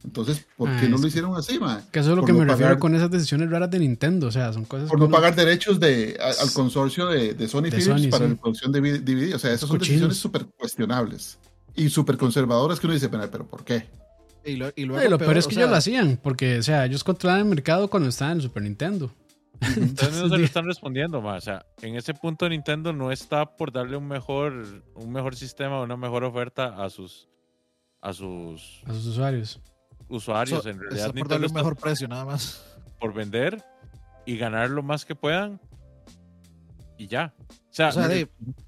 Entonces, 0.04 0.44
¿por 0.56 0.68
Ah, 0.68 0.78
qué 0.80 0.88
no 0.88 0.98
lo 0.98 1.06
hicieron 1.06 1.36
así, 1.36 1.58
mae? 1.60 1.80
Que 1.92 2.00
eso 2.00 2.10
es 2.10 2.16
lo 2.16 2.22
Por 2.22 2.26
que 2.26 2.32
no 2.32 2.38
me 2.40 2.44
refiero 2.46 2.70
pagar- 2.70 2.78
con 2.80 2.94
esas 2.96 3.10
decisiones 3.10 3.48
raras 3.50 3.70
de 3.70 3.78
Nintendo. 3.78 4.26
O 4.26 4.32
sea, 4.32 4.52
son 4.52 4.64
cosas 4.64 4.88
Por 4.88 4.98
no 4.98 5.04
uno- 5.04 5.14
pagar 5.14 5.36
derechos 5.36 5.78
de, 5.78 6.18
a- 6.20 6.42
al 6.42 6.52
consorcio 6.52 7.06
de, 7.06 7.34
de 7.34 7.46
Sony 7.46 7.62
De 7.64 7.70
Philips 7.70 7.84
Sony, 7.84 8.10
para 8.10 8.24
sí. 8.26 8.30
la 8.34 8.40
producción 8.40 8.72
de 8.72 8.80
DVD. 8.98 9.34
O 9.34 9.38
sea, 9.38 9.52
esas 9.52 9.68
son 9.68 9.78
decisiones 9.78 10.16
súper 10.16 10.46
cuestionables 10.58 11.38
y 11.76 11.88
súper 11.88 12.16
conservadoras 12.16 12.80
que 12.80 12.86
uno 12.88 12.94
dice, 12.94 13.08
pero 13.08 13.46
¿por 13.46 13.64
qué? 13.64 13.86
Y, 14.44 14.56
lo, 14.56 14.70
y 14.74 14.84
luego 14.84 15.08
lo 15.08 15.18
peor 15.18 15.36
es 15.38 15.46
o 15.46 15.48
que 15.48 15.54
sea, 15.54 15.62
ellos 15.64 15.70
lo 15.70 15.76
hacían, 15.76 16.18
porque, 16.22 16.58
o 16.58 16.62
sea, 16.62 16.84
ellos 16.86 17.04
controlaban 17.04 17.42
el 17.44 17.48
mercado 17.48 17.88
cuando 17.88 18.08
estaban 18.08 18.32
en 18.32 18.36
el 18.38 18.42
Super 18.42 18.62
Nintendo. 18.62 19.10
Ustedes 19.60 20.16
no 20.20 20.28
se 20.28 20.38
lo 20.38 20.44
están 20.44 20.64
respondiendo, 20.66 21.20
ma. 21.22 21.34
O 21.36 21.40
sea, 21.40 21.64
en 21.82 21.94
ese 21.94 22.14
punto 22.14 22.48
Nintendo 22.48 22.92
no 22.92 23.12
está 23.12 23.46
por 23.56 23.70
darle 23.70 23.96
un 23.96 24.08
mejor, 24.08 24.82
un 24.96 25.12
mejor 25.12 25.36
sistema, 25.36 25.80
una 25.80 25.96
mejor 25.96 26.24
oferta 26.24 26.82
a 26.82 26.90
sus, 26.90 27.28
a 28.00 28.12
sus 28.12 28.82
a 28.86 28.92
sus 28.92 29.06
usuarios. 29.06 29.60
usuarios. 30.08 30.62
so- 30.64 30.68
en 30.68 30.74
está 30.76 30.82
realidad, 30.82 31.06
por 31.06 31.14
Nintendo 31.14 31.34
darle 31.34 31.46
un 31.46 31.54
mejor 31.54 31.76
precio, 31.76 32.08
nada 32.08 32.24
más. 32.24 32.64
por 32.98 33.14
vender 33.14 33.62
y 34.26 34.36
ganar 34.36 34.68
lo 34.70 34.82
más 34.82 35.04
que 35.04 35.14
puedan. 35.14 35.60
Y 36.98 37.06
ya. 37.06 37.32
O 37.48 37.54
sea, 37.74 37.88
O 37.88 37.92
sea, 37.92 38.08
de- 38.08 38.20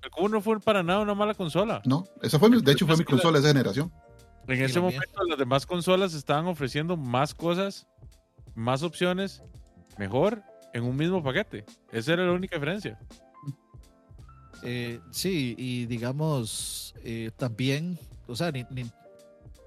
el 0.03 0.11
Cubo 0.11 0.29
no 0.29 0.41
fue 0.41 0.59
para 0.61 0.83
nada 0.85 1.01
una 1.01 1.15
mala 1.15 1.35
consola. 1.35 1.83
No, 1.85 2.05
esa 2.23 2.39
fue 2.39 2.49
mi- 2.51 2.61
de 2.63 2.71
hecho 2.73 2.87
fue 2.87 2.97
mi 2.97 3.03
Es 3.03 3.09
consola 3.09 3.39
de 3.39 3.41
esa 3.41 3.49
generación. 3.49 3.93
En 4.47 4.61
ese 4.63 4.81
momento 4.81 5.25
las 5.29 5.39
demás 5.39 5.67
consolas 5.67 6.15
estaban 6.15 6.47
ofreciendo 6.47 6.97
más 6.97 7.35
cosas, 7.35 7.87
más 8.55 8.83
opciones, 8.83 9.43
mejor 9.99 10.43
en 10.73 10.85
un 10.85 10.97
mismo 10.97 11.23
paquete. 11.23 11.65
Esa 11.93 12.13
era 12.15 12.25
la 12.27 12.33
única 12.33 12.57
diferencia. 12.57 12.99
Eh, 14.63 15.01
sí, 15.11 15.55
y 15.59 15.87
digamos, 15.87 16.95
eh, 17.05 17.31
también, 17.37 17.99
o 18.27 18.35
sea, 18.37 18.51
ni- 18.51 18.65
ni- 18.71 18.91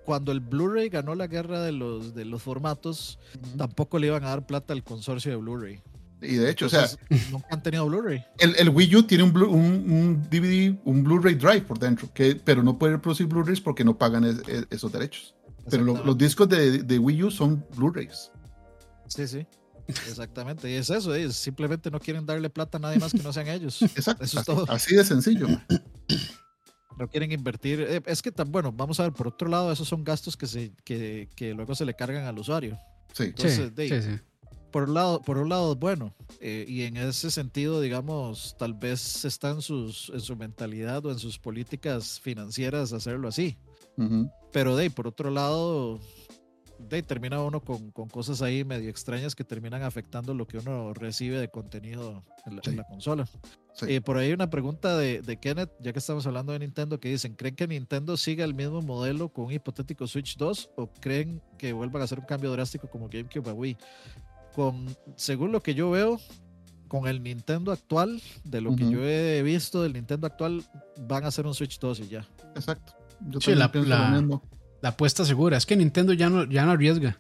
cuando 0.06 0.32
el 0.32 0.40
Blu-ray 0.40 0.90
ganó 0.90 1.16
la 1.16 1.28
guerra 1.28 1.62
de 1.62 1.72
los, 1.74 2.16
de 2.16 2.26
los 2.26 2.42
formatos, 2.42 3.20
tampoco 3.58 4.00
le 4.00 4.08
iban 4.08 4.24
a 4.24 4.30
dar 4.30 4.46
plata 4.48 4.74
al 4.74 4.84
consorcio 4.84 5.32
de 5.32 5.38
Blu-ray. 5.38 5.82
Y 6.22 6.36
de 6.36 6.50
hecho, 6.50 6.66
o 6.66 6.70
sea, 6.70 6.88
nunca 7.32 7.48
han 7.52 7.62
tenido 7.62 7.86
Blu-ray. 7.86 8.24
el, 8.40 8.56
el 8.58 8.70
Wii 8.70 8.96
U 8.96 9.04
tiene 9.04 9.24
un, 9.24 9.34
Blu- 9.34 9.50
un, 9.50 9.92
un 9.92 10.24
DVD, 10.30 10.76
un 10.86 11.04
Blu-ray 11.04 11.36
Drive 11.36 11.62
por 11.62 11.78
dentro, 11.78 12.10
que, 12.14 12.36
pero 12.36 12.64
no 12.64 12.78
puede 12.80 12.98
producir 12.98 13.28
Blu-rays 13.28 13.62
porque 13.62 13.84
no 13.84 13.98
pagan 13.98 14.24
es- 14.24 14.42
es- 14.48 14.66
esos 14.72 14.92
derechos. 14.92 15.36
Pero 15.70 15.84
lo- 15.84 16.04
los 16.04 16.18
discos 16.18 16.48
de, 16.50 16.82
de 16.84 16.98
Wii 17.00 17.24
U 17.24 17.32
son 17.32 17.64
Blu-rays. 17.76 18.32
Sí, 19.08 19.28
sí. 19.28 19.46
Exactamente. 19.88 20.70
Y 20.70 20.74
es 20.74 20.90
eso, 20.90 21.14
es 21.14 21.36
simplemente 21.36 21.90
no 21.92 22.00
quieren 22.00 22.26
darle 22.26 22.50
plata 22.50 22.78
a 22.78 22.82
nadie 22.82 23.00
más 23.00 23.12
que 23.14 23.20
no 23.24 23.32
sean 23.32 23.48
ellos. 23.48 23.82
Exacto. 23.96 24.24
Eso 24.24 24.40
es 24.40 24.42
así, 24.42 24.46
todo. 24.46 24.66
así 24.72 24.96
de 24.96 25.06
sencillo. 25.06 25.48
man. 25.48 25.66
No 26.98 27.08
quieren 27.08 27.32
invertir. 27.32 27.80
eh, 27.82 28.02
Es 28.06 28.22
que 28.22 28.32
tan 28.32 28.52
bueno, 28.52 28.72
vamos 28.72 29.00
a 29.00 29.04
ver, 29.04 29.14
por 29.14 29.28
otro 29.28 29.48
lado, 29.48 29.72
esos 29.72 29.88
son 29.88 30.04
gastos 30.04 30.36
que 30.36 30.48
se 30.48 30.74
que, 30.84 31.30
que 31.36 31.54
luego 31.54 31.76
se 31.76 31.86
le 31.86 31.94
cargan 31.94 32.26
al 32.26 32.40
usuario. 32.40 32.78
Sí. 33.14 33.24
Sí, 33.26 33.30
Entonces, 33.30 33.76
de- 33.76 34.02
sí, 34.02 34.10
sí. 34.12 34.20
Por 34.72 34.84
un 34.84 34.94
lado, 34.94 35.22
por 35.22 35.38
un 35.38 35.50
lado 35.50 35.74
es 35.74 35.80
bueno. 35.80 36.14
eh, 36.40 36.66
y 36.68 36.84
en 36.84 36.98
ese 36.98 37.32
sentido, 37.32 37.82
digamos, 37.82 38.56
tal 38.58 38.74
vez 38.74 39.26
está 39.26 39.50
en, 39.52 39.62
sus, 39.62 40.10
en 40.14 40.22
su 40.22 40.36
mentalidad 40.36 41.06
o 41.06 41.12
en 41.12 41.20
sus 41.20 41.40
políticas 41.40 42.20
financieras 42.20 42.94
hacerlo 42.94 43.28
así. 43.28 43.58
Ujú. 43.98 44.30
Pero 44.52 44.76
de 44.76 44.90
por 44.92 45.08
otro 45.08 45.30
lado, 45.32 46.00
de 46.80 47.02
termina 47.02 47.42
uno 47.42 47.60
con, 47.62 47.92
con 47.92 48.08
cosas 48.08 48.42
ahí 48.44 48.64
medio 48.64 48.90
extrañas 48.90 49.34
que 49.36 49.44
terminan 49.44 49.82
afectando 49.82 50.34
lo 50.36 50.46
que 50.46 50.60
uno 50.60 50.94
recibe 50.94 51.40
de 51.40 51.50
contenido 51.50 52.24
en 52.46 52.56
la, 52.58 52.62
en 52.66 52.72
Sí. 52.72 52.76
la 52.76 52.84
consola. 52.84 53.26
Sí. 53.74 53.86
Eh, 53.90 54.02
por 54.02 54.18
ahí 54.18 54.32
una 54.34 54.50
pregunta 54.50 54.98
de, 54.98 55.22
de 55.22 55.38
Kenneth, 55.38 55.72
ya 55.80 55.94
que 55.94 56.00
estamos 56.00 56.26
hablando 56.28 56.52
de 56.54 56.60
Nintendo, 56.60 57.00
que 57.00 57.10
dicen, 57.10 57.36
¿creen 57.36 57.56
que 57.56 57.68
Nintendo 57.68 58.18
siga 58.18 58.44
el 58.46 58.54
mismo 58.56 58.82
modelo 58.82 59.30
con 59.30 59.46
un 59.46 59.52
hipotético 59.54 60.06
Switch 60.08 60.36
2 60.38 60.70
o 60.78 60.88
creen 61.00 61.42
que 61.58 61.74
vuelvan 61.74 62.02
a 62.02 62.06
hacer 62.06 62.20
un 62.20 62.26
cambio 62.26 62.52
drástico 62.52 62.88
como 62.90 63.08
GameCube 63.10 63.50
a 63.50 63.54
Wii? 63.54 63.78
Con, 64.58 64.88
según 65.18 65.52
lo 65.52 65.62
que 65.62 65.76
yo 65.76 65.92
veo, 65.92 66.20
con 66.88 67.08
el 67.08 67.22
Nintendo 67.22 67.72
actual, 67.72 68.20
de 68.44 68.60
lo 68.60 68.76
que 68.76 68.90
yo 68.90 69.04
he 69.04 69.44
visto 69.44 69.84
del 69.84 69.94
Nintendo 69.94 70.26
actual, 70.26 70.64
van 71.08 71.26
a 71.26 71.28
hacer 71.28 71.46
un 71.46 71.54
Switch 71.54 71.78
2 71.80 72.00
y 72.00 72.08
ya. 72.08 72.26
Exacto. 72.56 72.94
Yo 73.30 73.40
Sí, 73.40 73.54
también 73.56 73.88
la- 73.88 74.10
la-. 74.20 74.42
La 74.82 74.90
apuesta 74.90 75.24
segura. 75.26 75.58
Es 75.58 75.66
que 75.68 75.76
Nintendo 75.76 76.12
ya 76.14 76.28
no, 76.32 76.44
ya 76.46 76.66
no 76.66 76.72
arriesga. 76.72 77.20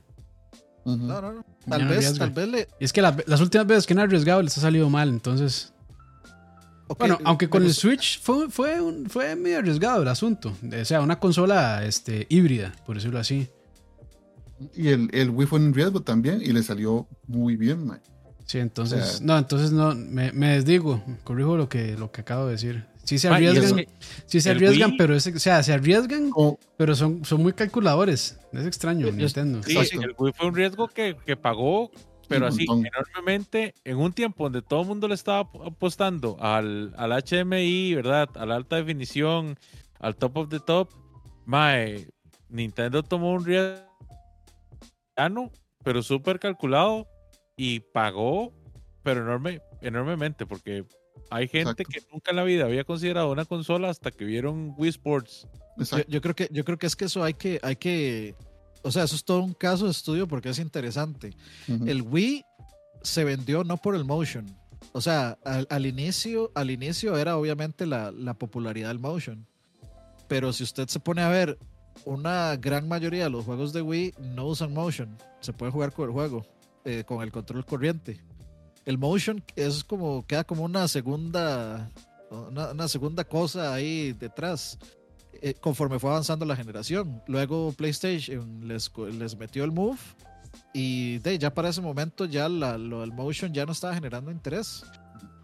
No, 0.83 0.95
no, 0.97 1.21
no. 1.21 1.45
Tal 1.69 1.85
vez, 1.87 2.17
tal 2.17 2.31
vez 2.31 2.47
le... 2.47 2.67
Y 2.79 2.85
es 2.85 2.91
que 2.93 3.03
la- 3.03 3.15
las 3.27 3.39
últimas 3.39 3.67
veces 3.67 3.85
que 3.85 3.93
han 3.93 3.99
arriesgado 3.99 4.41
les 4.41 4.57
ha 4.57 4.61
salido 4.61 4.89
mal. 4.89 5.09
Entonces, 5.09 5.73
bueno, 6.97 7.19
aunque 7.23 7.45
me 7.45 7.49
con 7.51 7.63
el 7.63 7.73
Switch 7.73 8.19
fue, 8.19 8.49
fue, 8.49 8.81
un- 8.81 9.07
fue 9.09 9.35
medio 9.35 9.59
arriesgado 9.59 10.01
el 10.01 10.07
asunto. 10.07 10.53
O 10.81 10.85
sea, 10.85 11.01
una 11.01 11.19
consola 11.19 11.83
este, 11.85 12.25
híbrida, 12.29 12.73
por 12.85 12.95
decirlo 12.95 13.19
así. 13.19 13.47
Y 14.75 14.89
el, 14.89 15.09
el 15.13 15.29
Wii 15.29 15.47
fue 15.47 15.59
en 15.59 15.73
riesgo 15.73 16.01
también 16.01 16.41
y 16.41 16.47
le 16.51 16.63
salió 16.63 17.07
muy 17.27 17.55
bien, 17.55 17.85
man. 17.85 18.01
Sí, 18.45 18.59
entonces, 18.59 19.01
O 19.01 19.05
sea- 19.17 19.25
no, 19.25 19.37
entonces 19.37 19.71
no, 19.71 19.93
me, 19.93 20.31
me 20.31 20.53
desdigo, 20.53 21.03
corrijo 21.23 21.57
lo 21.57 21.67
que, 21.69 21.97
lo 21.97 22.11
que 22.11 22.21
acabo 22.21 22.45
de 22.45 22.53
decir. 22.53 22.85
Sí 23.03 23.19
se 23.19 23.27
Ah, 23.29 23.39
es 23.39 23.47
arriesgan, 23.49 23.77
que 23.77 23.89
sí 24.25 24.41
se 24.41 24.51
el 24.51 24.57
arriesgan, 24.57 24.91
Wii- 24.91 24.95
pero 24.97 25.15
es, 25.15 25.27
o 25.27 25.39
sea, 25.39 25.63
se 25.63 25.73
arriesgan, 25.73 26.31
pero 26.77 26.95
son, 26.95 27.23
son 27.23 27.41
muy 27.41 27.53
calculadores. 27.53 28.37
Es 28.53 28.65
extraño, 28.65 29.07
yo- 29.07 29.13
Nintendo. 29.13 29.61
Sí, 29.63 29.77
Exacto. 29.77 30.01
el 30.05 30.15
Wii 30.17 30.33
fue 30.35 30.47
un 30.47 30.55
riesgo 30.55 30.87
que, 30.87 31.15
que 31.25 31.35
pagó, 31.37 31.89
pero 32.27 32.47
Un 32.47 32.51
así 32.53 32.65
montón. 32.65 32.85
enormemente, 32.93 33.73
en 33.85 33.97
un 33.97 34.11
tiempo 34.11 34.43
donde 34.45 34.61
todo 34.61 34.81
el 34.81 34.87
mundo 34.87 35.07
le 35.07 35.13
estaba 35.15 35.39
ap- 35.39 35.61
apostando 35.65 36.35
al, 36.41 36.93
al 36.97 37.11
HMI, 37.13 37.95
¿verdad? 37.95 38.29
A 38.35 38.45
la 38.45 38.55
alta 38.55 38.75
definición, 38.77 39.57
al 39.99 40.15
top 40.17 40.35
of 40.37 40.49
the 40.49 40.59
top. 40.59 40.89
Mae, 41.45 42.09
Nintendo 42.49 43.03
tomó 43.03 43.31
un 43.33 43.45
riesgo, 43.45 43.86
pero 45.83 46.03
súper 46.03 46.39
calculado 46.39 47.07
y 47.55 47.79
pagó, 47.79 48.53
pero 49.03 49.21
enorme, 49.21 49.61
enormemente, 49.81 50.45
porque 50.45 50.85
hay 51.29 51.47
gente 51.47 51.71
Exacto. 51.83 51.91
que 51.91 52.01
nunca 52.11 52.31
en 52.31 52.37
la 52.37 52.43
vida 52.43 52.65
había 52.65 52.83
considerado 52.83 53.31
una 53.31 53.45
consola 53.45 53.89
hasta 53.89 54.11
que 54.11 54.25
vieron 54.25 54.73
Wii 54.77 54.89
Sports. 54.89 55.47
Yo, 55.77 55.83
Exacto. 55.83 56.11
yo 56.11 56.21
creo 56.21 56.35
que 56.35 56.49
yo 56.51 56.63
creo 56.63 56.77
que 56.77 56.87
es 56.87 56.95
que 56.95 57.05
eso 57.05 57.23
hay 57.23 57.33
que 57.33 57.59
hay 57.63 57.75
que 57.75 58.35
o 58.83 58.91
sea 58.91 59.03
eso 59.03 59.15
es 59.15 59.23
todo 59.25 59.41
un 59.43 59.53
caso 59.53 59.85
de 59.85 59.91
estudio 59.91 60.27
porque 60.27 60.49
es 60.49 60.59
interesante 60.59 61.35
Ujú. 61.67 61.85
el 61.87 62.01
Wii 62.01 62.43
se 63.03 63.23
vendió 63.23 63.63
no 63.63 63.77
por 63.77 63.95
el 63.95 64.03
motion 64.05 64.45
o 64.93 65.01
sea 65.01 65.37
al, 65.43 65.67
al 65.69 65.85
inicio 65.85 66.51
al 66.55 66.71
inicio 66.71 67.17
era 67.17 67.37
obviamente 67.37 67.85
la, 67.85 68.11
la 68.11 68.33
popularidad 68.33 68.87
del 68.89 68.99
motion 68.99 69.45
pero 70.27 70.51
si 70.51 70.63
usted 70.63 70.87
se 70.87 70.99
pone 70.99 71.21
a 71.21 71.29
ver 71.29 71.57
una 72.05 72.55
gran 72.57 72.87
mayoría 72.87 73.25
de 73.25 73.29
los 73.29 73.45
juegos 73.45 73.73
de 73.73 73.81
Wii 73.81 74.13
no 74.35 74.45
usan 74.45 74.73
motion 74.73 75.17
se 75.39 75.53
puede 75.53 75.71
jugar 75.71 75.91
con 75.91 76.05
el 76.05 76.11
juego 76.11 76.45
eh, 76.85 77.03
con 77.05 77.21
el 77.21 77.31
control 77.31 77.65
corriente 77.65 78.21
el 78.85 78.97
motion 78.97 79.43
es 79.55 79.83
como 79.83 80.25
queda 80.25 80.43
como 80.43 80.63
una 80.63 80.87
segunda 80.87 81.91
una, 82.29 82.71
una 82.71 82.87
segunda 82.87 83.23
cosa 83.23 83.73
ahí 83.73 84.13
detrás 84.13 84.77
eh, 85.41 85.53
conforme 85.53 85.99
fue 85.99 86.09
avanzando 86.09 86.45
la 86.45 86.55
generación. 86.55 87.21
Luego 87.27 87.71
PlayStation 87.73 88.67
les, 88.67 88.91
les 88.97 89.37
metió 89.37 89.63
el 89.63 89.71
Move 89.71 89.99
y 90.73 91.19
de, 91.19 91.37
ya 91.37 91.53
para 91.53 91.69
ese 91.69 91.81
momento 91.81 92.25
ya 92.25 92.49
la, 92.49 92.77
lo 92.77 93.01
del 93.01 93.11
Motion 93.11 93.53
ya 93.53 93.65
no 93.65 93.71
estaba 93.71 93.93
generando 93.93 94.31
interés. 94.31 94.83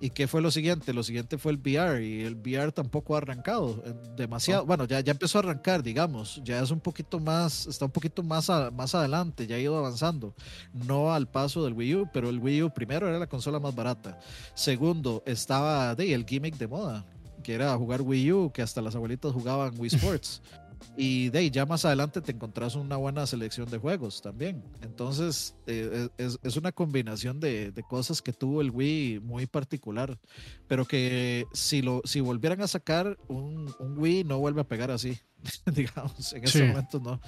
¿Y 0.04 0.10
qué 0.10 0.28
fue 0.28 0.41
lo 0.41 0.51
siguiente? 0.51 0.91
Lo 0.91 1.01
siguiente 1.01 1.38
fue 1.38 1.54
el 1.54 1.60
VR 1.60 2.06
y 2.06 2.24
el 2.24 2.36
VR 2.36 2.74
tampoco 2.74 3.16
ha 3.16 3.20
arrancado 3.20 3.82
eh, 3.86 3.93
demasiado. 4.18 4.66
Bueno, 4.66 4.84
ya, 4.84 4.99
ya 4.99 5.14
empezó 5.14 5.38
a 5.38 5.43
arrancar, 5.43 5.82
digamos. 5.82 6.41
Ya 6.43 6.60
es 6.62 6.72
un 6.72 6.82
poquito 6.82 7.22
más, 7.22 7.68
está 7.68 7.86
un 7.86 7.91
poquito 7.91 8.22
más, 8.22 8.49
a- 8.49 8.70
más 8.70 8.93
adelante, 8.95 9.47
ya 9.47 9.56
ha 9.56 9.60
ido 9.60 9.78
avanzando. 9.78 10.36
No 10.74 11.14
al 11.14 11.30
paso 11.30 11.64
del 11.64 11.72
Wii 11.72 11.95
U, 11.95 12.10
pero 12.12 12.28
el 12.28 12.39
Wii 12.39 12.64
U 12.64 12.70
primero 12.74 13.08
era 13.08 13.18
la 13.18 13.28
consola 13.28 13.62
más 13.62 13.74
barata. 13.74 14.20
Segundo, 14.56 15.24
estaba 15.26 15.95
de, 15.95 16.14
el 16.14 16.26
gimmick 16.26 16.58
de 16.58 16.68
moda, 16.68 17.06
que 17.41 17.54
era 17.54 17.74
jugar 17.78 18.01
Wii 18.01 18.32
U, 18.34 18.51
que 18.51 18.62
hasta 18.62 18.82
las 18.82 18.95
abuelitas 18.95 19.32
jugaban 19.32 19.74
Wii 19.80 19.95
Sports. 19.95 20.41
y 20.98 21.30
de 21.30 21.40
ahí 21.40 21.50
ya 21.52 21.66
más 21.66 21.86
adelante 21.86 22.22
te 22.22 22.32
encontrás 22.32 22.76
una 22.76 22.98
buena 22.98 23.26
selección 23.28 23.70
de 23.70 23.78
juegos 23.78 24.22
también. 24.22 24.64
Entonces, 24.82 25.56
eh, 25.68 26.10
es, 26.18 26.40
es 26.44 26.58
una 26.58 26.72
combinación 26.72 27.40
de, 27.40 27.72
de 27.72 27.84
cosas 27.84 28.22
que 28.22 28.34
tuvo 28.34 28.62
el 28.62 28.72
Wii 28.72 29.20
muy 29.20 29.46
particular. 29.48 30.20
Pero 30.68 30.86
que 30.86 31.46
si, 31.54 31.82
lo, 31.82 32.02
si 32.06 32.20
volvieran 32.20 32.62
a 32.62 32.68
sacar 32.68 33.18
un, 33.28 33.74
un 33.80 33.98
Wii, 33.98 34.24
no 34.26 34.40
vuelve 34.40 34.62
a 34.62 34.68
pegar 34.68 34.92
así. 34.92 35.18
Digamos, 35.66 36.34
en 36.34 36.42
Sí. 36.48 36.60
este 36.60 36.68
momento 36.68 37.00
no. 37.00 37.20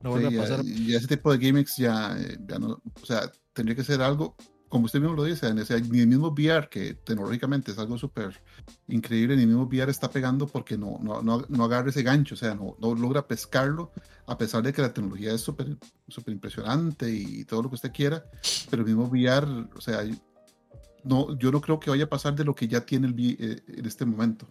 No 0.00 0.10
vuelve 0.10 0.28
Sí, 0.30 0.36
a 0.36 0.38
ya- 0.38 0.42
pasar. 0.42 0.64
y 0.64 0.94
ese 0.94 1.06
tipo 1.08 1.32
de 1.32 1.38
gimmicks 1.44 1.76
ya, 1.76 2.16
eh, 2.18 2.38
ya 2.48 2.58
no, 2.60 2.80
o 3.02 3.06
sea, 3.06 3.30
tendría 3.52 3.74
que 3.74 3.82
ser 3.82 4.00
algo, 4.00 4.36
como 4.68 4.84
usted 4.86 5.00
mismo 5.00 5.14
lo 5.16 5.24
dice, 5.24 5.48
en 5.48 5.58
ese- 5.58 5.80
ni 5.80 6.00
el 6.00 6.06
mismo 6.06 6.28
VR, 6.28 6.68
que 6.68 6.94
tecnológicamente 6.94 7.72
es 7.72 7.78
algo 7.78 7.96
súper 7.98 8.40
increíble, 8.88 9.34
ni 9.36 9.42
el 9.42 9.48
mismo 9.48 9.64
VR 9.64 9.90
está 9.90 10.10
pegando 10.10 10.46
porque 10.46 10.76
no, 10.76 10.98
no, 11.02 11.22
no, 11.22 11.44
no 11.48 11.64
agarra 11.64 11.90
ese 11.90 12.02
gancho, 12.02 12.34
o 12.34 12.38
sea, 12.38 12.54
no, 12.54 12.76
no 12.80 12.94
logra 12.94 13.26
pescarlo, 13.26 13.90
a 14.26 14.36
pesar 14.36 14.62
de 14.62 14.72
que 14.72 14.82
la 14.82 14.92
tecnología 14.92 15.32
es 15.32 15.40
súper 15.40 15.76
impresionante 16.26 17.10
y 17.10 17.44
todo 17.44 17.62
lo 17.62 17.68
que 17.70 17.76
usted 17.76 17.92
quiera, 17.92 18.24
pero 18.70 18.82
el 18.82 18.88
mismo 18.88 19.04
VR, 19.06 19.46
o 19.74 19.80
sea, 19.80 20.02
no, 21.04 21.36
yo 21.38 21.50
no 21.50 21.60
creo 21.60 21.80
que 21.80 21.90
vaya 21.90 22.04
a 22.04 22.08
pasar 22.08 22.34
de 22.34 22.44
lo 22.44 22.54
que 22.54 22.68
ya 22.68 22.80
tiene 22.84 23.06
el 23.08 23.14
eh, 23.18 23.62
en 23.68 23.86
este 23.86 24.04
momento. 24.04 24.46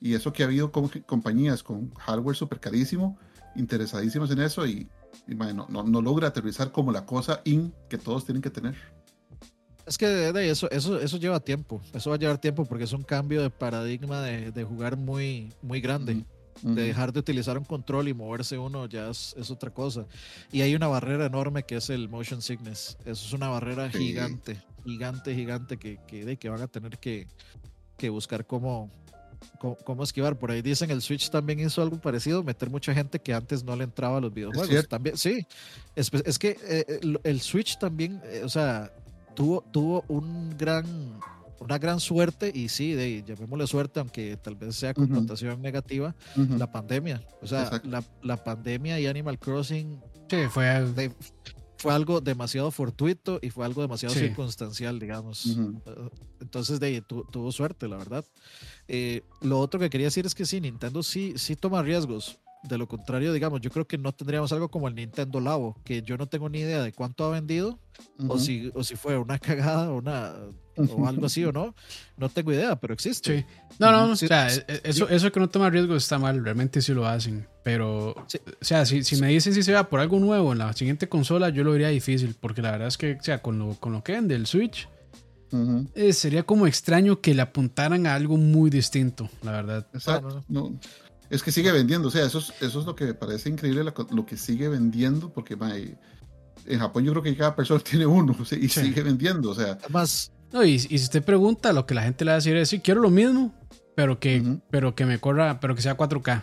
Y 0.00 0.14
eso 0.14 0.32
que 0.32 0.42
ha 0.42 0.46
habido 0.46 0.72
con 0.72 0.88
compañías 1.06 1.62
con 1.62 1.90
hardware 1.94 2.34
súper 2.34 2.58
carísimo, 2.58 3.18
interesadísimas 3.54 4.30
en 4.30 4.40
eso 4.40 4.66
y, 4.66 4.88
y, 5.28 5.34
mae, 5.34 5.52
no, 5.52 5.66
no, 5.68 5.82
no 5.82 6.00
logra 6.00 6.28
aterrizar 6.28 6.72
como 6.72 6.90
la 6.90 7.04
cosa 7.04 7.42
in 7.44 7.74
que 7.88 7.98
todos 7.98 8.24
tienen 8.24 8.42
que 8.42 8.50
tener. 8.50 8.74
Es 9.90 9.98
que 9.98 10.06
de- 10.06 10.32
de 10.32 10.48
eso, 10.50 10.70
eso, 10.70 11.00
eso 11.00 11.16
lleva 11.18 11.40
tiempo. 11.40 11.82
Eso 11.92 12.10
va 12.10 12.16
a 12.16 12.18
llevar 12.18 12.38
tiempo 12.38 12.64
porque 12.64 12.84
es 12.84 12.92
un 12.92 13.02
cambio 13.02 13.42
de 13.42 13.50
paradigma 13.50 14.22
de, 14.22 14.52
de 14.52 14.62
jugar 14.64 14.96
muy, 14.96 15.52
muy 15.62 15.80
grande. 15.80 16.14
Ujú. 16.62 16.74
De 16.74 16.82
dejar 16.82 17.12
de 17.12 17.18
utilizar 17.18 17.58
un 17.58 17.64
control 17.64 18.06
y 18.08 18.14
moverse 18.14 18.56
uno 18.56 18.86
ya 18.86 19.08
es, 19.10 19.34
es 19.36 19.50
otra 19.50 19.70
cosa. 19.70 20.06
Y 20.52 20.60
hay 20.60 20.74
una 20.76 20.86
barrera 20.86 21.26
enorme 21.26 21.64
que 21.64 21.76
es 21.76 21.90
el 21.90 22.08
motion 22.08 22.40
sickness. 22.40 22.96
Eso 23.04 23.26
es 23.26 23.32
una 23.32 23.48
barrera 23.48 23.90
Sí. 23.90 23.98
gigante, 23.98 24.62
gigante, 24.84 25.34
gigante 25.34 25.76
que, 25.76 25.98
que, 26.06 26.24
de, 26.24 26.36
que 26.36 26.48
van 26.50 26.60
a 26.62 26.68
tener 26.68 26.98
que, 26.98 27.26
que 27.96 28.10
buscar 28.10 28.46
cómo, 28.46 28.90
cómo, 29.58 29.74
cómo 29.84 30.04
esquivar. 30.04 30.38
Por 30.38 30.50
ahí 30.52 30.60
dicen 30.62 30.90
el 30.92 31.00
Switch 31.02 31.30
también 31.30 31.58
hizo 31.60 31.82
algo 31.82 31.98
parecido, 32.00 32.44
meter 32.44 32.68
mucha 32.70 32.92
gente 32.94 33.18
que 33.18 33.32
antes 33.34 33.64
no 33.64 33.74
le 33.74 33.84
entraba 33.84 34.18
a 34.18 34.20
los 34.20 34.32
videojuegos. 34.32 34.86
También, 34.86 35.16
sí, 35.16 35.44
es, 35.96 36.10
es 36.12 36.38
que 36.38 36.58
eh, 36.62 36.98
el, 37.02 37.18
el 37.24 37.40
Switch 37.40 37.78
también, 37.78 38.20
eh, 38.26 38.42
o 38.44 38.48
sea, 38.50 38.92
tuvo, 39.34 39.62
tuvo 39.72 40.04
un 40.08 40.56
gran, 40.56 40.84
una 41.60 41.78
gran 41.78 42.00
suerte 42.00 42.50
y 42.54 42.68
sí, 42.68 42.92
de, 42.92 43.22
llamémosle 43.26 43.66
suerte, 43.66 44.00
aunque 44.00 44.36
tal 44.36 44.56
vez 44.56 44.76
sea 44.76 44.94
connotación 44.94 45.60
negativa, 45.62 46.14
Ujú. 46.36 46.56
la 46.58 46.70
pandemia. 46.70 47.22
O 47.42 47.46
sea, 47.46 47.80
la, 47.84 48.02
la 48.22 48.42
pandemia 48.42 48.98
y 49.00 49.06
Animal 49.06 49.38
Crossing 49.38 50.00
Sí, 50.28 50.36
fue. 50.50 50.64
de- 50.64 51.12
fue 51.78 51.94
algo 51.94 52.20
demasiado 52.20 52.70
fortuito 52.70 53.38
y 53.40 53.48
fue 53.48 53.64
algo 53.64 53.80
demasiado 53.80 54.14
Sí. 54.14 54.20
circunstancial, 54.20 54.98
digamos. 54.98 55.46
Eh, 55.46 56.10
Entonces, 56.40 56.78
de 56.78 57.00
tu- 57.00 57.24
tuvo 57.24 57.50
suerte, 57.52 57.88
la 57.88 57.96
verdad. 57.96 58.24
Eh, 58.86 59.22
lo 59.40 59.58
otro 59.60 59.80
que 59.80 59.88
quería 59.88 60.08
decir 60.08 60.26
es 60.26 60.34
que 60.34 60.44
sí, 60.44 60.60
Nintendo 60.60 61.02
sí, 61.02 61.34
sí 61.36 61.56
toma 61.56 61.82
riesgos. 61.82 62.38
De 62.62 62.76
lo 62.76 62.86
contrario, 62.86 63.32
digamos, 63.32 63.62
yo 63.62 63.70
creo 63.70 63.86
que 63.86 63.96
no 63.96 64.12
tendríamos 64.12 64.52
algo 64.52 64.68
como 64.70 64.86
el 64.86 64.94
Nintendo 64.94 65.40
Labo, 65.40 65.80
que 65.82 66.02
yo 66.02 66.18
no 66.18 66.26
tengo 66.26 66.48
ni 66.50 66.58
idea 66.58 66.82
de 66.82 66.92
cuánto 66.92 67.24
ha 67.24 67.30
vendido, 67.30 67.78
o, 68.18 68.24
Ujú. 68.34 68.38
si, 68.38 68.70
o 68.74 68.84
si 68.84 68.96
fue 68.96 69.16
una 69.16 69.38
cagada 69.78 69.90
o, 69.90 69.96
una, 69.96 70.34
o 70.76 71.06
algo 71.06 71.24
así 71.26 71.42
o 71.44 71.52
no. 71.52 71.74
No 72.18 72.28
tengo 72.28 72.52
idea, 72.52 72.76
pero 72.76 72.92
existe. 72.92 73.40
Sí. 73.40 73.46
No, 73.78 73.90
no, 73.92 74.14
Sí, 74.14 74.26
o 74.26 74.28
sea, 74.28 74.50
sí, 74.50 74.60
e- 74.68 74.80
eso, 74.84 75.08
eso 75.08 75.32
que 75.32 75.40
no 75.40 75.48
toma 75.48 75.70
riesgos 75.70 76.02
está 76.02 76.18
mal, 76.18 76.44
realmente 76.44 76.82
sí 76.82 76.92
lo 76.92 77.06
hacen. 77.06 77.48
Pero, 77.64 78.14
Sí. 78.26 78.38
o 78.60 78.64
sea, 78.64 78.84
si, 78.84 79.04
si 79.04 79.16
me 79.16 79.28
dicen 79.28 79.54
si 79.54 79.62
se 79.62 79.72
va 79.72 79.88
por 79.88 80.00
algo 80.00 80.18
nuevo 80.18 80.52
en 80.52 80.58
la 80.58 80.70
siguiente 80.74 81.08
consola, 81.08 81.48
yo 81.48 81.64
lo 81.64 81.72
vería 81.72 81.88
difícil, 81.88 82.36
porque 82.38 82.60
la 82.60 82.72
verdad 82.72 82.88
es 82.88 82.98
que, 82.98 83.12
o 83.14 83.22
sea, 83.22 83.40
con 83.40 83.58
lo, 83.58 83.74
con 83.76 83.92
lo 83.92 84.04
que 84.04 84.12
vende 84.12 84.34
el 84.34 84.46
Switch, 84.46 84.86
Ujú. 85.50 85.88
eh, 85.94 86.12
sería 86.12 86.42
como 86.42 86.66
extraño 86.66 87.22
que 87.22 87.32
le 87.34 87.40
apuntaran 87.40 88.06
a 88.06 88.14
algo 88.14 88.36
muy 88.36 88.68
distinto, 88.68 89.30
la 89.42 89.52
verdad. 89.52 89.86
Exacto. 89.94 90.44
No, 90.48 90.78
es 91.30 91.42
que 91.42 91.52
sigue 91.52 91.72
vendiendo, 91.72 92.08
o 92.08 92.10
sea, 92.10 92.26
eso 92.26 92.38
es, 92.38 92.52
eso 92.60 92.80
es 92.80 92.86
lo 92.86 92.94
que 92.94 93.04
me 93.06 93.14
parece 93.14 93.48
increíble, 93.48 93.82
lo 93.84 94.26
que 94.26 94.36
sigue 94.36 94.68
vendiendo, 94.68 95.32
porque 95.32 95.54
en 96.66 96.78
Japón 96.78 97.04
yo 97.04 97.12
creo 97.12 97.22
que 97.22 97.36
cada 97.36 97.56
persona 97.56 97.80
tiene 97.84 98.04
uno 98.06 98.36
o 98.38 98.44
sea, 98.44 98.58
y 98.58 98.68
Sí. 98.68 98.80
sigue 98.82 99.02
vendiendo, 99.02 99.50
o 99.50 99.54
sea, 99.54 99.78
Además, 99.82 100.32
No, 100.52 100.64
y, 100.64 100.72
y 100.74 100.78
si 100.78 100.96
usted 100.96 101.22
pregunta, 101.24 101.72
lo 101.72 101.86
que 101.86 101.94
la 101.94 102.02
gente 102.02 102.24
le 102.24 102.30
va 102.32 102.34
a 102.34 102.38
decir 102.38 102.56
es, 102.56 102.68
sí, 102.68 102.80
quiero 102.80 103.00
lo 103.00 103.10
mismo, 103.10 103.54
pero 103.94 104.18
que, 104.18 104.58
pero 104.70 104.94
que 104.94 105.06
me 105.06 105.18
corra, 105.20 105.60
pero 105.60 105.74
que 105.76 105.82
sea 105.82 105.96
4K. 105.96 106.42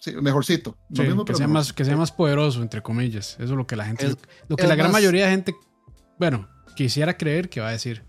sí, 0.00 0.12
mejorcito. 0.20 0.76
Lo 0.90 0.96
Sí, 0.96 1.02
mismo, 1.02 1.24
que, 1.24 1.28
pero 1.28 1.38
sea 1.38 1.46
mejor. 1.46 1.60
más, 1.60 1.72
que 1.72 1.84
sea 1.84 1.96
más 1.96 2.10
poderoso, 2.12 2.62
entre 2.62 2.82
comillas. 2.82 3.34
Eso 3.34 3.44
es 3.44 3.50
lo 3.50 3.66
que 3.66 3.76
la 3.76 3.84
gente, 3.86 4.06
Es- 4.06 4.16
lo 4.48 4.56
que 4.56 4.66
la 4.66 4.74
gran 4.74 4.88
más- 4.90 5.00
mayoría 5.00 5.24
de 5.26 5.30
gente, 5.30 5.54
bueno, 6.18 6.48
quisiera 6.74 7.16
creer 7.16 7.48
que 7.48 7.60
va 7.60 7.68
a 7.68 7.72
decir. 7.72 8.04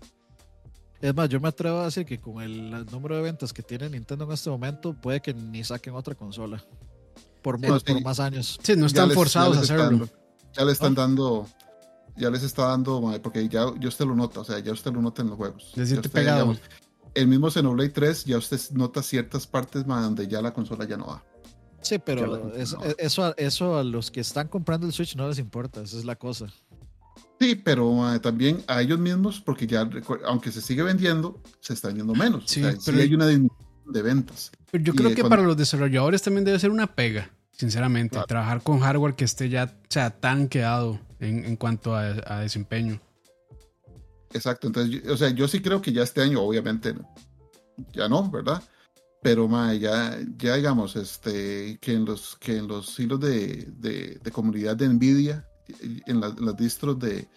Es 1.00 1.14
más, 1.14 1.28
yo 1.28 1.40
me 1.40 1.48
atrevo 1.48 1.78
a 1.80 1.84
decir 1.86 2.04
que 2.04 2.18
con 2.18 2.42
el, 2.42 2.70
número 2.90 3.16
de 3.16 3.22
ventas 3.22 3.52
que 3.52 3.62
tiene 3.62 3.88
Nintendo 3.88 4.24
en 4.24 4.32
este 4.32 4.50
momento, 4.50 4.92
puede 4.94 5.20
que 5.20 5.32
ni 5.34 5.62
saquen 5.64 5.94
otra 5.94 6.14
consola. 6.14 6.62
Por, 7.42 7.60
Sí, 7.60 7.66
más, 7.68 7.82
sí. 7.86 7.92
por 7.92 8.02
más 8.02 8.20
años. 8.20 8.58
Sí, 8.62 8.72
no 8.74 8.80
Ya 8.82 8.86
están 8.86 9.08
les- 9.08 9.14
forzados 9.16 9.54
ya 9.54 9.60
a 9.60 9.62
hacerlo. 9.62 10.04
están- 10.04 10.18
ya 10.52 10.64
le 10.64 10.72
están 10.72 10.94
dando, 10.94 11.46
ya 12.16 12.30
les 12.30 12.42
está 12.42 12.66
dando, 12.68 13.00
mae, 13.00 13.20
porque 13.20 13.48
ya, 13.48 13.66
ya 13.78 13.88
usted 13.88 14.04
lo 14.06 14.14
nota, 14.16 14.40
o 14.40 14.44
sea, 14.44 14.58
ya 14.58 14.72
usted 14.72 14.92
lo 14.92 15.00
nota 15.00 15.22
en 15.22 15.28
los 15.28 15.36
juegos. 15.36 15.72
Ya 15.76 15.82
usted, 15.84 16.10
pegado. 16.10 16.38
digamos, 16.40 16.60
el 17.14 17.26
mismo 17.28 17.50
Xenoblade 17.50 17.90
3, 17.90 18.24
ya 18.24 18.36
usted 18.38 18.60
nota 18.72 19.02
ciertas 19.02 19.46
partes 19.46 19.86
donde 19.86 20.26
ya 20.26 20.42
la 20.42 20.52
consola 20.52 20.84
ya 20.84 20.96
no 20.96 21.06
va. 21.06 21.24
Sí, 21.80 21.94
Ya 21.94 22.04
pero 22.04 22.26
la- 22.26 22.54
es- 22.56 22.72
no. 22.74 22.82
eso, 22.98 23.24
a- 23.24 23.34
eso 23.36 23.78
a 23.78 23.84
los 23.84 24.10
que 24.10 24.20
están 24.20 24.48
comprando 24.48 24.86
el 24.86 24.92
Switch 24.92 25.14
no 25.14 25.28
les 25.28 25.38
importa, 25.38 25.80
esa 25.82 25.96
es 25.96 26.04
la 26.04 26.16
cosa. 26.16 26.46
Sí, 27.40 27.54
pero 27.54 27.92
mae, 27.92 28.18
también 28.18 28.62
a 28.66 28.82
ellos 28.82 28.98
mismos, 28.98 29.40
porque 29.40 29.66
ya, 29.66 29.88
aunque 30.26 30.50
se 30.50 30.60
sigue 30.60 30.82
vendiendo, 30.82 31.40
se 31.60 31.72
está 31.74 31.88
vendiendo 31.88 32.14
menos. 32.14 32.44
Sí, 32.46 32.60
o 32.62 32.64
sea, 32.64 32.72
sí 32.72 32.82
pero- 32.86 32.98
hay 32.98 33.14
una 33.14 33.26
disminución 33.28 33.68
de 33.92 34.02
ventas. 34.02 34.50
Pero 34.70 34.84
yo 34.84 34.92
Y 34.92 34.96
creo 34.96 35.08
que 35.10 35.14
cuando- 35.16 35.28
para 35.30 35.42
los 35.42 35.56
desarrolladores 35.56 36.20
también 36.22 36.44
debe 36.44 36.58
ser 36.58 36.70
una 36.70 36.94
pega, 36.94 37.30
sinceramente, 37.52 38.14
Claro. 38.14 38.26
trabajar 38.26 38.62
con 38.62 38.80
hardware 38.80 39.14
que 39.14 39.24
esté 39.24 39.48
ya, 39.48 39.64
o 39.64 39.86
sea, 39.88 40.10
tan 40.10 40.48
quedado 40.48 41.00
en, 41.20 41.44
en 41.44 41.56
cuanto 41.56 41.94
a, 41.94 42.08
a 42.26 42.40
desempeño. 42.40 43.00
Exacto, 44.32 44.66
entonces, 44.66 45.02
yo- 45.02 45.12
o 45.14 45.16
sea, 45.16 45.30
yo 45.30 45.48
sí 45.48 45.60
creo 45.60 45.80
que 45.80 45.92
ya 45.92 46.02
este 46.02 46.20
año, 46.22 46.42
obviamente, 46.42 46.94
ya 47.94 48.08
no, 48.08 48.30
¿verdad? 48.30 48.62
Pero 49.22 49.48
mae, 49.48 49.78
ya, 49.78 50.18
ya 50.36 50.56
digamos, 50.56 50.94
este, 50.96 51.78
que 51.80 51.92
en 51.94 52.04
los, 52.04 52.36
que 52.36 52.56
en 52.56 52.68
los 52.68 52.98
hilos 53.00 53.18
de, 53.20 53.66
de, 53.78 54.18
de 54.22 54.30
comunidad 54.30 54.76
de 54.76 54.88
Nvidia, 54.88 55.47
en 56.06 56.20
la- 56.20 56.34
las 56.38 56.56
distros 56.56 56.98
de, 56.98 57.28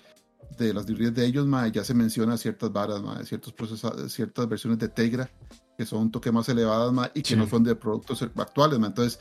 de 0.58 0.74
las 0.74 0.88
librerías 0.88 1.14
de 1.16 1.26
ellos, 1.26 1.46
mae, 1.48 1.72
ya 1.72 1.84
se 1.84 1.94
menciona 1.94 2.38
ciertas 2.38 2.72
varas, 2.72 3.02
mae, 3.02 3.26
ciertos 3.26 3.54
procesadores, 3.54 4.12
ciertas 4.14 4.48
versiones 4.48 4.80
de 4.80 4.90
Tegra 4.90 5.30
que 5.78 5.86
son 5.86 6.02
un 6.04 6.12
toque 6.12 6.32
más 6.32 6.48
elevadas, 6.50 6.92
mae, 6.94 7.10
y 7.16 7.22
que 7.22 7.30
Sí. 7.30 7.36
no 7.36 7.48
son 7.48 7.64
de 7.64 7.76
productos 7.76 8.22
actuales, 8.22 8.78
mae. 8.80 8.90
Entonces, 8.90 9.20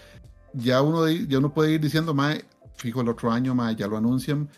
ya 0.52 0.82
uno, 0.82 1.08
ya 1.08 1.38
uno 1.38 1.54
puede 1.54 1.72
ir 1.72 1.80
diciendo, 1.80 2.12
mae, 2.12 2.44
fijo 2.76 3.00
el 3.00 3.08
otro 3.08 3.30
año, 3.30 3.54
mae, 3.54 3.76
ya 3.76 3.86
lo 3.86 3.96
anuncian, 3.96 4.48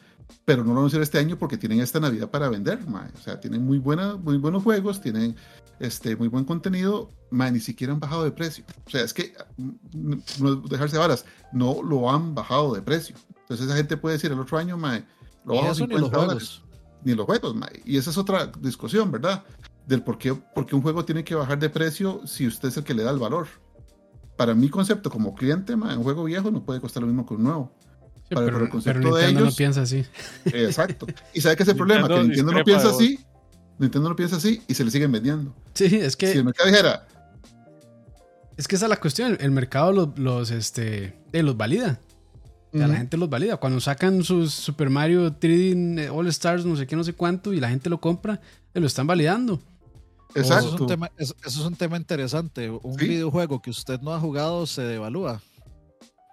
pero 0.45 0.65
no 0.65 0.73
lo 0.73 0.79
anuncian 0.81 1.03
este 1.03 1.19
año 1.19 1.39
porque 1.39 1.59
tienen 1.59 1.81
esta 1.81 2.01
Navidad 2.01 2.31
para 2.31 2.49
vender, 2.49 2.87
mae. 2.89 3.11
O 3.15 3.19
sea, 3.19 3.39
tienen 3.39 3.65
muy, 3.65 3.79
buena, 3.79 4.17
muy 4.17 4.39
buenos 4.39 4.63
juegos, 4.65 5.01
tienen 5.01 5.37
este, 5.79 6.17
muy 6.17 6.29
buen 6.29 6.45
contenido, 6.45 7.11
mae, 7.31 7.53
ni 7.53 7.61
siquiera 7.61 7.93
han 7.93 8.01
bajado 8.01 8.25
de 8.25 8.33
precio. 8.33 8.65
O 8.87 8.91
sea, 8.91 9.03
es 9.03 9.13
que 9.13 9.35
mm, 9.59 10.15
no 10.41 10.57
dejarse 10.57 10.97
varas, 10.97 11.25
no 11.53 11.83
lo 11.83 12.11
han 12.11 12.35
bajado 12.35 12.75
de 12.75 12.83
precio. 12.83 13.15
Entonces 13.53 13.67
esa 13.67 13.77
gente 13.77 13.97
puede 13.97 14.15
decir 14.17 14.33
el 14.33 14.39
otro 14.41 14.59
año, 14.59 14.77
mae, 14.77 15.05
lo 15.45 15.55
bajo 15.55 15.69
a 15.69 15.73
eso 15.73 15.87
ni 15.87 15.93
los 15.95 16.01
50 16.05 16.19
dólares 16.19 16.49
juegos. 16.49 16.65
ni 17.05 17.15
los 17.15 17.27
juegos, 17.27 17.55
mae. 17.55 17.83
Y 17.85 17.97
esa 17.97 18.11
es 18.11 18.19
otra 18.19 18.51
discusión, 18.61 19.11
¿verdad? 19.11 19.45
Del 19.87 20.03
por 20.03 20.19
qué, 20.19 20.35
por 20.35 20.65
qué 20.67 20.75
un 20.77 20.83
juego 20.83 21.05
tiene 21.05 21.25
que 21.25 21.35
bajar 21.35 21.59
de 21.59 21.69
precio 21.71 22.21
si 22.27 22.47
usted 22.47 22.69
es 22.69 22.77
el 22.77 22.85
que 22.85 22.95
le 22.95 23.03
da 23.03 23.11
el 23.11 23.19
valor. 23.19 23.47
Para 24.37 24.55
mi 24.55 24.69
concepto 24.69 25.11
como 25.11 25.35
cliente, 25.35 25.77
mae, 25.77 25.97
un 25.97 26.03
juego 26.05 26.25
viejo 26.25 26.51
no 26.51 26.65
puede 26.65 26.81
costar 26.81 27.03
lo 27.03 27.07
mismo 27.09 27.27
que 27.27 27.35
un 27.35 27.43
nuevo. 27.45 27.73
Sí, 28.29 28.35
Para- 28.35 28.47
pero, 28.47 28.47
pero 28.47 28.57
el 28.57 28.61
pero 28.61 28.71
concepto 28.71 29.17
de 29.17 29.23
Nintendo 29.27 29.51
no 29.51 29.57
piensa 29.57 29.83
así. 29.83 30.05
Exacto. 30.47 31.07
Y 31.35 31.41
sabe 31.41 31.57
que 31.57 31.63
es 31.65 31.69
el 31.69 31.77
problema, 31.83 32.09
que 32.09 32.23
Nintendo 32.23 32.53
no 32.53 32.65
piensa 32.65 32.89
así, 32.91 33.19
Nintendo 33.79 34.09
no 34.09 34.17
piensa 34.17 34.37
así 34.37 34.63
y 34.69 34.75
se 34.75 34.85
le 34.85 34.91
siguen 34.91 35.13
vendiendo. 35.13 35.55
Sí, 35.75 35.87
es 35.97 36.17
que 36.17 36.33
Si 36.33 36.39
el 36.39 36.45
mercado 36.45 36.71
dijera, 36.71 37.07
Es 38.57 38.69
que 38.69 38.77
esa 38.77 38.87
es 38.87 38.91
la 38.91 38.97
cuestión. 38.97 39.37
El 39.41 39.51
mercado 39.51 39.93
los, 39.93 40.19
los, 40.19 40.51
este, 40.51 41.19
los 41.33 41.57
valida. 41.57 41.99
O 42.73 42.79
sea, 42.79 42.87
la 42.87 42.93
"Ujú, 42.95 42.97
gente 43.01 43.17
los 43.19 43.29
valida. 43.29 43.57
Cuando 43.59 43.81
sacan 43.81 44.23
sus 44.23 44.53
Super 44.55 44.89
Mario 44.91 45.31
3D 45.35 46.09
All 46.11 46.27
Stars, 46.29 46.65
no 46.65 46.75
sé 46.77 46.87
qué, 46.87 46.97
no 46.97 47.05
sé 47.05 47.13
cuánto, 47.13 47.53
y 47.53 47.61
la 47.61 47.69
gente 47.69 47.91
lo 47.91 48.01
compra, 48.01 48.41
eh, 48.75 48.81
lo 48.81 48.87
están 48.87 49.07
validando. 49.07 49.61
Eso 50.35 50.55
es, 50.59 50.65
exacto. 50.65 50.85
un 50.85 50.89
tema, 50.89 51.11
eso, 51.19 51.35
eso 51.45 51.61
es 51.61 51.67
un 51.67 51.75
tema 51.77 51.99
interesante. 51.99 52.71
Un 52.71 52.99
Sí. 52.99 53.07
videojuego 53.07 53.61
que 53.61 53.69
usted 53.69 54.01
no 54.01 54.15
ha 54.15 54.19
jugado 54.21 54.67
se 54.67 54.81
devalúa 54.83 55.43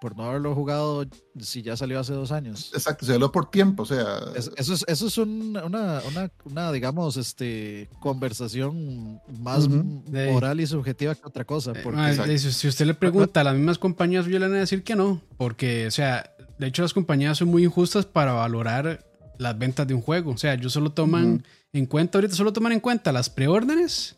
por 0.00 0.16
no 0.16 0.24
haberlo 0.24 0.54
jugado 0.54 1.04
si 1.38 1.62
ya 1.62 1.76
salió 1.76 2.00
hace 2.00 2.12
dos 2.14 2.32
años. 2.32 2.70
Exacto, 2.74 3.04
se 3.04 3.12
habló 3.14 3.30
por 3.30 3.50
tiempo, 3.50 3.82
o 3.82 3.86
sea, 3.86 4.18
Es- 4.34 4.50
eso 4.56 4.72
es, 4.74 4.84
eso 4.88 5.06
es 5.08 5.18
un- 5.18 5.56
una, 5.62 6.00
una, 6.08 6.30
una, 6.44 6.72
digamos, 6.72 7.16
este, 7.16 7.88
conversación 8.00 9.20
más 9.40 9.66
m- 9.66 10.32
moral 10.32 10.60
y 10.60 10.66
subjetiva 10.66 11.14
que 11.14 11.20
otra 11.26 11.44
cosa. 11.44 11.72
Eh, 11.72 11.80
Porque 11.82 12.38
si 12.38 12.68
usted 12.68 12.86
le 12.86 12.94
pregunta 12.94 13.40
a 13.40 13.44
las 13.44 13.54
mismas 13.54 13.78
compañías, 13.78 14.24
yo 14.26 14.38
le 14.38 14.46
van 14.48 14.54
a 14.56 14.60
decir 14.60 14.82
que 14.82 14.96
no. 14.96 15.20
Porque, 15.36 15.86
o 15.86 15.90
sea, 15.90 16.30
de 16.58 16.66
hecho, 16.66 16.82
las 16.82 16.92
compañías 16.94 17.38
son 17.38 17.48
muy 17.48 17.64
injustas 17.64 18.06
para 18.06 18.32
valorar 18.32 19.04
las 19.38 19.58
ventas 19.58 19.86
de 19.86 19.94
un 19.94 20.02
juego. 20.02 20.32
O 20.32 20.36
sea, 20.36 20.54
ellos 20.54 20.72
solo 20.72 20.92
toman 20.92 21.44
en 21.72 21.86
cuenta, 21.86 22.18
ahorita 22.18 22.34
solo 22.34 22.52
toman 22.52 22.72
en 22.72 22.80
cuenta 22.80 23.12
las 23.12 23.30
preórdenes 23.30 24.16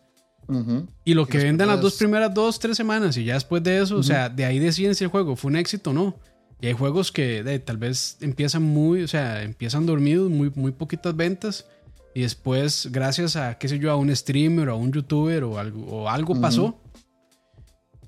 ujú, 0.49 0.87
y 1.05 1.15
lo 1.15 1.23
Y 1.23 1.27
que 1.27 1.39
las 1.39 1.45
vendan 1.45 1.69
las 1.69 1.81
dos 1.81 1.95
primeras- 1.97 2.33
dos, 2.35 2.59
tres 2.59 2.77
semanas. 2.77 3.17
Y 3.17 3.25
ya 3.25 3.35
después 3.35 3.63
de 3.63 3.83
eso, 3.83 3.95
o 3.95 3.99
Ujú. 3.99 4.05
sea, 4.05 4.29
de 4.29 4.45
ahí 4.45 4.59
deciden 4.59 4.95
si 4.95 5.05
el 5.05 5.11
juego 5.11 5.37
fue 5.37 5.51
un 5.51 5.57
éxito 5.57 5.91
o 5.91 5.93
no. 5.93 6.17
Y 6.61 6.67
hay 6.69 6.73
juegos 6.75 7.11
que 7.11 7.43
de, 7.43 7.59
tal 7.59 7.77
vez 7.77 8.17
empiezan 8.21 8.63
muy, 8.63 9.03
o 9.03 9.09
sea, 9.09 9.43
empiezan 9.43 9.85
dormidos, 9.87 10.31
muy, 10.31 10.53
muy 10.55 10.71
poquitas 10.73 11.17
ventas. 11.17 11.67
Y 12.15 12.21
después, 12.23 12.89
gracias 12.93 13.37
a, 13.37 13.57
qué 13.59 13.69
sé 13.69 13.79
yo, 13.79 13.91
a 13.91 13.97
un 13.97 14.15
streamer 14.15 14.69
o 14.69 14.73
a 14.75 14.77
un 14.77 14.93
youtuber 14.93 15.43
o 15.45 15.59
algo, 15.59 15.85
o 15.87 16.09
algo 16.09 16.41
pasó. 16.41 16.79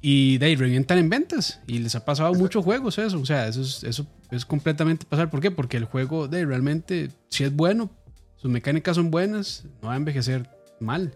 Y 0.01 0.37
de 0.39 0.47
ahí 0.47 0.57
revientan 0.57 0.99
en 0.99 1.09
ventas. 1.09 1.61
Y 1.67 1.79
les 1.79 1.95
ha 1.95 2.05
pasado 2.05 2.35
a 2.35 2.37
muchos 2.39 2.63
juegos 2.63 2.99
eso. 2.99 3.19
O 3.19 3.25
sea, 3.27 3.49
eso 3.49 3.63
es, 3.63 3.83
eso 3.85 4.07
es 4.31 4.45
completamente 4.45 5.07
pasar. 5.07 5.31
¿Por 5.31 5.41
qué? 5.41 5.51
Porque 5.51 5.79
el 5.79 5.87
juego 5.87 6.29
de 6.29 6.45
realmente, 6.45 7.09
si 7.31 7.45
es 7.45 7.55
bueno, 7.55 7.91
sus 8.37 8.51
mecánicas 8.51 8.97
son 8.97 9.11
buenas, 9.11 9.65
no 9.81 9.89
va 9.89 9.95
a 9.95 9.97
envejecer 9.97 10.49
mal. 10.81 11.15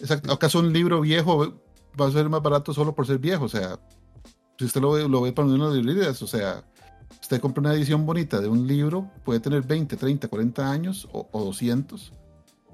Exacto. 0.00 0.32
¿Acaso 0.32 0.60
un 0.60 0.72
libro 0.72 1.00
viejo 1.00 1.60
va 2.00 2.06
a 2.06 2.10
ser 2.10 2.28
más 2.28 2.42
barato 2.42 2.72
solo 2.72 2.94
por 2.94 3.06
ser 3.06 3.18
viejo? 3.18 3.44
O 3.44 3.48
sea, 3.48 3.78
si 4.58 4.64
usted 4.64 4.80
lo 4.80 4.92
ve, 4.92 5.08
lo 5.08 5.22
ve 5.22 5.32
para 5.32 5.48
uno 5.48 5.70
de 5.70 5.82
librerías, 5.82 6.20
o 6.22 6.26
sea, 6.26 6.64
usted 7.20 7.40
compra 7.40 7.60
una 7.60 7.74
edición 7.74 8.04
bonita 8.06 8.40
de 8.40 8.48
un 8.48 8.66
libro, 8.66 9.10
puede 9.24 9.40
tener 9.40 9.62
20, 9.62 9.96
30, 9.96 10.28
40 10.28 10.70
años 10.70 11.08
o, 11.12 11.28
o 11.32 11.44
200, 11.44 12.12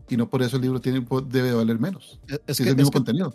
y 0.08 0.16
no 0.16 0.28
por 0.28 0.42
eso 0.42 0.56
el 0.56 0.62
libro 0.62 0.80
tiene, 0.80 1.06
debe 1.26 1.52
valer 1.54 1.78
menos. 1.78 2.20
Es, 2.28 2.40
es 2.46 2.56
si 2.56 2.62
que, 2.62 2.70
es 2.70 2.72
el 2.72 2.76
mismo 2.76 2.88
es 2.88 2.90
que, 2.90 2.98
contenido. 2.98 3.34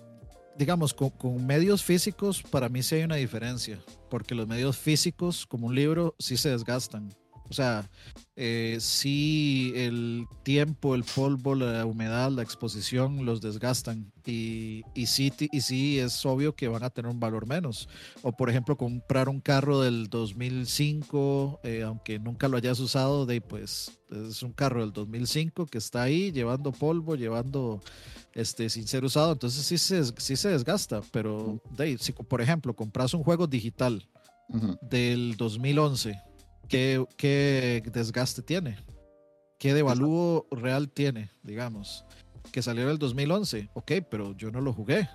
digamos, 0.56 0.94
con, 0.94 1.10
con 1.12 1.46
medios 1.46 1.84
físicos, 1.84 2.44
para 2.44 2.70
mí 2.70 2.84
sí 2.84 2.96
hay 2.96 3.04
una 3.04 3.16
diferencia, 3.16 3.80
porque 4.10 4.36
los 4.36 4.48
medios 4.48 4.78
físicos, 4.78 5.46
como 5.46 5.68
un 5.68 5.76
libro, 5.76 6.16
sí 6.20 6.38
se 6.38 6.50
desgastan. 6.50 7.14
O 7.50 7.54
sea, 7.54 7.90
eh, 8.36 8.78
sí 8.80 9.74
el 9.76 10.26
tiempo, 10.44 10.94
el 10.94 11.04
polvo, 11.04 11.56
la 11.56 11.86
humedad, 11.86 12.32
la 12.32 12.44
exposición 12.44 13.26
los 13.26 13.42
desgastan 13.42 14.12
y, 14.26 14.84
y, 14.94 15.08
sí, 15.08 15.34
y 15.52 15.62
sí 15.62 16.00
es 16.00 16.26
obvio 16.26 16.56
que 16.56 16.68
van 16.68 16.84
a 16.84 16.90
tener 16.92 17.12
un 17.12 17.20
valor 17.20 17.48
menos. 17.48 17.90
O 18.22 18.32
por 18.32 18.50
ejemplo, 18.50 18.78
comprar 18.78 19.30
un 19.30 19.42
carro 19.42 19.82
del 19.82 20.10
2005, 20.10 21.62
eh, 21.64 21.82
aunque 21.84 22.20
nunca 22.20 22.48
lo 22.48 22.58
hayas 22.58 22.80
usado, 22.80 23.26
de, 23.26 23.42
pues 23.42 24.00
es 24.12 24.44
un 24.44 24.54
carro 24.54 24.82
del 24.82 24.94
2005 24.94 25.66
que 25.66 25.80
está 25.80 26.04
ahí 26.04 26.32
llevando 26.32 26.72
polvo, 26.72 27.16
llevando 27.16 27.82
este, 28.34 28.70
sin 28.70 28.88
ser 28.88 29.04
usado, 29.04 29.32
entonces 29.34 29.66
sí 29.66 29.78
se, 29.78 30.04
sí 30.18 30.36
se 30.36 30.50
desgasta. 30.50 31.02
Pero 31.12 31.62
de, 31.76 31.98
si 31.98 32.12
por 32.14 32.42
ejemplo 32.42 32.76
compras 32.76 33.14
un 33.14 33.24
juego 33.24 33.48
digital 33.48 34.08
Uh 34.52 34.58
-huh. 34.58 34.80
del 34.82 35.36
2011, 35.38 36.20
¿qué, 36.70 37.06
qué 37.18 37.84
desgaste 37.92 38.42
tiene? 38.42 38.78
¿Qué 39.58 39.74
devalúo 39.74 40.48
real 40.52 40.90
tiene, 40.90 41.32
digamos? 41.44 42.06
Que 42.52 42.62
salió 42.62 42.84
en 42.84 42.90
el 42.90 42.98
2011, 42.98 43.70
ok, 43.74 43.92
pero 44.10 44.36
yo 44.38 44.52
no 44.52 44.62
lo 44.62 44.72
jugué. 44.74 45.10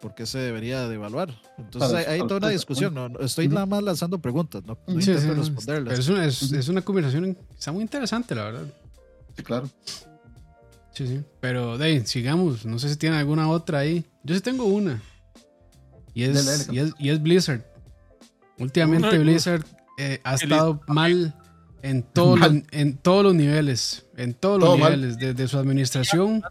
¿Por 0.00 0.14
qué 0.14 0.26
se 0.26 0.38
debería 0.38 0.88
devaluar? 0.88 1.32
Entonces 1.58 1.92
hay, 1.92 2.04
hay 2.06 2.20
toda 2.20 2.38
una 2.38 2.48
discusión. 2.48 2.92
No, 2.92 3.08
no 3.08 3.20
estoy 3.20 3.46
uh 3.46 3.50
-huh. 3.50 3.54
nada 3.54 3.66
más 3.66 3.82
lanzando 3.82 4.18
preguntas, 4.18 4.64
no, 4.64 4.76
no 4.86 5.00
sí, 5.00 5.10
intento 5.10 5.34
sí, 5.34 5.40
responderlas. 5.40 5.90
Pero 5.90 6.00
es 6.00 6.08
una, 6.08 6.24
es, 6.24 6.52
es 6.52 6.68
una 6.68 6.82
conversación 6.82 7.36
está 7.56 7.70
muy 7.70 7.82
interesante, 7.82 8.34
la 8.34 8.44
verdad. 8.44 8.66
Sí, 9.36 9.42
claro. 9.42 9.68
Sí, 10.92 11.06
sí. 11.06 11.20
Pero 11.40 11.74
ahí, 11.74 12.04
sigamos. 12.06 12.66
No 12.66 12.78
sé 12.78 12.88
si 12.88 12.96
tiene 12.96 13.16
alguna 13.16 13.48
otra 13.48 13.78
ahí. 13.78 14.04
Yo 14.24 14.34
sí 14.34 14.40
tengo 14.40 14.64
una. 14.64 15.00
Y 16.14 16.24
es, 16.24 16.34
dale, 16.34 16.58
dale. 16.58 16.74
Y 16.74 16.78
es, 16.78 16.94
y 16.98 17.08
es 17.10 17.22
Blizzard. 17.22 17.64
Últimamente 18.58 19.18
Blizzard 19.18 19.64
eh, 19.98 20.20
ha 20.24 20.34
estado 20.34 20.80
mal 20.86 21.34
en, 21.82 22.02
todo 22.02 22.36
mal. 22.36 22.64
En 22.70 22.96
todos 22.96 23.24
los 23.24 23.34
niveles. 23.34 24.06
En 24.16 24.34
todos 24.34 24.60
los 24.60 24.78
niveles. 24.78 25.18
Desde 25.18 25.48
su 25.48 25.58
administración. 25.58 26.42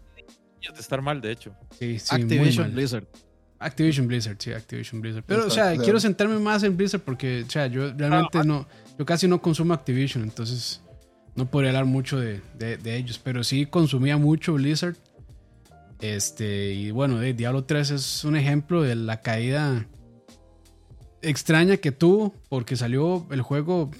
De 0.60 0.80
estar 0.80 1.02
mal, 1.02 1.20
de 1.20 1.32
hecho. 1.32 1.54
Sí, 1.78 1.98
sí, 1.98 2.14
Activision 2.14 2.72
Blizzard. 2.72 3.06
Activision 3.58 4.06
Blizzard, 4.06 4.36
sí, 4.38 4.52
Activision 4.52 5.00
Blizzard. 5.00 5.24
Pero, 5.26 5.46
o 5.46 5.50
sea, 5.50 5.70
claro. 5.70 5.82
quiero 5.82 6.00
centrarme 6.00 6.38
más 6.38 6.62
en 6.62 6.76
Blizzard 6.76 7.00
porque, 7.00 7.44
o 7.46 7.50
sea, 7.50 7.66
yo 7.66 7.92
realmente 7.92 8.38
ah, 8.38 8.44
no. 8.44 8.68
Yo 8.98 9.06
casi 9.06 9.26
no 9.26 9.40
consumo 9.40 9.72
Activision, 9.74 10.22
entonces 10.22 10.80
no 11.34 11.50
podría 11.50 11.70
hablar 11.70 11.86
mucho 11.86 12.20
de, 12.20 12.40
de, 12.58 12.76
de, 12.76 12.96
ellos. 12.96 13.18
Pero 13.18 13.42
sí 13.42 13.66
consumía 13.66 14.16
mucho 14.18 14.54
Blizzard. 14.54 14.96
Este, 16.00 16.72
y 16.74 16.90
bueno, 16.90 17.18
de 17.18 17.32
Diablo 17.32 17.64
3 17.64 17.90
es 17.92 18.24
un 18.24 18.36
ejemplo 18.36 18.82
de 18.82 18.96
la 18.96 19.20
caída 19.20 19.86
extraña 21.22 21.76
que 21.76 21.92
tuvo 21.92 22.34
porque 22.48 22.76
salió 22.76 23.26
el 23.30 23.42
juego. 23.42 23.90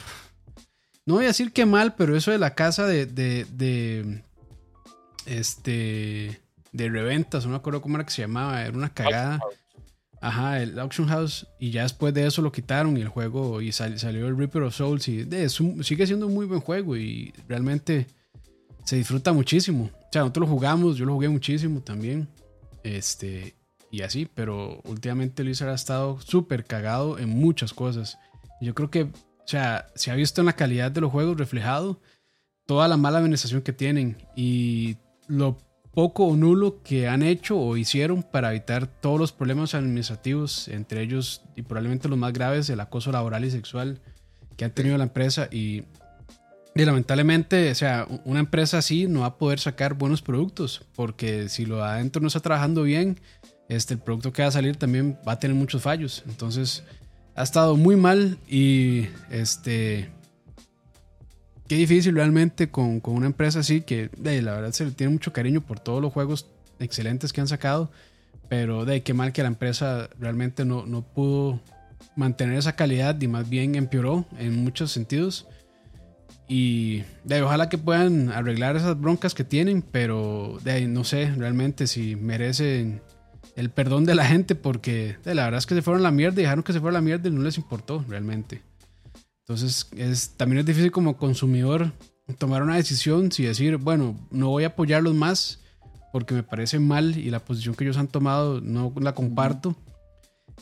No 1.06 1.14
voy 1.14 1.24
a 1.24 1.28
decir 1.28 1.52
que 1.52 1.66
mal, 1.66 1.94
pero 1.94 2.16
eso 2.16 2.30
de 2.30 2.38
la 2.38 2.54
casa 2.54 2.86
de. 2.86 3.06
de, 3.06 3.46
de 3.50 4.22
este. 5.26 6.40
De 6.72 6.88
reventas, 6.88 7.44
no 7.44 7.50
me 7.50 7.56
acuerdo 7.56 7.82
cómo 7.82 7.96
era 7.96 8.06
que 8.06 8.12
se 8.12 8.22
llamaba, 8.22 8.62
era 8.62 8.76
una 8.76 8.94
cagada. 8.94 9.38
Ajá, 10.22 10.62
el 10.62 10.78
Auction 10.78 11.08
House. 11.08 11.46
Y 11.58 11.70
ya 11.70 11.82
después 11.82 12.14
de 12.14 12.26
eso 12.26 12.40
lo 12.40 12.52
quitaron 12.52 12.96
y 12.96 13.02
el 13.02 13.08
juego. 13.08 13.60
Y 13.60 13.72
sal, 13.72 13.98
salió 13.98 14.26
el 14.26 14.38
Reaper 14.38 14.62
of 14.62 14.74
Souls. 14.74 15.06
Y 15.08 15.24
de, 15.24 15.44
es 15.44 15.60
un, 15.60 15.84
sigue 15.84 16.06
siendo 16.06 16.28
un 16.28 16.34
muy 16.34 16.46
buen 16.46 16.60
juego 16.60 16.96
y 16.96 17.34
realmente 17.46 18.06
se 18.84 18.96
disfruta 18.96 19.32
muchísimo. 19.32 19.90
O 19.92 20.08
sea, 20.12 20.22
nosotros 20.22 20.48
lo 20.48 20.54
jugamos, 20.54 20.96
yo 20.96 21.04
lo 21.04 21.14
jugué 21.14 21.28
muchísimo 21.28 21.80
también. 21.80 22.28
Este 22.82 23.54
y 23.92 24.00
así, 24.00 24.26
pero 24.34 24.80
últimamente 24.84 25.42
Blizzard 25.42 25.68
ha 25.68 25.74
estado 25.74 26.18
súper 26.18 26.64
cagado 26.64 27.18
en 27.18 27.28
muchas 27.28 27.74
cosas. 27.74 28.18
Yo 28.62 28.74
creo 28.74 28.90
que, 28.90 29.02
o 29.02 29.46
sea, 29.46 29.86
se 29.94 30.10
ha 30.10 30.14
visto 30.14 30.40
en 30.40 30.46
la 30.46 30.54
calidad 30.54 30.90
de 30.90 31.02
los 31.02 31.12
juegos 31.12 31.36
reflejado 31.36 32.00
toda 32.64 32.88
la 32.88 32.96
mala 32.96 33.18
administración 33.18 33.60
que 33.60 33.74
tienen 33.74 34.16
y 34.34 34.96
lo 35.28 35.58
poco 35.92 36.24
o 36.24 36.36
nulo 36.36 36.82
que 36.82 37.06
han 37.06 37.22
hecho 37.22 37.60
o 37.60 37.76
hicieron 37.76 38.22
para 38.22 38.50
evitar 38.50 38.86
todos 38.86 39.20
los 39.20 39.30
problemas 39.30 39.74
administrativos, 39.74 40.68
entre 40.68 41.02
ellos 41.02 41.42
y 41.54 41.60
probablemente 41.60 42.08
los 42.08 42.16
más 42.18 42.32
graves, 42.32 42.70
el 42.70 42.80
acoso 42.80 43.12
laboral 43.12 43.44
y 43.44 43.50
sexual 43.50 44.00
que 44.56 44.64
han 44.64 44.70
tenido 44.70 44.96
la 44.96 45.04
empresa 45.04 45.48
y, 45.50 45.82
y 46.74 46.84
lamentablemente, 46.86 47.70
o 47.70 47.74
sea, 47.74 48.06
una 48.24 48.40
empresa 48.40 48.78
así 48.78 49.06
no 49.06 49.20
va 49.20 49.26
a 49.26 49.36
poder 49.36 49.60
sacar 49.60 49.92
buenos 49.92 50.22
productos 50.22 50.82
porque 50.94 51.50
si 51.50 51.66
lo 51.66 51.84
adentro 51.84 52.22
no 52.22 52.28
está 52.28 52.40
trabajando 52.40 52.84
bien, 52.84 53.18
este, 53.74 53.94
el 53.94 54.00
producto 54.00 54.32
que 54.32 54.42
va 54.42 54.48
a 54.48 54.52
salir 54.52 54.76
también 54.76 55.18
va 55.26 55.32
a 55.32 55.38
tener 55.38 55.56
muchos 55.56 55.82
fallos. 55.82 56.22
Entonces, 56.28 56.84
ha 57.34 57.42
estado 57.42 57.76
muy 57.76 57.96
mal 57.96 58.38
y 58.48 59.06
este. 59.30 60.10
Qué 61.68 61.76
difícil 61.76 62.14
realmente 62.14 62.70
con, 62.70 63.00
con 63.00 63.14
una 63.14 63.26
empresa 63.26 63.60
así 63.60 63.80
que 63.80 64.10
de, 64.18 64.42
la 64.42 64.54
verdad 64.54 64.72
se 64.72 64.84
le 64.84 64.90
tiene 64.90 65.12
mucho 65.12 65.32
cariño 65.32 65.62
por 65.62 65.80
todos 65.80 66.02
los 66.02 66.12
juegos 66.12 66.46
excelentes 66.80 67.32
que 67.32 67.40
han 67.40 67.48
sacado. 67.48 67.90
Pero 68.48 68.84
de 68.84 69.02
qué 69.02 69.14
mal 69.14 69.32
que 69.32 69.42
la 69.42 69.48
empresa 69.48 70.10
realmente 70.18 70.66
no, 70.66 70.84
no 70.84 71.02
pudo 71.02 71.60
mantener 72.14 72.58
esa 72.58 72.76
calidad 72.76 73.18
y 73.18 73.28
más 73.28 73.48
bien 73.48 73.74
empeoró 73.74 74.26
en 74.38 74.62
muchos 74.62 74.92
sentidos. 74.92 75.46
Y 76.48 77.04
de, 77.24 77.40
ojalá 77.40 77.70
que 77.70 77.78
puedan 77.78 78.28
arreglar 78.28 78.76
esas 78.76 79.00
broncas 79.00 79.32
que 79.32 79.44
tienen, 79.44 79.80
pero 79.80 80.58
de, 80.62 80.86
no 80.86 81.04
sé 81.04 81.32
realmente 81.34 81.86
si 81.86 82.16
merecen 82.16 83.00
el 83.56 83.70
perdón 83.70 84.04
de 84.04 84.14
la 84.14 84.24
gente 84.24 84.54
porque 84.54 85.16
de, 85.24 85.34
la 85.34 85.44
verdad 85.44 85.58
es 85.58 85.66
que 85.66 85.74
se 85.74 85.82
fueron 85.82 86.02
a 86.02 86.04
la 86.04 86.10
mierda 86.10 86.40
y 86.40 86.44
dejaron 86.44 86.64
que 86.64 86.72
se 86.72 86.80
fuera 86.80 86.98
a 86.98 87.00
la 87.00 87.04
mierda 87.04 87.28
y 87.28 87.32
no 87.32 87.42
les 87.42 87.56
importó 87.56 88.04
realmente. 88.08 88.62
Entonces 89.40 89.88
es, 89.96 90.30
también 90.36 90.60
es 90.60 90.66
difícil 90.66 90.90
como 90.90 91.16
consumidor 91.16 91.92
tomar 92.38 92.62
una 92.62 92.76
decisión 92.76 93.30
si 93.30 93.44
decir, 93.44 93.76
bueno, 93.76 94.16
no 94.30 94.48
voy 94.48 94.64
a 94.64 94.68
apoyarlos 94.68 95.14
más 95.14 95.60
porque 96.12 96.34
me 96.34 96.42
parece 96.42 96.78
mal 96.78 97.16
y 97.16 97.30
la 97.30 97.40
posición 97.40 97.74
que 97.74 97.84
ellos 97.84 97.96
han 97.96 98.08
tomado 98.08 98.60
no 98.60 98.92
la 99.00 99.14
comparto. 99.14 99.76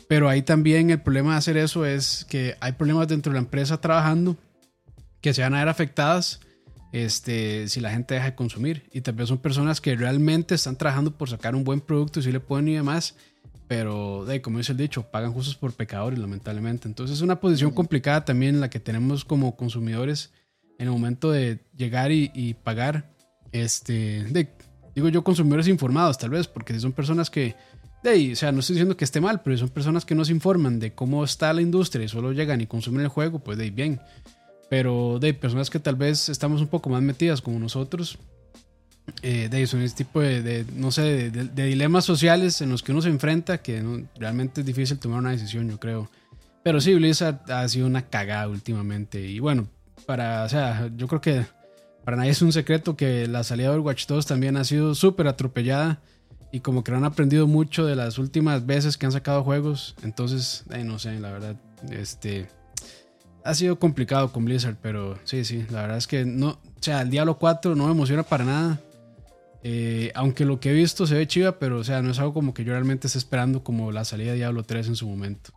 Pero 0.07 0.29
ahí 0.29 0.41
también 0.41 0.89
el 0.89 1.01
problema 1.01 1.31
de 1.31 1.37
hacer 1.37 1.57
eso 1.57 1.85
es 1.85 2.25
que 2.25 2.55
hay 2.59 2.73
problemas 2.73 3.07
dentro 3.07 3.31
de 3.31 3.35
la 3.35 3.43
empresa 3.43 3.79
trabajando 3.79 4.37
que 5.21 5.33
se 5.33 5.41
van 5.41 5.53
a 5.53 5.59
ver 5.59 5.69
afectadas 5.69 6.39
este, 6.91 7.67
si 7.67 7.79
la 7.79 7.91
gente 7.91 8.13
deja 8.13 8.27
de 8.27 8.35
consumir. 8.35 8.83
Y 8.91 9.01
también 9.01 9.27
son 9.27 9.37
personas 9.37 9.81
que 9.81 9.95
realmente 9.95 10.55
están 10.55 10.77
trabajando 10.77 11.11
por 11.11 11.29
sacar 11.29 11.55
un 11.55 11.63
buen 11.63 11.81
producto 11.81 12.19
y 12.19 12.23
si 12.23 12.31
le 12.31 12.39
pueden 12.39 12.67
y 12.67 12.75
demás. 12.75 13.15
Pero, 13.67 14.25
de, 14.25 14.41
como 14.41 14.57
dice 14.57 14.73
el 14.73 14.77
dicho, 14.77 15.03
pagan 15.03 15.31
justos 15.31 15.55
por 15.55 15.73
pecadores, 15.73 16.19
lamentablemente. 16.19 16.87
Entonces 16.87 17.17
es 17.17 17.21
una 17.21 17.39
posición 17.39 17.71
complicada 17.71 18.25
también 18.25 18.59
la 18.59 18.69
que 18.69 18.79
tenemos 18.79 19.23
como 19.23 19.55
consumidores 19.55 20.31
en 20.77 20.87
el 20.87 20.91
momento 20.91 21.31
de 21.31 21.59
llegar 21.77 22.11
y, 22.11 22.31
y 22.33 22.53
pagar. 22.55 23.09
Este, 23.53 24.23
de, 24.23 24.49
digo 24.95 25.09
yo, 25.09 25.23
consumidores 25.23 25.67
informados, 25.67 26.17
tal 26.17 26.31
vez, 26.31 26.47
porque 26.47 26.73
si 26.73 26.79
son 26.79 26.91
personas 26.91 27.29
que, 27.29 27.55
de, 28.03 28.33
o 28.33 28.35
sea, 28.35 28.51
no 28.51 28.59
estoy 28.59 28.75
diciendo 28.75 28.97
que 28.97 29.05
esté 29.05 29.21
mal, 29.21 29.41
pero 29.41 29.57
son 29.57 29.69
personas 29.69 30.05
que 30.05 30.15
no 30.15 30.25
se 30.25 30.31
informan 30.31 30.79
de 30.79 30.93
cómo 30.93 31.23
está 31.23 31.53
la 31.53 31.61
industria 31.61 32.05
y 32.05 32.07
solo 32.07 32.31
llegan 32.31 32.61
y 32.61 32.67
consumen 32.67 33.01
el 33.01 33.07
juego, 33.09 33.39
pues 33.39 33.57
de 33.57 33.69
bien 33.69 34.01
pero 34.71 35.19
de 35.19 35.33
personas 35.33 35.69
que 35.69 35.79
tal 35.79 35.97
vez 35.97 36.29
estamos 36.29 36.61
un 36.61 36.67
poco 36.67 36.89
más 36.89 37.01
metidas 37.01 37.41
como 37.41 37.59
nosotros, 37.59 38.17
eh, 39.21 39.49
de 39.51 39.67
son 39.67 39.81
este 39.81 40.05
tipo 40.05 40.21
de, 40.21 40.41
de 40.41 40.65
no 40.77 40.91
sé, 40.91 41.01
de, 41.01 41.29
de, 41.29 41.43
de, 41.43 41.65
dilemas 41.65 42.05
sociales 42.05 42.61
en 42.61 42.69
los 42.69 42.81
que 42.81 42.93
uno 42.93 43.01
se 43.01 43.09
enfrenta 43.09 43.57
que 43.57 43.81
no, 43.81 44.07
realmente 44.17 44.61
es 44.61 44.65
difícil 44.65 44.97
tomar 44.97 45.19
una 45.19 45.31
decisión, 45.31 45.69
yo 45.69 45.77
creo. 45.77 46.09
Pero 46.63 46.79
sí, 46.79 46.95
Blizzard 46.95 47.51
ha 47.51 47.67
sido 47.67 47.85
una 47.85 48.03
cagada 48.03 48.47
últimamente. 48.47 49.19
Y 49.19 49.39
bueno, 49.39 49.67
para, 50.05 50.45
o 50.45 50.47
sea, 50.47 50.89
yo 50.95 51.05
creo 51.09 51.19
que 51.19 51.45
para 52.05 52.15
nadie 52.15 52.31
es 52.31 52.41
un 52.41 52.53
secreto 52.53 52.95
que 52.95 53.27
la 53.27 53.43
salida 53.43 53.71
de 53.71 53.73
Overwatch 53.73 54.07
2 54.07 54.25
también 54.25 54.55
ha 54.55 54.63
sido 54.63 54.95
súper 54.95 55.27
atropellada. 55.27 55.99
Y 56.53 56.61
como 56.61 56.85
que 56.85 56.93
han 56.93 57.03
aprendido 57.03 57.45
mucho 57.45 57.85
de 57.85 57.97
las 57.97 58.17
últimas 58.17 58.65
veces 58.65 58.97
que 58.97 59.05
han 59.05 59.11
sacado 59.11 59.43
juegos. 59.43 59.95
Entonces, 60.01 60.63
eh, 60.69 60.85
no 60.85 60.97
sé, 60.97 61.19
la 61.19 61.33
verdad, 61.33 61.57
este 61.89 62.47
ha 63.43 63.53
sido 63.53 63.79
complicado 63.79 64.31
con 64.31 64.45
Blizzard, 64.45 64.77
pero 64.81 65.17
sí, 65.23 65.43
sí, 65.45 65.65
la 65.69 65.81
verdad 65.81 65.97
es 65.97 66.07
que 66.07 66.25
no, 66.25 66.49
o 66.49 66.59
sea, 66.79 67.01
el 67.01 67.09
Diablo 67.09 67.37
4 67.37 67.75
no 67.75 67.85
me 67.85 67.91
emociona 67.91 68.23
para 68.23 68.45
nada. 68.45 68.81
Eh, 69.63 70.11
aunque 70.15 70.43
lo 70.43 70.59
que 70.59 70.71
he 70.71 70.73
visto 70.73 71.05
se 71.05 71.15
ve 71.15 71.27
chiva, 71.27 71.59
pero 71.59 71.77
o 71.77 71.83
sea, 71.83 72.01
no 72.01 72.11
es 72.11 72.19
algo 72.19 72.33
como 72.33 72.53
que 72.53 72.63
yo 72.63 72.73
realmente 72.73 73.07
esté 73.07 73.19
esperando 73.19 73.63
como 73.63 73.91
la 73.91 74.05
salida 74.05 74.31
de 74.31 74.37
Diablo 74.37 74.63
3 74.63 74.87
en 74.87 74.95
su 74.95 75.07
momento. 75.07 75.51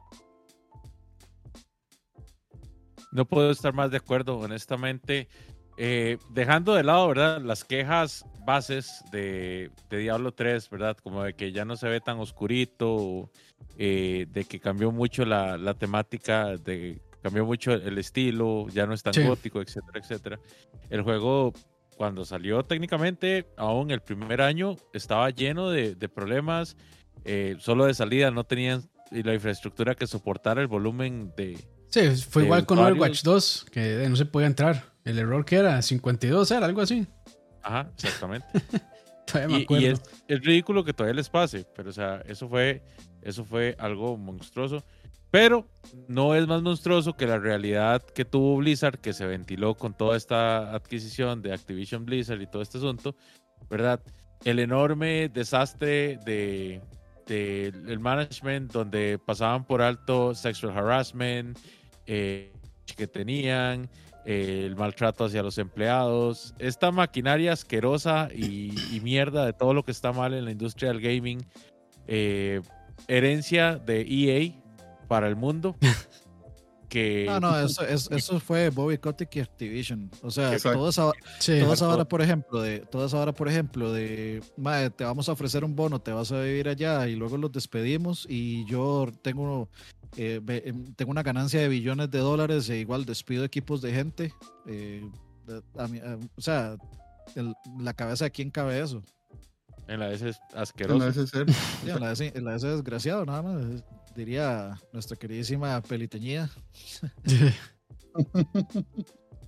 No 3.12 3.24
puedo 3.24 3.50
estar 3.50 3.72
más 3.72 3.90
de 3.90 3.96
acuerdo, 3.98 4.38
honestamente. 4.38 5.28
Eh, 5.76 6.18
dejando 6.30 6.74
de 6.74 6.84
lado, 6.84 7.08
¿verdad? 7.08 7.40
Las 7.40 7.64
quejas 7.64 8.24
bases 8.44 9.02
de, 9.10 9.70
de, 9.88 9.98
Diablo 9.98 10.32
3, 10.32 10.68
¿verdad? 10.70 10.96
Como 11.02 11.24
de 11.24 11.34
que 11.34 11.52
ya 11.52 11.64
no 11.64 11.76
se 11.76 11.88
ve 11.88 12.00
tan 12.00 12.18
oscurito, 12.18 13.30
eh, 13.76 14.26
de 14.30 14.44
que 14.44 14.60
cambió 14.60 14.92
mucho 14.92 15.24
la, 15.24 15.56
la, 15.56 15.74
temática, 15.74 16.56
de 16.56 17.00
cambió 17.24 17.46
mucho 17.46 17.72
el 17.72 17.96
estilo, 17.96 18.66
ya 18.68 18.86
no 18.86 18.92
es 18.92 19.02
tan 19.02 19.14
sí. 19.14 19.22
gótico, 19.22 19.62
etcétera, 19.62 19.98
etcétera. 19.98 20.38
El 20.90 21.00
juego, 21.00 21.54
cuando 21.96 22.22
salió 22.26 22.62
técnicamente, 22.64 23.46
aún 23.56 23.90
el 23.90 24.02
primer 24.02 24.42
año, 24.42 24.76
estaba 24.92 25.30
lleno 25.30 25.70
de, 25.70 25.94
de 25.94 26.08
problemas. 26.10 26.76
Eh, 27.24 27.56
solo 27.60 27.86
de 27.86 27.94
salida 27.94 28.30
no 28.30 28.44
tenían 28.44 28.90
la 29.10 29.32
infraestructura 29.32 29.94
que 29.94 30.06
soportara 30.06 30.60
el 30.60 30.66
volumen 30.66 31.32
de. 31.34 31.58
Sí, 31.88 32.10
fue 32.28 32.42
de 32.42 32.48
igual 32.48 32.66
con 32.66 32.78
Overwatch 32.78 33.22
2, 33.22 33.68
que 33.72 34.06
no 34.06 34.16
se 34.16 34.26
podía 34.26 34.46
entrar. 34.46 34.92
El 35.06 35.18
error 35.18 35.46
que 35.46 35.56
era 35.56 35.80
52, 35.80 36.50
era 36.50 36.66
algo 36.66 36.82
así. 36.82 37.06
Ajá, 37.62 37.90
exactamente. 37.94 38.46
todavía 39.26 39.48
me 39.48 39.60
y, 39.60 39.62
acuerdo. 39.62 39.82
y 39.82 39.88
es, 39.88 40.02
es, 40.28 40.40
ridículo 40.42 40.84
que 40.84 40.92
todavía 40.92 41.14
les 41.14 41.30
pase, 41.30 41.66
pero 41.74 41.88
o 41.88 41.92
sea, 41.94 42.22
eso 42.26 42.50
fue, 42.50 42.82
eso 43.22 43.46
fue 43.46 43.76
algo 43.78 44.18
monstruoso. 44.18 44.84
Pero 45.34 45.66
no 46.06 46.36
es 46.36 46.46
más 46.46 46.62
monstruoso 46.62 47.16
que 47.16 47.26
la 47.26 47.40
realidad 47.40 48.00
que 48.02 48.24
tuvo 48.24 48.56
Blizzard, 48.58 49.00
que 49.00 49.12
se 49.12 49.26
ventiló 49.26 49.74
con 49.74 49.92
toda 49.92 50.16
esta 50.16 50.72
adquisición 50.72 51.42
de 51.42 51.52
Activision 51.52 52.04
Blizzard 52.04 52.40
y 52.40 52.46
todo 52.46 52.62
este 52.62 52.78
asunto, 52.78 53.16
¿verdad? 53.68 54.00
El 54.44 54.60
enorme 54.60 55.28
desastre 55.28 56.20
de, 56.24 56.80
de 57.26 57.66
el 57.66 57.98
management 57.98 58.70
donde 58.70 59.18
pasaban 59.18 59.64
por 59.64 59.82
alto 59.82 60.36
sexual 60.36 60.78
harassment 60.78 61.58
eh, 62.06 62.52
que 62.96 63.08
tenían, 63.08 63.90
eh, 64.24 64.62
el 64.66 64.76
maltrato 64.76 65.24
hacia 65.24 65.42
los 65.42 65.58
empleados, 65.58 66.54
esta 66.60 66.92
maquinaria 66.92 67.54
asquerosa 67.54 68.28
y, 68.32 68.72
y, 68.94 69.00
mierda 69.00 69.44
de 69.46 69.52
todo 69.52 69.74
lo 69.74 69.84
que 69.84 69.90
está 69.90 70.12
mal 70.12 70.32
en 70.32 70.44
la 70.44 70.52
industria 70.52 70.90
del 70.90 71.00
gaming, 71.00 71.44
eh, 72.06 72.60
herencia 73.08 73.74
de 73.78 74.02
EA 74.02 74.63
para 75.08 75.28
el 75.28 75.36
mundo. 75.36 75.76
que 76.88 77.24
no, 77.26 77.40
no, 77.40 77.58
eso, 77.58 77.84
eso, 77.84 78.14
eso 78.14 78.38
fue 78.38 78.70
Bobby 78.70 78.98
Kotick 78.98 79.36
y 79.36 79.40
Activision. 79.40 80.10
O 80.22 80.30
sea, 80.30 80.56
toda 80.58 80.90
esa, 80.90 81.10
sí, 81.40 81.58
toda 81.60 81.74
esa 81.74 81.88
hora, 81.88 82.04
por 82.04 82.22
ejemplo, 82.22 82.62
de 82.62 82.80
toda 82.80 83.06
esa 83.06 83.18
hora, 83.18 83.32
por 83.32 83.48
ejemplo, 83.48 83.92
de 83.92 84.42
madre, 84.56 84.90
te 84.90 85.02
vamos 85.02 85.28
a 85.28 85.32
ofrecer 85.32 85.64
un 85.64 85.74
bono, 85.74 86.00
te 86.00 86.12
vas 86.12 86.30
a 86.30 86.40
vivir 86.40 86.68
allá 86.68 87.08
y 87.08 87.16
luego 87.16 87.36
los 87.36 87.50
despedimos 87.50 88.26
y 88.28 88.64
yo 88.66 89.08
tengo 89.22 89.68
eh, 90.16 90.40
tengo 90.96 91.10
una 91.10 91.22
ganancia 91.22 91.60
de 91.60 91.68
billones 91.68 92.10
de 92.10 92.18
dólares 92.18 92.68
e 92.68 92.78
igual 92.78 93.04
despido 93.04 93.44
equipos 93.44 93.82
de 93.82 93.92
gente. 93.92 94.34
Eh, 94.66 95.10
a 95.76 95.88
mí, 95.88 95.98
a, 95.98 96.16
o 96.36 96.40
sea, 96.40 96.76
el, 97.34 97.54
la 97.78 97.94
cabeza 97.94 98.26
de 98.26 98.30
quién 98.30 98.50
cabe 98.50 98.80
eso. 98.80 99.02
En 99.88 100.00
la 100.00 100.12
S 100.12 100.28
es 100.28 100.40
asqueroso. 100.54 100.94
En 100.94 101.00
la 101.00 101.08
S, 101.08 101.26
sí, 101.26 101.90
en 101.90 102.00
la 102.00 102.12
S, 102.12 102.32
en 102.34 102.44
la 102.44 102.56
S 102.56 102.68
es 102.68 102.74
desgraciado, 102.76 103.26
nada 103.26 103.42
más. 103.42 103.84
Diría 104.14 104.80
nuestra 104.92 105.16
queridísima 105.16 105.80
peliteñida. 105.82 106.50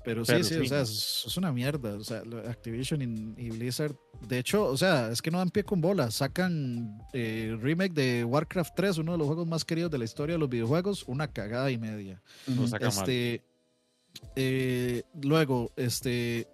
Pero 0.06 0.24
sí, 0.24 0.32
Pero 0.32 0.44
sí, 0.44 0.54
sí, 0.54 0.60
o 0.60 0.64
sea, 0.66 0.80
es, 0.82 1.24
es, 1.26 1.36
una 1.36 1.52
mierda. 1.52 1.94
O 1.94 2.04
sea, 2.04 2.22
Activision 2.48 3.02
y, 3.02 3.34
y, 3.44 3.50
Blizzard. 3.50 3.96
De 4.20 4.38
hecho, 4.38 4.66
o 4.66 4.76
sea, 4.76 5.10
es 5.10 5.20
que 5.20 5.32
no 5.32 5.38
dan 5.38 5.50
pie 5.50 5.64
con 5.64 5.80
bola. 5.80 6.12
Sacan 6.12 7.02
eh, 7.12 7.56
remake 7.60 7.92
de 7.92 8.24
Warcraft 8.24 8.72
3, 8.76 8.98
uno 8.98 9.12
de 9.12 9.18
los 9.18 9.26
juegos 9.26 9.48
más 9.48 9.64
queridos 9.64 9.90
de 9.90 9.98
la 9.98 10.04
historia 10.04 10.36
de 10.36 10.38
los 10.38 10.48
videojuegos, 10.48 11.02
una 11.08 11.26
cagada 11.26 11.72
y 11.72 11.78
media. 11.78 12.22
Este, 12.80 13.42
eh, 14.36 15.02
luego, 15.20 15.72
este. 15.76 16.46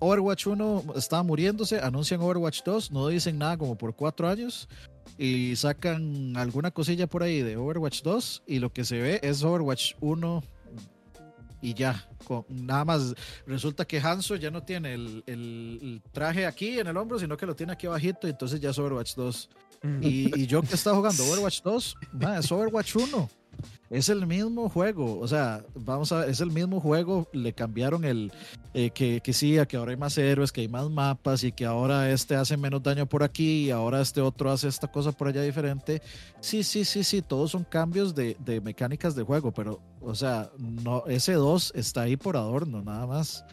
Overwatch 0.00 0.46
1 0.48 0.84
estaba 0.96 1.22
muriéndose, 1.22 1.80
anuncian 1.80 2.20
Overwatch 2.20 2.62
2, 2.64 2.90
no 2.90 3.08
dicen 3.08 3.38
nada 3.38 3.56
como 3.56 3.78
por 3.78 3.94
cuatro 3.94 4.28
años 4.28 4.68
y 5.18 5.54
sacan 5.56 6.36
alguna 6.36 6.70
cosilla 6.70 7.06
por 7.06 7.22
ahí 7.22 7.42
de 7.42 7.56
Overwatch 7.56 8.02
2 8.02 8.44
y 8.46 8.58
lo 8.58 8.72
que 8.72 8.84
se 8.84 9.00
ve 9.00 9.20
es 9.22 9.42
Overwatch 9.42 9.94
1 10.00 10.42
y 11.64 11.74
ya. 11.74 12.08
Con, 12.26 12.44
nada 12.48 12.84
más 12.84 13.14
resulta 13.46 13.84
que 13.84 14.00
Hanzo 14.00 14.36
ya 14.36 14.50
no 14.50 14.62
tiene 14.62 14.94
el, 14.94 15.22
el, 15.26 15.78
el, 15.82 16.02
traje 16.12 16.46
aquí 16.46 16.78
en 16.78 16.86
el 16.86 16.96
hombro, 16.96 17.18
sino 17.18 17.36
que 17.36 17.46
lo 17.46 17.54
tiene 17.54 17.72
aquí 17.72 17.86
abajito 17.86 18.26
y 18.26 18.30
entonces 18.30 18.60
ya 18.60 18.70
es 18.70 18.78
Overwatch 18.78 19.14
2. 19.14 19.50
Y, 20.00 20.40
y, 20.40 20.46
yo 20.46 20.62
que 20.62 20.74
estaba 20.74 20.96
jugando 20.96 21.24
Overwatch 21.30 21.62
2, 21.62 21.96
man, 22.12 22.38
es 22.38 22.50
Overwatch 22.50 22.96
1. 22.96 23.30
Es 23.90 24.08
el 24.08 24.26
mismo 24.26 24.68
juego, 24.68 25.20
o 25.20 25.28
sea, 25.28 25.64
vamos 25.74 26.10
a 26.10 26.20
ver, 26.20 26.30
es 26.30 26.40
el 26.40 26.50
mismo 26.50 26.80
juego, 26.80 27.28
le 27.32 27.52
cambiaron 27.52 28.04
el 28.04 28.32
eh, 28.72 28.90
que, 28.90 29.20
que 29.20 29.32
sí, 29.32 29.58
a 29.58 29.66
que 29.66 29.76
ahora 29.76 29.92
hay 29.92 29.96
más 29.96 30.18
héroes, 30.18 30.50
que 30.50 30.62
hay 30.62 30.68
más 30.68 30.90
mapas 30.90 31.44
y 31.44 31.52
que 31.52 31.64
ahora 31.64 32.10
este 32.10 32.34
hace 32.34 32.56
menos 32.56 32.82
daño 32.82 33.06
por 33.06 33.22
aquí 33.22 33.66
y 33.66 33.70
ahora 33.70 34.00
este 34.00 34.20
otro 34.20 34.50
hace 34.50 34.68
esta 34.68 34.88
cosa 34.88 35.12
por 35.12 35.28
allá 35.28 35.42
diferente. 35.42 36.02
Sí, 36.40 36.64
sí, 36.64 36.84
sí, 36.84 37.04
sí, 37.04 37.22
todos 37.22 37.52
son 37.52 37.64
cambios 37.64 38.14
de, 38.14 38.36
de 38.44 38.60
mecánicas 38.60 39.14
de 39.14 39.22
juego, 39.22 39.52
pero, 39.52 39.80
o 40.00 40.14
sea, 40.14 40.50
no, 40.58 41.04
ese 41.06 41.34
2 41.34 41.72
está 41.76 42.02
ahí 42.02 42.16
por 42.16 42.36
adorno, 42.36 42.82
nada 42.82 43.06
más. 43.06 43.44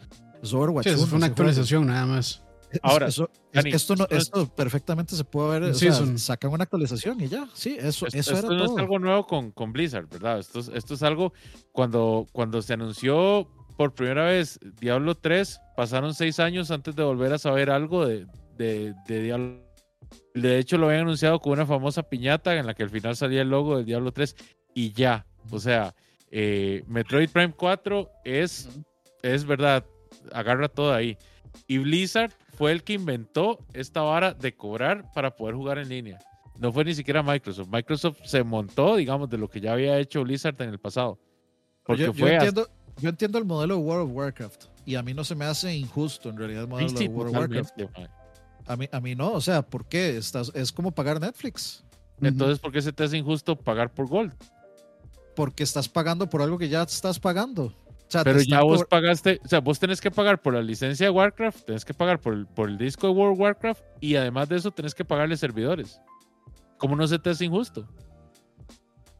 Es 0.42 0.52
Overwatch 0.52 0.88
sí, 0.88 0.94
1, 0.94 1.06
fue 1.06 1.16
una 1.18 1.26
actualización, 1.26 1.84
juego. 1.84 1.94
nada 1.94 2.06
más. 2.06 2.42
Ahora, 2.82 3.08
eso, 3.08 3.28
Dani, 3.52 3.70
esto, 3.70 3.96
no, 3.96 4.06
esto 4.10 4.46
perfectamente 4.54 5.14
se 5.16 5.24
puede 5.24 5.60
ver. 5.60 5.74
Sí, 5.74 5.88
o 5.88 5.92
sea, 5.92 6.18
sacan 6.18 6.52
una 6.52 6.64
actualización 6.64 7.20
y 7.20 7.28
ya. 7.28 7.48
Sí, 7.54 7.76
eso, 7.78 8.06
esto, 8.06 8.18
eso 8.18 8.34
esto 8.34 8.46
era 8.46 8.56
no 8.56 8.64
todo. 8.64 8.76
es 8.76 8.82
algo 8.82 8.98
nuevo 8.98 9.26
con, 9.26 9.50
con 9.50 9.72
Blizzard, 9.72 10.08
¿verdad? 10.08 10.38
Esto, 10.38 10.60
esto 10.60 10.94
es 10.94 11.02
algo 11.02 11.32
cuando, 11.72 12.26
cuando 12.32 12.62
se 12.62 12.74
anunció 12.74 13.48
por 13.76 13.94
primera 13.94 14.24
vez 14.24 14.58
Diablo 14.80 15.14
3, 15.14 15.60
pasaron 15.76 16.14
seis 16.14 16.38
años 16.40 16.70
antes 16.70 16.94
de 16.94 17.02
volver 17.02 17.32
a 17.32 17.38
saber 17.38 17.70
algo 17.70 18.06
de, 18.06 18.26
de, 18.56 18.94
de 19.06 19.22
Diablo. 19.22 19.62
De 20.34 20.58
hecho, 20.58 20.78
lo 20.78 20.86
habían 20.86 21.02
anunciado 21.02 21.40
con 21.40 21.54
una 21.54 21.66
famosa 21.66 22.02
piñata 22.02 22.56
en 22.56 22.66
la 22.66 22.74
que 22.74 22.82
al 22.82 22.90
final 22.90 23.16
salía 23.16 23.42
el 23.42 23.50
logo 23.50 23.76
del 23.76 23.86
Diablo 23.86 24.12
3 24.12 24.36
y 24.74 24.92
ya. 24.92 25.26
O 25.50 25.58
sea, 25.58 25.94
eh, 26.30 26.82
Metroid 26.86 27.28
Prime 27.30 27.52
4 27.54 28.10
es, 28.24 28.68
es 29.22 29.44
verdad, 29.44 29.84
agarra 30.32 30.68
todo 30.68 30.94
ahí. 30.94 31.16
Y 31.66 31.78
Blizzard 31.78 32.32
fue 32.62 32.70
el 32.70 32.84
que 32.84 32.92
inventó 32.92 33.58
esta 33.72 34.02
vara 34.02 34.34
de 34.34 34.54
cobrar 34.54 35.10
para 35.14 35.34
poder 35.34 35.56
jugar 35.56 35.78
en 35.78 35.88
línea. 35.88 36.20
No 36.60 36.72
fue 36.72 36.84
ni 36.84 36.94
siquiera 36.94 37.20
Microsoft. 37.20 37.66
Microsoft 37.68 38.18
se 38.24 38.44
montó, 38.44 38.94
digamos, 38.94 39.28
de 39.28 39.36
lo 39.36 39.50
que 39.50 39.60
ya 39.60 39.72
había 39.72 39.98
hecho 39.98 40.22
Blizzard 40.22 40.54
en 40.62 40.68
el 40.68 40.78
pasado. 40.78 41.18
Porque 41.82 42.02
yo, 42.02 42.12
yo 42.12 42.20
fue 42.20 42.34
entiendo, 42.34 42.68
yo 43.00 43.08
entiendo 43.08 43.38
el 43.38 43.46
modelo 43.46 43.74
de 43.74 43.80
World 43.80 44.08
of 44.08 44.16
Warcraft 44.16 44.64
y 44.86 44.94
a 44.94 45.02
mí 45.02 45.12
no 45.12 45.24
se 45.24 45.34
me 45.34 45.44
hace 45.44 45.74
injusto 45.74 46.28
en 46.28 46.36
realidad 46.36 46.62
el 46.62 46.68
modelo 46.68 46.88
sí, 46.90 46.96
sí, 46.98 47.08
de 47.08 47.12
World 47.12 47.34
of 47.34 47.40
Warcraft. 47.40 47.80
A 48.68 48.76
mí, 48.76 48.88
a 48.92 49.00
mí 49.00 49.16
no, 49.16 49.32
o 49.32 49.40
sea, 49.40 49.62
¿por 49.62 49.86
qué? 49.86 50.16
Estás, 50.16 50.52
es 50.54 50.70
como 50.70 50.92
pagar 50.92 51.20
Netflix. 51.20 51.82
Entonces, 52.20 52.60
¿por 52.60 52.70
qué 52.70 52.80
se 52.80 52.92
te 52.92 53.02
hace 53.02 53.18
injusto 53.18 53.56
pagar 53.56 53.92
por 53.92 54.06
Gold? 54.06 54.34
Porque 55.34 55.64
estás 55.64 55.88
pagando 55.88 56.30
por 56.30 56.42
algo 56.42 56.58
que 56.58 56.68
ya 56.68 56.84
estás 56.84 57.18
pagando. 57.18 57.74
Sea, 58.12 58.24
pero 58.24 58.42
ya 58.42 58.60
vos 58.62 58.80
por... 58.80 58.88
pagaste, 58.88 59.40
o 59.42 59.48
sea, 59.48 59.60
vos 59.60 59.78
tenés 59.78 59.98
que 59.98 60.10
pagar 60.10 60.42
por 60.42 60.52
la 60.52 60.60
licencia 60.60 61.06
de 61.06 61.10
Warcraft, 61.10 61.64
tenés 61.64 61.82
que 61.82 61.94
pagar 61.94 62.20
por 62.20 62.34
el, 62.34 62.46
por 62.46 62.68
el 62.68 62.76
disco 62.76 63.06
de 63.06 63.14
World 63.14 63.32
of 63.32 63.40
Warcraft 63.40 63.82
y 64.00 64.16
además 64.16 64.50
de 64.50 64.56
eso 64.56 64.70
tenés 64.70 64.94
que 64.94 65.02
pagarle 65.02 65.34
servidores. 65.38 65.98
¿Cómo 66.76 66.94
no 66.94 67.06
se 67.06 67.18
te 67.18 67.30
hace 67.30 67.46
injusto? 67.46 67.88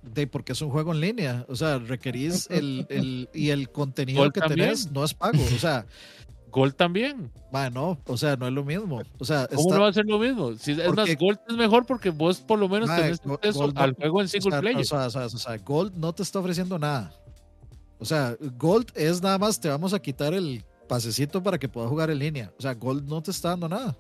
De 0.03 0.27
porque 0.27 0.53
es 0.53 0.61
un 0.61 0.69
juego 0.69 0.93
en 0.93 1.01
línea, 1.01 1.47
o 1.49 1.57
sea, 1.57 1.79
requerís 1.79 2.51
el, 2.51 2.85
el 2.91 3.31
y 3.33 3.49
el 3.49 3.71
contenido 3.71 4.21
Gold 4.21 4.35
que 4.35 4.41
también. 4.41 4.61
tenés 4.61 4.93
no 4.93 5.05
es 5.05 5.15
pago, 5.15 5.43
o 5.43 5.59
sea, 5.59 5.87
Gold 6.51 6.75
también. 6.75 7.33
Bueno, 7.51 7.99
o 8.05 8.17
sea, 8.19 8.37
no 8.37 8.47
es 8.47 8.53
lo 8.53 8.63
mismo. 8.63 9.01
O 9.19 9.25
sea, 9.25 9.47
¿Cómo 9.47 9.61
está... 9.63 9.75
no 9.77 9.81
va 9.81 9.89
a 9.89 9.93
ser 9.95 10.05
lo 10.05 10.19
mismo? 10.19 10.55
Si, 10.57 10.73
es 10.73 10.93
más, 10.93 11.09
Gold 11.17 11.39
es 11.49 11.57
mejor 11.57 11.87
porque 11.87 12.11
vos 12.11 12.41
por 12.41 12.59
lo 12.59 12.69
menos 12.69 12.91
Madre, 12.91 13.17
tenés 13.17 13.21
acceso 13.21 13.61
Gold, 13.61 13.79
al 13.79 13.95
juego 13.95 14.21
en 14.21 14.29
single 14.29 14.49
o 14.49 14.51
sea, 14.51 14.61
player. 14.61 14.81
O 14.81 14.85
sea, 14.85 15.07
o, 15.07 15.11
sea, 15.11 15.25
o 15.25 15.29
sea, 15.31 15.57
Gold 15.57 15.97
no 15.97 16.13
te 16.13 16.23
está 16.23 16.41
ofreciendo 16.41 16.79
nada. 16.79 17.11
O 18.03 18.05
sea, 18.05 18.37
Gold 18.59 18.91
es 18.97 19.23
nada 19.23 19.39
más 19.39 19.61
te 19.61 19.69
vamos 19.69 19.95
a 19.95 20.03
quitar 20.03 20.35
el 20.35 20.65
pasecito 20.89 21.41
para 21.41 21.57
que 21.57 21.69
puedas 21.69 21.89
jugar 21.89 22.11
en 22.11 22.19
línea. 22.19 22.53
O 22.59 22.61
sea, 22.61 22.75
Gold 22.75 23.09
no 23.09 23.23
te 23.23 23.31
está 23.31 23.51
dando 23.51 23.69
nada. 23.69 23.97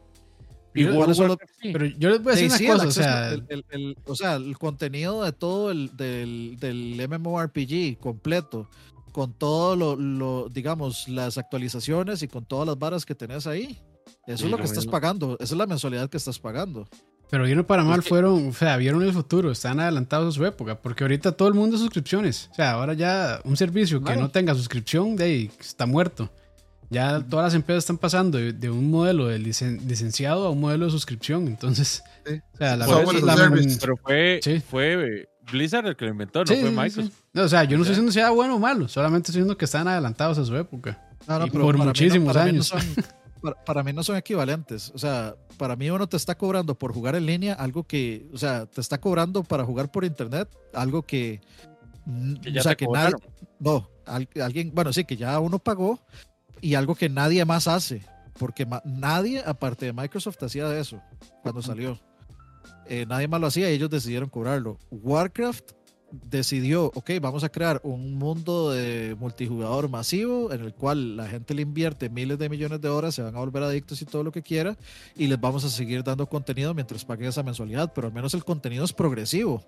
Y 0.75 0.83
sí. 0.83 1.71
Pero 1.73 1.87
yo 1.87 2.11
les 2.11 2.21
voy 2.21 2.33
a 2.33 2.35
decir 2.35 2.51
sí, 2.51 2.65
una 2.65 2.75
sí, 2.75 2.87
cosa, 2.87 2.89
o 2.89 2.91
sea, 2.91 3.31
el, 3.31 3.45
el, 3.49 3.65
el, 3.71 3.97
o 4.05 4.17
sea, 4.17 4.35
el 4.35 4.59
contenido 4.59 5.23
de 5.23 5.31
todo 5.31 5.71
el 5.71 5.97
del, 5.97 6.57
del 6.59 7.09
MMORPG 7.09 8.01
completo, 8.01 8.69
con 9.13 9.35
todo 9.35 9.77
lo, 9.77 9.95
lo, 9.95 10.49
digamos, 10.49 11.09
las 11.09 11.39
actualizaciones 11.39 12.25
y 12.25 12.29
con 12.29 12.45
todas 12.45 12.67
las 12.67 12.77
varas 12.77 13.07
que 13.07 13.15
tenés 13.15 13.47
ahí. 13.47 13.79
Eso 14.27 14.47
es 14.47 14.51
lo 14.51 14.57
que 14.57 14.65
estás 14.65 14.87
pagando, 14.87 15.35
esa 15.39 15.55
es 15.55 15.59
la 15.59 15.67
mensualidad 15.67 16.11
que 16.11 16.17
estás 16.17 16.41
pagando. 16.41 16.89
Pero 17.33 17.45
bien 17.45 17.59
o 17.61 17.67
para 17.67 17.83
mal 17.83 18.03
que- 18.03 18.11
fueron, 18.11 18.49
o 18.49 18.53
sea, 18.53 18.77
vieron 18.77 19.03
el 19.03 19.11
futuro, 19.15 19.51
están 19.51 19.81
adelantados 19.81 20.35
a 20.35 20.37
su 20.37 20.45
época, 20.45 20.75
porque 20.75 21.03
ahorita 21.03 21.33
todo 21.33 21.49
el 21.49 21.55
mundo 21.55 21.77
es 21.77 21.81
suscripciones. 21.83 22.51
O 22.53 22.55
sea, 22.55 22.73
ahora 22.73 22.93
ya 22.93 23.41
un 23.45 23.57
servicio 23.57 24.05
que 24.05 24.15
no 24.17 24.29
tenga 24.29 24.55
suscripción, 24.55 25.17
de 25.17 25.25
ahí 25.25 25.51
está 25.59 25.87
muerto. 25.87 26.31
Ya 26.91 27.21
todas 27.23 27.45
las 27.47 27.55
empresas 27.55 27.85
están 27.85 27.97
pasando 27.97 28.37
de, 28.37 28.53
de 28.53 28.69
un 28.69 28.91
modelo 28.91 29.29
de 29.29 29.39
licen- 29.39 29.81
licenciado 29.87 30.47
a 30.47 30.51
un 30.51 30.61
modelo 30.61 30.85
de 30.85 30.91
suscripción. 30.91 31.47
Entonces, 31.49 32.03
Sí. 32.27 32.35
o 32.53 32.57
sea, 32.59 32.77
la 32.77 32.85
a 32.85 32.89
la- 32.89 33.35
service. 33.37 33.79
Pero 33.81 33.97
fue, 33.97 34.41
Sí. 34.43 34.61
fue 34.61 35.27
Blizzard 35.51 35.87
el 35.87 35.97
que 35.97 36.05
lo 36.05 36.11
inventó, 36.11 36.41
no 36.41 36.47
Sí, 36.47 36.57
fue 36.61 36.71
Microsoft. 36.71 37.07
sí. 37.15 37.25
No, 37.33 37.45
o 37.45 37.49
sea, 37.49 37.65
yo 37.65 37.79
no 37.79 37.85
estoy 37.85 37.95
diciendo 37.95 38.13
si 38.13 38.19
sea 38.19 38.29
bueno 38.29 38.57
o 38.57 38.59
malo, 38.59 38.89
solamente 38.89 39.31
estoy 39.31 39.41
diciendo 39.41 39.57
que 39.57 39.65
están 39.65 39.89
adelantados 39.89 40.37
a 40.37 40.45
su 40.45 40.55
época. 40.55 41.01
No, 41.27 41.39
no, 41.39 41.47
Y 41.47 41.51
pero 41.51 41.65
por 41.65 41.79
muchísimos 41.79 42.35
no 42.37 42.41
años. 42.43 42.75
para, 43.43 43.65
para 43.65 43.83
mí 43.83 43.93
no 43.93 44.03
son 44.03 44.17
equivalentes. 44.17 44.91
O 44.95 44.99
sea, 44.99 45.35
para 45.59 45.77
mí 45.77 45.91
uno 45.91 46.09
te 46.09 46.17
está 46.17 46.37
cobrando 46.37 46.75
por 46.79 46.93
jugar 46.95 47.15
en 47.17 47.27
línea 47.27 47.55
algo 47.55 47.85
que, 47.85 48.27
o 48.33 48.39
sea, 48.39 48.67
te 48.67 48.81
está 48.81 48.99
cobrando 49.01 49.43
para 49.45 49.65
jugar 49.65 49.91
por 49.91 50.05
internet 50.05 50.49
algo 50.73 51.03
que, 51.03 51.41
Que 52.43 52.53
ya 52.53 52.61
o 52.61 52.63
sea, 52.63 52.75
que 52.75 52.87
nadie, 52.87 53.15
no, 53.59 53.89
al- 54.07 54.29
alguien, 54.43 54.71
bueno, 54.75 54.93
sí, 54.93 55.05
que 55.05 55.17
ya 55.17 55.39
uno 55.41 55.59
pagó 55.59 56.01
y 56.61 56.75
algo 56.75 56.95
que 56.95 57.09
nadie 57.09 57.45
más 57.45 57.69
hace, 57.69 58.03
porque 58.39 58.65
ma- 58.67 58.83
nadie 58.85 59.43
aparte 59.45 59.87
de 59.87 59.93
Microsoft 59.93 60.43
hacía 60.43 60.77
eso 60.79 61.01
cuando 61.43 61.61
salió. 61.63 62.01
Eh, 62.89 63.07
nadie 63.07 63.29
más 63.29 63.41
lo 63.41 63.47
hacía 63.47 63.71
y 63.71 63.75
ellos 63.75 63.91
decidieron 63.91 64.29
cobrarlo. 64.29 64.79
Warcraft 64.91 65.73
decidió, 66.13 66.87
ok, 66.95 67.13
vamos 67.21 67.45
a 67.45 67.49
crear 67.49 67.81
un 67.85 68.15
mundo 68.15 68.71
de 68.71 69.17
multijugador 69.19 69.89
masivo 69.89 70.53
en 70.53 70.61
el 70.61 70.75
cual 70.75 71.17
la 71.17 71.27
gente 71.27 71.55
le 71.55 71.63
invierte 71.63 72.09
miles 72.09 72.39
de 72.39 72.49
millones 72.49 72.81
de 72.81 72.89
horas, 72.89 73.15
se 73.15 73.23
van 73.23 73.35
a 73.35 73.41
volver 73.41 73.63
adictos 73.63 74.03
y 74.03 74.05
todo 74.05 74.23
lo 74.23 74.33
que 74.33 74.43
quiera, 74.43 74.77
y 75.17 75.27
les 75.27 75.41
vamos 75.41 75.65
a 75.65 75.71
seguir 75.71 76.05
dando 76.05 76.29
contenido 76.29 76.75
mientras 76.75 77.05
paguen 77.05 77.29
esa 77.29 77.43
mensualidad, 77.43 77.93
pero 77.95 78.07
al 78.09 78.13
menos 78.13 78.35
el 78.35 78.45
contenido 78.45 78.85
es 78.85 78.93
progresivo. 78.93 79.65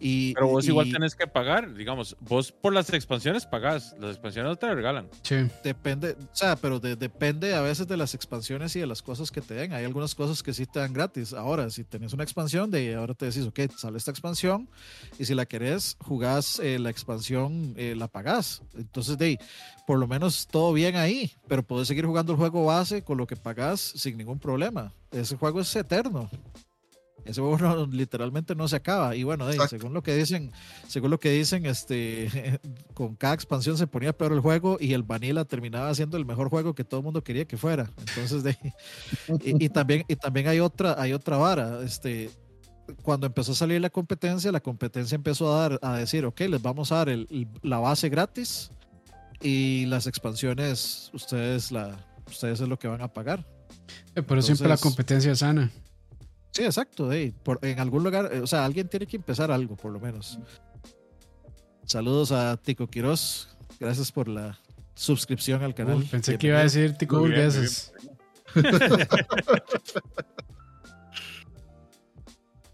Y, 0.00 0.34
Pero 0.34 0.48
vos 0.48 0.64
y 0.64 0.68
igual 0.68 0.90
tenés 0.90 1.14
que 1.14 1.26
pagar, 1.26 1.72
digamos, 1.72 2.16
vos 2.20 2.52
por 2.52 2.72
las 2.74 2.92
expansiones 2.92 3.46
pagás, 3.46 3.94
las 4.00 4.10
expansiones 4.10 4.50
no 4.50 4.56
te 4.56 4.66
las 4.66 4.74
regalan. 4.74 5.08
Sí. 5.22 5.36
depende, 5.62 6.16
o 6.20 6.34
sea, 6.36 6.56
pero 6.56 6.80
de- 6.80 6.96
depende 6.96 7.54
a 7.54 7.60
veces 7.62 7.86
de 7.86 7.96
las 7.96 8.14
expansiones 8.14 8.74
y 8.76 8.80
de 8.80 8.86
las 8.86 9.02
cosas 9.02 9.30
que 9.30 9.40
te 9.40 9.54
den. 9.54 9.72
Hay 9.72 9.84
algunas 9.84 10.14
cosas 10.14 10.42
que 10.42 10.52
sí 10.52 10.66
te 10.66 10.80
dan 10.80 10.92
gratis. 10.92 11.32
Ahora, 11.32 11.70
si 11.70 11.84
tenés 11.84 12.12
una 12.12 12.24
expansión, 12.24 12.70
de 12.70 12.94
ahora 12.94 13.14
te 13.14 13.26
decís, 13.26 13.46
ok, 13.46 13.60
sale 13.76 13.96
esta 13.98 14.10
expansión, 14.10 14.68
y 15.18 15.24
si 15.24 15.34
la 15.34 15.46
querés, 15.46 15.96
jugás 16.00 16.58
eh, 16.58 16.78
la 16.78 16.90
expansión, 16.90 17.74
eh, 17.76 17.94
la 17.96 18.08
pagás. 18.08 18.62
Entonces, 18.74 19.16
de 19.16 19.24
ahí, 19.26 19.38
por 19.86 19.98
lo 19.98 20.06
menos 20.06 20.46
todo 20.48 20.72
bien 20.72 20.96
ahí, 20.96 21.32
pero 21.48 21.62
podés 21.62 21.88
seguir 21.88 22.04
jugando 22.04 22.32
el 22.32 22.38
juego 22.38 22.64
base 22.66 23.02
con 23.02 23.16
lo 23.16 23.26
que 23.26 23.36
pagás 23.36 23.80
sin 23.80 24.16
ningún 24.18 24.38
problema. 24.38 24.92
Ese 25.12 25.36
juego 25.36 25.60
es 25.60 25.74
eterno. 25.76 26.28
Ese 27.24 27.40
juego 27.40 27.58
no- 27.58 27.86
literalmente 27.92 28.54
no 28.54 28.68
se 28.68 28.76
acaba. 28.76 29.16
Y 29.16 29.22
bueno, 29.24 29.46
según 29.68 29.94
lo 29.94 30.02
que 30.02 30.14
dicen, 30.14 30.52
según 30.88 31.10
lo 31.10 31.18
que 31.18 31.30
dicen, 31.30 31.66
este, 31.66 32.60
con 32.94 33.14
cada 33.16 33.34
expansión 33.34 33.76
se 33.78 33.86
ponía 33.86 34.12
peor 34.16 34.32
el 34.32 34.40
juego 34.40 34.76
y 34.80 34.92
el 34.92 35.02
Vanilla 35.02 35.44
terminaba 35.44 35.94
siendo 35.94 36.16
el 36.16 36.24
mejor 36.24 36.48
juego 36.50 36.74
que 36.74 36.84
todo 36.84 37.00
el 37.00 37.04
mundo 37.04 37.24
quería 37.24 37.44
que 37.46 37.56
fuera. 37.56 37.90
Entonces, 37.98 38.42
de, 38.42 38.56
y, 39.44 39.64
y 39.64 39.68
también, 39.68 40.04
y 40.08 40.16
también 40.16 40.48
hay 40.48 40.60
otra, 40.60 40.94
hay 41.00 41.12
otra 41.12 41.36
vara. 41.36 41.80
Este, 41.82 42.30
cuando 43.02 43.26
empezó 43.26 43.52
a 43.52 43.54
salir 43.54 43.80
la 43.80 43.88
competencia, 43.90 44.52
la 44.52 44.60
competencia 44.60 45.16
empezó 45.16 45.54
a 45.54 45.60
dar, 45.68 45.78
a 45.82 45.96
decir, 45.96 46.26
ok, 46.26 46.40
les 46.42 46.60
vamos 46.60 46.92
a 46.92 46.96
dar 46.96 47.08
el- 47.08 47.26
el- 47.30 47.48
la 47.62 47.78
base 47.78 48.08
gratis 48.10 48.70
y 49.40 49.86
las 49.86 50.06
expansiones, 50.06 51.10
ustedes 51.14 51.72
la, 51.72 51.96
ustedes 52.26 52.60
es 52.60 52.68
lo 52.68 52.78
que 52.78 52.88
van 52.88 53.00
a 53.02 53.08
pagar. 53.12 53.46
Eh, 54.14 54.22
Pero 54.22 54.42
siempre 54.42 54.68
la 54.68 54.74
Entonces- 54.74 54.82
competencia 54.82 55.32
es 55.32 55.38
sana. 55.38 55.70
Sí, 56.54 56.62
exacto. 56.62 57.08
de 57.08 57.16
ahí, 57.16 57.30
por, 57.42 57.58
en 57.62 57.80
algún 57.80 58.04
lugar, 58.04 58.30
eh, 58.32 58.40
o 58.40 58.46
sea, 58.46 58.64
alguien 58.64 58.88
tiene 58.88 59.06
que 59.06 59.16
empezar 59.16 59.50
algo, 59.50 59.76
por 59.76 59.90
lo 59.92 59.98
menos. 59.98 60.38
Saludos 61.84 62.30
a 62.32 62.56
Tico 62.56 62.86
Quiroz. 62.86 63.48
Gracias 63.80 64.12
por 64.12 64.28
la 64.28 64.58
suscripción 64.94 65.62
al 65.64 65.74
canal. 65.74 66.04
Pensé 66.08 66.38
que 66.38 66.46
iba 66.46 66.60
a 66.60 66.62
decir 66.62 66.96
Tico 66.96 67.18
Burgueses. 67.18 67.92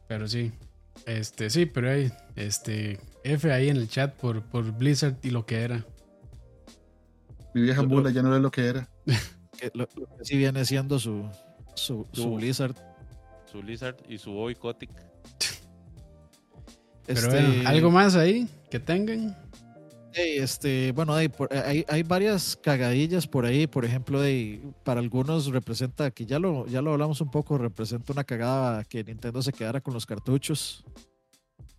Pero 0.09 0.29
sí. 0.29 0.53
Este, 1.07 1.49
sí, 1.51 1.67
pero 1.67 1.91
hay 1.91 2.13
este 2.37 3.01
F 3.25 3.51
ahí 3.53 3.69
en 3.71 3.77
el 3.79 3.89
chat 3.89 4.15
por, 4.15 4.43
por 4.43 4.71
Blizzard 4.73 5.17
y 5.23 5.31
lo 5.31 5.47
que 5.47 5.63
era. 5.63 5.85
Mi 7.55 7.63
vieja 7.63 7.83
mula 7.83 8.11
ya 8.11 8.23
no 8.23 8.29
era 8.29 8.39
lo 8.39 8.51
que 8.51 8.67
era. 8.67 8.89
Que 9.59 9.71
lo, 9.75 9.87
lo 9.95 10.07
que 10.17 10.25
sí 10.25 10.39
viene 10.39 10.65
siendo 10.65 10.99
su, 10.99 11.29
su, 11.75 12.07
su 12.13 12.23
Su- 12.23 12.35
Blizzard. 12.37 12.75
Su 13.51 13.61
Blizzard 13.61 13.97
y 14.09 14.19
su 14.19 14.33
Boycottic. 14.33 14.91
Pero 17.07 17.19
Este, 17.21 17.29
bueno, 17.29 17.69
algo 17.69 17.91
más 17.91 18.15
ahí 18.15 18.49
que 18.71 18.79
tengan. 18.79 19.37
Este, 20.13 20.91
bueno, 20.93 21.15
hay, 21.15 21.29
por- 21.29 21.53
hay, 21.55 21.85
hay 21.89 22.03
varias 22.03 22.57
cagadillas 22.57 23.27
por 23.29 23.45
ahí, 23.45 23.67
por 23.69 23.85
ejemplo, 23.85 24.21
de, 24.21 24.61
para 24.85 25.01
algunos 25.01 25.47
representa, 25.47 26.11
que 26.11 26.27
ya 26.27 26.39
lo, 26.41 26.67
ya 26.67 26.83
lo 26.83 26.93
hablamos 26.93 27.21
un 27.21 27.31
poco, 27.31 27.59
representa 27.59 28.13
una 28.13 28.25
cagada 28.25 28.83
que 28.85 29.05
Nintendo 29.05 29.41
se 29.41 29.53
quedara 29.53 29.81
con 29.81 29.95
los 29.95 30.07
cartuchos. 30.07 30.85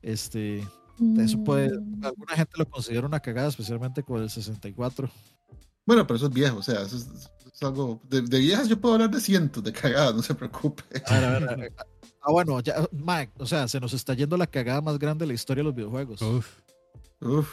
Este, 0.02 0.64
eso 1.20 1.44
puede, 1.44 1.72
alguna 2.02 2.36
gente 2.36 2.54
lo 2.58 2.66
considera 2.70 3.06
una 3.06 3.20
cagada, 3.20 3.50
especialmente 3.50 4.02
con 4.02 4.22
el 4.22 4.30
64. 4.30 5.10
Bueno, 5.92 6.08
pero 6.08 6.16
eso 6.16 6.28
es 6.28 6.34
viejo, 6.34 6.58
o 6.60 6.64
sea, 6.64 6.84
eso 6.84 6.96
es, 6.96 7.06
es 7.54 7.62
algo. 7.64 8.00
De, 8.10 8.22
de 8.22 8.40
viejas 8.40 8.70
yo 8.70 8.80
puedo 8.80 8.96
hablar 8.96 9.12
de 9.12 9.20
cientos 9.20 9.62
de 9.62 9.74
cagadas, 9.74 10.16
no 10.16 10.22
se 10.24 10.34
preocupe. 10.34 10.84
A 11.06 11.14
ver, 11.20 11.26
a 11.26 11.30
ver, 11.40 11.50
a 11.50 11.56
ver. 11.58 11.74
Ah, 12.22 12.32
bueno, 12.32 12.62
ya, 12.62 12.88
Mike, 12.94 13.34
o 13.40 13.46
sea, 13.46 13.68
se 13.68 13.78
nos 13.82 13.92
está 13.92 14.14
yendo 14.14 14.38
la 14.38 14.48
cagada 14.48 14.80
más 14.80 14.98
grande 14.98 15.24
de 15.24 15.28
la 15.28 15.34
historia 15.34 15.62
de 15.64 15.66
los 15.66 15.76
videojuegos. 15.76 16.22
Uf. 16.22 16.48
Uf. 17.20 17.50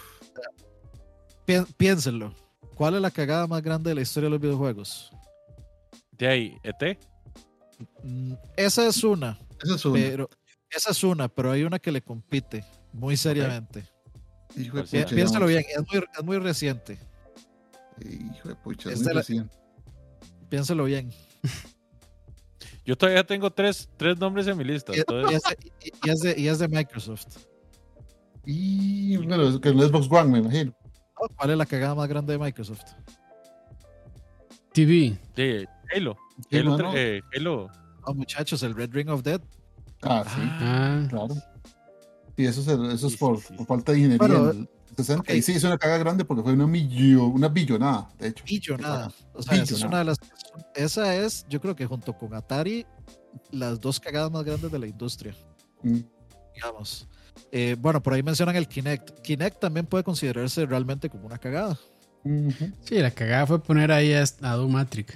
Pién- 1.47 1.67
piénsenlo. 1.77 2.33
¿Cuál 2.77 2.95
es 2.95 3.01
la 3.01 3.11
cagada 3.11 3.47
más 3.49 3.61
grande 3.61 3.91
de 3.91 3.95
la 3.97 4.03
historia 4.03 4.27
de 4.29 4.31
los 4.31 4.41
videojuegos? 4.41 5.11
De 6.13 6.29
ahí, 6.29 6.59
ET. 6.63 6.97
Mm, 8.05 8.35
Esa 8.57 8.87
es 8.87 9.03
una, 9.03 9.37
Esa 9.65 9.75
es 9.75 9.85
una. 9.85 9.95
pero 9.95 10.31
esa 10.71 10.91
es 10.93 11.03
una, 11.03 11.29
pero 11.29 11.51
hay 11.51 11.65
una 11.65 11.79
que 11.81 11.91
le 11.91 12.03
compite 12.03 12.65
muy 12.93 13.17
seriamente. 13.17 13.89
Hijo 14.57 14.77
de 14.77 14.83
Pues 14.83 14.91
sí, 14.91 14.97
Pi- 14.99 15.03
pucha. 15.03 15.15
Piénsalo 15.17 15.47
digamos. 15.49 15.67
bien, 15.69 15.81
es 15.87 15.93
muy, 15.93 16.05
es 16.19 16.25
muy 16.25 16.39
reciente. 16.39 16.99
Hijo 18.05 18.49
de 18.49 18.55
pucha, 18.57 18.91
Es 18.91 18.99
muy 19.03 19.09
la- 19.15 19.21
recién. 19.21 19.51
Piénsalo 20.49 20.85
bien. 20.85 21.11
Yo 22.85 22.97
todavía 22.97 23.25
tengo 23.27 23.51
tres, 23.53 23.89
tres 23.97 24.19
nombres 24.19 24.47
en 24.47 24.57
mi 24.57 24.65
lista. 24.65 24.95
Y, 24.97 25.01
entonces- 25.01 25.43
es 25.45 25.59
de, 25.59 25.67
y- 25.85 25.93
y 26.07 26.11
es 26.11 26.19
de- 26.21 26.41
y 26.41 26.49
es 26.49 26.59
de 26.59 26.69
Microsoft. 26.69 27.27
Y 28.47 29.17
bueno, 29.19 29.43
es 29.49 29.59
que 29.61 29.69
en 29.69 29.79
el 29.79 29.89
Xbox 29.89 30.11
One, 30.11 30.31
me 30.33 30.39
imagino. 30.39 30.73
¿Cuál 31.37 31.51
es 31.51 31.57
la 31.59 31.67
cagada 31.67 31.95
más 31.95 32.09
grande 32.09 32.33
de 32.33 32.39
Microsoft? 32.39 32.83
TV. 34.73 35.19
de 35.35 35.69
Halo. 35.95 36.17
Sí, 36.51 36.59
Halo, 36.59 36.79
tre- 36.79 36.93
eh, 36.95 37.21
Halo. 37.37 37.69
Oh, 38.05 38.15
muchachos, 38.15 38.63
el 38.63 38.75
Red 38.75 38.93
Ring 38.93 39.09
of 39.11 39.23
Dead. 39.23 39.41
Ah, 40.03 40.25
sí, 40.25 40.41
Ah, 40.41 41.07
claro. 41.11 41.29
Y 42.37 42.47
eso 42.47 42.61
es, 42.61 42.69
el- 42.69 42.91
eso 42.93 43.09
es 43.09 43.13
Sí, 43.15 43.19
por, 43.19 43.39
sí, 43.39 43.47
sí. 43.49 43.55
por 43.55 43.67
falta 43.67 43.93
de 43.93 43.99
ingeniería. 43.99 44.27
Bueno, 44.29 44.51
en 44.51 44.59
el 44.61 44.69
60. 44.97 45.21
ok. 45.23 45.31
Y 45.37 45.43
sí, 45.43 45.53
es 45.53 45.65
una 45.65 45.79
caga 45.79 45.99
grande 45.99 46.25
porque 46.25 46.43
fue 46.43 46.53
una, 46.53 46.67
millo, 46.67 47.27
una 47.27 47.49
billonada, 47.49 48.09
de 48.19 48.29
hecho. 48.29 48.45
Billonada. 48.47 49.13
O 49.35 49.43
sea, 49.43 49.57
esa 49.63 49.75
es 49.75 49.83
una 49.83 49.99
de 49.99 50.05
las. 50.05 50.19
Esa 50.75 51.15
es, 51.15 51.47
yo 51.49 51.61
creo 51.61 51.75
que 51.77 51.87
junto 51.87 52.13
con 52.17 52.35
Atari, 52.35 52.87
las 53.53 53.81
dos 53.81 54.01
cagadas 54.01 54.31
más 54.31 54.45
grandes 54.45 54.71
de 54.73 54.79
la 54.79 54.87
industria. 54.87 55.35
Mm. 55.83 55.99
digamos. 56.55 57.07
Eh, 57.53 57.77
bueno, 57.79 58.03
por 58.03 58.13
ahí 58.15 58.23
mencionan 58.23 58.57
el 58.57 58.67
Kinect. 58.67 59.21
Kinect 59.21 59.61
también 59.61 59.87
puede 59.87 60.03
considerarse 60.03 60.67
realmente 60.67 61.09
como 61.09 61.27
una 61.27 61.39
cagada. 61.39 61.79
Sí, 62.83 62.99
la 62.99 63.11
cagada 63.13 63.47
fue 63.47 63.63
poner 63.63 63.93
ahí 63.93 64.13
a, 64.13 64.25
a 64.43 64.53
Doom 64.55 64.73
Matrix. 64.73 65.15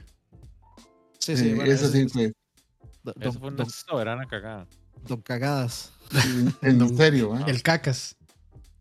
Sí, 1.19 1.37
Sí, 1.37 1.37
sí, 1.37 1.55
bueno, 1.55 1.71
eso 1.73 1.87
ese 1.87 1.93
sí 1.99 2.05
es- 2.07 2.13
fue. 2.13 2.33
don, 3.03 3.15
Eso 3.21 3.33
fue 3.39 3.49
una 3.49 3.57
don- 3.59 3.71
soberana 3.71 4.27
cagada. 4.29 4.67
don 5.07 5.21
cagadas. 5.21 5.93
En, 6.63 6.81
en 6.81 6.97
serio, 6.97 7.37
¿eh? 7.37 7.43
El 7.49 7.63
cacas. 7.63 8.17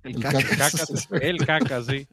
El. 0.03 0.19
Cacas, 0.21 1.07
el 1.21 1.45
caca, 1.45 1.83
sí. 1.83 2.07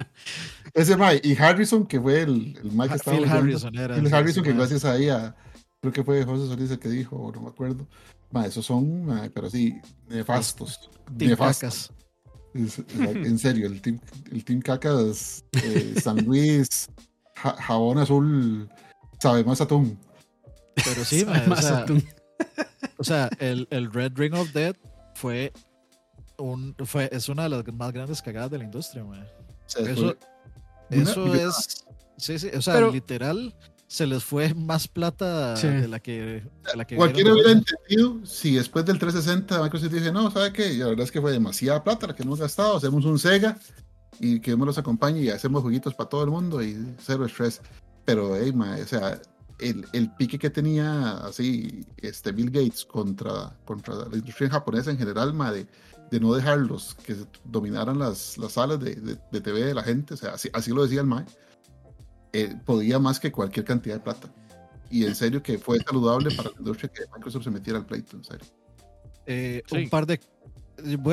Ese 0.74 0.96
Mike 0.96 1.26
y 1.26 1.36
Harrison, 1.36 1.86
que 1.86 2.00
fue 2.00 2.22
el, 2.22 2.58
el 2.62 2.70
Mike 2.72 2.88
que 2.90 2.94
estaba 2.96 3.16
Phil. 3.16 3.28
Harrison 3.28 3.76
era. 3.78 3.94
Phil 3.96 4.14
Harrison, 4.14 4.44
que 4.44 4.52
gracias 4.52 4.84
ahí 4.84 5.08
a. 5.08 5.34
Creo 5.80 5.92
que 5.92 6.02
fue 6.04 6.24
José 6.24 6.46
Solís 6.48 6.70
el 6.70 6.78
que 6.78 6.88
dijo, 6.88 7.16
o 7.16 7.32
no 7.32 7.40
me 7.42 7.48
acuerdo. 7.48 7.86
Ma, 8.30 8.44
esos 8.46 8.66
son, 8.66 9.06
ma, 9.06 9.28
pero 9.32 9.48
sí, 9.48 9.80
nefastos. 10.08 10.90
Team 11.16 11.30
Nefastos. 11.30 11.88
Cacas. 11.88 11.92
Es- 12.54 12.78
es- 12.80 12.86
en 13.26 13.38
serio, 13.38 13.66
el 13.68 13.80
Team, 13.80 14.00
el 14.32 14.44
team 14.44 14.60
Cacas, 14.60 15.44
eh, 15.62 15.94
San 16.02 16.16
Luis, 16.26 16.88
Ja- 17.36 17.56
Jabón 17.62 17.98
Azul, 17.98 18.68
sabe 19.20 19.44
más 19.44 19.60
atún. 19.60 19.98
Pero 20.74 21.04
sí, 21.04 21.24
ma, 21.26 21.42
o 21.46 21.48
Más 21.50 21.64
sea, 21.64 21.78
atún. 21.78 22.04
o 22.98 23.04
sea, 23.04 23.30
el, 23.38 23.66
el 23.70 23.92
Red 23.92 24.12
Ring 24.16 24.34
of 24.34 24.52
Death 24.52 24.76
fue 25.14 25.52
un 26.38 26.74
fue 26.84 27.08
es 27.12 27.28
una 27.28 27.44
de 27.44 27.48
las 27.50 27.66
más 27.74 27.92
grandes 27.92 28.22
cagadas 28.22 28.50
de 28.50 28.58
la 28.58 28.64
industria, 28.64 29.04
ma. 29.04 29.24
Eso, 29.66 30.16
eso 30.90 31.34
es 31.34 31.84
sí, 32.16 32.38
sí, 32.38 32.48
o 32.56 32.62
sea, 32.62 32.74
Pero- 32.74 32.90
literal 32.92 33.54
se 33.86 34.06
les 34.06 34.22
fue 34.22 34.52
más 34.54 34.86
plata 34.86 35.56
Sí. 35.56 35.66
de 35.66 35.88
la 35.88 35.98
que, 36.00 36.20
de 36.42 36.76
la 36.76 36.86
que 36.86 36.96
Cualquiera 36.96 37.32
hubiera 37.32 37.52
entendido 37.52 38.24
si 38.26 38.54
después 38.54 38.84
del 38.84 38.98
360 38.98 39.62
Microsoft 39.62 39.92
dice, 39.92 40.12
no, 40.12 40.30
¿sabe 40.30 40.52
qué? 40.52 40.72
Y 40.74 40.76
la 40.78 40.88
verdad 40.88 41.04
es 41.04 41.10
que 41.12 41.20
fue 41.22 41.32
demasiada 41.32 41.82
plata 41.82 42.06
la 42.08 42.14
que 42.14 42.22
hemos 42.22 42.38
gastado, 42.38 42.76
hacemos 42.76 43.04
un 43.06 43.18
Sega 43.18 43.56
y 44.20 44.40
que 44.40 44.54
me 44.56 44.66
los 44.66 44.76
acompañe 44.76 45.20
y 45.20 45.30
hacemos 45.30 45.62
jueguitos 45.62 45.94
para 45.94 46.08
todo 46.10 46.22
el 46.24 46.30
mundo 46.30 46.62
y 46.62 46.76
cero 47.00 47.24
estrés. 47.24 47.62
Pero, 48.04 48.36
hey, 48.36 48.52
mae, 48.52 48.82
o 48.82 48.86
sea, 48.86 49.20
el, 49.58 49.86
el 49.94 50.10
pique 50.16 50.38
que 50.38 50.50
tenía 50.50 51.18
así 51.18 51.86
este 51.96 52.32
Bill 52.32 52.50
Gates 52.50 52.84
contra, 52.84 53.56
contra 53.64 53.94
la 53.94 54.16
industria 54.16 54.50
japonesa 54.50 54.90
en 54.90 54.98
general, 54.98 55.32
mae, 55.32 55.54
de, 55.54 55.66
de 56.10 56.20
no 56.20 56.34
dejarlos 56.34 56.94
que 56.94 57.16
dominaran 57.44 57.98
las, 57.98 58.38
las 58.38 58.52
salas 58.52 58.80
de, 58.80 58.94
de, 58.94 59.18
de 59.30 59.40
TV 59.40 59.64
de 59.64 59.74
la 59.74 59.82
gente, 59.82 60.14
o 60.14 60.16
sea, 60.16 60.34
así, 60.34 60.48
así 60.52 60.70
lo 60.70 60.82
decía 60.82 61.00
el 61.00 61.06
mae, 61.06 61.24
eh, 62.32 62.54
podía 62.64 62.98
más 62.98 63.18
que 63.18 63.32
cualquier 63.32 63.64
cantidad 63.64 63.96
de 63.96 64.00
plata. 64.00 64.28
Y 64.90 65.04
en 65.04 65.14
serio 65.14 65.42
que 65.42 65.58
fue 65.58 65.78
saludable 65.80 66.34
para 66.34 66.50
la 66.50 66.56
industria 66.58 66.90
que 66.90 67.02
Microsoft 67.14 67.44
se 67.44 67.50
metiera 67.50 67.78
al 67.78 67.86
pleito, 67.86 68.16
en 68.16 68.24
serio. 68.24 68.46
Eh, 69.26 69.62
Sí. 69.66 69.76
Un 69.76 69.90
par 69.90 70.06
de. 70.06 70.20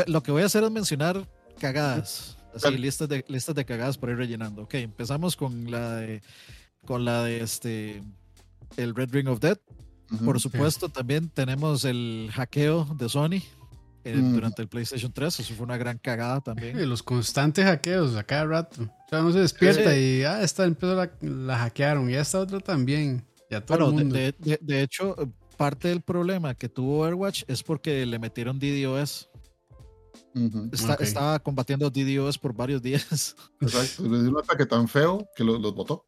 Lo 0.07 0.23
que 0.23 0.31
voy 0.31 0.43
a 0.43 0.45
hacer 0.45 0.63
es 0.63 0.71
mencionar 0.71 1.27
cagadas. 1.59 2.37
Así, 2.53 2.77
listas 2.77 3.09
de, 3.09 3.25
listas 3.27 3.53
de 3.53 3.65
cagadas 3.65 3.97
por 3.97 4.09
ir 4.09 4.17
rellenando. 4.17 4.63
Ok, 4.63 4.75
empezamos 4.75 5.35
con 5.35 5.69
la 5.69 5.95
de. 5.95 6.21
Con 6.85 7.03
la 7.03 7.23
de 7.23 7.41
este. 7.41 8.01
El 8.77 8.95
Red 8.95 9.11
Ring 9.11 9.27
of 9.27 9.39
Death. 9.39 9.59
Por 10.23 10.39
supuesto, 10.39 10.87
también 10.87 11.29
tenemos 11.29 11.83
el 11.83 12.29
hackeo 12.31 12.85
de 12.97 13.09
Sony 13.09 13.41
eh, 14.05 14.15
Mm. 14.15 14.33
durante 14.33 14.61
el 14.61 14.67
PlayStation 14.69 15.11
3. 15.11 15.39
Eso 15.41 15.53
fue 15.55 15.65
una 15.65 15.77
gran 15.77 15.97
cagada 15.97 16.39
también. 16.41 16.87
Los 16.87 17.03
constantes 17.03 17.65
hackeos 17.65 18.15
a 18.15 18.23
cada 18.23 18.45
rato. 18.45 18.83
O 18.83 19.09
sea, 19.09 19.19
uno 19.21 19.31
se 19.33 19.39
despierta 19.39 19.93
Sí. 19.93 19.99
y, 19.99 20.23
ah, 20.23 20.41
esta 20.41 20.63
empresa 20.65 20.95
la, 20.95 21.11
la 21.21 21.57
hackearon 21.57 22.09
y 22.09 22.13
esta 22.13 22.39
otra 22.39 22.59
también. 22.59 23.25
Todo 23.49 23.61
Bueno, 23.67 23.85
el 23.89 23.95
de, 23.95 24.03
mundo. 24.03 24.15
de- 24.15 24.35
de- 24.39 24.59
de 24.61 24.81
hecho, 24.81 25.15
parte 25.57 25.87
del 25.89 26.01
problema 26.01 26.55
que 26.55 26.67
tuvo 26.69 26.99
Overwatch 27.01 27.43
es 27.47 27.63
porque 27.63 28.05
le 28.05 28.19
metieron 28.19 28.59
DDoS. 28.59 29.29
Está-. 30.71 30.95
Estaba 30.95 31.39
combatiendo 31.39 31.89
DDoS 31.89 32.37
por 32.37 32.53
varios 32.53 32.81
días. 33.11 33.35
Exacto. 33.61 34.03
Le 34.03 34.21
dio 34.21 34.29
un 34.31 34.37
ataque 34.39 34.65
tan 34.65 34.87
feo 34.87 35.25
que 35.35 35.43
lo- 35.43 35.57
los 35.57 35.73
botó. 35.73 36.05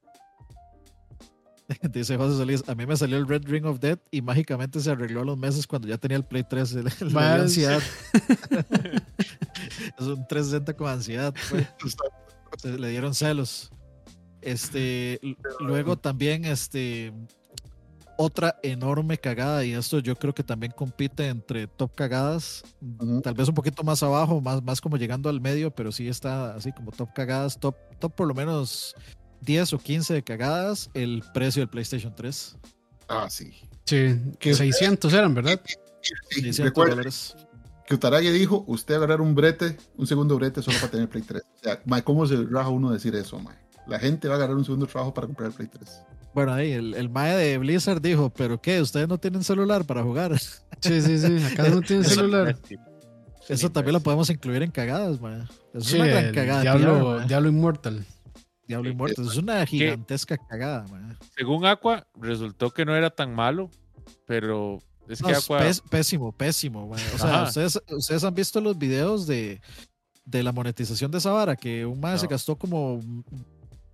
Dice 1.92 2.16
José 2.18 2.38
Solís, 2.38 2.64
a 2.68 2.76
mí 2.76 2.86
me 2.86 2.96
salió 2.96 3.18
el 3.18 3.28
Red 3.28 3.44
Ring 3.46 3.66
of 3.66 3.80
Death 3.80 4.00
y 4.12 4.22
mágicamente 4.22 4.80
se 4.80 4.92
arregló 4.92 5.22
a 5.22 5.26
los 5.26 5.38
meses 5.38 5.68
cuando 5.68 5.88
ya 5.88 5.98
tenía 5.98 6.18
el 6.18 6.24
Play 6.24 6.44
3. 6.44 6.74
Le, 6.74 6.84
le 6.84 6.90
dio 6.90 7.12
Vas. 7.12 7.42
ansiedad. 7.42 7.82
es 10.00 10.06
un 10.06 10.28
360 10.28 10.74
con 10.76 10.88
ansiedad. 10.88 11.34
fue. 11.36 11.68
Se 12.58 12.78
le 12.78 12.90
dieron 12.90 13.14
celos. 13.14 13.72
Este, 14.42 15.20
luego 15.60 15.98
también, 15.98 16.46
este, 16.46 17.12
otra 18.18 18.58
enorme 18.64 19.18
cagada, 19.18 19.66
y 19.66 19.74
esto 19.74 20.00
yo 20.00 20.16
creo 20.16 20.34
que 20.34 20.44
también 20.44 20.72
compite 20.72 21.28
entre 21.28 21.68
top 21.68 21.94
cagadas, 21.96 22.64
tal 23.24 23.34
vez 23.34 23.50
un 23.50 23.56
poquito 23.56 23.84
más 23.84 24.02
abajo, 24.04 24.40
más, 24.40 24.64
más 24.64 24.80
como 24.80 24.96
llegando 24.98 25.30
al 25.30 25.42
medio, 25.42 25.72
pero 25.72 25.92
sí 25.92 26.08
está 26.08 26.56
así 26.56 26.72
como 26.72 26.92
top 26.92 27.14
cagadas, 27.14 27.60
top, 27.60 27.76
top 28.00 28.14
por 28.14 28.28
lo 28.28 28.34
menos 28.34 28.96
10 29.42 29.74
o 29.74 29.80
15 29.80 30.14
de 30.14 30.24
cagadas, 30.24 30.90
el 30.94 31.24
precio 31.34 31.62
del 31.62 31.70
PlayStation 31.70 32.14
3. 32.16 32.58
Ah, 33.08 33.28
sí. 33.30 33.52
Sí, 33.86 34.16
que 34.40 34.54
600 34.54 35.14
eran, 35.14 35.34
¿verdad? 35.34 35.62
Sí, 36.02 36.42
600 36.42 36.66
recuerda 36.66 36.92
dólares. 36.96 37.36
que 37.86 37.96
Utaraya 37.96 38.32
dijo, 38.32 38.66
usted 38.68 38.96
va 38.96 38.98
a 38.98 39.00
agarrar 39.04 39.22
un 39.22 39.34
brete, 39.36 39.78
un 39.96 40.06
segundo 40.08 40.36
brete 40.36 40.62
solo 40.62 40.78
para 40.80 40.92
tener 40.92 41.08
Play 41.10 41.24
3. 41.24 41.42
O 41.42 41.64
sea, 41.64 41.82
mae, 41.86 42.04
¿cómo 42.04 42.26
se 42.28 42.36
raja 42.50 42.70
uno 42.70 42.92
decir 42.92 43.16
eso, 43.16 43.40
mae? 43.40 43.56
La 43.88 44.00
gente 44.00 44.28
va 44.28 44.34
a 44.34 44.38
agarrar 44.38 44.58
un 44.58 44.66
segundo 44.66 44.86
trabajo 44.88 45.14
para 45.14 45.28
comprar 45.28 45.50
el 45.50 45.56
Play 45.56 45.70
3. 45.70 46.02
Bueno, 46.34 46.54
ahí 46.54 46.74
el, 46.74 46.94
el 46.94 47.10
mae 47.10 47.36
de 47.36 47.58
Blizzard 47.58 48.02
dijo, 48.02 48.30
¿pero 48.30 48.62
qué? 48.62 48.82
¿Ustedes 48.82 49.08
no 49.08 49.18
tienen 49.18 49.44
celular 49.44 49.86
para 49.86 50.04
jugar? 50.04 50.38
Sí, 50.82 51.02
sí, 51.02 51.18
sí. 51.18 51.44
Acá 51.44 51.70
no 51.70 51.82
tienen 51.82 52.06
celular. 52.06 52.56
Eso 53.50 53.72
también 53.72 53.94
lo 53.94 54.00
podemos 54.02 54.30
incluir 54.30 54.62
en 54.62 54.70
cagadas, 54.70 55.20
mae. 55.20 55.42
Eso 55.74 55.90
Sí, 55.90 55.96
es 55.96 56.02
una 56.02 56.06
gran 56.08 56.34
cagada. 56.36 56.62
Diablo. 56.62 57.20
Diablo 57.22 57.50
Immortal. 57.50 58.06
Diablo 58.68 58.90
Immortal. 58.90 59.26
Es 59.26 59.38
una 59.38 59.66
gigantesca 59.66 60.38
cagada, 60.38 60.86
mae. 60.92 61.16
Según 61.36 61.66
Aqua, 61.66 62.06
resultó 62.20 62.72
que 62.72 62.86
no 62.86 62.96
era 62.96 63.10
tan 63.10 63.34
malo, 63.34 63.70
pero 64.26 64.80
es 65.08 65.22
No, 65.22 65.28
que 65.28 65.34
es 65.34 65.44
Aqua. 65.46 65.60
pés- 65.62 65.82
pésimo, 65.90 66.32
pésimo, 66.32 66.88
mae. 66.88 67.04
O 67.14 67.18
sea, 67.18 67.44
ustedes, 67.44 67.82
ustedes 67.90 68.24
han 68.24 68.34
visto 68.36 68.60
los 68.62 68.78
videos 68.78 69.26
de, 69.28 69.62
de 70.26 70.44
la 70.44 70.52
monetización 70.52 71.10
de 71.12 71.20
esa 71.20 71.32
vara, 71.32 71.56
que 71.56 71.86
un 71.86 72.00
mae 72.00 72.18
se 72.20 72.28
gastó 72.28 72.58
como 72.58 73.00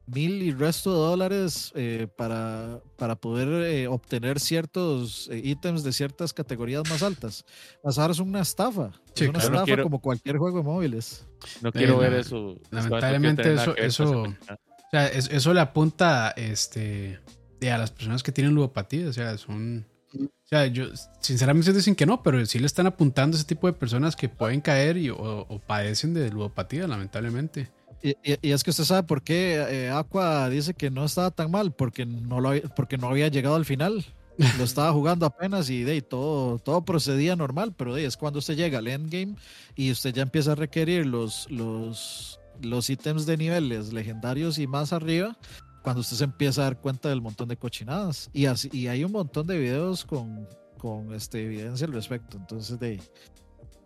mil 0.06 0.42
y 0.44 0.52
resto 0.52 0.92
de 0.92 0.98
dólares 0.98 1.72
eh, 1.76 2.08
para, 2.18 2.82
para 2.98 3.16
poder 3.16 3.48
eh, 3.72 3.88
obtener 3.88 4.40
ciertos 4.40 5.30
eh, 5.32 5.40
ítems 5.44 5.84
de 5.84 5.94
ciertas 5.94 6.34
categorías 6.34 6.84
más 6.90 7.02
altas. 7.04 7.46
Vara 7.84 8.12
es 8.12 8.20
una 8.20 8.42
estafa. 8.42 8.92
Sí, 9.14 9.24
es 9.26 9.30
una 9.30 9.40
claro. 9.40 9.50
No 9.50 9.56
estafa 9.56 9.66
quiero- 9.66 9.84
como 9.84 10.00
cualquier 10.02 10.38
juego 10.38 10.58
de 10.58 10.64
móviles. 10.64 11.26
No 11.62 11.72
quiero 11.72 11.96
Eh, 12.04 12.10
ver 12.10 12.20
eso. 12.20 12.60
lamentablemente 12.72 13.54
Eso 13.54 13.76
eso- 13.76 13.76
eso- 13.78 14.04
esa 14.04 14.24
película. 14.24 14.60
O 14.78 14.90
sea, 14.92 15.08
es- 15.08 15.30
eso 15.32 15.54
le 15.54 15.60
apunta 15.62 16.32
este, 16.38 17.20
de 17.60 17.72
a 17.72 17.78
las 17.78 17.92
personas 17.92 18.22
que 18.24 18.32
tienen 18.32 18.54
ludopatía. 18.54 19.08
O 19.08 19.14
sea, 19.14 19.38
son. 19.38 19.86
O 20.16 20.46
sea, 20.56 20.68
yo 20.68 20.86
sinceramente 21.20 21.74
dicen 21.74 21.96
que 21.96 22.06
no, 22.06 22.22
pero 22.22 22.46
sí 22.46 22.60
le 22.60 22.68
están 22.68 22.86
apuntando 22.86 23.36
a 23.36 23.40
ese 23.40 23.48
tipo 23.48 23.66
de 23.66 23.74
personas 23.74 24.16
que 24.16 24.30
pueden 24.30 24.62
caer 24.62 24.98
y, 24.98 25.10
o, 25.10 25.18
o 25.18 25.60
padecen 25.60 26.14
de 26.14 26.30
ludopatía, 26.30 26.86
lamentablemente. 26.88 27.72
Y, 28.04 28.10
y- 28.24 28.38
y 28.50 28.52
es 28.52 28.64
que 28.64 28.70
usted 28.72 28.84
sabe 28.84 29.04
por 29.04 29.24
qué 29.24 29.56
eh, 29.70 29.90
Aqua 29.90 30.50
dice 30.50 30.74
que 30.74 30.92
no 30.92 31.06
estaba 31.06 31.32
tan 31.32 31.50
mal, 31.50 31.72
porque 31.74 32.06
no, 32.06 32.42
lo, 32.42 32.50
había- 32.50 32.64
porque 32.76 32.98
no 32.98 33.08
había 33.08 33.30
llegado 33.30 33.56
al 33.56 33.66
final. 33.66 34.06
Lo 34.58 34.64
estaba 34.64 34.92
jugando 34.92 35.28
apenas 35.28 35.70
y 35.70 35.84
de 35.84 36.02
todo, 36.02 36.58
todo 36.58 36.84
procedía 36.84 37.36
normal, 37.36 37.74
pero 37.78 37.94
de 37.94 38.06
es 38.06 38.18
cuando 38.18 38.40
usted 38.40 38.56
llega 38.56 38.80
al 38.80 38.88
endgame 38.88 39.36
y 39.76 39.92
usted 39.92 40.12
ya 40.12 40.24
empieza 40.24 40.54
a 40.54 40.56
requerir 40.56 41.06
los, 41.06 41.50
los, 41.52 42.40
los 42.60 42.90
ítems 42.90 43.28
de 43.28 43.38
niveles 43.38 43.94
legendarios 43.94 44.58
y 44.58 44.66
más 44.66 44.92
arriba, 44.92 45.38
cuando 45.84 46.02
usted 46.02 46.18
se 46.18 46.24
empieza 46.24 46.62
a 46.62 46.64
dar 46.64 46.82
cuenta 46.82 47.10
del 47.10 47.22
montón 47.22 47.48
de 47.48 47.58
cochinadas. 47.58 48.32
Y, 48.34 48.48
así, 48.48 48.70
y 48.74 48.88
hay 48.88 49.04
un 49.04 49.12
montón 49.12 49.46
de 49.46 49.60
videos 49.60 50.04
con, 50.04 50.48
con 50.80 51.14
este, 51.14 51.44
evidencia 51.46 51.86
al 51.86 51.94
respecto. 51.94 52.36
Entonces, 52.38 52.80
de 52.80 53.00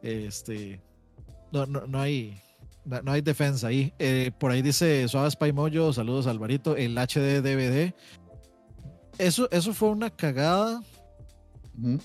este, 0.02 0.81
no, 1.52 1.65
no, 1.65 1.88
no 1.88 1.99
hay, 1.99 2.39
no, 2.88 3.11
hay 3.11 3.22
defensa 3.22 3.68
ahí. 3.68 3.93
Eh, 3.99 4.31
por 4.38 4.51
ahí 4.51 4.61
dice 4.61 5.07
Suave 5.07 5.31
Spy 5.31 5.53
Moyo, 5.53 5.91
saludos 5.93 6.27
Alvarito, 6.27 6.76
el 6.76 6.97
HD 6.97 7.41
DVD. 7.41 7.93
Eso, 9.18 9.49
eso 9.51 9.73
fue 9.73 9.89
una 9.89 10.09
cagada, 10.09 10.81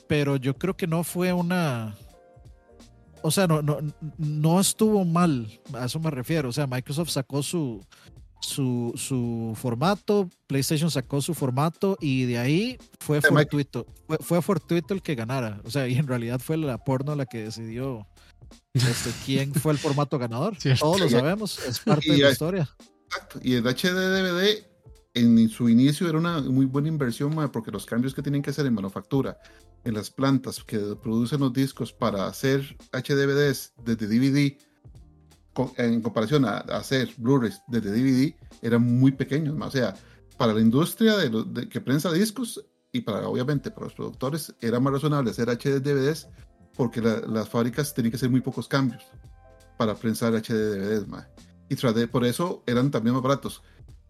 pero 0.08 0.36
yo 0.36 0.56
creo 0.56 0.76
que 0.76 0.86
no 0.86 1.04
fue 1.04 1.32
una. 1.32 1.94
O 3.22 3.30
sea, 3.30 3.46
no, 3.46 3.62
no, 3.62 3.78
no 4.18 4.60
estuvo 4.60 5.04
mal, 5.04 5.48
a 5.74 5.84
eso 5.84 6.00
me 6.00 6.10
refiero. 6.10 6.48
O 6.48 6.52
sea, 6.52 6.66
Microsoft 6.66 7.10
sacó 7.10 7.42
su, 7.42 7.80
su, 8.40 8.92
su 8.96 9.52
formato, 9.54 10.28
PlayStation 10.48 10.90
sacó 10.90 11.20
su 11.20 11.34
formato 11.34 11.96
y 12.00 12.24
de 12.24 12.38
ahí 12.38 12.78
fue 12.98 13.20
fortuito. 13.20 13.86
Fue, 14.08 14.18
fue 14.18 14.42
fortuito 14.42 14.94
el 14.94 15.02
que 15.02 15.14
ganara. 15.14 15.60
O 15.64 15.70
sea, 15.70 15.86
y 15.86 15.94
en 15.94 16.08
realidad 16.08 16.40
fue 16.40 16.56
la 16.56 16.78
porno 16.78 17.14
la 17.14 17.26
que 17.26 17.44
decidió 17.44 18.06
este, 18.74 19.10
quién 19.24 19.52
fue 19.54 19.72
el 19.72 19.78
formato 19.78 20.18
ganador. 20.18 20.56
Cierto. 20.56 20.84
Todos 20.84 21.00
lo 21.00 21.08
sabemos, 21.08 21.58
es 21.66 21.78
parte 21.80 22.08
y 22.08 22.12
de 22.12 22.18
la 22.24 22.30
historia. 22.30 22.68
Exacto. 23.06 23.40
Y 23.42 23.54
el 23.54 23.64
HD 23.66 23.90
DVD 23.92 24.64
en 25.14 25.48
su 25.50 25.68
inicio 25.68 26.08
era 26.08 26.16
una 26.18 26.40
muy 26.40 26.64
buena 26.64 26.88
inversión, 26.88 27.34
porque 27.52 27.70
los 27.70 27.84
cambios 27.84 28.14
que 28.14 28.22
tienen 28.22 28.40
que 28.40 28.50
hacer 28.50 28.64
en 28.66 28.72
manufactura, 28.74 29.38
en 29.84 29.94
las 29.94 30.10
plantas 30.10 30.62
que 30.64 30.78
producen 31.02 31.40
los 31.40 31.52
discos 31.52 31.92
para 31.92 32.26
hacer 32.26 32.76
HDVDs 32.92 33.74
desde 33.84 34.06
DVD, 34.06 34.56
en 35.76 36.00
comparación 36.00 36.46
a, 36.46 36.58
a 36.58 36.78
hacer 36.78 37.10
Blu-rays 37.18 37.60
desde 37.68 37.90
DVD, 37.90 38.34
eran 38.62 38.82
muy 38.82 39.12
pequeños. 39.12 39.54
O 39.60 39.70
sea, 39.70 39.94
para 40.38 40.54
la 40.54 40.60
industria 40.60 41.16
de, 41.18 41.28
los- 41.28 41.52
de 41.52 41.68
que 41.68 41.80
prensa 41.82 42.10
discos 42.10 42.64
y 42.90 43.02
para 43.02 43.28
obviamente 43.28 43.70
para 43.70 43.86
los 43.86 43.94
productores 43.94 44.54
era 44.60 44.80
más 44.80 44.94
razonable 44.94 45.30
hacer 45.30 45.48
HDVDs 45.48 46.28
porque 46.76 47.00
la- 47.00 47.20
las 47.20 47.48
fábricas 47.48 47.94
tenían 47.94 48.10
que 48.10 48.16
hacer 48.16 48.30
muy 48.30 48.40
pocos 48.40 48.68
cambios 48.68 49.02
para 49.76 49.94
prensar 49.94 50.34
HDVDs. 50.34 51.08
mae. 51.08 51.24
Y 51.68 51.76
tras 51.76 51.94
de, 51.94 52.06
por 52.06 52.24
eso 52.24 52.62
eran 52.66 52.90
también 52.90 53.14
más 53.14 53.22
baratos 53.22 53.62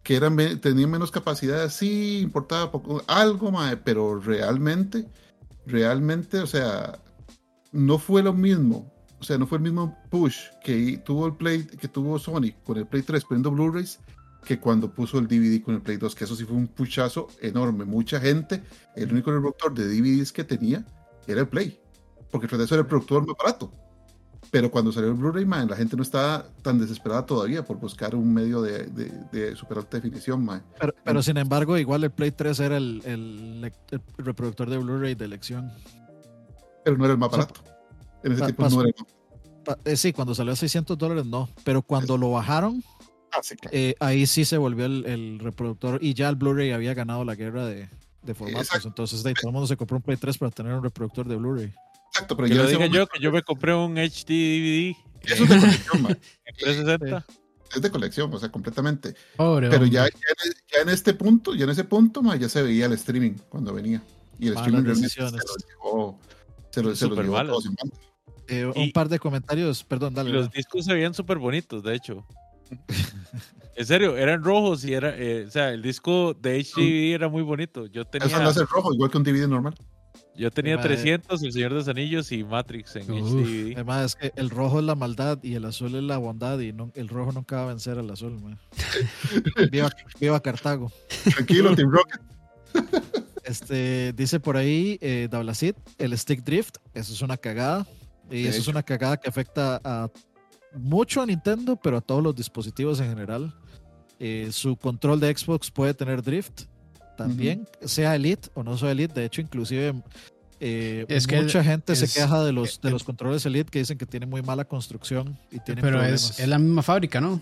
que 0.03 0.15
eran, 0.17 0.35
tenían 0.59 0.91
menos 0.91 1.11
capacidad, 1.11 1.69
sí, 1.69 2.19
importaba 2.19 2.71
poco, 2.71 3.01
algo, 3.07 3.51
mae, 3.51 3.77
pero 3.77 4.19
realmente, 4.19 5.07
realmente, 5.65 6.39
o 6.39 6.47
sea, 6.47 6.99
no 7.71 7.97
fue 7.97 8.21
lo 8.21 8.33
mismo, 8.33 8.91
o 9.19 9.23
sea, 9.23 9.37
no 9.37 9.47
fue 9.47 9.59
el 9.59 9.63
mismo 9.63 9.97
push 10.09 10.37
que 10.61 11.01
tuvo 11.05 11.25
el 11.27 11.35
Play, 11.37 11.63
que 11.63 11.87
tuvo 11.87 12.19
Sony 12.19 12.51
con 12.65 12.77
el 12.77 12.85
Play 12.85 13.03
3 13.03 13.23
poniendo 13.23 13.51
Blu-rays 13.51 13.99
que 14.43 14.59
cuando 14.59 14.93
puso 14.93 15.19
el 15.19 15.27
DVD 15.27 15.63
con 15.63 15.75
el 15.75 15.81
Play 15.81 15.95
2, 15.95 16.13
que 16.15 16.25
eso 16.25 16.35
sí 16.35 16.43
fue 16.43 16.57
un 16.57 16.67
pushazo 16.67 17.27
enorme. 17.39 17.85
Mucha 17.85 18.19
gente, 18.19 18.61
el 18.97 19.09
único 19.09 19.31
reproductor 19.31 19.73
de 19.73 19.87
DVDs 19.87 20.33
que 20.33 20.43
tenía 20.43 20.85
era 21.27 21.39
el 21.39 21.47
Play, 21.47 21.79
porque 22.33 22.47
tras 22.47 22.57
de 22.59 22.65
eso 22.65 22.75
era 22.75 22.81
el 22.81 22.87
productor 22.87 23.25
más 23.25 23.35
barato. 23.37 23.71
Pero 24.51 24.69
cuando 24.69 24.91
salió 24.91 25.09
el 25.09 25.15
Blu-ray, 25.15 25.45
mae, 25.45 25.65
la 25.65 25.75
gente 25.75 25.95
no 25.95 26.03
estaba 26.03 26.45
tan 26.61 26.77
desesperada 26.77 27.25
todavía 27.25 27.63
por 27.63 27.77
buscar 27.77 28.13
un 28.13 28.31
medio 28.33 28.61
de, 28.61 28.83
de, 28.87 29.11
de 29.31 29.55
super 29.55 29.77
alta 29.79 29.97
definición, 29.97 30.43
mae. 30.45 30.61
Pero, 30.79 30.93
pero 31.03 31.23
sin 31.23 31.37
embargo, 31.37 31.77
igual 31.77 32.03
el 32.03 32.11
Play 32.11 32.31
3 32.31 32.59
era 32.59 32.77
el, 32.77 33.01
el, 33.05 33.71
el 33.91 34.01
reproductor 34.17 34.69
de 34.69 34.77
Blu-ray 34.77 35.15
de 35.15 35.25
elección. 35.25 35.71
Pero 36.83 36.97
no 36.97 37.05
era 37.05 37.13
el 37.13 37.19
más 37.19 37.29
O 37.29 37.31
sea, 37.35 37.45
barato. 37.45 37.61
En 38.23 38.31
ese 38.33 38.39
pa- 38.41 38.45
tiempo 38.47 38.63
pasó- 38.63 38.75
no 38.75 38.81
era 38.83 38.89
el 38.89 38.95
más 39.05 39.77
eh, 39.85 39.95
sí, 39.95 40.11
cuando 40.11 40.35
salió 40.35 40.51
a 40.51 40.55
600 40.57 40.97
dólares 40.97 41.25
no, 41.25 41.47
pero 41.63 41.81
cuando 41.81 42.17
lo 42.17 42.31
bajaron, 42.31 42.83
Ah, 43.31 43.39
sí, 43.41 43.55
claro. 43.55 43.75
eh, 43.75 43.95
ahí 44.01 44.27
sí 44.27 44.43
se 44.45 44.57
volvió 44.57 44.85
el, 44.85 45.05
el 45.05 45.39
reproductor 45.39 45.97
y 46.03 46.13
ya 46.13 46.27
el 46.29 46.35
Blu-ray 46.35 46.71
había 46.73 46.93
ganado 46.93 47.23
la 47.23 47.33
guerra 47.35 47.65
de, 47.65 47.89
de 48.21 48.33
formatos. 48.35 48.67
Exacto. 48.67 48.89
Entonces, 48.89 49.23
de 49.23 49.29
ahí, 49.29 49.33
todo 49.35 49.47
el 49.49 49.53
mundo 49.53 49.67
se 49.67 49.77
compró 49.77 49.97
un 49.97 50.03
Play 50.03 50.17
3 50.17 50.37
para 50.37 50.51
tener 50.51 50.73
un 50.73 50.83
reproductor 50.83 51.27
de 51.27 51.37
Blu-ray. 51.37 51.73
Exacto, 52.13 52.37
pero 52.37 52.47
Que 52.47 52.53
ya 52.53 52.61
lo 52.61 52.69
diga 52.69 52.85
yo, 52.85 53.07
que 53.07 53.19
yo 53.19 53.31
me 53.31 53.41
compré 53.41 53.73
un 53.73 53.97
HD 53.97 54.27
DVD 54.27 54.95
Eso 55.23 55.43
es 55.45 55.49
de 55.49 55.59
colección, 55.59 56.17
360. 56.59 57.25
Es 57.75 57.81
de 57.81 57.89
colección, 57.89 58.31
o 58.31 58.37
sea, 58.37 58.51
completamente. 58.51 59.15
Pobre 59.35 59.67
Pero 59.67 59.87
ya, 59.87 60.03
ya, 60.03 60.05
en, 60.05 60.53
ya 60.71 60.81
en 60.83 60.89
este 60.89 61.15
punto, 61.15 61.55
ya 61.55 61.63
en 61.63 61.71
ese 61.71 61.83
punto, 61.83 62.21
mae, 62.21 62.37
ya 62.37 62.47
se 62.47 62.61
veía 62.61 62.85
el 62.85 62.93
streaming 62.93 63.31
cuando 63.49 63.73
venía. 63.73 64.03
Y 64.37 64.49
el 64.49 64.53
Malas 64.53 64.67
streaming 64.67 64.85
realmente 64.85 65.09
se 65.09 65.21
los 65.21 65.33
llevó, 65.67 66.19
se 66.69 66.83
los, 66.83 66.99
se 66.99 67.07
los 67.07 67.17
llevó 67.17 67.43
todos 67.45 67.65
en 67.65 67.73
banda. 67.73 67.97
Eh, 68.47 68.71
Y- 68.75 68.79
un 68.79 68.91
par 68.91 69.09
de 69.09 69.17
comentarios, 69.17 69.83
perdón, 69.83 70.13
dale. 70.13 70.29
los 70.29 70.51
discos 70.51 70.85
se 70.85 70.93
veían 70.93 71.15
súper 71.15 71.39
bonitos, 71.39 71.81
de 71.81 71.95
hecho. 71.95 72.27
en 73.75 73.85
serio, 73.87 74.17
eran 74.17 74.43
rojos 74.43 74.85
y 74.85 74.93
era, 74.93 75.17
eh, 75.17 75.45
o 75.47 75.49
sea, 75.49 75.71
el 75.71 75.81
disco 75.81 76.35
de 76.35 76.59
HD 76.59 77.13
era 77.15 77.27
muy 77.27 77.41
bonito. 77.41 77.87
Yo 77.87 78.01
Eso 78.03 78.11
tenía, 78.11 78.37
lo 78.37 78.49
hace 78.49 78.65
rojo, 78.65 78.93
igual 78.93 79.09
que 79.09 79.17
un 79.17 79.23
DVD 79.23 79.47
normal. 79.47 79.73
Yo 80.35 80.49
tenía 80.51 80.77
Madre. 80.77 80.95
300, 80.95 81.43
El 81.43 81.51
Señor 81.51 81.71
de 81.71 81.75
los 81.77 81.87
Anillos 81.87 82.31
y 82.31 82.43
Matrix 82.43 82.95
en 82.95 83.11
Uf. 83.11 83.31
HD. 83.31 83.73
Además, 83.75 84.05
es 84.05 84.15
que 84.15 84.31
el 84.35 84.49
rojo 84.49 84.79
es 84.79 84.85
la 84.85 84.95
maldad 84.95 85.39
y 85.43 85.53
el 85.55 85.65
azul 85.65 85.93
es 85.95 86.03
la 86.03 86.17
bondad 86.17 86.59
y 86.59 86.73
no- 86.73 86.91
el 86.95 87.07
rojo 87.09 87.31
nunca 87.31 87.57
va 87.57 87.63
a 87.63 87.67
vencer 87.67 87.97
al 87.99 88.09
azul. 88.09 88.39
man. 88.41 88.59
viva, 89.71 89.89
viva 90.19 90.39
Cartago. 90.41 90.91
Tranquilo, 91.35 91.75
Team 91.75 91.91
Rocket. 91.91 92.21
Este, 93.43 94.13
dice 94.13 94.39
por 94.39 94.55
ahí 94.55 94.97
eh, 95.01 95.27
Dablacid, 95.29 95.75
el 95.97 96.17
stick 96.17 96.43
drift, 96.45 96.77
eso 96.93 97.11
es 97.13 97.21
una 97.21 97.35
cagada. 97.35 97.85
Y 98.31 98.43
De 98.43 98.49
eso 98.49 98.59
es 98.59 98.67
una 98.69 98.83
cagada 98.83 99.17
que 99.17 99.27
afecta 99.27 99.81
a 99.83 100.09
mucho 100.75 101.21
a 101.21 101.25
Nintendo, 101.25 101.75
pero 101.75 101.97
a 101.97 102.01
todos 102.01 102.23
los 102.23 102.33
dispositivos 102.35 103.01
en 103.01 103.09
general. 103.09 103.53
Eh, 104.17 104.47
su 104.53 104.77
control 104.77 105.19
de 105.19 105.35
Xbox 105.35 105.69
puede 105.69 105.93
tener 105.93 106.23
drift 106.23 106.61
también, 107.17 107.67
sea 107.83 108.15
Elite 108.15 108.49
o 108.53 108.63
no 108.63 108.77
sea 108.77 108.91
Elite. 108.91 109.13
De 109.13 109.25
hecho, 109.25 109.41
inclusive 109.41 109.93
eh, 110.59 111.05
Es 111.09 111.27
que 111.27 111.41
mucha 111.41 111.63
gente 111.63 111.95
se 111.95 112.07
queja 112.07 112.43
de 112.43 112.51
los, 112.53 112.79
de 112.81 112.89
eh, 112.89 112.91
los 112.91 113.03
controles 113.03 113.45
Elite 113.45 113.69
que 113.69 113.79
dicen 113.79 113.97
que 113.97 114.05
tienen 114.05 114.29
muy 114.29 114.41
mala 114.41 114.65
construcción 114.65 115.37
y 115.51 115.59
tienen 115.59 115.81
Pero 115.81 115.97
problemas. 115.97 116.31
es, 116.31 116.39
es 116.39 116.47
la 116.47 116.57
misma 116.59 116.81
fábrica, 116.83 117.19
¿no? 117.19 117.41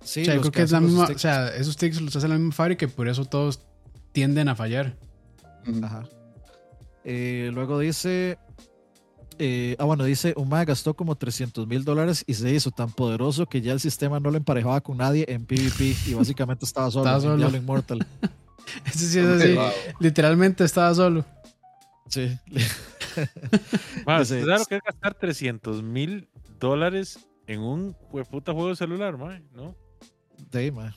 Sí, 0.00 0.22
o 0.22 0.24
sea, 0.24 0.34
yo 0.34 0.40
creo 0.40 0.52
que 0.52 0.62
es 0.62 0.70
la 0.72 0.80
misma. 0.80 1.04
sticks. 1.04 1.18
O 1.18 1.22
sea, 1.22 1.48
esos 1.48 1.74
sticks 1.74 2.00
los 2.00 2.16
hace 2.16 2.26
la 2.28 2.36
misma 2.36 2.52
fábrica 2.52 2.86
y 2.86 2.88
por 2.88 3.08
eso 3.08 3.24
todos 3.26 3.60
tienden 4.12 4.48
a 4.48 4.54
fallar. 4.54 4.96
Ajá. 5.82 6.04
Eh, 7.04 7.50
luego 7.52 7.78
dice. 7.78 8.38
Eh, 9.38 9.76
ah, 9.78 9.84
bueno, 9.84 10.04
dice: 10.04 10.34
Uma 10.36 10.64
gastó 10.64 10.94
como 10.94 11.16
300 11.16 11.66
mil 11.66 11.84
dólares 11.84 12.24
y 12.26 12.34
se 12.34 12.50
hizo 12.52 12.70
tan 12.70 12.90
poderoso 12.90 13.46
que 13.46 13.60
ya 13.60 13.72
el 13.72 13.80
sistema 13.80 14.20
no 14.20 14.30
lo 14.30 14.36
emparejaba 14.36 14.80
con 14.80 14.96
nadie 14.98 15.24
en 15.28 15.44
PvP 15.46 15.94
y 16.06 16.14
básicamente 16.14 16.64
estaba 16.64 16.90
solo. 16.90 17.04
Estaba 17.04 17.16
en 17.16 17.22
solo. 17.22 17.36
Diablo 17.36 17.56
Immortal. 17.58 18.06
Ese 18.86 19.06
sí 19.08 19.18
es 19.18 19.26
así. 19.26 19.54
Wow. 19.54 19.70
Literalmente 20.00 20.64
estaba 20.64 20.94
solo. 20.94 21.24
Sí. 22.08 22.38
Más, 24.06 24.28
Dice- 24.28 24.44
¿sabes 24.44 24.60
lo 24.60 24.66
que 24.66 24.76
es 24.76 24.82
gastar 24.84 25.14
300 25.14 25.82
mil 25.82 26.28
dólares 26.60 27.18
en 27.46 27.60
un 27.60 27.96
puta 28.30 28.52
juego 28.52 28.68
de 28.68 28.76
celular, 28.76 29.16
mae? 29.18 29.42
¿No? 29.54 29.74
De 30.50 30.58
ahí, 30.60 30.70
ma. 30.70 30.94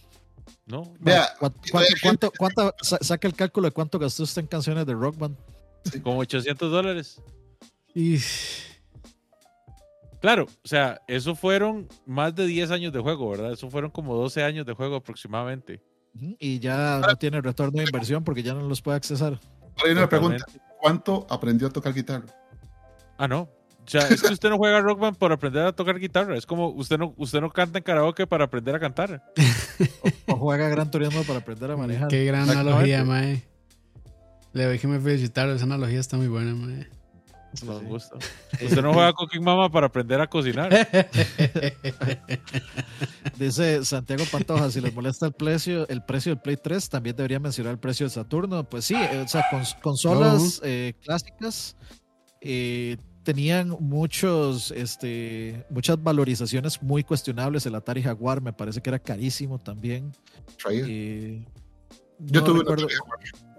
No. 0.65 0.93
Vea, 0.99 1.29
¿Cuánto, 1.39 1.59
cuánto, 1.71 1.91
cuánto- 2.01 2.31
cuánto- 2.37 2.73
sa- 2.81 2.99
saca 3.01 3.27
el 3.27 3.33
cálculo 3.35 3.67
de 3.67 3.71
cuánto 3.71 3.99
gastó 3.99 4.23
usted 4.23 4.41
en 4.43 4.47
canciones 4.47 4.85
de 4.85 4.93
Rock 4.93 5.17
Band? 5.17 5.35
Como 6.03 6.19
800 6.19 6.71
dólares. 6.71 7.21
Y 7.95 8.19
Claro, 10.25 10.47
o 10.63 10.67
sea, 10.67 11.01
eso 11.07 11.35
fueron 11.35 11.87
más 12.07 12.33
de 12.33 12.47
10 12.47 12.71
años 12.71 12.91
de 12.91 12.99
juego, 12.99 13.29
¿verdad? 13.29 13.51
Eso 13.53 13.69
fueron 13.69 13.91
como 13.91 14.15
12 14.15 14.43
años 14.43 14.65
de 14.65 14.73
juego 14.73 14.95
aproximadamente. 14.95 15.83
Y 16.39 16.57
ya 16.57 16.99
no 17.07 17.15
tiene 17.15 17.41
retorno 17.41 17.77
de 17.77 17.83
inversión 17.83 18.23
porque 18.23 18.41
ya 18.41 18.55
no 18.55 18.67
los 18.67 18.81
puede 18.81 18.97
accesar. 18.97 19.39
Ahora 19.77 19.85
hay 19.85 19.91
una 19.91 20.09
pregunta. 20.09 20.43
¿Cuánto 20.81 21.27
aprendió 21.29 21.67
a 21.67 21.69
tocar 21.69 21.93
guitarra? 21.93 22.25
Ah, 23.19 23.27
no. 23.27 23.41
O 23.41 23.87
sea, 23.87 24.01
es 24.07 24.23
que 24.23 24.33
usted 24.33 24.49
no 24.49 24.57
juega 24.57 24.81
Rock 24.81 24.99
Band 24.99 25.17
por 25.17 25.31
aprender 25.31 25.63
a 25.63 25.73
tocar 25.73 25.99
guitarra. 25.99 26.35
Es 26.35 26.47
como 26.47 26.69
usted 26.69 26.97
no, 26.97 27.13
usted 27.17 27.39
no 27.39 27.51
canta 27.51 27.77
en 27.77 27.83
karaoke 27.83 28.25
para 28.25 28.45
aprender 28.45 28.73
a 28.73 28.79
cantar. 28.79 29.23
O 30.27 30.37
juega 30.37 30.69
Gran 30.69 30.89
Turismo 30.89 31.21
para 31.23 31.37
aprender 31.37 31.69
a 31.69 31.77
manejar. 31.77 32.07
qué 32.07 32.25
gran 32.25 32.49
analogía, 32.49 33.03
mae. 33.03 33.43
Le 34.53 34.65
déjeme 34.65 34.99
felicitar, 34.99 35.49
esa 35.49 35.65
analogía 35.65 35.99
está 35.99 36.17
muy 36.17 36.27
buena, 36.27 36.55
mae. 36.55 36.89
Sí. 37.59 37.85
gusto. 37.85 38.17
Usted 38.53 38.81
no 38.81 38.93
juega 38.93 39.13
Cooking 39.13 39.43
Mama 39.43 39.69
para 39.71 39.87
aprender 39.87 40.19
a 40.21 40.27
cocinar. 40.27 40.69
Dice 43.37 43.83
Santiago 43.83 44.23
Pantoja, 44.31 44.69
si 44.71 44.81
les 44.81 44.93
molesta 44.93 45.25
el 45.25 45.33
precio, 45.33 45.87
el 45.89 46.03
precio 46.03 46.31
del 46.33 46.41
Play 46.41 46.57
3, 46.57 46.89
también 46.89 47.15
debería 47.15 47.39
mencionar 47.39 47.73
el 47.73 47.79
precio 47.79 48.05
del 48.05 48.11
Saturno. 48.11 48.63
Pues 48.63 48.85
sí, 48.85 48.95
eh, 48.95 49.21
o 49.25 49.27
sea, 49.27 49.43
cons- 49.51 49.79
consolas 49.81 50.61
eh, 50.63 50.93
clásicas 51.03 51.75
eh, 52.41 52.97
tenían 53.23 53.69
muchos, 53.79 54.71
este, 54.71 55.65
muchas 55.69 56.01
valorizaciones 56.01 56.81
muy 56.81 57.03
cuestionables. 57.03 57.65
El 57.65 57.75
Atari 57.75 58.03
Jaguar 58.03 58.41
me 58.41 58.53
parece 58.53 58.81
que 58.81 58.89
era 58.89 58.99
carísimo 58.99 59.59
también. 59.59 60.11
Eh, 60.71 61.43
Yo 62.19 62.41
no 62.41 62.45
tuve 62.45 62.59
recuerdo-. 62.59 62.87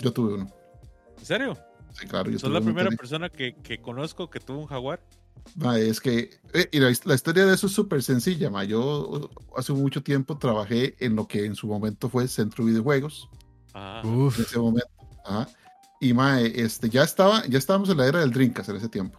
Yo 0.01 0.12
tuve 0.12 0.35
uno. 0.35 0.47
¿En 1.18 1.24
serio? 1.24 1.56
Sí, 1.98 2.06
claro. 2.06 2.31
Yo 2.31 2.48
la 2.48 2.60
primera 2.60 2.90
persona 2.90 3.28
que, 3.28 3.55
que 3.62 3.81
conozco 3.81 4.28
que 4.28 4.40
tuvo 4.40 4.60
un 4.60 4.66
jaguar. 4.66 5.01
Ma, 5.55 5.78
es 5.78 6.01
que 6.01 6.31
eh, 6.52 6.68
y 6.73 6.81
la, 6.81 6.93
la 7.05 7.14
historia 7.14 7.47
de 7.47 7.55
eso 7.55 7.68
es 7.68 7.73
súper 7.73 8.02
sencilla. 8.02 8.51
Ma. 8.51 8.64
Yo 8.64 9.09
uh, 9.09 9.31
hace 9.56 9.73
mucho 9.73 10.02
tiempo 10.02 10.36
trabajé 10.36 10.94
en 10.98 11.16
lo 11.16 11.27
que 11.27 11.44
en 11.44 11.55
su 11.55 11.66
momento 11.66 12.09
fue 12.09 12.28
Centro 12.28 12.64
de 12.64 12.73
Videojuegos. 12.73 13.28
Ah, 13.73 14.02
En 14.05 14.14
Uf. 14.14 14.39
ese 14.40 14.59
momento. 14.59 14.89
Ajá. 15.24 15.48
Y 16.01 16.12
ma, 16.12 16.40
este, 16.40 16.90
ya, 16.90 17.02
estaba, 17.02 17.47
ya 17.47 17.59
estábamos 17.59 17.89
en 17.89 17.97
la 17.97 18.06
era 18.06 18.20
del 18.20 18.31
Drinkas 18.31 18.68
en 18.68 18.77
ese 18.77 18.89
tiempo. 18.89 19.18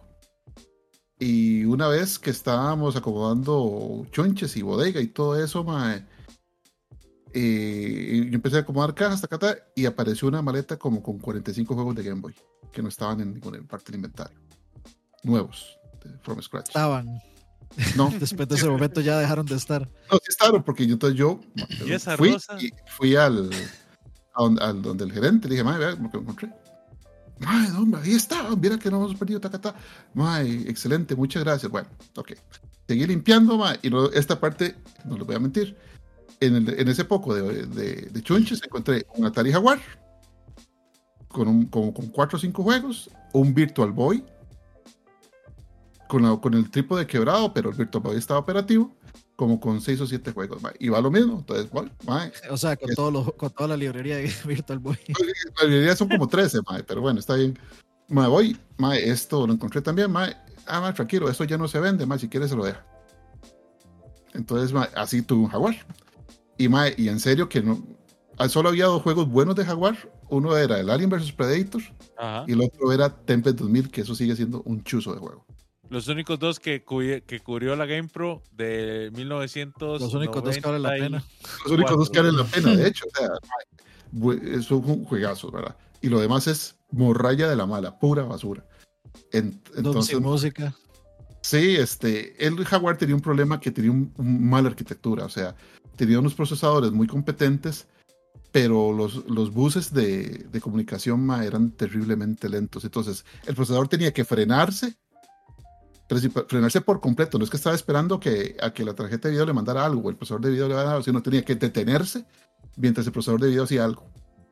Y 1.18 1.64
una 1.64 1.88
vez 1.88 2.18
que 2.18 2.30
estábamos 2.30 2.94
acomodando 2.94 4.06
chonches 4.12 4.56
y 4.56 4.62
bodega 4.62 5.00
y 5.00 5.08
todo 5.08 5.42
eso, 5.42 5.64
ma, 5.64 6.06
eh, 7.32 8.26
yo 8.30 8.34
empecé 8.34 8.58
a 8.58 8.60
acomodar 8.60 8.94
cajas, 8.94 9.20
tacata, 9.20 9.58
y 9.74 9.86
apareció 9.86 10.28
una 10.28 10.42
maleta 10.42 10.78
como 10.78 11.02
con 11.02 11.18
45 11.18 11.74
juegos 11.74 11.96
de 11.96 12.04
Game 12.04 12.20
Boy 12.20 12.34
que 12.72 12.82
no 12.82 12.88
estaban 12.88 13.20
en 13.20 13.34
ninguna 13.34 13.60
parte 13.66 13.86
del 13.86 13.96
inventario. 13.96 14.36
Nuevos, 15.22 15.78
de- 16.04 16.18
from 16.18 16.40
scratch. 16.42 16.68
estaban. 16.68 17.20
No, 17.96 18.10
Después 18.20 18.48
de 18.48 18.54
ese 18.56 18.68
momento 18.68 19.00
ya 19.00 19.18
dejaron 19.18 19.46
de 19.46 19.56
estar. 19.56 19.82
No, 20.10 20.16
sí 20.18 20.24
estaban, 20.28 20.62
porque 20.62 20.86
yo, 20.86 20.94
entonces 20.94 21.18
yo 21.18 21.40
¿Y 21.86 21.92
esa 21.92 22.16
fui, 22.16 22.32
rosa? 22.32 22.56
y 22.60 22.70
fui 22.96 23.14
al, 23.16 23.50
a 24.34 24.42
donde, 24.42 24.62
al 24.64 24.82
donde 24.82 25.04
el 25.04 25.12
gerente, 25.12 25.48
le 25.48 25.54
dije, 25.54 25.64
madre, 25.64 25.86
vea 25.86 25.90
lo 25.96 26.10
que 26.10 26.16
encontré. 26.18 26.52
Madre, 27.40 27.72
hombre, 27.76 28.00
ahí 28.02 28.14
está, 28.14 28.48
mira 28.56 28.78
que 28.78 28.90
no 28.90 28.96
hemos 28.96 29.14
perdido, 29.16 29.40
tacata. 29.40 29.74
Madre, 30.14 30.62
excelente, 30.68 31.14
muchas 31.14 31.44
gracias. 31.44 31.70
Bueno, 31.70 31.88
ok. 32.16 32.32
Seguí 32.88 33.06
limpiando, 33.06 33.58
madre, 33.58 33.78
y 33.82 33.90
luego 33.90 34.10
esta 34.12 34.40
parte, 34.40 34.74
no 35.04 35.16
les 35.18 35.26
voy 35.26 35.36
a 35.36 35.38
mentir, 35.38 35.76
en, 36.40 36.56
el- 36.56 36.80
en 36.80 36.88
ese 36.88 37.04
poco 37.04 37.34
de, 37.34 37.66
de, 37.66 37.94
de 38.10 38.22
chunches 38.22 38.60
encontré 38.64 39.06
un 39.14 39.26
Atari 39.26 39.52
Jaguar, 39.52 39.78
con, 41.28 41.48
un, 41.48 41.66
con, 41.66 41.92
con 41.92 42.06
cuatro 42.08 42.36
o 42.36 42.40
cinco 42.40 42.62
juegos, 42.62 43.10
un 43.32 43.54
Virtual 43.54 43.92
Boy, 43.92 44.24
con, 46.08 46.22
la- 46.22 46.36
con 46.36 46.54
el 46.54 46.70
trípode 46.70 47.06
quebrado, 47.06 47.52
pero 47.52 47.70
el 47.70 47.76
Virtual 47.76 48.02
Boy 48.02 48.16
estaba 48.16 48.40
operativo, 48.40 48.96
como 49.36 49.60
con 49.60 49.80
seis 49.80 50.00
o 50.00 50.06
siete 50.06 50.32
juegos. 50.32 50.60
ma, 50.62 50.72
Y 50.78 50.88
va 50.88 51.00
lo 51.00 51.10
mismo. 51.10 51.38
Entonces, 51.38 51.70
bueno, 51.70 51.90
ma, 52.06 52.30
O 52.50 52.56
sea, 52.56 52.76
con, 52.76 52.90
Es- 52.90 52.96
todo 52.96 53.10
lo- 53.10 53.36
con 53.36 53.50
toda 53.50 53.68
la 53.68 53.76
librería 53.76 54.16
de 54.16 54.32
Virtual 54.46 54.78
Boy. 54.78 54.98
la 55.60 55.66
mayoría 55.68 55.94
son 55.96 56.08
como 56.08 56.26
13, 56.26 56.58
ma, 56.68 56.80
pero 56.86 57.00
bueno, 57.00 57.20
está 57.20 57.34
bien. 57.34 57.58
Ma, 58.08 58.26
voy, 58.28 58.56
ma, 58.78 58.96
esto 58.96 59.46
lo 59.46 59.52
encontré 59.52 59.82
también, 59.82 60.10
ma. 60.10 60.30
Ah, 60.66 60.80
ma, 60.80 60.92
tranquilo, 60.94 61.28
esto 61.30 61.44
ya 61.44 61.56
no 61.58 61.68
se 61.68 61.78
vende, 61.80 62.04
ma, 62.06 62.18
si 62.18 62.28
quieres 62.28 62.50
se 62.50 62.56
lo 62.56 62.64
deja. 62.64 62.84
Entonces, 64.34 64.72
ma, 64.72 64.88
así 64.94 65.22
tuve 65.22 65.40
un 65.44 65.48
Jaguar. 65.48 65.76
Y, 66.56 66.68
ma, 66.68 66.88
y 66.88 67.08
en 67.08 67.20
serio 67.20 67.48
que 67.48 67.62
no. 67.62 67.86
ah, 68.38 68.48
Solo 68.48 68.70
había 68.70 68.86
dos 68.86 69.02
juegos 69.02 69.28
buenos 69.28 69.54
de 69.56 69.64
Jaguar. 69.64 69.96
Uno 70.30 70.56
era 70.56 70.78
el 70.80 70.90
Alien 70.90 71.10
vs 71.10 71.32
Predator 71.32 71.82
ajá. 72.16 72.44
y 72.46 72.52
el 72.52 72.60
otro 72.62 72.92
era 72.92 73.08
Tempest 73.08 73.58
2000, 73.58 73.90
que 73.90 74.02
eso 74.02 74.14
sigue 74.14 74.36
siendo 74.36 74.62
un 74.62 74.82
chuzo 74.84 75.12
de 75.14 75.20
juego. 75.20 75.46
Los 75.90 76.06
únicos 76.08 76.38
dos 76.38 76.60
que, 76.60 76.84
que 77.26 77.40
cubrió 77.40 77.74
la 77.74 77.86
GamePro 77.86 78.42
de 78.52 79.10
1900. 79.14 80.00
Los 80.02 80.12
únicos 80.12 80.44
dos 80.44 80.54
que 80.56 80.60
valen 80.60 80.82
la 80.82 80.90
pena. 80.90 81.24
Los 81.64 81.72
únicos 81.72 81.96
dos 81.96 82.10
que 82.10 82.18
valen 82.18 82.36
la 82.36 82.44
pena, 82.44 82.76
de 82.76 82.88
hecho. 82.88 83.06
O 83.06 83.18
sea, 83.18 83.28
ma, 83.28 84.20
bu- 84.20 84.42
es 84.58 84.70
un 84.70 85.04
juegazo, 85.06 85.50
¿verdad? 85.50 85.76
Y 86.02 86.08
lo 86.10 86.20
demás 86.20 86.46
es 86.46 86.76
morralla 86.90 87.48
de 87.48 87.56
la 87.56 87.64
mala, 87.64 87.98
pura 87.98 88.22
basura. 88.24 88.66
En- 89.32 89.62
entonces, 89.76 90.20
música. 90.20 90.74
Sí, 91.40 91.76
este, 91.76 92.46
el 92.46 92.62
Jaguar 92.66 92.98
tenía 92.98 93.14
un 93.14 93.22
problema 93.22 93.58
que 93.58 93.70
tenía 93.70 93.90
un, 93.90 94.12
un 94.18 94.46
mala 94.50 94.68
arquitectura, 94.68 95.24
o 95.24 95.28
sea, 95.30 95.54
tenía 95.96 96.18
unos 96.18 96.34
procesadores 96.34 96.92
muy 96.92 97.06
competentes, 97.06 97.88
pero 98.60 98.92
los, 98.92 99.24
los 99.30 99.52
buses 99.52 99.94
de, 99.94 100.46
de 100.50 100.60
comunicación 100.60 101.24
ma, 101.24 101.44
eran 101.44 101.70
terriblemente 101.70 102.48
lentos. 102.48 102.82
Entonces, 102.82 103.24
el 103.46 103.54
procesador 103.54 103.86
tenía 103.86 104.12
que 104.12 104.24
frenarse, 104.24 104.96
frenarse 106.48 106.80
por 106.80 107.00
completo. 107.00 107.38
No 107.38 107.44
es 107.44 107.50
que 107.50 107.56
estaba 107.56 107.76
esperando 107.76 108.18
que, 108.18 108.56
a 108.60 108.72
que 108.72 108.84
la 108.84 108.94
tarjeta 108.94 109.28
de 109.28 109.34
video 109.34 109.46
le 109.46 109.52
mandara 109.52 109.86
algo, 109.86 110.10
el 110.10 110.16
procesador 110.16 110.44
de 110.44 110.50
video 110.50 110.66
le 110.66 110.74
mandara 110.74 110.94
algo, 110.96 111.04
sino 111.04 111.22
tenía 111.22 111.44
que 111.44 111.54
detenerse 111.54 112.24
mientras 112.76 113.06
el 113.06 113.12
procesador 113.12 113.40
de 113.42 113.50
video 113.50 113.62
hacía 113.62 113.84
algo. 113.84 114.10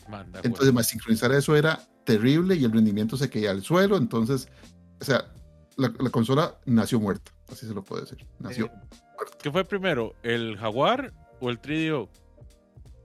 Manda, 0.08 0.40
Entonces, 0.44 0.72
más 0.72 0.86
sincronizar 0.86 1.32
eso 1.32 1.56
era 1.56 1.80
terrible 2.04 2.54
y 2.54 2.64
el 2.64 2.70
rendimiento 2.70 3.16
se 3.16 3.28
caía 3.28 3.50
al 3.50 3.64
suelo. 3.64 3.96
Entonces, 3.96 4.46
o 5.00 5.04
sea, 5.04 5.32
la, 5.76 5.92
la 5.98 6.10
consola 6.10 6.60
nació 6.64 7.00
muerta, 7.00 7.32
así 7.50 7.66
se 7.66 7.74
lo 7.74 7.82
puede 7.82 8.02
decir. 8.02 8.24
Nació 8.38 8.66
Eh, 8.66 8.70
¿Qué 9.42 9.50
fue 9.50 9.64
primero? 9.64 10.14
¿El 10.22 10.56
Jaguar 10.58 11.12
o 11.40 11.50
el 11.50 11.60
3DO? 11.60 12.08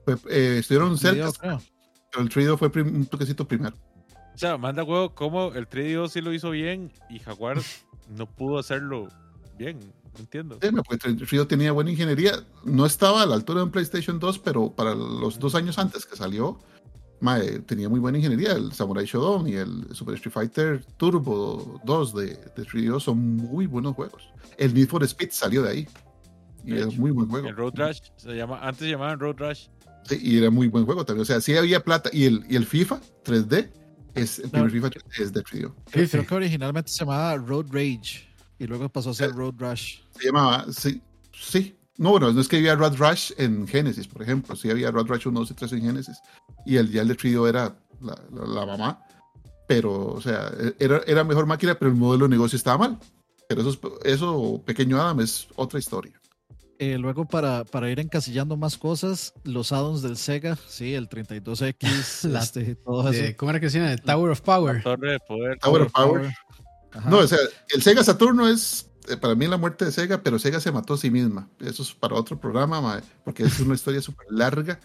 Fue- 0.05 0.17
eh, 0.29 0.57
estuvieron 0.59 0.97
cerca, 0.97 1.29
pero 2.11 2.23
el 2.23 2.29
3 2.29 2.49
fue 2.57 2.69
prim- 2.71 2.95
un 2.95 3.05
toquecito 3.05 3.47
primero. 3.47 3.75
O 4.33 4.37
sea, 4.37 4.57
manda 4.57 4.83
huevo, 4.83 5.13
¿cómo 5.13 5.53
el 5.53 5.67
3DO 5.67 6.07
sí 6.09 6.21
lo 6.21 6.33
hizo 6.33 6.51
bien 6.51 6.91
y 7.09 7.19
Jaguar 7.19 7.57
no 8.09 8.25
pudo 8.25 8.57
hacerlo 8.59 9.09
bien? 9.57 9.79
No 10.13 10.19
entiendo. 10.19 10.57
Sí, 10.61 10.69
porque 10.87 11.07
el 11.07 11.17
3 11.17 11.47
tenía 11.47 11.71
buena 11.71 11.91
ingeniería. 11.91 12.33
No 12.65 12.85
estaba 12.85 13.21
a 13.21 13.25
la 13.25 13.35
altura 13.35 13.59
de 13.59 13.65
un 13.65 13.71
PlayStation 13.71 14.19
2, 14.19 14.39
pero 14.39 14.71
para 14.71 14.93
los 14.95 15.39
dos 15.39 15.55
años 15.55 15.77
antes 15.79 16.05
que 16.05 16.17
salió, 16.17 16.59
mae, 17.21 17.59
tenía 17.59 17.87
muy 17.87 17.99
buena 17.99 18.17
ingeniería. 18.17 18.53
El 18.53 18.73
Samurai 18.73 19.05
Shodown 19.05 19.47
y 19.47 19.53
el 19.53 19.87
Super 19.95 20.15
Street 20.15 20.33
Fighter 20.33 20.85
Turbo 20.97 21.79
2 21.85 22.15
de, 22.15 22.25
de 22.55 22.65
3 22.65 23.01
son 23.01 23.19
muy 23.37 23.67
buenos 23.67 23.95
juegos. 23.95 24.23
El 24.57 24.73
Need 24.73 24.87
for 24.89 25.03
Speed 25.03 25.29
salió 25.31 25.61
de 25.63 25.69
ahí. 25.69 25.87
Y 26.65 26.71
De 26.71 26.81
es 26.81 26.87
hecho, 26.87 26.99
muy 26.99 27.11
buen 27.11 27.27
juego. 27.29 27.47
El 27.47 27.55
Road 27.55 27.73
Rash 27.75 27.99
se 28.17 28.35
llama, 28.35 28.59
antes 28.61 28.79
se 28.83 28.89
llamaban 28.89 29.17
Road 29.19 29.37
Rash. 29.37 29.67
Sí, 30.07 30.19
y 30.21 30.37
era 30.37 30.49
muy 30.49 30.67
buen 30.67 30.85
juego 30.85 31.05
también. 31.05 31.21
O 31.23 31.25
sea, 31.25 31.39
sí 31.41 31.55
había 31.55 31.83
plata. 31.83 32.09
Y 32.11 32.25
el, 32.25 32.45
y 32.49 32.55
el 32.55 32.65
FIFA 32.65 32.99
3D 33.25 33.69
es 34.15 34.39
el 34.39 34.49
primer 34.49 34.71
FIFA 34.71 34.89
3D 34.89 35.03
es 35.21 35.33
de 35.33 35.41
3 35.43 36.09
Creo, 36.11 36.25
que 36.27 36.35
originalmente 36.35 36.91
se 36.91 36.99
llamaba 36.99 37.35
Road 37.37 37.67
Rage 37.71 38.27
y 38.59 38.67
luego 38.67 38.89
pasó 38.89 39.11
a 39.11 39.13
ser 39.13 39.29
Eh. 39.29 39.33
Road 39.33 39.53
Rush. 39.57 39.99
Se 40.19 40.25
llamaba, 40.25 40.65
sí, 40.71 41.01
sí. 41.33 41.75
No, 41.97 42.11
bueno, 42.11 42.31
no 42.33 42.41
es 42.41 42.47
que 42.47 42.57
había 42.57 42.75
Road 42.75 42.95
Rush 42.97 43.31
en 43.37 43.67
Genesis, 43.67 44.07
por 44.07 44.21
ejemplo. 44.23 44.55
Sí 44.55 44.69
había 44.71 44.89
Road 44.91 45.05
Rush 45.07 45.27
1, 45.27 45.39
2 45.39 45.51
y 45.51 45.53
3 45.53 45.71
en 45.73 45.81
Genesis. 45.81 46.17
Y 46.65 46.77
el 46.77 46.91
ya 46.91 47.03
el 47.03 47.07
de 47.09 47.15
Trio 47.15 47.47
era 47.47 47.75
la, 48.01 48.17
la- 48.33 48.45
la 48.47 48.65
mamá. 48.65 48.99
Pero, 49.67 50.07
o 50.07 50.21
sea, 50.21 50.51
era, 50.79 51.01
era 51.07 51.23
mejor 51.23 51.45
máquina, 51.45 51.75
pero 51.75 51.89
el 51.91 51.97
modelo 51.97 52.25
de 52.25 52.29
negocio 52.29 52.57
estaba 52.57 52.77
mal. 52.79 52.99
Pero 53.47 53.61
eso, 53.61 53.69
es- 53.71 53.79
eso 54.13 54.61
pequeño 54.65 54.99
Adam, 54.99 55.19
es 55.21 55.47
otra 55.55 55.79
historia. 55.79 56.19
Eh, 56.83 56.97
luego, 56.97 57.25
para, 57.25 57.63
para 57.63 57.91
ir 57.91 57.99
encasillando 57.99 58.57
más 58.57 58.75
cosas, 58.75 59.35
los 59.43 59.71
addons 59.71 60.01
del 60.01 60.17
Sega, 60.17 60.57
sí, 60.67 60.95
el 60.95 61.07
32X, 61.09 62.23
La- 62.29 62.39
este, 62.39 62.73
todo 62.75 63.07
eso. 63.11 63.21
De- 63.21 63.35
¿Cómo 63.35 63.51
era 63.51 63.59
que 63.59 63.69
se 63.69 63.77
llama? 63.79 63.95
Tower 63.97 64.31
of 64.31 64.41
Power. 64.41 64.81
Torre 64.81 65.11
de 65.11 65.19
poder. 65.19 65.59
Tower 65.59 65.81
of 65.83 65.91
Power. 65.91 66.33
Ajá. 66.91 67.07
No, 67.09 67.19
o 67.19 67.27
sea, 67.27 67.37
el 67.73 67.83
Sega 67.83 68.03
Saturno 68.03 68.47
es 68.47 68.89
eh, 69.09 69.15
para 69.15 69.35
mí 69.35 69.45
la 69.45 69.57
muerte 69.57 69.85
de 69.85 69.91
Sega, 69.91 70.23
pero 70.23 70.39
Sega 70.39 70.59
se 70.59 70.71
mató 70.71 70.95
a 70.95 70.97
sí 70.97 71.11
misma. 71.11 71.47
Eso 71.59 71.83
es 71.83 71.93
para 71.93 72.15
otro 72.15 72.39
programa, 72.39 72.81
mae, 72.81 73.01
porque 73.23 73.43
es 73.43 73.59
una 73.59 73.75
historia 73.75 74.01
súper 74.01 74.25
larga. 74.31 74.79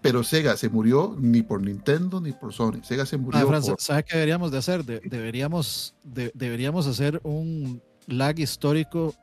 Pero 0.00 0.22
Sega 0.24 0.56
se 0.56 0.68
murió 0.70 1.14
ni 1.18 1.42
por 1.42 1.60
Nintendo 1.62 2.20
ni 2.22 2.32
por 2.32 2.54
Sony. 2.54 2.82
Sega 2.82 3.04
se 3.04 3.16
murió 3.18 3.40
Ah, 3.42 3.46
Fran, 3.46 3.62
por... 3.62 3.80
¿sabe 3.80 4.02
qué 4.04 4.16
deberíamos 4.16 4.50
de 4.50 4.58
hacer? 4.58 4.84
De- 4.84 5.00
deberíamos, 5.04 5.94
de- 6.04 6.30
deberíamos 6.34 6.86
hacer 6.86 7.20
un 7.22 7.82
lag 8.06 8.38
histórico 8.38 9.14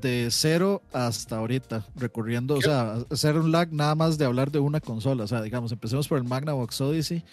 de 0.00 0.28
cero 0.30 0.82
hasta 0.92 1.38
ahorita, 1.38 1.84
recorriendo, 1.96 2.54
o 2.54 2.60
sea, 2.62 2.98
hacer 3.10 3.36
un 3.36 3.50
lag 3.52 3.72
nada 3.72 3.94
más 3.94 4.16
de 4.18 4.24
hablar 4.24 4.50
de 4.50 4.58
una 4.60 4.80
consola. 4.80 5.24
O 5.24 5.26
sea, 5.26 5.42
digamos, 5.42 5.72
empecemos 5.72 6.06
por 6.08 6.18
el 6.18 6.24
Magnavox 6.24 6.80
Odyssey 6.80 7.24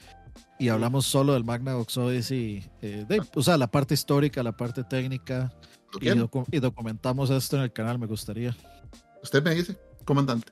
y 0.60 0.70
hablamos 0.70 1.06
solo 1.06 1.34
del 1.34 1.44
Magnavox 1.44 1.98
Odyssey, 1.98 2.66
eh, 2.82 3.06
de- 3.08 3.22
o 3.36 3.44
sea, 3.44 3.58
la 3.58 3.68
parte 3.68 3.94
histórica, 3.94 4.42
la 4.44 4.56
parte 4.56 4.84
técnica, 4.84 5.54
¿Lo 5.94 6.00
y, 6.02 6.18
docu- 6.18 6.48
y 6.52 6.60
documentamos 6.60 7.30
esto 7.30 7.56
en 7.58 7.64
el 7.64 7.72
canal, 7.74 8.00
me 8.00 8.08
gustaría. 8.08 8.56
Usted 9.24 9.44
me 9.44 9.54
dice, 9.56 9.78
comandante. 10.04 10.52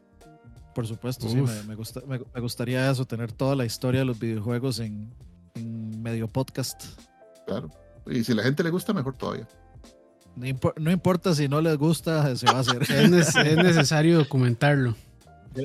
Por 0.76 0.88
supuesto, 0.88 1.28
sí, 1.30 1.36
me, 1.36 1.64
me 1.64 1.76
gusta, 1.76 2.02
me, 2.08 2.20
me 2.34 2.42
gustaría 2.42 2.90
eso, 2.90 3.06
tener 3.06 3.32
toda 3.32 3.56
la 3.56 3.66
historia 3.66 4.00
de 4.02 4.06
los 4.06 4.18
videojuegos 4.20 4.80
en, 4.80 5.14
en 5.56 6.02
medio 6.02 6.28
podcast. 6.28 6.84
Claro. 7.46 7.70
Y 8.08 8.24
si 8.24 8.34
la 8.34 8.42
gente 8.44 8.64
le 8.64 8.70
gusta, 8.72 8.92
mejor 8.94 9.16
todavía. 9.16 9.48
No, 10.36 10.46
impo- 10.48 10.74
no 10.78 10.92
importa 10.92 11.34
si 11.36 11.48
no 11.48 11.62
les 11.62 11.78
gusta, 11.78 12.36
se 12.36 12.46
va 12.48 12.54
a 12.58 12.60
hacer. 12.60 12.82
Es, 12.84 13.10
nece- 13.12 13.46
es 13.46 13.56
necesario 13.58 14.18
documentarlo. 14.18 14.96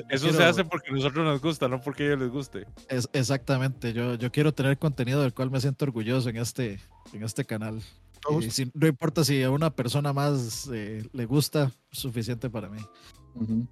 Eso 0.09 0.25
Quiero- 0.25 0.37
se 0.37 0.43
hace 0.43 0.63
porque 0.65 0.91
a 0.91 0.93
nosotros 0.93 1.25
nos 1.25 1.41
gusta, 1.41 1.67
no 1.67 1.81
porque 1.81 2.03
a 2.03 2.05
ellos 2.07 2.19
les 2.19 2.29
guste. 2.29 2.67
Es- 2.89 3.09
exactamente, 3.13 3.91
yo, 3.93 4.13
yo 4.15 4.31
quiero 4.31 4.53
tener 4.53 4.77
contenido 4.77 5.21
del 5.23 5.33
cual 5.33 5.49
me 5.49 5.59
siento 5.59 5.85
orgulloso 5.85 6.29
en 6.29 6.37
este, 6.37 6.79
en 7.11 7.23
este 7.23 7.43
canal. 7.45 7.81
Todos. 8.21 8.45
Y 8.45 8.51
si- 8.51 8.71
no 8.75 8.85
importa 8.85 9.23
si 9.23 9.41
a 9.41 9.49
una 9.49 9.71
persona 9.71 10.13
más 10.13 10.69
eh, 10.71 11.07
le 11.13 11.25
gusta, 11.25 11.71
suficiente 11.91 12.49
para 12.51 12.69
mí. 12.69 12.79
Ujú. 13.33 13.67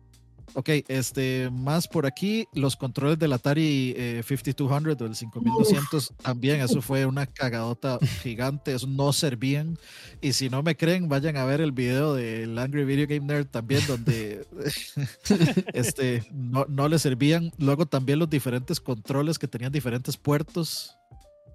Ok, 0.53 0.69
este, 0.88 1.49
más 1.52 1.88
por 1.88 2.06
aquí, 2.06 2.48
los 2.53 2.76
controles 2.76 3.19
del 3.19 3.34
Atari 3.34 3.94
eh, 3.98 4.24
5200 4.26 5.02
o 5.02 5.06
el 5.06 5.15
5200 5.15 6.14
también, 6.22 6.61
eso 6.61 6.82
fue 6.82 7.06
una 7.06 7.26
cagadota 7.26 7.99
gigante, 8.24 8.74
eso 8.74 8.88
no 8.88 9.14
servían. 9.14 9.78
Y 10.22 10.34
si 10.34 10.49
no 10.49 10.64
me 10.64 10.76
creen, 10.76 11.10
vayan 11.10 11.38
a 11.38 11.45
ver 11.45 11.61
el 11.61 11.72
video 11.72 12.15
del 12.15 12.57
Angry 12.57 12.86
Video 12.86 13.07
Game 13.07 13.26
Nerd 13.26 13.48
también, 13.48 13.86
donde 13.88 14.48
este, 15.74 16.24
no, 16.34 16.65
no 16.69 16.88
le 16.88 16.98
servían. 16.98 17.52
Luego 17.57 17.86
también 17.86 18.19
los 18.19 18.30
diferentes 18.30 18.80
controles 18.80 19.38
que 19.38 19.48
tenían 19.48 19.72
diferentes 19.72 20.18
puertos. 20.18 20.98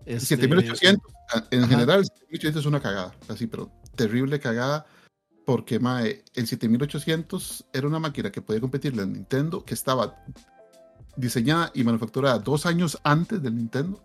Este, 0.04 0.36
7800, 0.36 1.12
ah, 1.32 1.44
en 1.50 1.60
Ajá. 1.60 1.68
general, 1.68 2.00
el 2.00 2.06
7800 2.06 2.60
es 2.60 2.66
una 2.66 2.80
cagada, 2.80 3.14
así, 3.28 3.46
pero 3.46 3.70
terrible 3.94 4.40
cagada, 4.40 4.84
porque 5.44 5.78
mae, 5.78 6.24
el 6.34 6.46
7800 6.46 7.66
era 7.72 7.86
una 7.86 7.98
máquina 7.98 8.30
que 8.30 8.42
podía 8.42 8.60
competirle 8.60 9.02
al 9.02 9.12
Nintendo, 9.12 9.64
que 9.64 9.74
estaba 9.74 10.24
diseñada 11.16 11.70
y 11.74 11.84
manufacturada 11.84 12.38
dos 12.38 12.66
años 12.66 12.98
antes 13.04 13.42
del 13.42 13.56
Nintendo. 13.56 14.02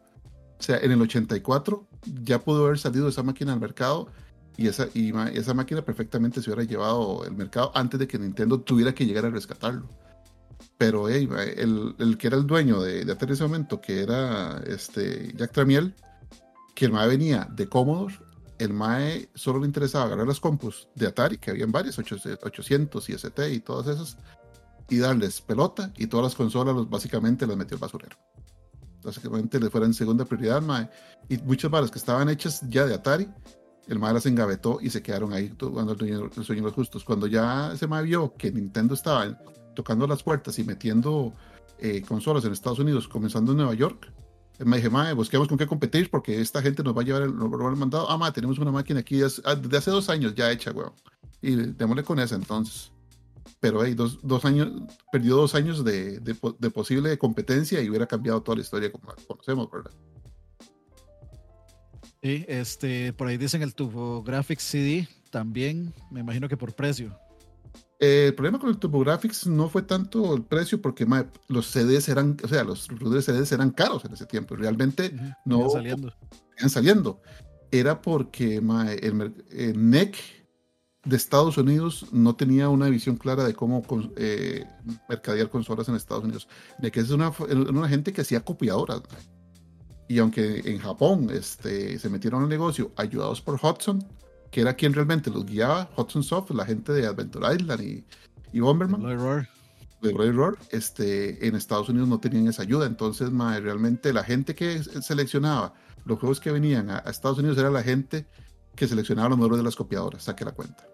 O 0.59 0.63
sea, 0.63 0.77
en 0.77 0.91
el 0.91 1.01
84 1.01 1.87
ya 2.23 2.39
pudo 2.39 2.65
haber 2.65 2.79
salido 2.79 3.07
esa 3.07 3.23
máquina 3.23 3.53
al 3.53 3.59
mercado 3.59 4.07
y 4.57 4.67
esa, 4.67 4.87
y, 4.93 5.13
esa 5.33 5.53
máquina 5.53 5.83
perfectamente 5.83 6.41
se 6.41 6.49
hubiera 6.49 6.63
llevado 6.63 7.23
el 7.25 7.35
mercado 7.35 7.71
antes 7.75 7.99
de 7.99 8.07
que 8.07 8.17
Nintendo 8.17 8.59
tuviera 8.59 8.93
que 8.93 9.05
llegar 9.05 9.25
a 9.25 9.29
rescatarlo. 9.29 9.87
Pero 10.79 11.09
hey, 11.09 11.29
el, 11.57 12.17
que 12.17 12.27
era 12.27 12.37
el 12.37 12.47
dueño 12.47 12.81
de, 12.81 13.05
de 13.05 13.11
en 13.11 13.29
ese 13.29 13.43
momento, 13.43 13.79
que 13.79 14.01
era 14.01 14.61
este, 14.65 15.33
Jack 15.35 15.51
Tramiel, 15.51 15.93
que 16.73 16.85
el 16.85 16.91
venía 16.91 17.47
de 17.51 17.67
Commodore, 17.67 18.15
el 18.59 18.73
MAE 18.73 19.29
solo 19.35 19.59
le 19.59 19.65
interesaba 19.67 20.05
agarrar 20.05 20.27
las 20.27 20.39
compus 20.39 20.87
de 20.95 21.07
Atari, 21.07 21.37
que 21.37 21.51
habían 21.51 21.71
varias, 21.71 21.97
800 21.99 23.09
y 23.09 23.13
ST 23.13 23.53
y 23.53 23.59
todas 23.59 23.87
esas, 23.87 24.17
y 24.89 24.97
darles 24.97 25.41
pelota, 25.41 25.91
y 25.97 26.07
todas 26.07 26.25
las 26.25 26.35
consolas 26.35 26.75
los, 26.75 26.89
básicamente 26.89 27.45
las 27.45 27.57
metió 27.57 27.75
al 27.75 27.81
basurero. 27.81 28.17
Básicamente 29.03 29.59
le 29.59 29.69
fuera 29.69 29.85
en 29.85 29.93
segunda 29.93 30.25
prioridad, 30.25 30.61
MAE. 30.61 30.89
Y 31.29 31.37
muchas 31.39 31.69
balas 31.71 31.91
que 31.91 31.99
estaban 31.99 32.29
hechas 32.29 32.61
ya 32.67 32.85
de 32.85 32.93
Atari, 32.93 33.27
el 33.87 33.99
MAE 33.99 34.13
las 34.15 34.25
engavetó 34.25 34.79
y 34.81 34.89
se 34.89 35.01
quedaron 35.01 35.33
ahí 35.33 35.53
jugando 35.59 35.93
el, 35.93 35.97
dueño- 35.97 36.29
el 36.35 36.43
sueño 36.43 36.61
de 36.61 36.67
los 36.67 36.73
justos. 36.73 37.03
Cuando 37.03 37.27
ya 37.27 37.71
ese 37.73 37.87
MAE 37.87 38.03
vio 38.03 38.33
que 38.35 38.51
Nintendo 38.51 38.93
estaba 38.95 39.39
tocando 39.75 40.07
las 40.07 40.23
puertas 40.23 40.57
y 40.59 40.63
metiendo 40.63 41.31
eh, 41.79 42.01
consolas 42.01 42.43
en 42.45 42.51
Estados 42.53 42.79
Unidos, 42.79 43.07
comenzando 43.07 43.51
en 43.51 43.57
Nueva 43.59 43.75
York, 43.75 44.11
me 44.65 44.77
dije, 44.77 44.89
mae, 44.89 45.13
busquemos 45.13 45.47
con 45.47 45.57
qué 45.57 45.67
competir 45.67 46.09
porque 46.09 46.41
esta 46.41 46.61
gente 46.61 46.83
nos 46.83 46.95
va 46.97 47.01
a 47.01 47.05
llevar 47.05 47.21
el, 47.23 47.35
nos 47.35 47.77
mandado. 47.77 48.09
Ah, 48.09 48.17
mae, 48.17 48.31
tenemos 48.31 48.57
una 48.59 48.71
máquina 48.71 48.99
aquí 49.01 49.21
es- 49.21 49.41
ah, 49.45 49.55
desde 49.55 49.77
hace 49.77 49.91
dos 49.91 50.09
años 50.09 50.33
ya 50.35 50.51
hecha, 50.51 50.71
weón. 50.71 50.93
Y 51.41 51.55
démosle 51.55 52.03
con 52.03 52.19
esa 52.19 52.35
entonces. 52.35 52.91
Pero 53.59 53.83
hey, 53.83 53.93
dos, 53.95 54.19
dos 54.23 54.45
años, 54.45 54.71
perdió 55.11 55.35
dos 55.35 55.55
años 55.55 55.83
de, 55.83 56.19
de 56.19 56.35
po- 56.35 56.55
de 56.59 56.69
posible 56.69 57.17
competencia 57.17 57.81
y 57.81 57.89
hubiera 57.89 58.05
cambiado 58.07 58.41
toda 58.41 58.55
la 58.57 58.61
historia 58.61 58.91
como 58.91 59.07
la 59.09 59.15
conocemos, 59.27 59.69
¿verdad? 59.71 59.91
Sí, 62.21 62.45
este, 62.47 63.13
por 63.13 63.27
ahí 63.27 63.37
dicen 63.37 63.61
el 63.61 63.73
TurboGrafx 63.75 64.61
CD, 64.63 65.07
también, 65.31 65.93
me 66.11 66.19
imagino 66.21 66.49
que 66.49 66.57
por 66.57 66.73
precio. 66.73 67.17
Eh, 67.99 68.25
el 68.27 68.35
problema 68.35 68.59
con 68.59 68.69
el 68.69 68.77
TurboGrafx 68.77 69.47
no 69.47 69.69
fue 69.69 69.81
tanto 69.81 70.35
el 70.35 70.43
precio 70.43 70.79
porque 70.81 71.07
los 71.47 71.67
CDs 71.67 72.07
eran, 72.09 72.37
o 72.43 72.47
sea, 72.47 72.63
los 72.63 72.87
routers 72.89 73.25
CDs 73.25 73.51
eran 73.51 73.71
caros 73.71 74.05
en 74.05 74.13
ese 74.13 74.25
tiempo. 74.25 74.55
Realmente 74.55 75.11
Ujú, 75.15 75.25
no- 75.45 75.57
iban 75.59 75.71
saliendo. 75.71 76.13
iban 76.59 76.69
saliendo. 76.69 77.21
Era 77.71 78.01
porque 78.01 78.57
el, 78.57 79.33
el 79.51 79.89
NEC 79.89 80.15
de 81.05 81.15
Estados 81.15 81.57
Unidos 81.57 82.05
no 82.11 82.35
tenía 82.35 82.69
una 82.69 82.87
visión 82.89 83.15
clara 83.17 83.43
de 83.45 83.53
cómo 83.55 83.81
con- 83.81 84.13
eh, 84.15 84.65
mercadear 85.09 85.49
consolas 85.49 85.87
en 85.89 85.95
Estados 85.95 86.23
Unidos. 86.23 86.47
NEC 86.79 86.97
es 86.97 87.09
una, 87.09 87.31
una 87.49 87.89
gente 87.89 88.13
que 88.13 88.21
hacía 88.21 88.41
copiadoras. 88.41 89.01
Y 90.09 90.19
aunque 90.19 90.61
en 90.65 90.77
Japón 90.79 91.29
este, 91.31 91.97
se 91.99 92.09
metieron 92.09 92.43
al 92.43 92.49
negocio 92.49 92.91
ayudados 92.95 93.41
por 93.41 93.55
Hudson, 93.61 94.05
que 94.51 94.61
era 94.61 94.73
quien 94.75 94.93
realmente 94.93 95.29
los 95.29 95.45
guiaba, 95.45 95.89
Hudson 95.95 96.23
Soft, 96.23 96.51
la 96.51 96.65
gente 96.65 96.91
de 96.93 97.05
Adventure 97.05 97.55
Island 97.55 97.81
y, 97.81 98.05
y 98.53 98.59
Bomberman, 98.59 99.01
de 100.01 100.11
Roy 100.11 100.31
Roar, 100.31 100.57
este, 100.71 101.47
en 101.47 101.55
Estados 101.55 101.89
Unidos 101.89 102.07
no 102.07 102.19
tenían 102.19 102.47
esa 102.47 102.61
ayuda. 102.61 102.85
Entonces, 102.85 103.31
mae, 103.31 103.59
realmente 103.59 104.13
la 104.13 104.23
gente 104.23 104.55
que 104.55 104.83
seleccionaba 104.83 105.73
los 106.05 106.19
juegos 106.19 106.39
que 106.39 106.51
venían 106.51 106.89
a, 106.89 107.03
a 107.05 107.09
Estados 107.09 107.39
Unidos 107.39 107.57
era 107.57 107.69
la 107.69 107.83
gente 107.83 108.25
que 108.75 108.87
seleccionaba 108.87 109.29
los 109.29 109.37
modelos 109.37 109.57
de 109.57 109.63
las 109.63 109.75
copiadoras, 109.75 110.23
saque 110.23 110.45
la 110.45 110.51
cuenta. 110.51 110.87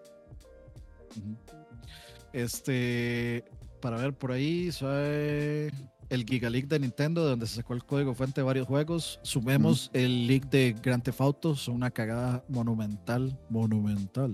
Este, 2.32 3.44
para 3.80 3.98
ver 3.98 4.14
por 4.14 4.32
ahí, 4.32 4.72
soy 4.72 5.70
el 6.14 6.24
Giga 6.24 6.48
League 6.50 6.66
de 6.68 6.78
Nintendo, 6.78 7.22
de 7.24 7.30
donde 7.30 7.46
se 7.46 7.56
sacó 7.56 7.74
el 7.74 7.84
código 7.84 8.14
fuente 8.14 8.40
de 8.40 8.44
varios 8.44 8.66
juegos. 8.66 9.18
Sumemos 9.22 9.90
el 9.92 10.26
leak 10.26 10.48
de 10.50 10.74
Grand 10.82 11.02
Theft 11.02 11.20
Auto, 11.20 11.54
son 11.56 11.74
una 11.76 11.90
cagada 11.90 12.44
monumental, 12.48 13.38
monumental. 13.50 14.32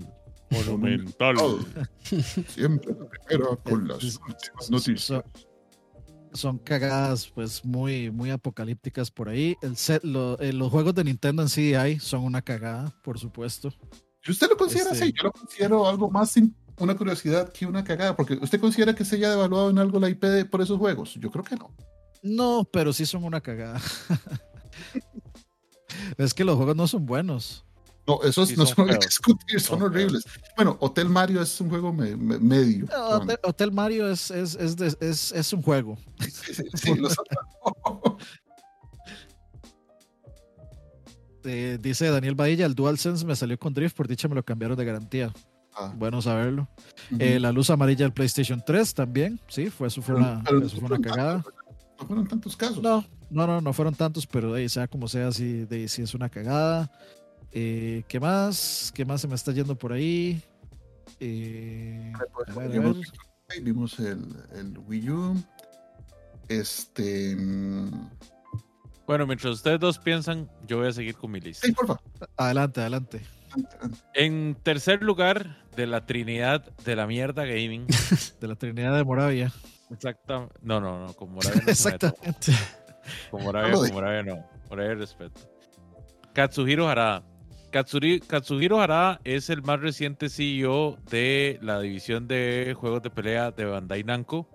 Monumental. 0.51 1.35
Oh, 1.39 1.59
siempre 2.47 2.93
primero 2.93 3.59
con 3.63 3.87
las 3.87 4.03
Es- 4.03 4.19
últimas 4.27 4.69
noticias. 4.69 5.01
Son, 5.03 5.23
son 6.33 6.57
cagadas, 6.59 7.27
pues 7.33 7.63
muy, 7.65 8.09
muy 8.11 8.29
apocalípticas 8.31 9.11
por 9.11 9.29
ahí. 9.29 9.55
El 9.61 9.75
set, 9.77 10.03
lo- 10.03 10.39
eh, 10.39 10.53
los 10.53 10.69
juegos 10.71 10.93
de 10.95 11.03
Nintendo 11.05 11.41
en 11.41 11.47
CDI 11.49 11.99
son 11.99 12.23
una 12.23 12.41
cagada, 12.41 12.93
por 13.03 13.17
supuesto. 13.19 13.69
Si 14.23 14.31
usted 14.31 14.49
lo 14.49 14.57
considera 14.57 14.91
Este- 14.91 15.05
así, 15.05 15.13
yo 15.17 15.23
lo 15.23 15.31
considero 15.31 15.87
algo 15.87 16.09
más 16.11 16.31
una 16.81 16.95
curiosidad 16.97 17.51
que 17.51 17.65
una 17.65 17.83
cagada, 17.83 18.15
porque 18.15 18.33
usted 18.41 18.59
considera 18.59 18.93
que 18.95 19.05
se 19.05 19.15
haya 19.15 19.29
devaluado 19.29 19.69
en 19.69 19.77
algo 19.79 19.99
la 19.99 20.09
IP 20.09 20.23
de- 20.27 20.45
por 20.45 20.61
esos 20.61 20.77
juegos. 20.77 21.13
Yo 21.15 21.31
creo 21.31 21.43
que 21.43 21.55
no. 21.55 21.73
No, 22.23 22.67
pero 22.71 22.93
sí 22.93 23.05
son 23.05 23.23
una 23.23 23.41
cagada. 23.41 23.79
es 26.17 26.33
que 26.33 26.43
los 26.43 26.55
juegos 26.57 26.75
no 26.75 26.87
son 26.87 27.05
buenos. 27.05 27.65
No, 28.07 28.21
esos 28.23 28.49
Sí, 28.49 28.55
no 28.57 28.65
son 28.65 28.87
son 28.87 28.99
discutir, 28.99 29.61
son 29.61 29.79
Son 29.79 29.87
horribles. 29.91 30.23
Bueno, 30.55 30.75
Hotel 30.81 31.07
Mario 31.07 31.41
es 31.41 31.61
un 31.61 31.69
juego 31.69 31.93
me- 31.93 32.15
me- 32.15 32.39
medio. 32.39 32.87
Hotel, 33.09 33.37
Hotel 33.43 33.71
Mario 33.71 34.09
es, 34.09 34.31
es, 34.31 34.55
es, 34.55 34.75
de- 34.75 34.95
es- 35.01 35.31
es 35.31 35.53
un 35.53 35.61
juego. 35.61 35.97
Sí, 36.19 36.31
sí, 36.53 36.63
sí, 36.73 36.95
los- 36.95 37.15
Eh, 41.43 41.79
dice 41.81 42.07
Daniel 42.09 42.35
Badilla, 42.35 42.67
el 42.67 42.75
DualSense 42.75 43.25
me 43.25 43.35
salió 43.35 43.57
con 43.57 43.73
Drift, 43.73 43.95
por 43.97 44.07
dicha 44.07 44.27
me 44.27 44.35
lo 44.35 44.43
cambiaron 44.45 44.77
de 44.77 44.85
garantía. 44.85 45.33
Ah, 45.75 45.93
Bueno 45.95 46.21
saberlo. 46.21 46.67
Eh, 47.19 47.39
la 47.39 47.51
luz 47.51 47.69
amarilla 47.69 48.05
del 48.05 48.13
PlayStation 48.13 48.61
3 48.65 48.93
también, 48.93 49.39
sí, 49.47 49.69
fue, 49.69 49.87
eso 49.87 50.01
fue 50.01 50.15
Pero- 50.15 50.27
una, 50.27 50.43
pero 50.43 50.65
eso 50.65 50.81
no 50.81 50.87
fue 50.87 50.97
una 50.97 51.07
cagada. 51.09 51.33
tantos, 51.43 51.53
no 51.99 52.07
fueron 52.07 52.27
tantos 52.27 52.57
casos. 52.57 52.81
No, 52.83 53.05
no, 53.29 53.47
no, 53.47 53.61
no 53.61 53.73
fueron 53.73 53.95
tantos, 53.95 54.27
pero 54.27 54.57
eh, 54.57 54.67
sea 54.69 54.87
como 54.87 55.07
sea, 55.07 55.31
sí, 55.31 55.65
de, 55.65 55.87
sí 55.87 56.01
es 56.01 56.13
una 56.13 56.29
cagada. 56.29 56.91
Eh, 57.53 58.03
¿Qué 58.07 58.19
más? 58.19 58.91
¿Qué 58.93 59.05
más 59.05 59.21
se 59.21 59.27
me 59.27 59.35
está 59.35 59.51
yendo 59.51 59.75
por 59.77 59.93
ahí? 59.93 60.41
Eh, 61.19 62.11
a 62.47 62.53
ver, 62.53 62.67
a 62.67 62.71
Vimos, 62.73 62.97
ver. 63.49 63.61
vimos 63.63 63.99
el, 63.99 64.25
el 64.55 64.77
Wii 64.77 65.09
U. 65.09 65.43
Este. 66.49 67.35
mm, 67.35 68.09
Bueno, 69.07 69.25
mientras 69.27 69.53
ustedes 69.53 69.79
dos 69.79 69.99
piensan, 69.99 70.49
yo 70.67 70.77
voy 70.79 70.87
a 70.87 70.91
seguir 70.91 71.15
con 71.15 71.31
mi 71.31 71.39
lista. 71.39 71.65
Sí, 71.67 71.73
porfa. 71.73 71.99
Adelante, 72.37 72.81
adelante. 72.81 73.21
En 74.13 74.55
tercer 74.61 75.01
lugar 75.03 75.57
de 75.75 75.87
la 75.87 76.05
Trinidad 76.05 76.63
de 76.85 76.95
la 76.95 77.07
mierda 77.07 77.45
gaming. 77.45 77.85
De 78.41 78.47
la 78.47 78.55
Trinidad 78.55 78.95
de 78.97 79.03
Moravia. 79.03 79.51
Exacta. 79.91 80.47
No, 80.61 80.79
no, 80.81 81.05
no, 81.07 81.13
con 81.13 81.31
Moravia 81.33 81.61
no. 81.65 81.67
Exactamente. 81.71 82.51
Con 83.29 83.43
Moravia, 83.43 83.73
con. 83.73 83.91
Moravia 83.93 84.23
no. 84.23 84.45
Moravia 84.69 84.95
respeto. 84.95 85.41
Katsuhiro 86.33 86.87
Harada. 86.87 87.23
Katsuri- 87.71 88.19
Katsuhiro 88.19 88.81
Harada 88.81 89.21
es 89.23 89.49
el 89.49 89.61
más 89.63 89.79
reciente 89.79 90.29
CEO 90.29 90.97
de 91.09 91.57
la 91.61 91.79
división 91.79 92.27
de 92.27 92.75
juegos 92.77 93.01
de 93.01 93.09
pelea 93.09 93.51
de 93.51 93.65
Bandai 93.65 94.03
Namco. 94.03 94.47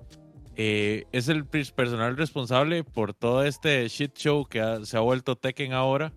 Eh, 0.56 1.04
es 1.12 1.28
el 1.28 1.44
pers- 1.48 1.72
personal 1.72 2.16
responsable 2.16 2.82
por 2.84 3.12
todo 3.14 3.42
este 3.44 3.86
shit 3.88 4.14
show 4.16 4.44
que 4.46 4.60
ha- 4.60 4.84
se 4.84 4.96
ha 4.96 5.00
vuelto 5.00 5.36
Tekken 5.36 5.72
ahora. 5.72 6.12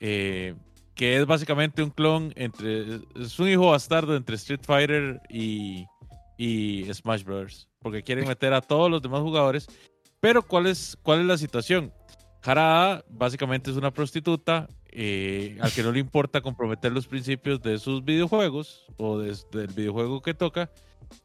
eh, 0.00 0.54
que 1.02 1.16
es 1.16 1.26
básicamente 1.26 1.82
un 1.82 1.90
clon 1.90 2.32
entre. 2.36 3.00
Es 3.16 3.36
un 3.40 3.48
hijo 3.48 3.70
bastardo 3.72 4.14
entre 4.14 4.36
Street 4.36 4.60
Fighter 4.62 5.20
y, 5.28 5.84
y 6.38 6.84
Smash 6.94 7.24
Bros. 7.24 7.68
Porque 7.80 8.04
quieren 8.04 8.28
meter 8.28 8.52
a 8.54 8.60
todos 8.60 8.88
los 8.88 9.02
demás 9.02 9.20
jugadores. 9.20 9.66
Pero, 10.20 10.42
¿cuál 10.46 10.68
es, 10.68 10.96
cuál 11.02 11.18
es 11.18 11.26
la 11.26 11.36
situación? 11.38 11.92
Harada 12.44 13.04
básicamente 13.10 13.72
es 13.72 13.76
una 13.76 13.90
prostituta 13.90 14.68
eh, 14.92 15.58
al 15.60 15.72
que 15.72 15.82
no 15.82 15.90
le 15.90 15.98
importa 15.98 16.40
comprometer 16.40 16.92
los 16.92 17.08
principios 17.08 17.60
de 17.60 17.80
sus 17.80 18.04
videojuegos 18.04 18.86
o 18.96 19.18
de- 19.18 19.36
del 19.50 19.66
videojuego 19.74 20.22
que 20.22 20.34
toca. 20.34 20.70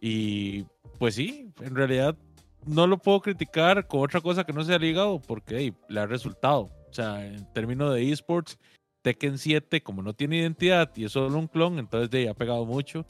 Y 0.02 0.64
pues 0.98 1.14
sí, 1.14 1.52
en 1.62 1.76
realidad 1.76 2.18
no 2.66 2.88
lo 2.88 2.98
puedo 2.98 3.22
criticar 3.22 3.86
con 3.88 4.00
otra 4.02 4.22
cosa 4.22 4.44
que 4.44 4.54
no 4.54 4.64
sea 4.64 4.80
ligado 4.80 5.22
porque 5.22 5.56
hey, 5.60 5.74
le 5.88 6.00
ha 6.00 6.08
resultado. 6.08 6.62
O 6.90 6.94
sea, 6.94 7.24
en 7.24 7.46
términos 7.54 7.94
de 7.94 8.12
esports, 8.12 8.58
Tekken 9.08 9.38
7, 9.38 9.82
como 9.82 10.02
no 10.02 10.12
tiene 10.14 10.36
identidad 10.38 10.92
y 10.98 11.06
es 11.06 11.14
solo 11.14 11.40
un 11.40 11.48
clon, 11.48 11.80
entonces 11.80 12.10
de 12.10 12.18
ahí 12.20 12.28
ha 12.28 12.34
pegado 12.34 12.66
mucho. 12.66 13.06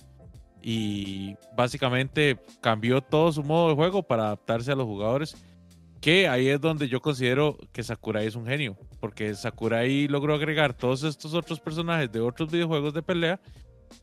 Y 0.62 1.36
básicamente 1.56 2.38
cambió 2.62 3.02
todo 3.02 3.32
su 3.32 3.42
modo 3.44 3.70
de 3.70 3.76
juego 3.76 4.04
para 4.04 4.26
adaptarse 4.26 4.72
a 4.72 4.76
los 4.76 4.86
jugadores. 4.86 5.36
Que 6.00 6.28
ahí 6.28 6.50
es 6.50 6.62
donde 6.62 6.88
yo 6.88 7.02
considero 7.02 7.58
que 7.72 7.82
Sakurai 7.82 8.28
es 8.28 8.36
un 8.36 8.46
genio. 8.46 8.78
Porque 9.00 9.34
Sakurai 9.34 10.08
logró 10.08 10.36
agregar 10.36 10.76
todos 10.76 11.02
estos 11.02 11.34
otros 11.34 11.60
personajes 11.60 12.12
de 12.12 12.20
otros 12.20 12.52
videojuegos 12.52 12.94
de 12.94 13.02
pelea 13.02 13.40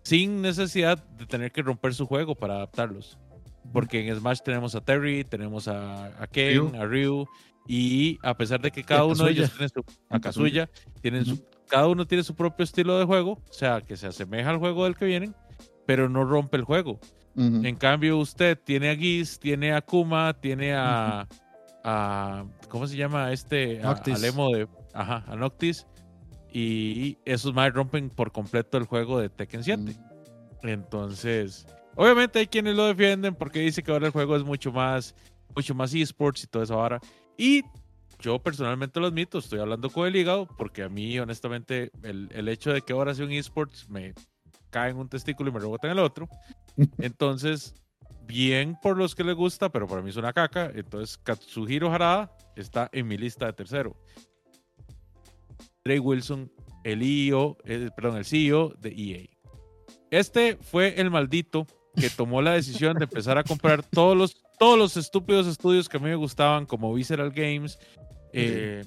sin 0.02 0.42
necesidad 0.42 0.98
de 1.16 1.26
tener 1.26 1.52
que 1.52 1.62
romper 1.62 1.94
su 1.94 2.06
juego 2.06 2.34
para 2.34 2.54
adaptarlos. 2.56 3.18
Porque 3.72 4.04
en 4.08 4.16
Smash 4.16 4.40
tenemos 4.44 4.74
a 4.74 4.80
Terry, 4.80 5.22
tenemos 5.22 5.68
a, 5.68 6.06
a 6.20 6.26
Ken, 6.26 6.72
Ryu. 6.72 6.76
a 6.76 6.84
Ryu, 6.86 7.26
y 7.68 8.18
a 8.22 8.36
pesar 8.36 8.60
de 8.60 8.70
que 8.72 8.82
cada 8.82 9.04
uno 9.04 9.24
de 9.26 9.30
ellos 9.30 9.50
tiene 9.52 9.68
su, 9.68 9.84
a 10.10 10.20
Kazuya, 10.20 10.68
tienen 11.00 11.24
su- 11.24 11.44
cada 11.74 11.88
uno 11.88 12.06
tiene 12.06 12.22
su 12.22 12.36
propio 12.36 12.62
estilo 12.62 12.96
de 13.00 13.04
juego, 13.04 13.32
o 13.32 13.52
sea, 13.52 13.80
que 13.80 13.96
se 13.96 14.06
asemeja 14.06 14.48
al 14.48 14.58
juego 14.58 14.84
del 14.84 14.94
que 14.94 15.06
vienen, 15.06 15.34
pero 15.86 16.08
no 16.08 16.24
rompe 16.24 16.56
el 16.56 16.62
juego. 16.62 17.00
En 17.36 17.74
cambio, 17.74 18.16
usted 18.18 18.56
tiene 18.56 18.90
a 18.90 18.94
Giz, 18.94 19.40
tiene 19.40 19.72
a 19.72 19.80
Kuma, 19.80 20.34
tiene 20.34 20.72
a, 20.72 21.26
a 21.82 22.44
¿cómo 22.68 22.86
se 22.86 22.96
llama 22.96 23.32
este? 23.32 23.80
A, 23.80 23.86
Noctis. 23.86 24.14
al 24.14 24.24
emo 24.24 24.50
de, 24.52 24.68
ajá, 24.92 25.24
a 25.26 25.34
Noctis. 25.34 25.84
Y 26.52 27.18
esos 27.24 27.52
más 27.52 27.72
rompen 27.72 28.08
por 28.08 28.30
completo 28.30 28.78
el 28.78 28.84
juego 28.84 29.18
de 29.18 29.28
Tekken 29.30 29.64
7. 29.64 29.96
Entonces, 30.62 31.66
obviamente 31.96 32.38
hay 32.38 32.46
quienes 32.46 32.76
lo 32.76 32.86
defienden 32.86 33.34
porque 33.34 33.58
dice 33.58 33.82
que 33.82 33.90
ahora 33.90 34.06
el 34.06 34.12
juego 34.12 34.36
es 34.36 34.44
mucho 34.44 34.70
más, 34.70 35.16
mucho 35.56 35.74
más 35.74 35.92
esports 35.92 36.44
y 36.44 36.46
todo 36.46 36.62
eso 36.62 36.80
ahora. 36.80 37.00
Y 37.36 37.62
yo 38.24 38.38
personalmente 38.38 39.00
lo 39.00 39.06
admito, 39.06 39.38
estoy 39.38 39.60
hablando 39.60 39.90
con 39.90 40.06
el 40.06 40.16
hígado 40.16 40.46
porque 40.56 40.82
a 40.82 40.88
mí, 40.88 41.18
honestamente, 41.18 41.90
el, 42.02 42.30
el 42.32 42.48
hecho 42.48 42.72
de 42.72 42.80
que 42.80 42.94
ahora 42.94 43.14
sea 43.14 43.26
un 43.26 43.32
esports 43.32 43.86
me 43.90 44.14
cae 44.70 44.90
en 44.90 44.96
un 44.96 45.10
testículo 45.10 45.50
y 45.50 45.52
me 45.52 45.60
rebota 45.60 45.88
en 45.88 45.92
el 45.92 45.98
otro. 45.98 46.26
Entonces, 46.98 47.74
bien 48.26 48.78
por 48.82 48.96
los 48.96 49.14
que 49.14 49.24
les 49.24 49.34
gusta, 49.34 49.68
pero 49.68 49.86
para 49.86 50.00
mí 50.00 50.08
es 50.08 50.16
una 50.16 50.32
caca. 50.32 50.72
Entonces, 50.74 51.18
Katsuhiro 51.18 51.92
Harada 51.92 52.34
está 52.56 52.88
en 52.92 53.06
mi 53.06 53.18
lista 53.18 53.44
de 53.44 53.52
tercero. 53.52 53.94
Trey 55.82 55.98
Wilson, 55.98 56.50
el 56.82 57.02
EO, 57.02 57.58
eh, 57.64 57.90
perdón, 57.94 58.16
el 58.16 58.24
CEO 58.24 58.70
de 58.80 58.88
EA. 58.96 59.28
Este 60.10 60.56
fue 60.56 60.98
el 60.98 61.10
maldito 61.10 61.66
que 61.94 62.08
tomó 62.08 62.40
la 62.40 62.52
decisión 62.52 62.96
de 62.96 63.04
empezar 63.04 63.36
a 63.36 63.44
comprar 63.44 63.82
todos 63.82 64.16
los, 64.16 64.42
todos 64.58 64.78
los 64.78 64.96
estúpidos 64.96 65.46
estudios 65.46 65.90
que 65.90 65.98
a 65.98 66.00
mí 66.00 66.06
me 66.06 66.16
gustaban, 66.16 66.64
como 66.64 66.94
Visceral 66.94 67.30
Games, 67.32 67.78
eh, 68.34 68.84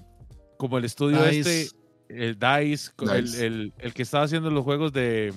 como 0.57 0.77
el 0.77 0.85
estudio 0.85 1.23
Dice. 1.25 1.61
este, 1.63 1.77
el 2.09 2.37
DICE, 2.39 2.91
co- 2.95 3.11
el, 3.11 3.25
Dice. 3.25 3.45
el- 3.45 3.73
el 3.79 3.93
que 3.93 4.03
estaba 4.03 4.23
haciendo 4.25 4.49
los 4.49 4.63
juegos 4.63 4.91
de. 4.93 5.33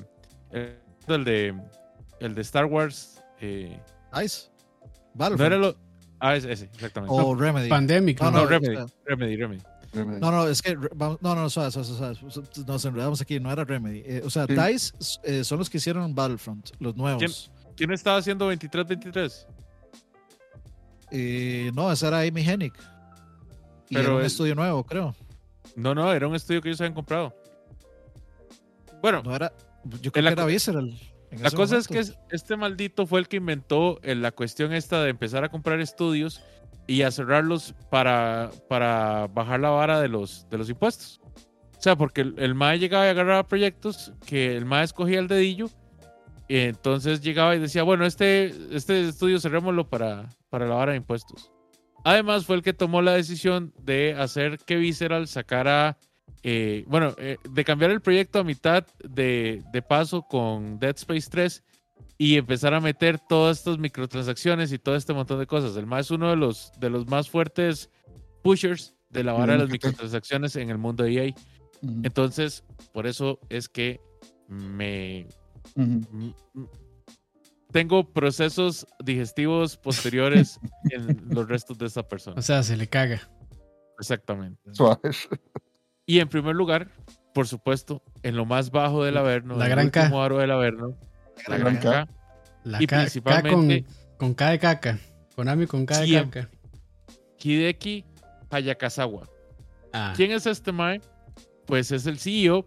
El 0.52 1.24
de, 1.24 1.54
el 2.20 2.34
de 2.34 2.40
Star 2.42 2.66
Wars. 2.66 3.22
eh, 3.40 3.80
Ice. 4.24 4.48
no 5.14 5.26
era 5.26 5.36
Battlefront. 5.36 5.62
lo. 5.62 5.76
Ah, 6.20 6.36
ese, 6.36 6.52
ese, 6.52 6.64
exactamente. 6.66 7.14
O 7.16 7.34
Remedy. 7.34 7.68
Pandemic, 7.68 8.20
No, 8.20 8.30
¿no? 8.30 8.38
no, 8.38 8.44
no, 8.44 8.48
Remedy, 8.50 8.76
sea, 8.76 8.86
Remedy, 9.06 9.36
Remedy. 9.36 9.62
No, 10.20 10.30
no, 10.30 10.46
es 10.46 10.60
que 10.62 10.76
no, 10.76 11.18
no, 11.20 11.50
suave, 11.50 11.70
suave, 11.72 11.88
suave, 11.88 12.14
suave. 12.14 12.48
nos 12.66 12.84
enredamos 12.84 13.20
aquí, 13.22 13.40
no 13.40 13.50
era 13.50 13.64
Remedy. 13.64 14.02
Eh, 14.04 14.22
o 14.24 14.30
sea, 14.30 14.46
Sí. 14.46 14.54
DICE 14.54 14.92
eh, 15.24 15.42
son 15.44 15.58
los 15.58 15.68
que 15.70 15.78
hicieron 15.78 16.14
Battlefront, 16.14 16.70
los 16.78 16.94
nuevos. 16.94 17.50
¿Quién 17.76 17.90
estaba 17.92 18.18
haciendo 18.18 18.52
23-23? 18.52 19.46
Eh, 21.10 21.70
no, 21.74 21.90
esa 21.90 22.08
era 22.08 22.20
Amy 22.20 22.42
Hennig. 22.42 22.72
Y 23.90 23.94
Pero 23.96 24.06
era 24.06 24.14
un 24.14 24.20
el- 24.20 24.26
estudio 24.26 24.54
nuevo, 24.54 24.84
creo. 24.84 25.14
No, 25.76 25.94
no, 25.94 26.10
era 26.12 26.26
un 26.26 26.34
estudio 26.34 26.62
que 26.62 26.68
ellos 26.70 26.80
habían 26.80 26.94
comprado. 26.94 27.34
Bueno, 29.02 29.22
No 29.22 29.34
era, 29.34 29.52
yo 30.00 30.12
creo 30.12 30.22
la 30.24 30.30
que 30.30 30.32
era 30.34 30.44
Visceral. 30.46 30.98
La 31.40 31.50
cosa 31.52 31.76
es 31.76 31.86
que 31.86 32.02
este 32.30 32.56
maldito 32.56 33.06
fue 33.06 33.20
el 33.20 33.28
que 33.28 33.36
inventó 33.36 34.00
eh, 34.02 34.14
la 34.16 34.32
cuestión 34.32 34.72
esta 34.72 35.02
de 35.02 35.10
empezar 35.10 35.44
a 35.44 35.48
comprar 35.48 35.80
estudios 35.80 36.42
y 36.88 37.02
a 37.02 37.10
cerrarlos 37.12 37.72
para, 37.88 38.50
para 38.68 39.28
bajar 39.28 39.60
la 39.60 39.70
vara 39.70 40.00
de 40.00 40.08
los, 40.08 40.48
de 40.50 40.58
los 40.58 40.68
impuestos. 40.68 41.20
O 41.78 41.82
sea, 41.82 41.96
porque 41.96 42.22
el, 42.22 42.34
el 42.38 42.54
MAE 42.56 42.78
llegaba 42.80 43.06
y 43.06 43.10
agarraba 43.10 43.46
proyectos 43.46 44.12
que 44.26 44.56
el 44.56 44.64
MAE 44.66 44.84
escogía 44.84 45.20
el 45.20 45.28
dedillo. 45.28 45.70
Y 46.48 46.56
entonces 46.58 47.20
llegaba 47.20 47.54
y 47.54 47.60
decía, 47.60 47.84
bueno, 47.84 48.04
este, 48.04 48.52
este 48.76 49.08
estudio 49.08 49.38
cerrémoslo 49.38 49.88
para, 49.88 50.28
para 50.50 50.66
la 50.66 50.74
vara 50.74 50.90
de 50.92 50.98
impuestos. 50.98 51.52
Además, 52.04 52.46
fue 52.46 52.56
el 52.56 52.62
que 52.62 52.72
tomó 52.72 53.02
la 53.02 53.14
decisión 53.14 53.72
de 53.82 54.14
hacer 54.14 54.58
que 54.58 54.76
Visceral 54.76 55.28
sacara, 55.28 55.98
eh, 56.42 56.84
bueno, 56.86 57.14
eh, 57.18 57.36
de 57.48 57.64
cambiar 57.64 57.90
el 57.90 58.00
proyecto 58.00 58.38
a 58.38 58.44
mitad 58.44 58.86
de, 59.04 59.62
de 59.72 59.82
paso 59.82 60.22
con 60.22 60.78
Dead 60.78 60.96
Space 60.96 61.28
3 61.30 61.62
y 62.16 62.36
empezar 62.36 62.74
a 62.74 62.80
meter 62.80 63.18
todas 63.18 63.58
estas 63.58 63.78
microtransacciones 63.78 64.72
y 64.72 64.78
todo 64.78 64.94
este 64.94 65.14
montón 65.14 65.38
de 65.38 65.46
cosas. 65.46 65.74
El 65.76 65.90
es 65.92 66.10
uno 66.10 66.28
de 66.28 66.36
los, 66.36 66.70
de 66.78 66.90
los 66.90 67.06
más 67.06 67.30
fuertes 67.30 67.88
pushers 68.42 68.94
de 69.08 69.24
la 69.24 69.32
vara 69.32 69.54
de 69.54 69.60
las 69.60 69.70
microtransacciones 69.70 70.54
en 70.56 70.68
el 70.68 70.76
mundo 70.76 71.04
de 71.04 71.28
EA. 71.28 71.34
Entonces, 72.02 72.62
por 72.92 73.06
eso 73.06 73.40
es 73.48 73.70
que 73.70 74.00
me 74.48 75.26
tengo 77.72 78.12
procesos 78.12 78.86
digestivos 79.04 79.76
posteriores 79.76 80.58
en 80.90 81.20
los 81.30 81.48
restos 81.48 81.78
de 81.78 81.86
esa 81.86 82.02
persona. 82.08 82.36
O 82.38 82.42
sea, 82.42 82.62
se 82.62 82.76
le 82.76 82.88
caga. 82.88 83.20
Exactamente. 83.98 84.60
Suave. 84.72 85.10
Y 86.06 86.20
en 86.20 86.28
primer 86.28 86.54
lugar, 86.56 86.88
por 87.34 87.46
supuesto, 87.46 88.02
en 88.22 88.36
lo 88.36 88.44
más 88.46 88.70
bajo 88.70 89.04
del 89.04 89.16
Averno, 89.16 89.56
La 89.56 89.66
en 89.66 89.70
el 89.70 89.76
gran 89.76 89.90
K. 89.90 90.00
último 90.02 90.22
aro 90.22 90.38
del 90.38 90.50
Averno, 90.50 90.96
la 91.46 91.58
gran 91.58 91.76
K, 91.78 92.08
La 92.64 92.82
Y 92.82 92.86
K, 92.86 92.96
K 92.96 93.00
principalmente- 93.02 93.84
con, 93.84 93.94
con 94.18 94.34
K 94.34 94.50
de 94.50 94.58
caca. 94.58 94.98
Konami 95.36 95.66
con 95.66 95.86
K 95.86 96.00
de 96.00 96.06
Siempre. 96.06 96.42
caca. 96.42 96.54
Hideki 97.42 98.04
Hayakasawa. 98.50 99.28
Ah, 99.92 100.12
¿Quién 100.16 100.32
es 100.32 100.46
este 100.46 100.72
Mae? 100.72 101.00
Pues 101.66 101.90
es 101.92 102.06
el 102.06 102.18
CEO 102.18 102.66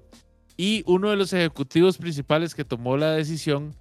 y 0.55 0.84
uno 0.88 1.09
de 1.09 1.15
los 1.17 1.34
ejecutivos 1.34 1.97
principales 1.97 2.55
que 2.55 2.63
tomó 2.63 2.95
la 2.97 3.11
decisión 3.11 3.75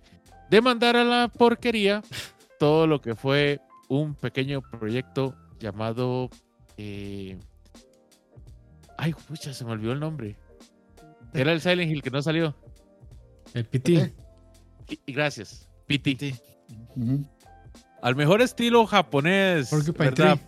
de 0.52 0.60
mandar 0.60 0.96
a 0.96 1.02
la 1.04 1.28
porquería 1.28 2.02
todo 2.58 2.86
lo 2.86 3.00
que 3.00 3.14
fue 3.14 3.58
un 3.88 4.14
pequeño 4.14 4.60
proyecto 4.60 5.34
llamado. 5.58 6.28
eh, 6.76 7.38
Ay, 8.98 9.14
pucha, 9.26 9.54
se 9.54 9.64
me 9.64 9.72
olvidó 9.72 9.92
el 9.92 10.00
nombre. 10.00 10.36
Era 11.32 11.52
el 11.52 11.62
Silent 11.62 11.90
Hill 11.90 12.02
que 12.02 12.10
no 12.10 12.20
salió. 12.20 12.54
el 13.54 13.64
PT. 13.64 14.12
Gracias. 15.06 15.70
PT. 15.86 16.34
Al 18.02 18.14
mejor 18.14 18.42
estilo 18.42 18.86
japonés, 18.86 19.70
¿verdad? 19.96 20.38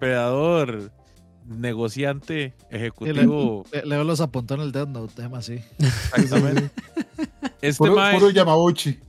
Predador, 0.00 0.90
negociante, 1.44 2.54
ejecutivo. 2.70 3.64
Le, 3.72 3.84
Leo 3.84 4.04
los 4.04 4.22
apuntó 4.22 4.54
en 4.54 4.60
el 4.62 4.72
Death 4.72 4.88
Note, 4.88 5.12
tema 5.14 5.38
así. 5.38 5.60
Exactamente. 5.78 6.70
Este 7.60 7.78
Puro, 7.78 7.96
mae, 7.96 8.14
puro 8.14 8.30
Yamauchi. 8.30 9.00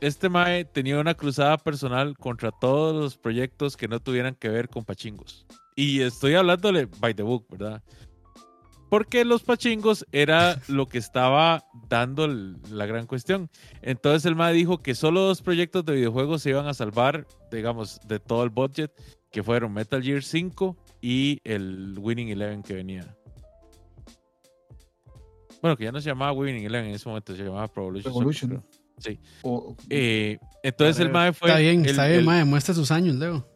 Este 0.00 0.28
mae 0.28 0.64
tenía 0.64 0.98
una 0.98 1.14
cruzada 1.14 1.58
personal 1.58 2.16
contra 2.16 2.50
todos 2.50 2.94
los 2.94 3.16
proyectos 3.16 3.76
que 3.76 3.88
no 3.88 4.00
tuvieran 4.00 4.34
que 4.34 4.48
ver 4.48 4.68
con 4.68 4.84
pachingos. 4.84 5.46
Y 5.76 6.00
estoy 6.00 6.34
hablándole 6.34 6.86
by 6.86 7.14
the 7.14 7.22
book, 7.22 7.46
¿verdad? 7.50 7.82
Porque 8.88 9.24
los 9.24 9.42
pachingos 9.42 10.04
era 10.10 10.60
lo 10.68 10.86
que 10.86 10.98
estaba 10.98 11.64
dando 11.88 12.26
la 12.26 12.86
gran 12.86 13.06
cuestión. 13.06 13.50
Entonces 13.82 14.26
el 14.26 14.36
mae 14.36 14.52
dijo 14.52 14.78
que 14.78 14.94
solo 14.94 15.20
dos 15.20 15.42
proyectos 15.42 15.84
de 15.84 15.94
videojuegos 15.94 16.42
se 16.42 16.50
iban 16.50 16.66
a 16.66 16.74
salvar, 16.74 17.26
digamos, 17.50 18.00
de 18.06 18.18
todo 18.18 18.42
el 18.42 18.50
budget, 18.50 18.92
que 19.30 19.42
fueron 19.42 19.72
Metal 19.72 20.02
Gear 20.02 20.22
5 20.22 20.76
y 21.00 21.40
el 21.44 21.94
Winning 21.98 22.28
Eleven 22.28 22.62
que 22.62 22.74
venía. 22.74 23.16
Bueno, 25.62 25.76
que 25.76 25.84
ya 25.84 25.92
no 25.92 26.00
se 26.00 26.08
llamaba 26.08 26.32
Winning 26.32 26.64
Eleven 26.64 26.88
en 26.88 26.94
ese 26.94 27.08
momento, 27.08 27.36
se 27.36 27.44
llamaba 27.44 27.68
Pro 27.68 27.94
Evolution. 27.94 28.64
Sí. 29.00 29.18
O- 29.42 29.74
Eh, 29.88 30.38
entonces 30.62 31.00
el 31.00 31.10
mae 31.10 31.32
fue. 31.32 31.48
Está 31.48 31.60
bien, 31.60 31.80
el, 31.84 31.90
está 31.90 32.06
bien, 32.06 32.20
el- 32.20 32.24
mae. 32.26 32.44
Muestra 32.44 32.74
sus 32.74 32.90
años, 32.90 33.16
Leo. 33.16 33.46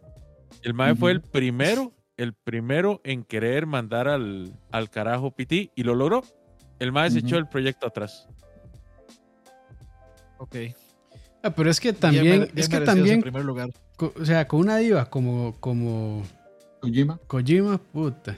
el 0.62 0.74
mae 0.74 0.94
fue 0.96 1.12
el 1.12 1.20
primero, 1.20 1.92
el 2.16 2.32
primero 2.32 3.00
en 3.04 3.22
querer 3.24 3.66
mandar 3.66 4.08
al, 4.08 4.52
al 4.72 4.90
carajo 4.90 5.30
PT 5.30 5.70
y 5.74 5.82
lo 5.82 5.94
logró. 5.94 6.22
El 6.78 6.90
mae 6.92 7.10
se 7.10 7.20
echó 7.20 7.36
el 7.36 7.46
proyecto 7.46 7.86
atrás. 7.86 8.26
Ok. 10.38 10.56
Ah, 11.42 11.50
pero 11.54 11.70
es 11.70 11.78
que 11.80 11.92
también, 11.92 12.50
es 12.56 12.68
que 12.68 12.80
también, 12.80 13.20
primer 13.20 13.44
lugar. 13.44 13.70
co- 13.96 14.12
o 14.18 14.24
sea, 14.24 14.48
con 14.48 14.60
una 14.60 14.78
diva 14.78 15.04
como, 15.10 15.54
como 15.60 16.22
Kojima. 16.80 17.18
Kojima, 17.26 17.78
puta. 17.78 18.36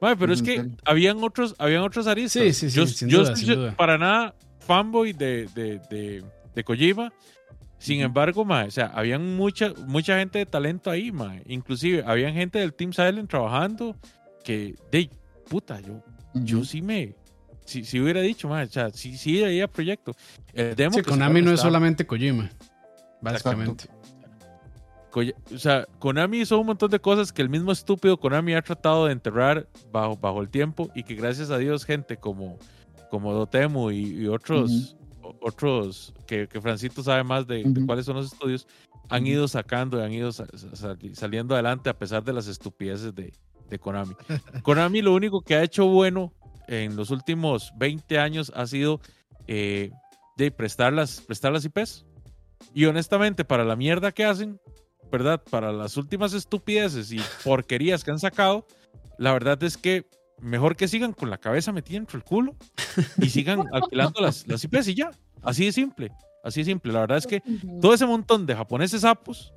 Mae, 0.00 0.16
pero 0.16 0.32
es 0.32 0.40
¿En 0.40 0.44
que 0.46 0.70
habían 0.84 1.22
otros, 1.22 1.54
habían 1.58 1.82
otros 1.82 2.06
aristas. 2.06 2.42
Sí, 2.42 2.52
sí, 2.52 2.70
sí, 2.70 2.76
Yo, 2.76 2.86
sin 2.86 3.08
yo 3.08 3.18
duda, 3.20 3.36
soy 3.36 3.44
sin 3.44 3.54
duda. 3.54 3.76
para 3.76 3.96
nada 3.98 4.34
fanboy 4.70 5.12
de, 5.12 5.48
de, 5.52 5.80
de, 5.90 6.22
de 6.54 6.64
Kojima. 6.64 7.12
Sin 7.78 8.02
embargo, 8.02 8.44
mae, 8.44 8.68
o 8.68 8.70
sea, 8.70 8.86
habían 8.94 9.34
mucha, 9.36 9.72
mucha 9.86 10.18
gente 10.18 10.38
de 10.38 10.46
talento 10.46 10.90
ahí, 10.90 11.10
mae. 11.10 11.42
Inclusive, 11.46 12.04
habían 12.06 12.34
gente 12.34 12.60
del 12.60 12.72
Team 12.72 12.92
Silent 12.92 13.28
trabajando 13.28 13.96
que, 14.44 14.76
de 14.92 15.10
puta, 15.48 15.80
yo 15.80 16.04
yo 16.34 16.64
sí 16.64 16.82
me. 16.82 17.16
Si, 17.64 17.84
si 17.84 17.98
hubiera 17.98 18.20
dicho, 18.20 18.48
man, 18.48 18.68
o 18.68 18.70
sea, 18.70 18.90
sí, 18.90 19.16
sí 19.16 19.42
había 19.42 19.66
proyecto. 19.66 20.12
El 20.52 20.76
demo 20.76 20.94
Sí, 20.94 21.02
que 21.02 21.10
Konami 21.10 21.42
no 21.42 21.52
es 21.52 21.60
solamente 21.60 22.06
Kojima. 22.06 22.48
Básicamente. 23.20 23.88
O 25.12 25.58
sea, 25.58 25.88
Konami 25.98 26.42
hizo 26.42 26.60
un 26.60 26.66
montón 26.66 26.90
de 26.90 27.00
cosas 27.00 27.32
que 27.32 27.42
el 27.42 27.48
mismo 27.48 27.72
estúpido 27.72 28.20
Konami 28.20 28.54
ha 28.54 28.62
tratado 28.62 29.06
de 29.06 29.12
enterrar 29.12 29.66
bajo, 29.90 30.16
bajo 30.16 30.40
el 30.40 30.48
tiempo 30.48 30.90
y 30.94 31.02
que 31.02 31.16
gracias 31.16 31.50
a 31.50 31.58
Dios 31.58 31.84
gente 31.84 32.16
como, 32.16 32.58
como 33.10 33.32
Dotemu 33.34 33.90
y, 33.90 34.22
y 34.22 34.26
otros, 34.28 34.96
otros 35.40 36.14
que, 36.26 36.48
que 36.48 36.60
Francito 36.60 37.02
sabe 37.02 37.24
más 37.24 37.46
de, 37.46 37.62
de 37.64 37.86
cuáles 37.86 38.06
son 38.06 38.16
los 38.16 38.32
estudios, 38.32 38.66
han 39.08 39.26
ido 39.26 39.48
sacando 39.48 39.98
y 39.98 40.02
han 40.02 40.12
ido 40.12 40.32
sa- 40.32 40.46
sa- 40.54 40.74
sali- 40.76 41.14
saliendo 41.14 41.54
adelante 41.54 41.90
a 41.90 41.98
pesar 41.98 42.22
de 42.24 42.32
las 42.32 42.46
estupideces 42.46 43.14
de, 43.14 43.32
de 43.68 43.78
Konami. 43.78 44.14
Konami 44.62 45.02
lo 45.02 45.14
único 45.14 45.40
que 45.42 45.56
ha 45.56 45.62
hecho 45.62 45.86
bueno 45.86 46.32
en 46.68 46.94
los 46.96 47.10
últimos 47.10 47.72
20 47.76 48.18
años 48.18 48.52
ha 48.54 48.66
sido 48.66 49.00
eh, 49.48 49.90
de 50.36 50.50
prestar 50.52 50.92
las, 50.92 51.20
prestar 51.20 51.52
las 51.52 51.64
IPs. 51.64 52.06
Y 52.74 52.84
honestamente, 52.84 53.44
para 53.44 53.64
la 53.64 53.74
mierda 53.74 54.12
que 54.12 54.24
hacen, 54.24 54.60
¿verdad? 55.10 55.42
Para 55.50 55.72
las 55.72 55.96
últimas 55.96 56.32
estupideces 56.34 57.10
y 57.10 57.18
porquerías 57.42 58.04
que 58.04 58.10
han 58.12 58.20
sacado, 58.20 58.66
la 59.18 59.32
verdad 59.32 59.60
es 59.64 59.76
que 59.76 60.06
mejor 60.40 60.76
que 60.76 60.88
sigan 60.88 61.12
con 61.12 61.30
la 61.30 61.38
cabeza 61.38 61.72
metida 61.72 61.98
dentro 61.98 62.18
del 62.18 62.24
culo 62.24 62.56
y 63.18 63.28
sigan 63.28 63.64
alquilando 63.72 64.20
las, 64.20 64.46
las 64.46 64.64
IPs 64.64 64.88
y 64.88 64.94
ya. 64.94 65.10
Así 65.42 65.64
de 65.64 65.72
simple. 65.72 66.12
Así 66.44 66.60
de 66.60 66.66
simple. 66.66 66.92
La 66.92 67.00
verdad 67.00 67.18
es 67.18 67.26
que 67.26 67.42
todo 67.80 67.94
ese 67.94 68.06
montón 68.06 68.46
de 68.46 68.54
japoneses 68.54 69.02
sapos 69.02 69.52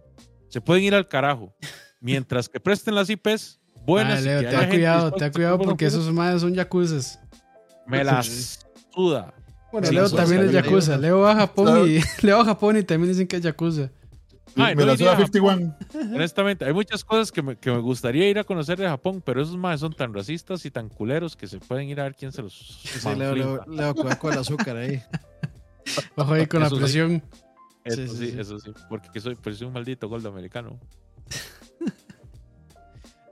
se 0.50 0.62
pueden 0.62 0.84
ir 0.84 0.96
al 0.96 1.08
carajo. 1.08 1.54
Mientras 2.00 2.50
que 2.50 2.60
presten 2.60 2.96
las 2.96 3.10
IPs 3.10 3.60
buenas. 3.86 4.20
Ah, 4.20 4.22
y 4.22 4.26
Leo, 4.26 4.40
te 4.42 4.50
gente 4.50 4.70
cuidado, 4.70 5.12
te 5.12 5.24
a 5.24 5.28
da 5.28 5.32
cuidado 5.32 5.60
porque 5.60 5.86
esos 5.86 6.12
madres 6.12 6.42
son 6.42 6.54
yakuzas. 6.54 7.20
Me 7.88 8.04
las 8.04 8.66
suda. 8.94 9.34
Bueno, 9.72 9.88
Sí, 9.88 9.96
Leo 9.96 10.10
también 10.10 10.44
es 10.44 10.52
yakuza. 10.52 10.98
Leo 10.98 11.22
va 11.22 11.32
a 11.32 11.36
Japón 11.36 11.90
y 11.90 12.00
Leo 12.26 12.38
va 12.38 12.44
a 12.44 12.46
Japón 12.46 12.78
y 12.78 12.84
también 12.84 13.12
dicen 13.12 13.28
que 13.28 13.38
es 13.38 13.42
yakuza. 13.42 13.90
Ay, 14.56 14.76
me 14.76 14.84
no 14.84 14.92
la 14.92 14.98
suda 14.98 15.14
a 15.14 15.18
51. 15.18 15.78
Honestamente, 16.16 16.66
hay 16.66 16.74
muchas 16.74 17.04
cosas 17.04 17.32
que 17.32 17.42
me, 17.42 17.56
que 17.56 17.72
me 17.72 17.80
gustaría 17.80 18.30
ir 18.30 18.38
a 18.38 18.44
conocer 18.44 18.78
de 18.78 18.88
Japón, 18.88 19.22
pero 19.26 19.42
esos 19.42 19.58
más 19.58 19.80
son 19.80 19.94
tan 19.94 20.14
racistas 20.14 20.66
y 20.66 20.72
tan 20.72 20.90
culeros 20.90 21.36
que 21.36 21.48
se 21.48 21.60
pueden 21.60 21.90
ir 21.90 22.00
a 22.00 22.04
ver 22.04 22.16
quién 22.16 22.32
se 22.32 22.42
los. 22.42 22.54
Sí, 22.54 23.00
Leo, 23.18 23.34
Leo, 23.36 23.56
manflinta. 23.56 23.82
Leo, 23.84 23.96
cuidado 23.96 24.20
con 24.20 24.34
el 24.34 24.40
azúcar 24.40 24.78
ahí. 24.78 25.02
Bajo 26.16 26.34
ahí 26.34 26.46
con 26.46 26.62
la 26.62 26.70
sí. 26.70 26.76
presión. 26.76 27.24
Eso 27.84 28.02
Sí, 28.02 28.08
sí, 28.08 28.18
sí, 28.18 28.32
sí. 28.32 28.40
eso 28.40 28.60
sí. 28.60 28.72
Porque 28.88 29.20
soy, 29.20 29.36
pues 29.36 29.58
soy 29.58 29.68
un 29.68 29.74
maldito 29.74 30.08
gordo 30.08 30.30
americano. 30.30 30.80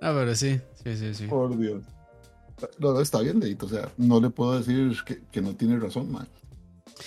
Ah, 0.04 0.14
pero 0.16 0.34
sí, 0.34 0.60
sí, 0.84 0.98
sí, 0.98 1.14
sí. 1.14 1.28
Por 1.28 1.56
Dios. 1.56 1.84
No, 2.80 2.92
no, 2.94 3.02
está 3.02 3.20
bien, 3.22 3.40
Leito. 3.40 3.68
O 3.68 3.70
sea, 3.70 3.88
no 3.98 4.20
le 4.20 4.32
puedo 4.32 4.58
decir 4.58 4.98
que, 5.06 5.22
que 5.32 5.42
no 5.44 5.56
tiene 5.56 5.78
razón, 5.78 6.12
man. 6.12 6.28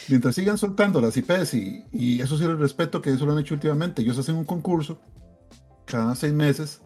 Mientras 0.08 0.34
sigan 0.34 0.58
soltando 0.58 1.00
las 1.00 1.16
IPs 1.16 1.54
y, 1.54 1.84
y 1.92 2.20
eso 2.20 2.36
sí 2.38 2.44
el 2.44 2.58
respeto 2.58 3.00
que 3.02 3.10
eso 3.10 3.26
lo 3.26 3.32
han 3.32 3.38
hecho 3.38 3.54
últimamente. 3.54 4.02
Ellos 4.02 4.18
hacen 4.18 4.36
un 4.36 4.44
concurso 4.44 4.98
cada 5.84 6.14
seis 6.14 6.32
meses 6.32 6.80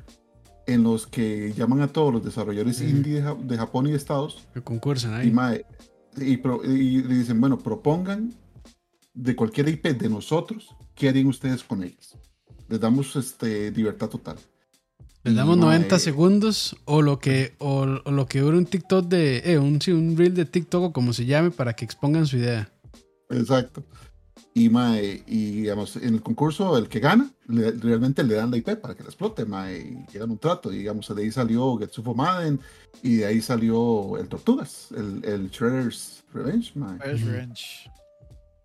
en 0.67 0.83
los 0.83 1.07
que 1.07 1.53
llaman 1.57 1.81
a 1.81 1.89
todos 1.89 2.13
los 2.13 2.25
desarrolladores 2.25 2.81
Ujú. 2.81 2.91
indie 2.91 3.15
de, 3.17 3.23
Ja- 3.23 3.35
de 3.41 3.57
Japón 3.57 3.87
y 3.87 3.91
de 3.93 3.97
Estados 3.97 4.47
Que 4.53 4.61
concursan 4.61 5.13
y, 5.13 5.15
ahí. 5.15 5.31
mae, 5.31 5.65
y, 6.17 6.33
y 6.35 7.03
le 7.03 7.15
dicen, 7.15 7.41
bueno, 7.41 7.59
propongan 7.59 8.35
de 9.15 9.35
cualquier 9.35 9.69
IP 9.69 9.87
de 9.99 10.09
nosotros, 10.09 10.75
¿qué 10.95 11.09
harían 11.09 11.27
ustedes 11.29 11.63
con 11.65 11.83
ellas? 11.83 12.17
Les 12.69 12.79
damos 12.81 13.17
este, 13.17 13.71
libertad 13.71 14.09
total. 14.09 14.37
Les 15.25 15.35
damos 15.35 15.57
Y, 15.57 15.61
90 15.61 15.95
mae, 15.95 15.99
segundos 16.01 16.77
o 16.85 17.03
lo 17.03 17.19
que 17.19 17.55
o, 17.59 17.87
o 18.05 18.11
lo 18.11 18.27
que 18.27 18.41
dure 18.41 18.59
un 18.59 18.67
TikTok 18.67 19.07
de 19.09 19.39
eh, 19.53 19.59
un, 19.59 19.81
sí, 19.81 19.91
un 19.93 20.17
reel 20.17 20.35
de 20.35 20.45
TikTok 20.45 20.83
o 20.85 20.93
como 20.93 21.13
se 21.13 21.25
llame 21.25 21.51
para 21.51 21.73
que 21.75 21.85
expongan 21.85 22.27
su 22.27 22.37
idea. 22.37 22.71
Exacto. 23.31 23.85
Y, 24.55 24.69
mae, 24.71 25.23
y 25.27 25.51
digamos, 25.63 25.97
en 25.97 26.15
el 26.15 26.23
concurso, 26.23 26.77
el 26.79 26.89
que 26.89 26.99
gana, 27.01 27.31
le- 27.47 27.71
realmente 27.73 28.25
le 28.25 28.35
dan 28.35 28.51
la 28.51 28.57
IP 28.57 28.77
para 28.77 28.95
que 28.95 29.03
la 29.05 29.09
explote, 29.11 29.45
mae, 29.45 29.79
y 29.79 30.13
llegan 30.13 30.31
un 30.31 30.39
trato. 30.39 30.73
Y 30.73 30.79
digamos, 30.79 31.15
de 31.15 31.23
ahí 31.23 31.31
salió 31.31 31.77
Getsufo 31.77 32.15
Madden, 32.15 32.59
y 33.03 33.17
de 33.17 33.27
ahí 33.27 33.41
salió 33.41 34.17
el 34.17 34.27
Tortugas, 34.29 34.89
el, 34.97 35.25
el 35.25 35.51
Shredder's 35.51 36.25
Revenge, 36.33 36.73
mae. 36.75 36.99
Ranch. 36.99 37.89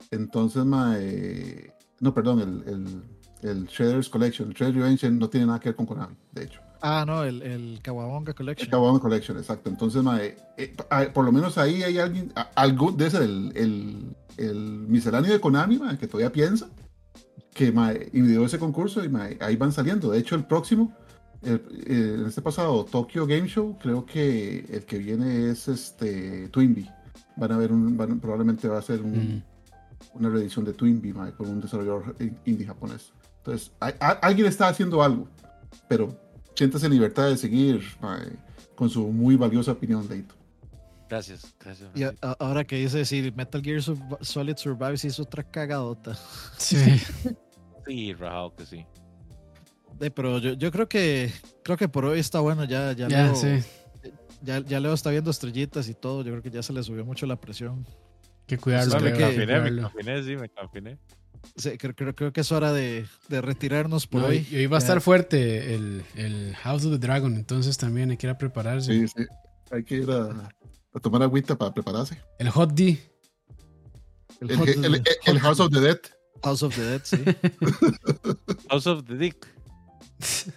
Entonces, 0.09 0.65
mae, 0.65 1.71
no, 1.99 2.13
perdón, 2.13 2.39
el, 2.39 2.73
el, 2.73 3.49
el 3.49 3.65
Shredder's 3.67 4.09
Collection, 4.09 4.49
el 4.49 4.53
Shredder's 4.55 4.77
Revenge 4.77 5.11
no 5.11 5.29
tiene 5.29 5.45
nada 5.47 5.59
que 5.59 5.69
ver 5.69 5.75
con 5.75 5.85
Konami, 5.85 6.15
de 6.31 6.43
hecho. 6.45 6.59
Ah, 6.85 7.05
no, 7.07 7.23
el, 7.23 7.41
el 7.41 7.79
Kawabonga 7.81 8.31
El 8.31 8.35
Collection. 8.35 8.69
Kawabonga 8.69 8.99
Collection, 9.01 9.37
exacto. 9.37 9.69
Entonces, 9.69 10.03
mae, 10.03 10.35
eh, 10.57 10.75
por 11.13 11.23
lo 11.23 11.31
menos 11.31 11.57
ahí 11.57 11.81
hay 11.81 11.97
alguien, 11.97 12.31
a- 12.35 12.49
algo 12.55 12.91
de 12.91 13.07
ese, 13.07 13.19
el, 13.23 13.53
el, 13.55 14.15
el 14.35 14.55
misceláneo 14.89 15.31
de 15.31 15.39
Konami, 15.39 15.77
mae, 15.79 15.97
que 15.97 16.07
todavía 16.07 16.31
piensa, 16.31 16.67
que 17.53 17.71
mae, 17.71 18.09
ideó 18.11 18.45
ese 18.45 18.59
concurso 18.59 19.01
y 19.03 19.07
mae, 19.07 19.37
ahí 19.39 19.55
van 19.55 19.71
saliendo. 19.71 20.11
De 20.11 20.19
hecho, 20.19 20.35
el 20.35 20.43
próximo, 20.43 20.93
el- 21.41 21.61
en 21.87 22.25
este 22.25 22.41
pasado 22.41 22.83
Tokyo 22.83 23.25
Game 23.25 23.47
Show, 23.47 23.77
creo 23.79 24.05
que 24.05 24.65
el 24.69 24.83
que 24.83 24.97
viene 24.97 25.49
es 25.51 25.69
este 25.69 26.49
Twinbee. 26.49 26.89
Van 27.37 27.51
a 27.53 27.57
ver 27.57 27.71
un, 27.71 27.95
van- 27.95 28.19
probablemente 28.19 28.67
va 28.67 28.79
a 28.79 28.81
ser 28.81 29.01
un, 29.01 29.13
Mm. 29.37 29.43
una 30.15 30.27
reedición 30.29 30.65
de 30.65 30.73
Twinbee, 30.73 31.13
mae, 31.13 31.31
con 31.31 31.47
un 31.47 31.61
desarrollador 31.61 32.13
in- 32.19 32.37
indie 32.43 32.67
japonés. 32.67 33.13
Entonces, 33.37 33.71
hay- 33.79 33.93
a- 34.01 34.19
alguien 34.21 34.47
está 34.47 34.67
haciendo 34.67 35.01
algo, 35.01 35.29
pero 35.87 36.21
siéntase 36.55 36.85
en 36.87 36.93
libertad 36.93 37.27
de 37.29 37.37
seguir 37.37 37.81
mae, 38.01 38.31
con 38.75 38.89
su 38.89 39.07
muy 39.07 39.35
valiosa 39.35 39.71
opinión, 39.71 40.07
Leito. 40.09 40.35
Gracias, 41.09 41.53
gracias. 41.59 41.89
Y 41.93 42.03
a- 42.03 42.07
Francito. 42.13 42.27
a- 42.27 42.35
ahora 42.39 42.63
que 42.63 42.77
dice 42.77 43.05
si 43.05 43.31
Metal 43.35 43.61
Gear 43.61 43.81
Sur- 43.83 43.97
Solid 44.21 44.55
Survive 44.57 44.97
se 44.97 45.07
hizo 45.07 45.23
otra 45.23 45.43
cagadota. 45.43 46.17
Sí. 46.57 46.77
Sí, 47.85 48.13
rajado 48.13 48.55
que 48.55 48.65
sí. 48.65 48.85
Eh, 49.99 50.09
pero 50.09 50.37
yo, 50.39 50.53
yo 50.53 50.71
creo 50.71 50.87
que 50.87 51.29
creo 51.63 51.75
que 51.75 51.89
por 51.89 52.05
hoy 52.05 52.17
está 52.19 52.39
bueno. 52.39 52.63
Ya, 52.63 52.93
ya, 52.93 53.09
Ya, 53.09 53.23
Leo, 53.25 53.35
sí. 53.35 53.59
ya, 54.41 54.59
ya 54.61 54.79
Leo 54.79 54.93
está 54.93 55.09
viendo 55.09 55.29
estrellitas 55.29 55.89
y 55.89 55.93
todo. 55.93 56.23
Yo 56.23 56.31
creo 56.31 56.41
que 56.41 56.49
ya 56.49 56.63
se 56.63 56.71
le 56.71 56.81
subió 56.81 57.03
mucho 57.03 57.25
la 57.25 57.35
presión. 57.35 57.85
Que 58.47 58.57
cuidarlo. 58.57 58.89
Pues 58.91 59.03
me 59.03 59.09
es 59.09 59.13
que- 59.17 59.19
que 59.19 59.25
campiné, 59.35 59.59
me 59.71 59.81
campiné, 59.81 60.23
sí, 60.23 60.35
me 60.37 60.47
campiné. 60.49 60.97
Sí, 61.55 61.77
creo, 61.77 61.93
creo, 61.95 62.15
creo 62.15 62.33
que 62.33 62.41
es 62.41 62.51
hora 62.51 62.71
de, 62.73 63.05
de 63.27 63.41
retirarnos 63.41 64.07
por 64.07 64.21
No, 64.21 64.27
hoy. 64.27 64.47
y 64.49 64.55
hoy 64.55 64.65
va 64.67 64.77
a 64.77 64.79
estar 64.79 65.01
fuerte 65.01 65.75
el, 65.75 66.03
el 66.15 66.55
House 66.55 66.85
of 66.85 66.91
the 66.93 66.97
Dragon, 66.97 67.35
entonces 67.35 67.77
también 67.77 68.09
hay 68.11 68.17
que 68.17 68.27
ir 68.27 68.31
a 68.31 68.37
prepararse. 68.37 68.91
Sí, 68.91 69.07
sí. 69.07 69.25
Hay 69.71 69.83
que 69.83 69.95
ir 69.95 70.09
a, 70.09 70.51
a 70.93 70.99
tomar 70.99 71.21
agüita 71.23 71.55
para 71.57 71.73
prepararse. 71.73 72.17
El 72.39 72.49
Hot 72.49 72.71
D. 72.73 72.99
El, 74.41 74.51
El, 74.51 74.57
Hot- 74.57 74.67
el- 74.69 74.85
el- 74.95 75.03
el 75.25 75.39
House 75.39 75.59
of 75.59 75.71
the 75.71 75.79
Dead. 75.79 75.99
House 76.43 76.63
of 76.63 76.75
the 76.75 76.81
Dead, 76.81 77.01
sí. 77.03 77.17
House 78.69 78.87
of 78.87 79.03
the 79.05 79.15
Dick. 79.15 79.47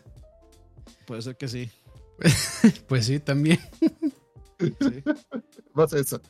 Puede 1.07 1.23
ser 1.23 1.37
que 1.37 1.49
sí. 1.49 1.71
Pues 2.89 3.07
sí, 3.07 3.21
también. 3.21 3.61
sí. 4.59 5.03
Más 5.75 5.93
eso. 5.93 6.21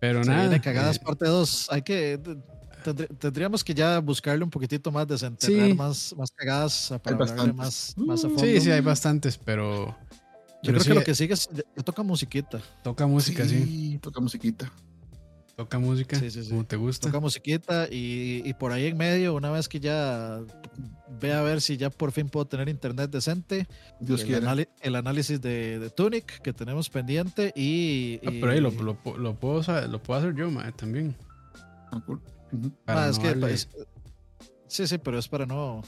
Pero 0.00 0.22
Se 0.24 0.30
nada. 0.30 0.42
viene 0.42 0.60
cagadas 0.60 0.96
eh, 0.96 1.00
parte 1.04 1.26
2. 1.26 1.68
Hay 1.70 1.82
que. 1.82 2.20
Tendr- 2.86 3.18
Tendríamos 3.18 3.64
que 3.64 3.74
ya 3.74 3.98
buscarle 4.00 4.44
un 4.44 4.50
poquitito 4.50 4.90
más, 4.92 5.06
desenterrar 5.06 5.68
Sí. 5.68 5.74
más, 5.74 6.14
más 6.16 6.30
cagadas 6.30 6.94
para 7.02 7.16
hablarle 7.16 7.52
más, 7.52 7.94
más 7.96 8.24
a 8.24 8.28
fondo. 8.28 8.42
sí, 8.42 8.60
sí, 8.60 8.70
hay 8.70 8.80
bastantes, 8.80 9.36
pero. 9.38 9.96
Yo 10.62 10.72
pero 10.72 10.78
creo 10.78 10.80
sí, 10.80 10.88
que 10.88 10.94
lo 10.94 11.04
que 11.04 11.14
sigue 11.14 11.34
es. 11.34 11.48
Toca 11.84 12.02
musiquita. 12.02 12.60
Toca 12.82 13.06
música, 13.06 13.46
sí. 13.46 13.98
Toca 14.00 14.20
musiquita. 14.20 14.72
Toca 15.56 15.78
música. 15.78 16.18
Sí, 16.18 16.30
sí, 16.30 16.44
sí. 16.44 16.50
Como 16.50 16.66
te 16.66 16.76
gusta. 16.76 17.08
Toca 17.08 17.18
musiquita 17.18 17.88
y, 17.90 18.42
y 18.44 18.54
por 18.54 18.72
ahí 18.72 18.86
en 18.86 18.96
medio, 18.96 19.34
una 19.34 19.50
vez 19.50 19.68
que 19.68 19.80
ya 19.80 20.40
ve 21.18 21.32
a 21.32 21.40
ver 21.40 21.62
si 21.62 21.78
ya 21.78 21.88
por 21.88 22.12
fin 22.12 22.28
puedo 22.28 22.46
tener 22.46 22.68
internet 22.68 23.10
decente, 23.10 23.66
Dios 23.98 24.22
el, 24.22 24.96
análisis 24.96 25.40
de, 25.40 25.78
de 25.78 25.88
Tunic 25.88 26.42
que 26.42 26.52
tenemos 26.52 26.90
pendiente 26.90 27.54
y... 27.56 28.20
Ah, 28.26 28.30
pero 28.38 28.50
ahí 28.50 28.60
lo, 28.60 28.70
lo, 28.70 28.82
lo 28.82 28.94
puedo, 28.94 29.18
lo 29.18 30.02
puedo 30.02 30.18
hacer 30.18 30.34
yo, 30.34 30.50
mae, 30.50 30.72
también. 30.72 31.16
Ah, 31.90 32.02
cool. 32.04 32.20
Ujú. 32.52 32.70
Para 32.84 33.02
Ah, 33.02 33.04
no 33.06 33.10
es 33.12 33.18
que 33.18 33.28
darle- 33.28 33.40
pues, 33.40 33.68
sí, 34.68 34.86
sí, 34.86 34.98
pero 34.98 35.18
es 35.18 35.28
para 35.28 35.46
no, 35.46 35.82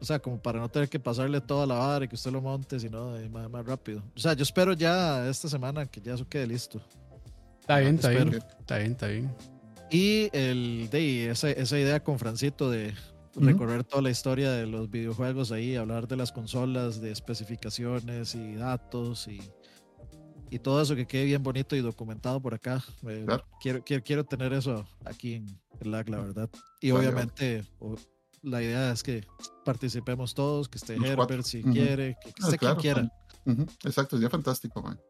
o 0.00 0.04
sea, 0.04 0.18
como 0.18 0.40
para 0.42 0.58
no 0.60 0.68
tener 0.68 0.88
que 0.88 0.98
pasarle 1.00 1.40
toda 1.40 1.66
la 1.66 1.74
vara 1.74 2.04
y 2.04 2.08
que 2.08 2.14
usted 2.16 2.32
lo 2.32 2.40
monte, 2.40 2.78
sino 2.80 3.12
más, 3.30 3.48
más 3.50 3.64
rápido. 3.66 4.02
O 4.16 4.20
sea, 4.20 4.32
yo 4.34 4.42
espero 4.42 4.72
ya 4.72 5.28
esta 5.28 5.48
semana 5.48 5.86
que 5.86 6.00
ya 6.00 6.14
eso 6.14 6.28
quede 6.28 6.46
listo. 6.46 6.80
Está 7.60 7.78
bien, 7.78 7.94
está 7.96 8.08
bien. 8.10 8.28
Está 8.34 8.78
bien, 8.78 8.92
está 8.92 9.06
bien. 9.06 9.34
Y 9.90 10.28
el 10.32 10.88
de 10.90 11.30
esa, 11.30 11.50
esa 11.50 11.78
idea 11.78 12.02
con 12.02 12.18
Francito 12.18 12.70
de 12.70 12.94
Ujú. 13.36 13.46
recorrer 13.46 13.84
toda 13.84 14.02
la 14.02 14.10
historia 14.10 14.50
de 14.50 14.66
los 14.66 14.90
videojuegos 14.90 15.52
ahí, 15.52 15.76
hablar 15.76 16.08
de 16.08 16.16
las 16.16 16.32
consolas, 16.32 17.00
de 17.00 17.12
especificaciones 17.12 18.34
y 18.34 18.54
datos 18.56 19.28
y, 19.28 19.40
y 20.54 20.58
todo 20.58 20.80
eso 20.82 20.94
que 20.94 21.06
quede 21.06 21.24
bien 21.24 21.42
bonito 21.42 21.74
y 21.76 21.80
documentado 21.80 22.40
por 22.40 22.54
acá. 22.54 22.82
Eh, 23.08 23.22
Claro. 23.26 23.44
quiero, 23.60 23.82
quiero, 23.84 24.04
quiero 24.04 24.24
tener 24.24 24.52
eso 24.52 24.86
aquí 25.04 25.34
en 25.34 25.46
el 25.80 25.90
LAG, 25.90 26.08
la 26.10 26.18
verdad. 26.18 26.50
Y 26.80 26.90
Vale, 26.90 27.08
obviamente 27.08 27.64
o- 27.78 27.96
la 28.42 28.62
idea 28.62 28.92
es 28.92 29.02
que 29.02 29.24
participemos 29.64 30.34
todos, 30.34 30.68
que 30.68 30.78
esté 30.78 30.94
Los 30.96 31.04
Herbert 31.06 31.16
cuatro. 31.16 31.42
si 31.42 31.62
quiere, 31.62 32.16
que, 32.22 32.32
que 32.32 32.42
Ah, 32.42 32.46
esté 32.46 32.58
claro, 32.58 32.80
quien 32.80 32.94
quiera. 33.44 33.64
Exacto, 33.84 34.16
sería 34.16 34.30
fantástico, 34.30 34.82
man. 34.82 35.00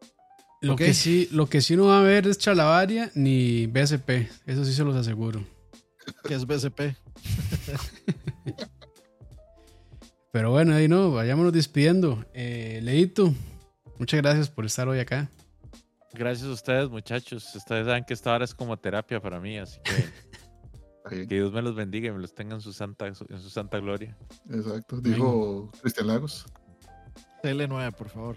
Lo, 0.61 0.75
que 0.77 0.93
sí, 0.93 1.27
lo 1.31 1.47
que 1.49 1.59
sí 1.61 1.75
no 1.75 1.87
va 1.87 1.97
a 1.97 1.99
haber 1.99 2.25
es 2.27 2.37
Chalabaria 2.37 3.11
ni 3.15 3.67
BSP. 3.67 4.29
Eso 4.45 4.63
sí 4.63 4.73
se 4.73 4.83
los 4.85 4.95
aseguro. 4.95 5.43
Que 6.23 6.35
es 6.35 6.45
BSP. 6.45 6.95
Pero 10.31 10.51
bueno, 10.51 10.73
ahí 10.73 10.87
no, 10.87 11.11
vayámonos 11.11 11.53
despidiendo. 11.53 12.25
Eh, 12.33 12.79
Leito, 12.81 13.33
muchas 14.03 14.21
gracias 14.21 14.49
por 14.49 14.65
estar 14.65 14.85
hoy 14.89 14.99
acá. 14.99 15.29
Gracias 16.11 16.49
a 16.49 16.51
ustedes, 16.51 16.89
muchachos. 16.89 17.55
Ustedes 17.55 17.85
saben 17.85 18.03
que 18.03 18.13
esta 18.13 18.33
hora 18.33 18.43
es 18.43 18.53
como 18.53 18.75
terapia 18.75 19.21
para 19.21 19.39
mí, 19.39 19.57
así 19.57 19.79
que 19.81 19.93
que 21.27 21.35
Dios 21.35 21.53
me 21.53 21.61
los 21.61 21.73
bendiga 21.73 22.09
y 22.09 22.11
me 22.11 22.19
los 22.19 22.35
tenga 22.35 22.55
en 22.55 22.59
su 22.59 22.73
santa, 22.73 23.07
en 23.07 23.15
su 23.15 23.49
santa 23.49 23.79
gloria. 23.79 24.17
Exacto. 24.49 24.99
Dijo 24.99 25.71
Cristian 25.81 26.07
Lagos. 26.07 26.45
TL9, 27.43 27.95
por 27.95 28.09
favor. 28.09 28.35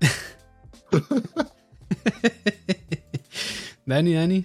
Dani, 3.86 4.14
Dani. 4.14 4.44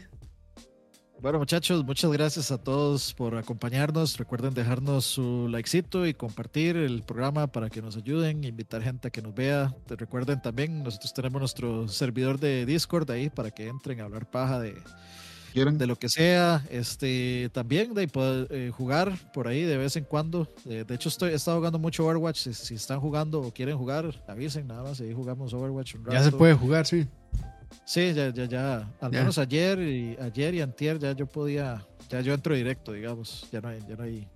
Bueno, 1.22 1.38
muchachos, 1.38 1.84
muchas 1.84 2.10
gracias 2.14 2.50
a 2.50 2.58
todos 2.58 3.14
por 3.14 3.36
acompañarnos. 3.36 4.18
Recuerden 4.18 4.54
dejarnos 4.54 5.04
su 5.04 5.50
likecito 5.50 6.08
y 6.08 6.14
compartir 6.14 6.78
el 6.78 7.04
programa 7.04 7.48
para 7.48 7.70
que 7.70 7.82
nos 7.82 7.98
ayuden, 7.98 8.46
invitar 8.46 8.82
gente 8.82 9.10
a 9.10 9.12
que 9.12 9.22
nos 9.22 9.36
vea. 9.36 9.76
Te 9.86 9.98
recuerden 9.98 10.41
también, 10.41 10.82
nosotros 10.82 11.14
tenemos 11.14 11.41
nuestro 11.41 11.90
servidor 11.90 12.40
de 12.40 12.66
Discord 12.66 13.12
ahí 13.12 13.30
para 13.30 13.52
que 13.52 13.68
entren 13.68 14.00
a 14.00 14.06
hablar 14.06 14.30
paja 14.30 14.62
de, 14.62 14.76
¿Quieren? 15.52 15.78
de 15.78 15.88
lo 15.88 15.98
que 15.98 16.08
sea. 16.08 16.64
Este, 16.70 17.50
también 17.52 17.94
de 17.94 18.08
poder 18.08 18.48
eh, 18.50 18.72
jugar 18.74 19.14
por 19.34 19.50
ahí 19.50 19.64
de 19.64 19.76
vez 19.76 19.98
en 19.98 20.06
cuando. 20.06 20.48
Eh, 20.70 20.86
de 20.88 20.96
hecho, 20.96 21.10
estoy, 21.10 21.32
he 21.32 21.36
estado 21.36 21.58
jugando 21.58 21.80
mucho 21.80 22.06
Overwatch. 22.06 22.38
Si, 22.38 22.54
si 22.54 22.76
están 22.76 23.02
jugando 23.02 23.41
o 23.41 23.52
quieren 23.52 23.78
jugar, 23.78 24.24
avisen 24.26 24.68
nada 24.68 24.84
más. 24.84 25.02
Ahí 25.02 25.12
jugamos 25.12 25.54
Overwatch 25.54 25.96
un 25.96 26.06
rato. 26.06 26.14
Ya 26.14 26.24
se 26.24 26.32
puede 26.32 26.54
jugar, 26.54 26.86
sí. 26.86 27.06
Sí, 27.86 28.14
ya, 28.14 28.30
ya, 28.30 28.46
ya. 28.46 28.76
Al 29.02 29.12
Ya. 29.12 29.20
menos 29.20 29.38
ayer 29.38 29.80
y 29.80 30.18
ayer 30.22 30.54
y 30.56 30.62
antier 30.62 31.00
ya 31.00 31.12
yo 31.14 31.26
podía, 31.26 31.86
ya 32.10 32.22
yo 32.22 32.34
entro 32.34 32.56
directo, 32.56 32.91
digamos. 32.94 33.48
Ya 33.52 33.62
no 33.62 33.70
hay, 33.70 33.80
ya 33.88 33.96
no 33.96 34.04
hay. 34.04 34.28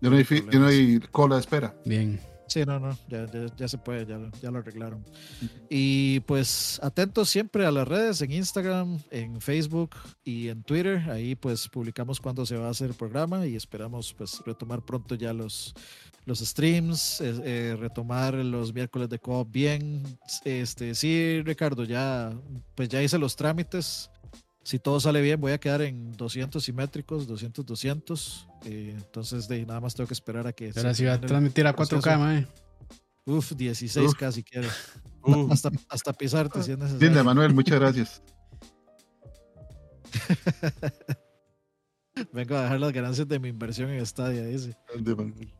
Ya 0.00 0.10
no 0.10 0.16
hay, 0.16 0.24
fi- 0.24 0.44
ya 0.50 0.58
no 0.58 0.66
hay 0.66 1.00
cola 1.10 1.36
de 1.36 1.40
espera. 1.40 1.74
Bien. 1.84 2.20
Sí, 2.48 2.64
no, 2.64 2.80
no, 2.80 2.96
ya, 3.08 3.26
ya, 3.26 3.46
ya 3.56 3.68
se 3.68 3.76
puede, 3.76 4.06
ya, 4.06 4.18
ya 4.40 4.50
lo 4.50 4.58
arreglaron. 4.58 5.04
Y 5.68 6.20
pues 6.20 6.80
atentos 6.82 7.28
siempre 7.28 7.66
a 7.66 7.70
las 7.70 7.86
redes, 7.86 8.22
en 8.22 8.32
Instagram, 8.32 8.98
en 9.10 9.40
Facebook 9.40 9.90
y 10.24 10.48
en 10.48 10.62
Twitter. 10.62 11.10
Ahí 11.10 11.34
pues 11.34 11.68
publicamos 11.68 12.20
cuándo 12.20 12.46
se 12.46 12.56
va 12.56 12.68
a 12.68 12.70
hacer 12.70 12.88
el 12.88 12.96
programa 12.96 13.46
y 13.46 13.54
esperamos 13.54 14.14
pues 14.14 14.42
retomar 14.46 14.82
pronto 14.82 15.14
ya 15.14 15.34
los, 15.34 15.74
los 16.24 16.38
streams, 16.40 17.20
eh, 17.20 17.34
eh, 17.44 17.76
retomar 17.78 18.34
los 18.34 18.72
miércoles 18.72 19.10
de 19.10 19.18
co 19.18 19.44
bien. 19.44 20.02
Este, 20.44 20.94
sí, 20.94 21.42
Ricardo, 21.44 21.84
ya 21.84 22.32
pues 22.74 22.88
ya 22.88 23.02
hice 23.02 23.18
los 23.18 23.36
trámites. 23.36 24.10
Si 24.68 24.78
todo 24.78 25.00
sale 25.00 25.22
bien, 25.22 25.40
voy 25.40 25.52
a 25.52 25.58
quedar 25.58 25.80
en 25.80 26.12
200 26.12 26.62
simétricos, 26.62 27.26
200, 27.26 27.64
200. 27.64 28.48
eh, 28.66 28.92
entonces, 28.94 29.48
de, 29.48 29.64
nada 29.64 29.80
más 29.80 29.94
tengo 29.94 30.06
que 30.06 30.12
esperar 30.12 30.46
a 30.46 30.52
que... 30.52 30.66
Ahora 30.76 30.90
se 30.90 30.96
sí 30.98 31.04
va 31.06 31.14
a 31.14 31.20
transmitir 31.22 31.66
a 31.66 31.74
4K, 31.74 31.88
proceso. 31.88 32.18
mae. 32.18 32.46
Uf, 33.24 33.52
16 33.52 34.08
Uf. 34.10 34.14
casi 34.14 34.42
quiero. 34.42 34.68
Uh, 35.22 35.52
Hasta, 35.52 35.70
hasta 35.90 36.12
pisarte 36.12 36.62
si 36.62 36.72
es 36.72 36.78
necesario. 36.78 37.06
Linda, 37.06 37.24
Manuel, 37.24 37.52
muchas 37.52 37.78
gracias. 37.78 38.22
Vengo 42.32 42.56
a 42.56 42.62
dejar 42.62 42.80
las 42.80 42.92
ganancias 42.92 43.28
de 43.28 43.38
mi 43.38 43.48
inversión 43.48 43.90
en 43.90 44.04
Stadia, 44.06 44.44
dice. 44.44 44.76
Grande, 44.88 45.14
Manuel. 45.14 45.54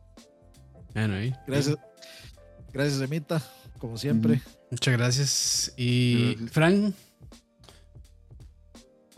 Bueno, 0.93 1.13
ahí. 1.15 1.33
Gracias. 1.45 1.77
Gracias, 2.71 3.01
Emita, 3.01 3.41
como 3.79 3.97
siempre. 3.97 4.41
Muchas 4.71 4.97
gracias. 4.97 5.73
Y 5.77 6.33
Gracias. 6.35 6.51
Fran, 6.51 6.93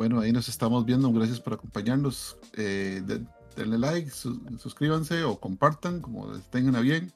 bueno, 0.02 0.20
ahí 0.20 0.32
nos 0.32 0.50
estamos 0.50 0.84
viendo. 0.84 1.12
Gracias 1.14 1.40
por 1.40 1.54
acompañarnos. 1.54 2.36
Eh, 2.58 3.04
de- 3.06 3.24
denle 3.56 3.78
like, 3.78 4.10
su- 4.10 4.42
suscríbanse 4.58 5.24
o 5.24 5.40
compartan, 5.40 6.02
como 6.02 6.34
les 6.34 6.44
tengan 6.50 6.76
a 6.76 6.80
bien. 6.80 7.14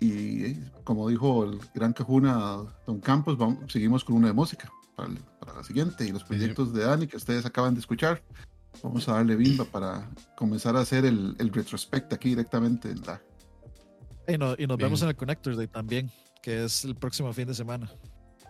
Y 0.00 0.44
eh, 0.44 0.70
como 0.84 1.08
dijo 1.08 1.44
el 1.44 1.58
gran 1.74 1.94
cajuna 1.94 2.58
Don 2.86 3.00
Campos, 3.00 3.38
vamos, 3.38 3.72
seguimos 3.72 4.04
con 4.04 4.16
una 4.16 4.26
de 4.26 4.32
música 4.34 4.70
para, 4.94 5.08
el- 5.08 5.18
para 5.40 5.54
la 5.54 5.64
siguiente. 5.64 6.04
Y 6.06 6.12
los 6.12 6.24
proyectos 6.24 6.74
de 6.74 6.84
Dani 6.84 7.06
que 7.06 7.16
ustedes 7.16 7.46
acaban 7.46 7.72
de 7.72 7.80
escuchar, 7.80 8.22
vamos 8.82 9.08
a 9.08 9.14
darle 9.14 9.34
bimba 9.36 9.64
para 9.64 10.06
comenzar 10.36 10.76
a 10.76 10.80
hacer 10.80 11.06
el, 11.06 11.34
el 11.38 11.50
retrospect 11.50 12.12
aquí 12.12 12.28
directamente 12.30 12.90
en 12.90 13.00
la 13.06 13.22
Y, 14.28 14.36
no- 14.36 14.52
y 14.58 14.66
nos 14.66 14.76
Bien. 14.76 14.88
vemos 14.88 15.00
en 15.00 15.08
el 15.08 15.16
Connectors 15.16 15.56
Day 15.56 15.68
también, 15.68 16.10
que 16.42 16.64
es 16.64 16.84
el 16.84 16.96
próximo 16.96 17.32
fin 17.32 17.46
de 17.48 17.54
semana. 17.54 17.90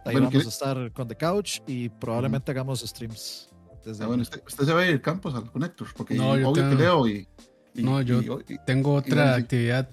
Ahí 0.04 0.12
Bueno, 0.12 0.20
vamos 0.26 0.30
¿quiere- 0.32 0.46
a 0.46 0.48
estar 0.50 0.92
con 0.92 1.08
The 1.08 1.16
Couch 1.16 1.60
y 1.66 1.88
probablemente 1.88 2.50
hagamos 2.50 2.80
streams. 2.80 3.48
Desde 3.84 4.04
Ah, 4.04 4.06
bueno, 4.06 4.22
usted, 4.22 4.42
usted 4.46 4.64
se 4.64 4.72
va 4.72 4.80
a 4.80 4.86
ir 4.86 5.00
Campos 5.02 5.34
al 5.34 5.50
Connectors, 5.50 5.92
porque 5.94 6.14
No, 6.14 6.36
yo 6.36 6.48
obvio 6.50 6.62
tengo- 6.62 6.70
que 6.76 6.82
leo 6.82 7.06
y, 7.08 7.28
y- 7.74 7.82
No, 7.82 8.00
yo- 8.02 8.20
y- 8.20 8.54
y- 8.54 8.58
Tengo 8.66 8.94
otra 8.94 9.34
actividad, 9.34 9.88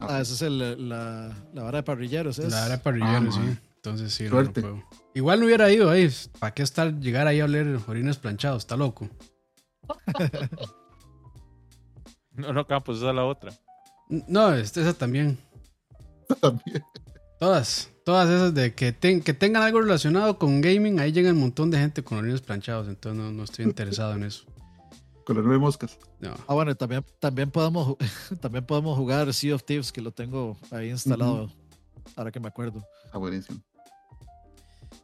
Ah, 0.00 0.20
esa 0.20 0.32
es 0.34 0.42
el- 0.42 0.88
la, 0.88 1.30
la 1.52 1.62
vara 1.62 1.78
de 1.78 1.82
parrilleros. 1.82 2.38
¿es? 2.38 2.50
la 2.50 2.64
hora 2.64 2.82
parrillero, 2.82 3.28
Ah, 3.28 3.32
sí. 3.32 3.58
Entonces 3.76 4.12
sí, 4.14 4.24
no, 4.24 4.30
no 4.30 4.36
Suerte. 4.36 4.60
puedo. 4.62 4.82
Igual 5.14 5.40
no 5.40 5.46
hubiera 5.46 5.70
ido 5.70 5.90
ahí. 5.90 6.10
¿Para 6.38 6.52
qué 6.54 6.62
estar, 6.62 6.94
llegar 7.00 7.26
ahí 7.26 7.40
a 7.40 7.44
oler 7.46 7.78
orines 7.86 8.16
planchados? 8.18 8.62
Está 8.62 8.76
loco. 8.76 9.08
No, 12.32 12.52
no, 12.52 12.66
Campos, 12.66 12.98
esa 12.98 13.10
es 13.10 13.14
la 13.14 13.24
otra. 13.24 13.52
No, 14.08 14.54
esa 14.54 14.94
también. 14.94 15.36
también. 16.40 16.82
Todas, 17.38 17.90
todas 18.10 18.28
esas 18.28 18.52
de 18.54 18.74
que, 18.74 18.90
ten- 18.92 19.20
que 19.20 19.34
tengan 19.34 19.62
algo 19.62 19.80
relacionado 19.80 20.36
con 20.36 20.60
gaming, 20.60 20.98
ahí 20.98 21.12
llega 21.12 21.30
un 21.30 21.38
montón 21.38 21.70
de 21.70 21.78
gente 21.78 22.02
con 22.02 22.18
orines 22.18 22.40
planchados, 22.40 22.88
entonces 22.88 23.22
no, 23.22 23.30
no 23.30 23.44
estoy 23.44 23.64
interesado 23.66 24.14
en 24.14 24.24
eso. 24.24 24.44
Con 25.24 25.36
las 25.36 25.44
nueve 25.44 25.60
moscas. 25.60 25.96
No. 26.18 26.34
Ah, 26.48 26.54
bueno, 26.54 26.74
también, 26.74 27.04
también, 27.20 27.52
podemos, 27.52 27.96
también 28.40 28.66
podemos 28.66 28.96
jugar 28.98 29.32
Sea 29.32 29.54
of 29.54 29.62
Thieves, 29.62 29.92
que 29.92 30.00
lo 30.00 30.10
tengo 30.10 30.56
ahí 30.72 30.90
instalado, 30.90 31.52
ahora 32.16 32.32
que 32.32 32.40
me 32.40 32.48
acuerdo. 32.48 32.84
Está 33.04 33.18
buenísimo. 33.18 33.60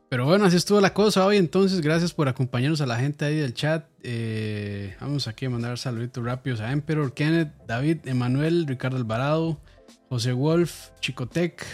Pero 0.08 0.24
bueno, 0.24 0.44
así 0.46 0.56
estuvo 0.56 0.80
la 0.80 0.92
cosa 0.92 1.24
hoy. 1.26 1.36
Entonces, 1.36 1.80
gracias 1.80 2.12
por 2.12 2.26
acompañarnos 2.28 2.80
a 2.80 2.86
la 2.86 2.96
gente 2.96 3.24
ahí 3.24 3.36
del 3.36 3.54
chat. 3.54 3.86
Eh, 4.02 4.96
vamos 5.00 5.28
aquí 5.28 5.46
a 5.46 5.50
mandar 5.50 5.78
saluditos 5.78 6.24
rápidos 6.24 6.60
a 6.60 6.72
Emperor, 6.72 7.12
Kenneth, 7.14 7.52
David, 7.68 7.98
Emanuel, 8.06 8.66
Ricardo 8.66 8.96
Alvarado, 8.96 9.60
José 10.08 10.32
Wolf, 10.32 10.88
Chicotec, 11.00 11.64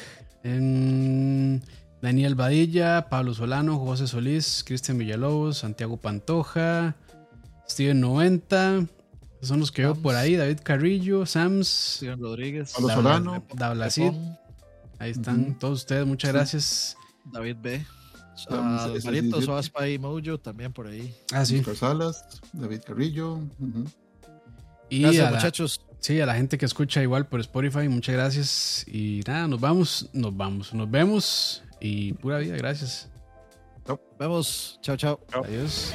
Daniel 2.00 2.34
Badilla, 2.34 3.08
Pablo 3.08 3.34
Solano, 3.34 3.78
José 3.78 4.06
Solís, 4.06 4.64
Cristian 4.66 4.98
Villalobos, 4.98 5.58
Santiago 5.58 5.96
Pantoja, 5.96 6.96
Steven 7.68 8.00
90. 8.00 8.78
Esos 9.36 9.48
son 9.48 9.60
los 9.60 9.72
que 9.72 9.82
veo 9.82 9.94
por 9.94 10.14
ahí. 10.14 10.36
David 10.36 10.58
Carrillo, 10.62 11.26
Sams, 11.26 11.68
Steven 11.98 12.20
Rodríguez, 12.20 12.72
Pablo 12.72 12.88
Dabla- 12.88 12.94
Solano. 12.96 13.44
Dablacid. 13.54 14.12
Ahí 14.98 15.10
están 15.10 15.58
todos 15.58 15.80
ustedes. 15.80 16.06
Muchas 16.06 16.30
Sí. 16.30 16.36
gracias. 16.36 16.96
David 17.32 17.56
B. 17.60 17.84
Ah, 18.50 18.86
ese 18.88 18.98
es 18.98 19.04
Alvarito, 19.06 19.36
17. 19.38 19.42
Soa 19.46 19.62
Spy 19.62 19.98
Mojo, 19.98 20.38
también 20.38 20.72
por 20.72 20.86
ahí. 20.88 21.14
Ah, 21.32 21.44
sí. 21.44 21.58
Oscar 21.58 21.76
Salas, 21.76 22.24
David 22.52 22.80
Carrillo. 22.86 23.38
Y 24.88 25.02
Gracias, 25.02 25.26
a 25.26 25.30
la- 25.30 25.36
muchachos. 25.36 25.80
Sí, 26.02 26.20
a 26.20 26.26
la 26.26 26.34
gente 26.34 26.58
que 26.58 26.66
escucha 26.66 27.00
igual 27.00 27.28
por 27.28 27.38
Spotify, 27.38 27.88
muchas 27.88 28.16
gracias. 28.16 28.84
Y 28.88 29.20
nada, 29.24 29.46
nos 29.46 29.60
vamos, 29.60 30.10
nos 30.12 30.36
vamos, 30.36 30.74
nos 30.74 30.90
vemos 30.90 31.62
y 31.78 32.12
pura 32.14 32.38
vida, 32.38 32.56
gracias. 32.56 33.08
Nos 33.86 34.00
vemos. 34.18 34.78
Chao, 34.82 34.96
chao. 34.96 35.20
Chao. 35.30 35.44
Adiós. 35.44 35.92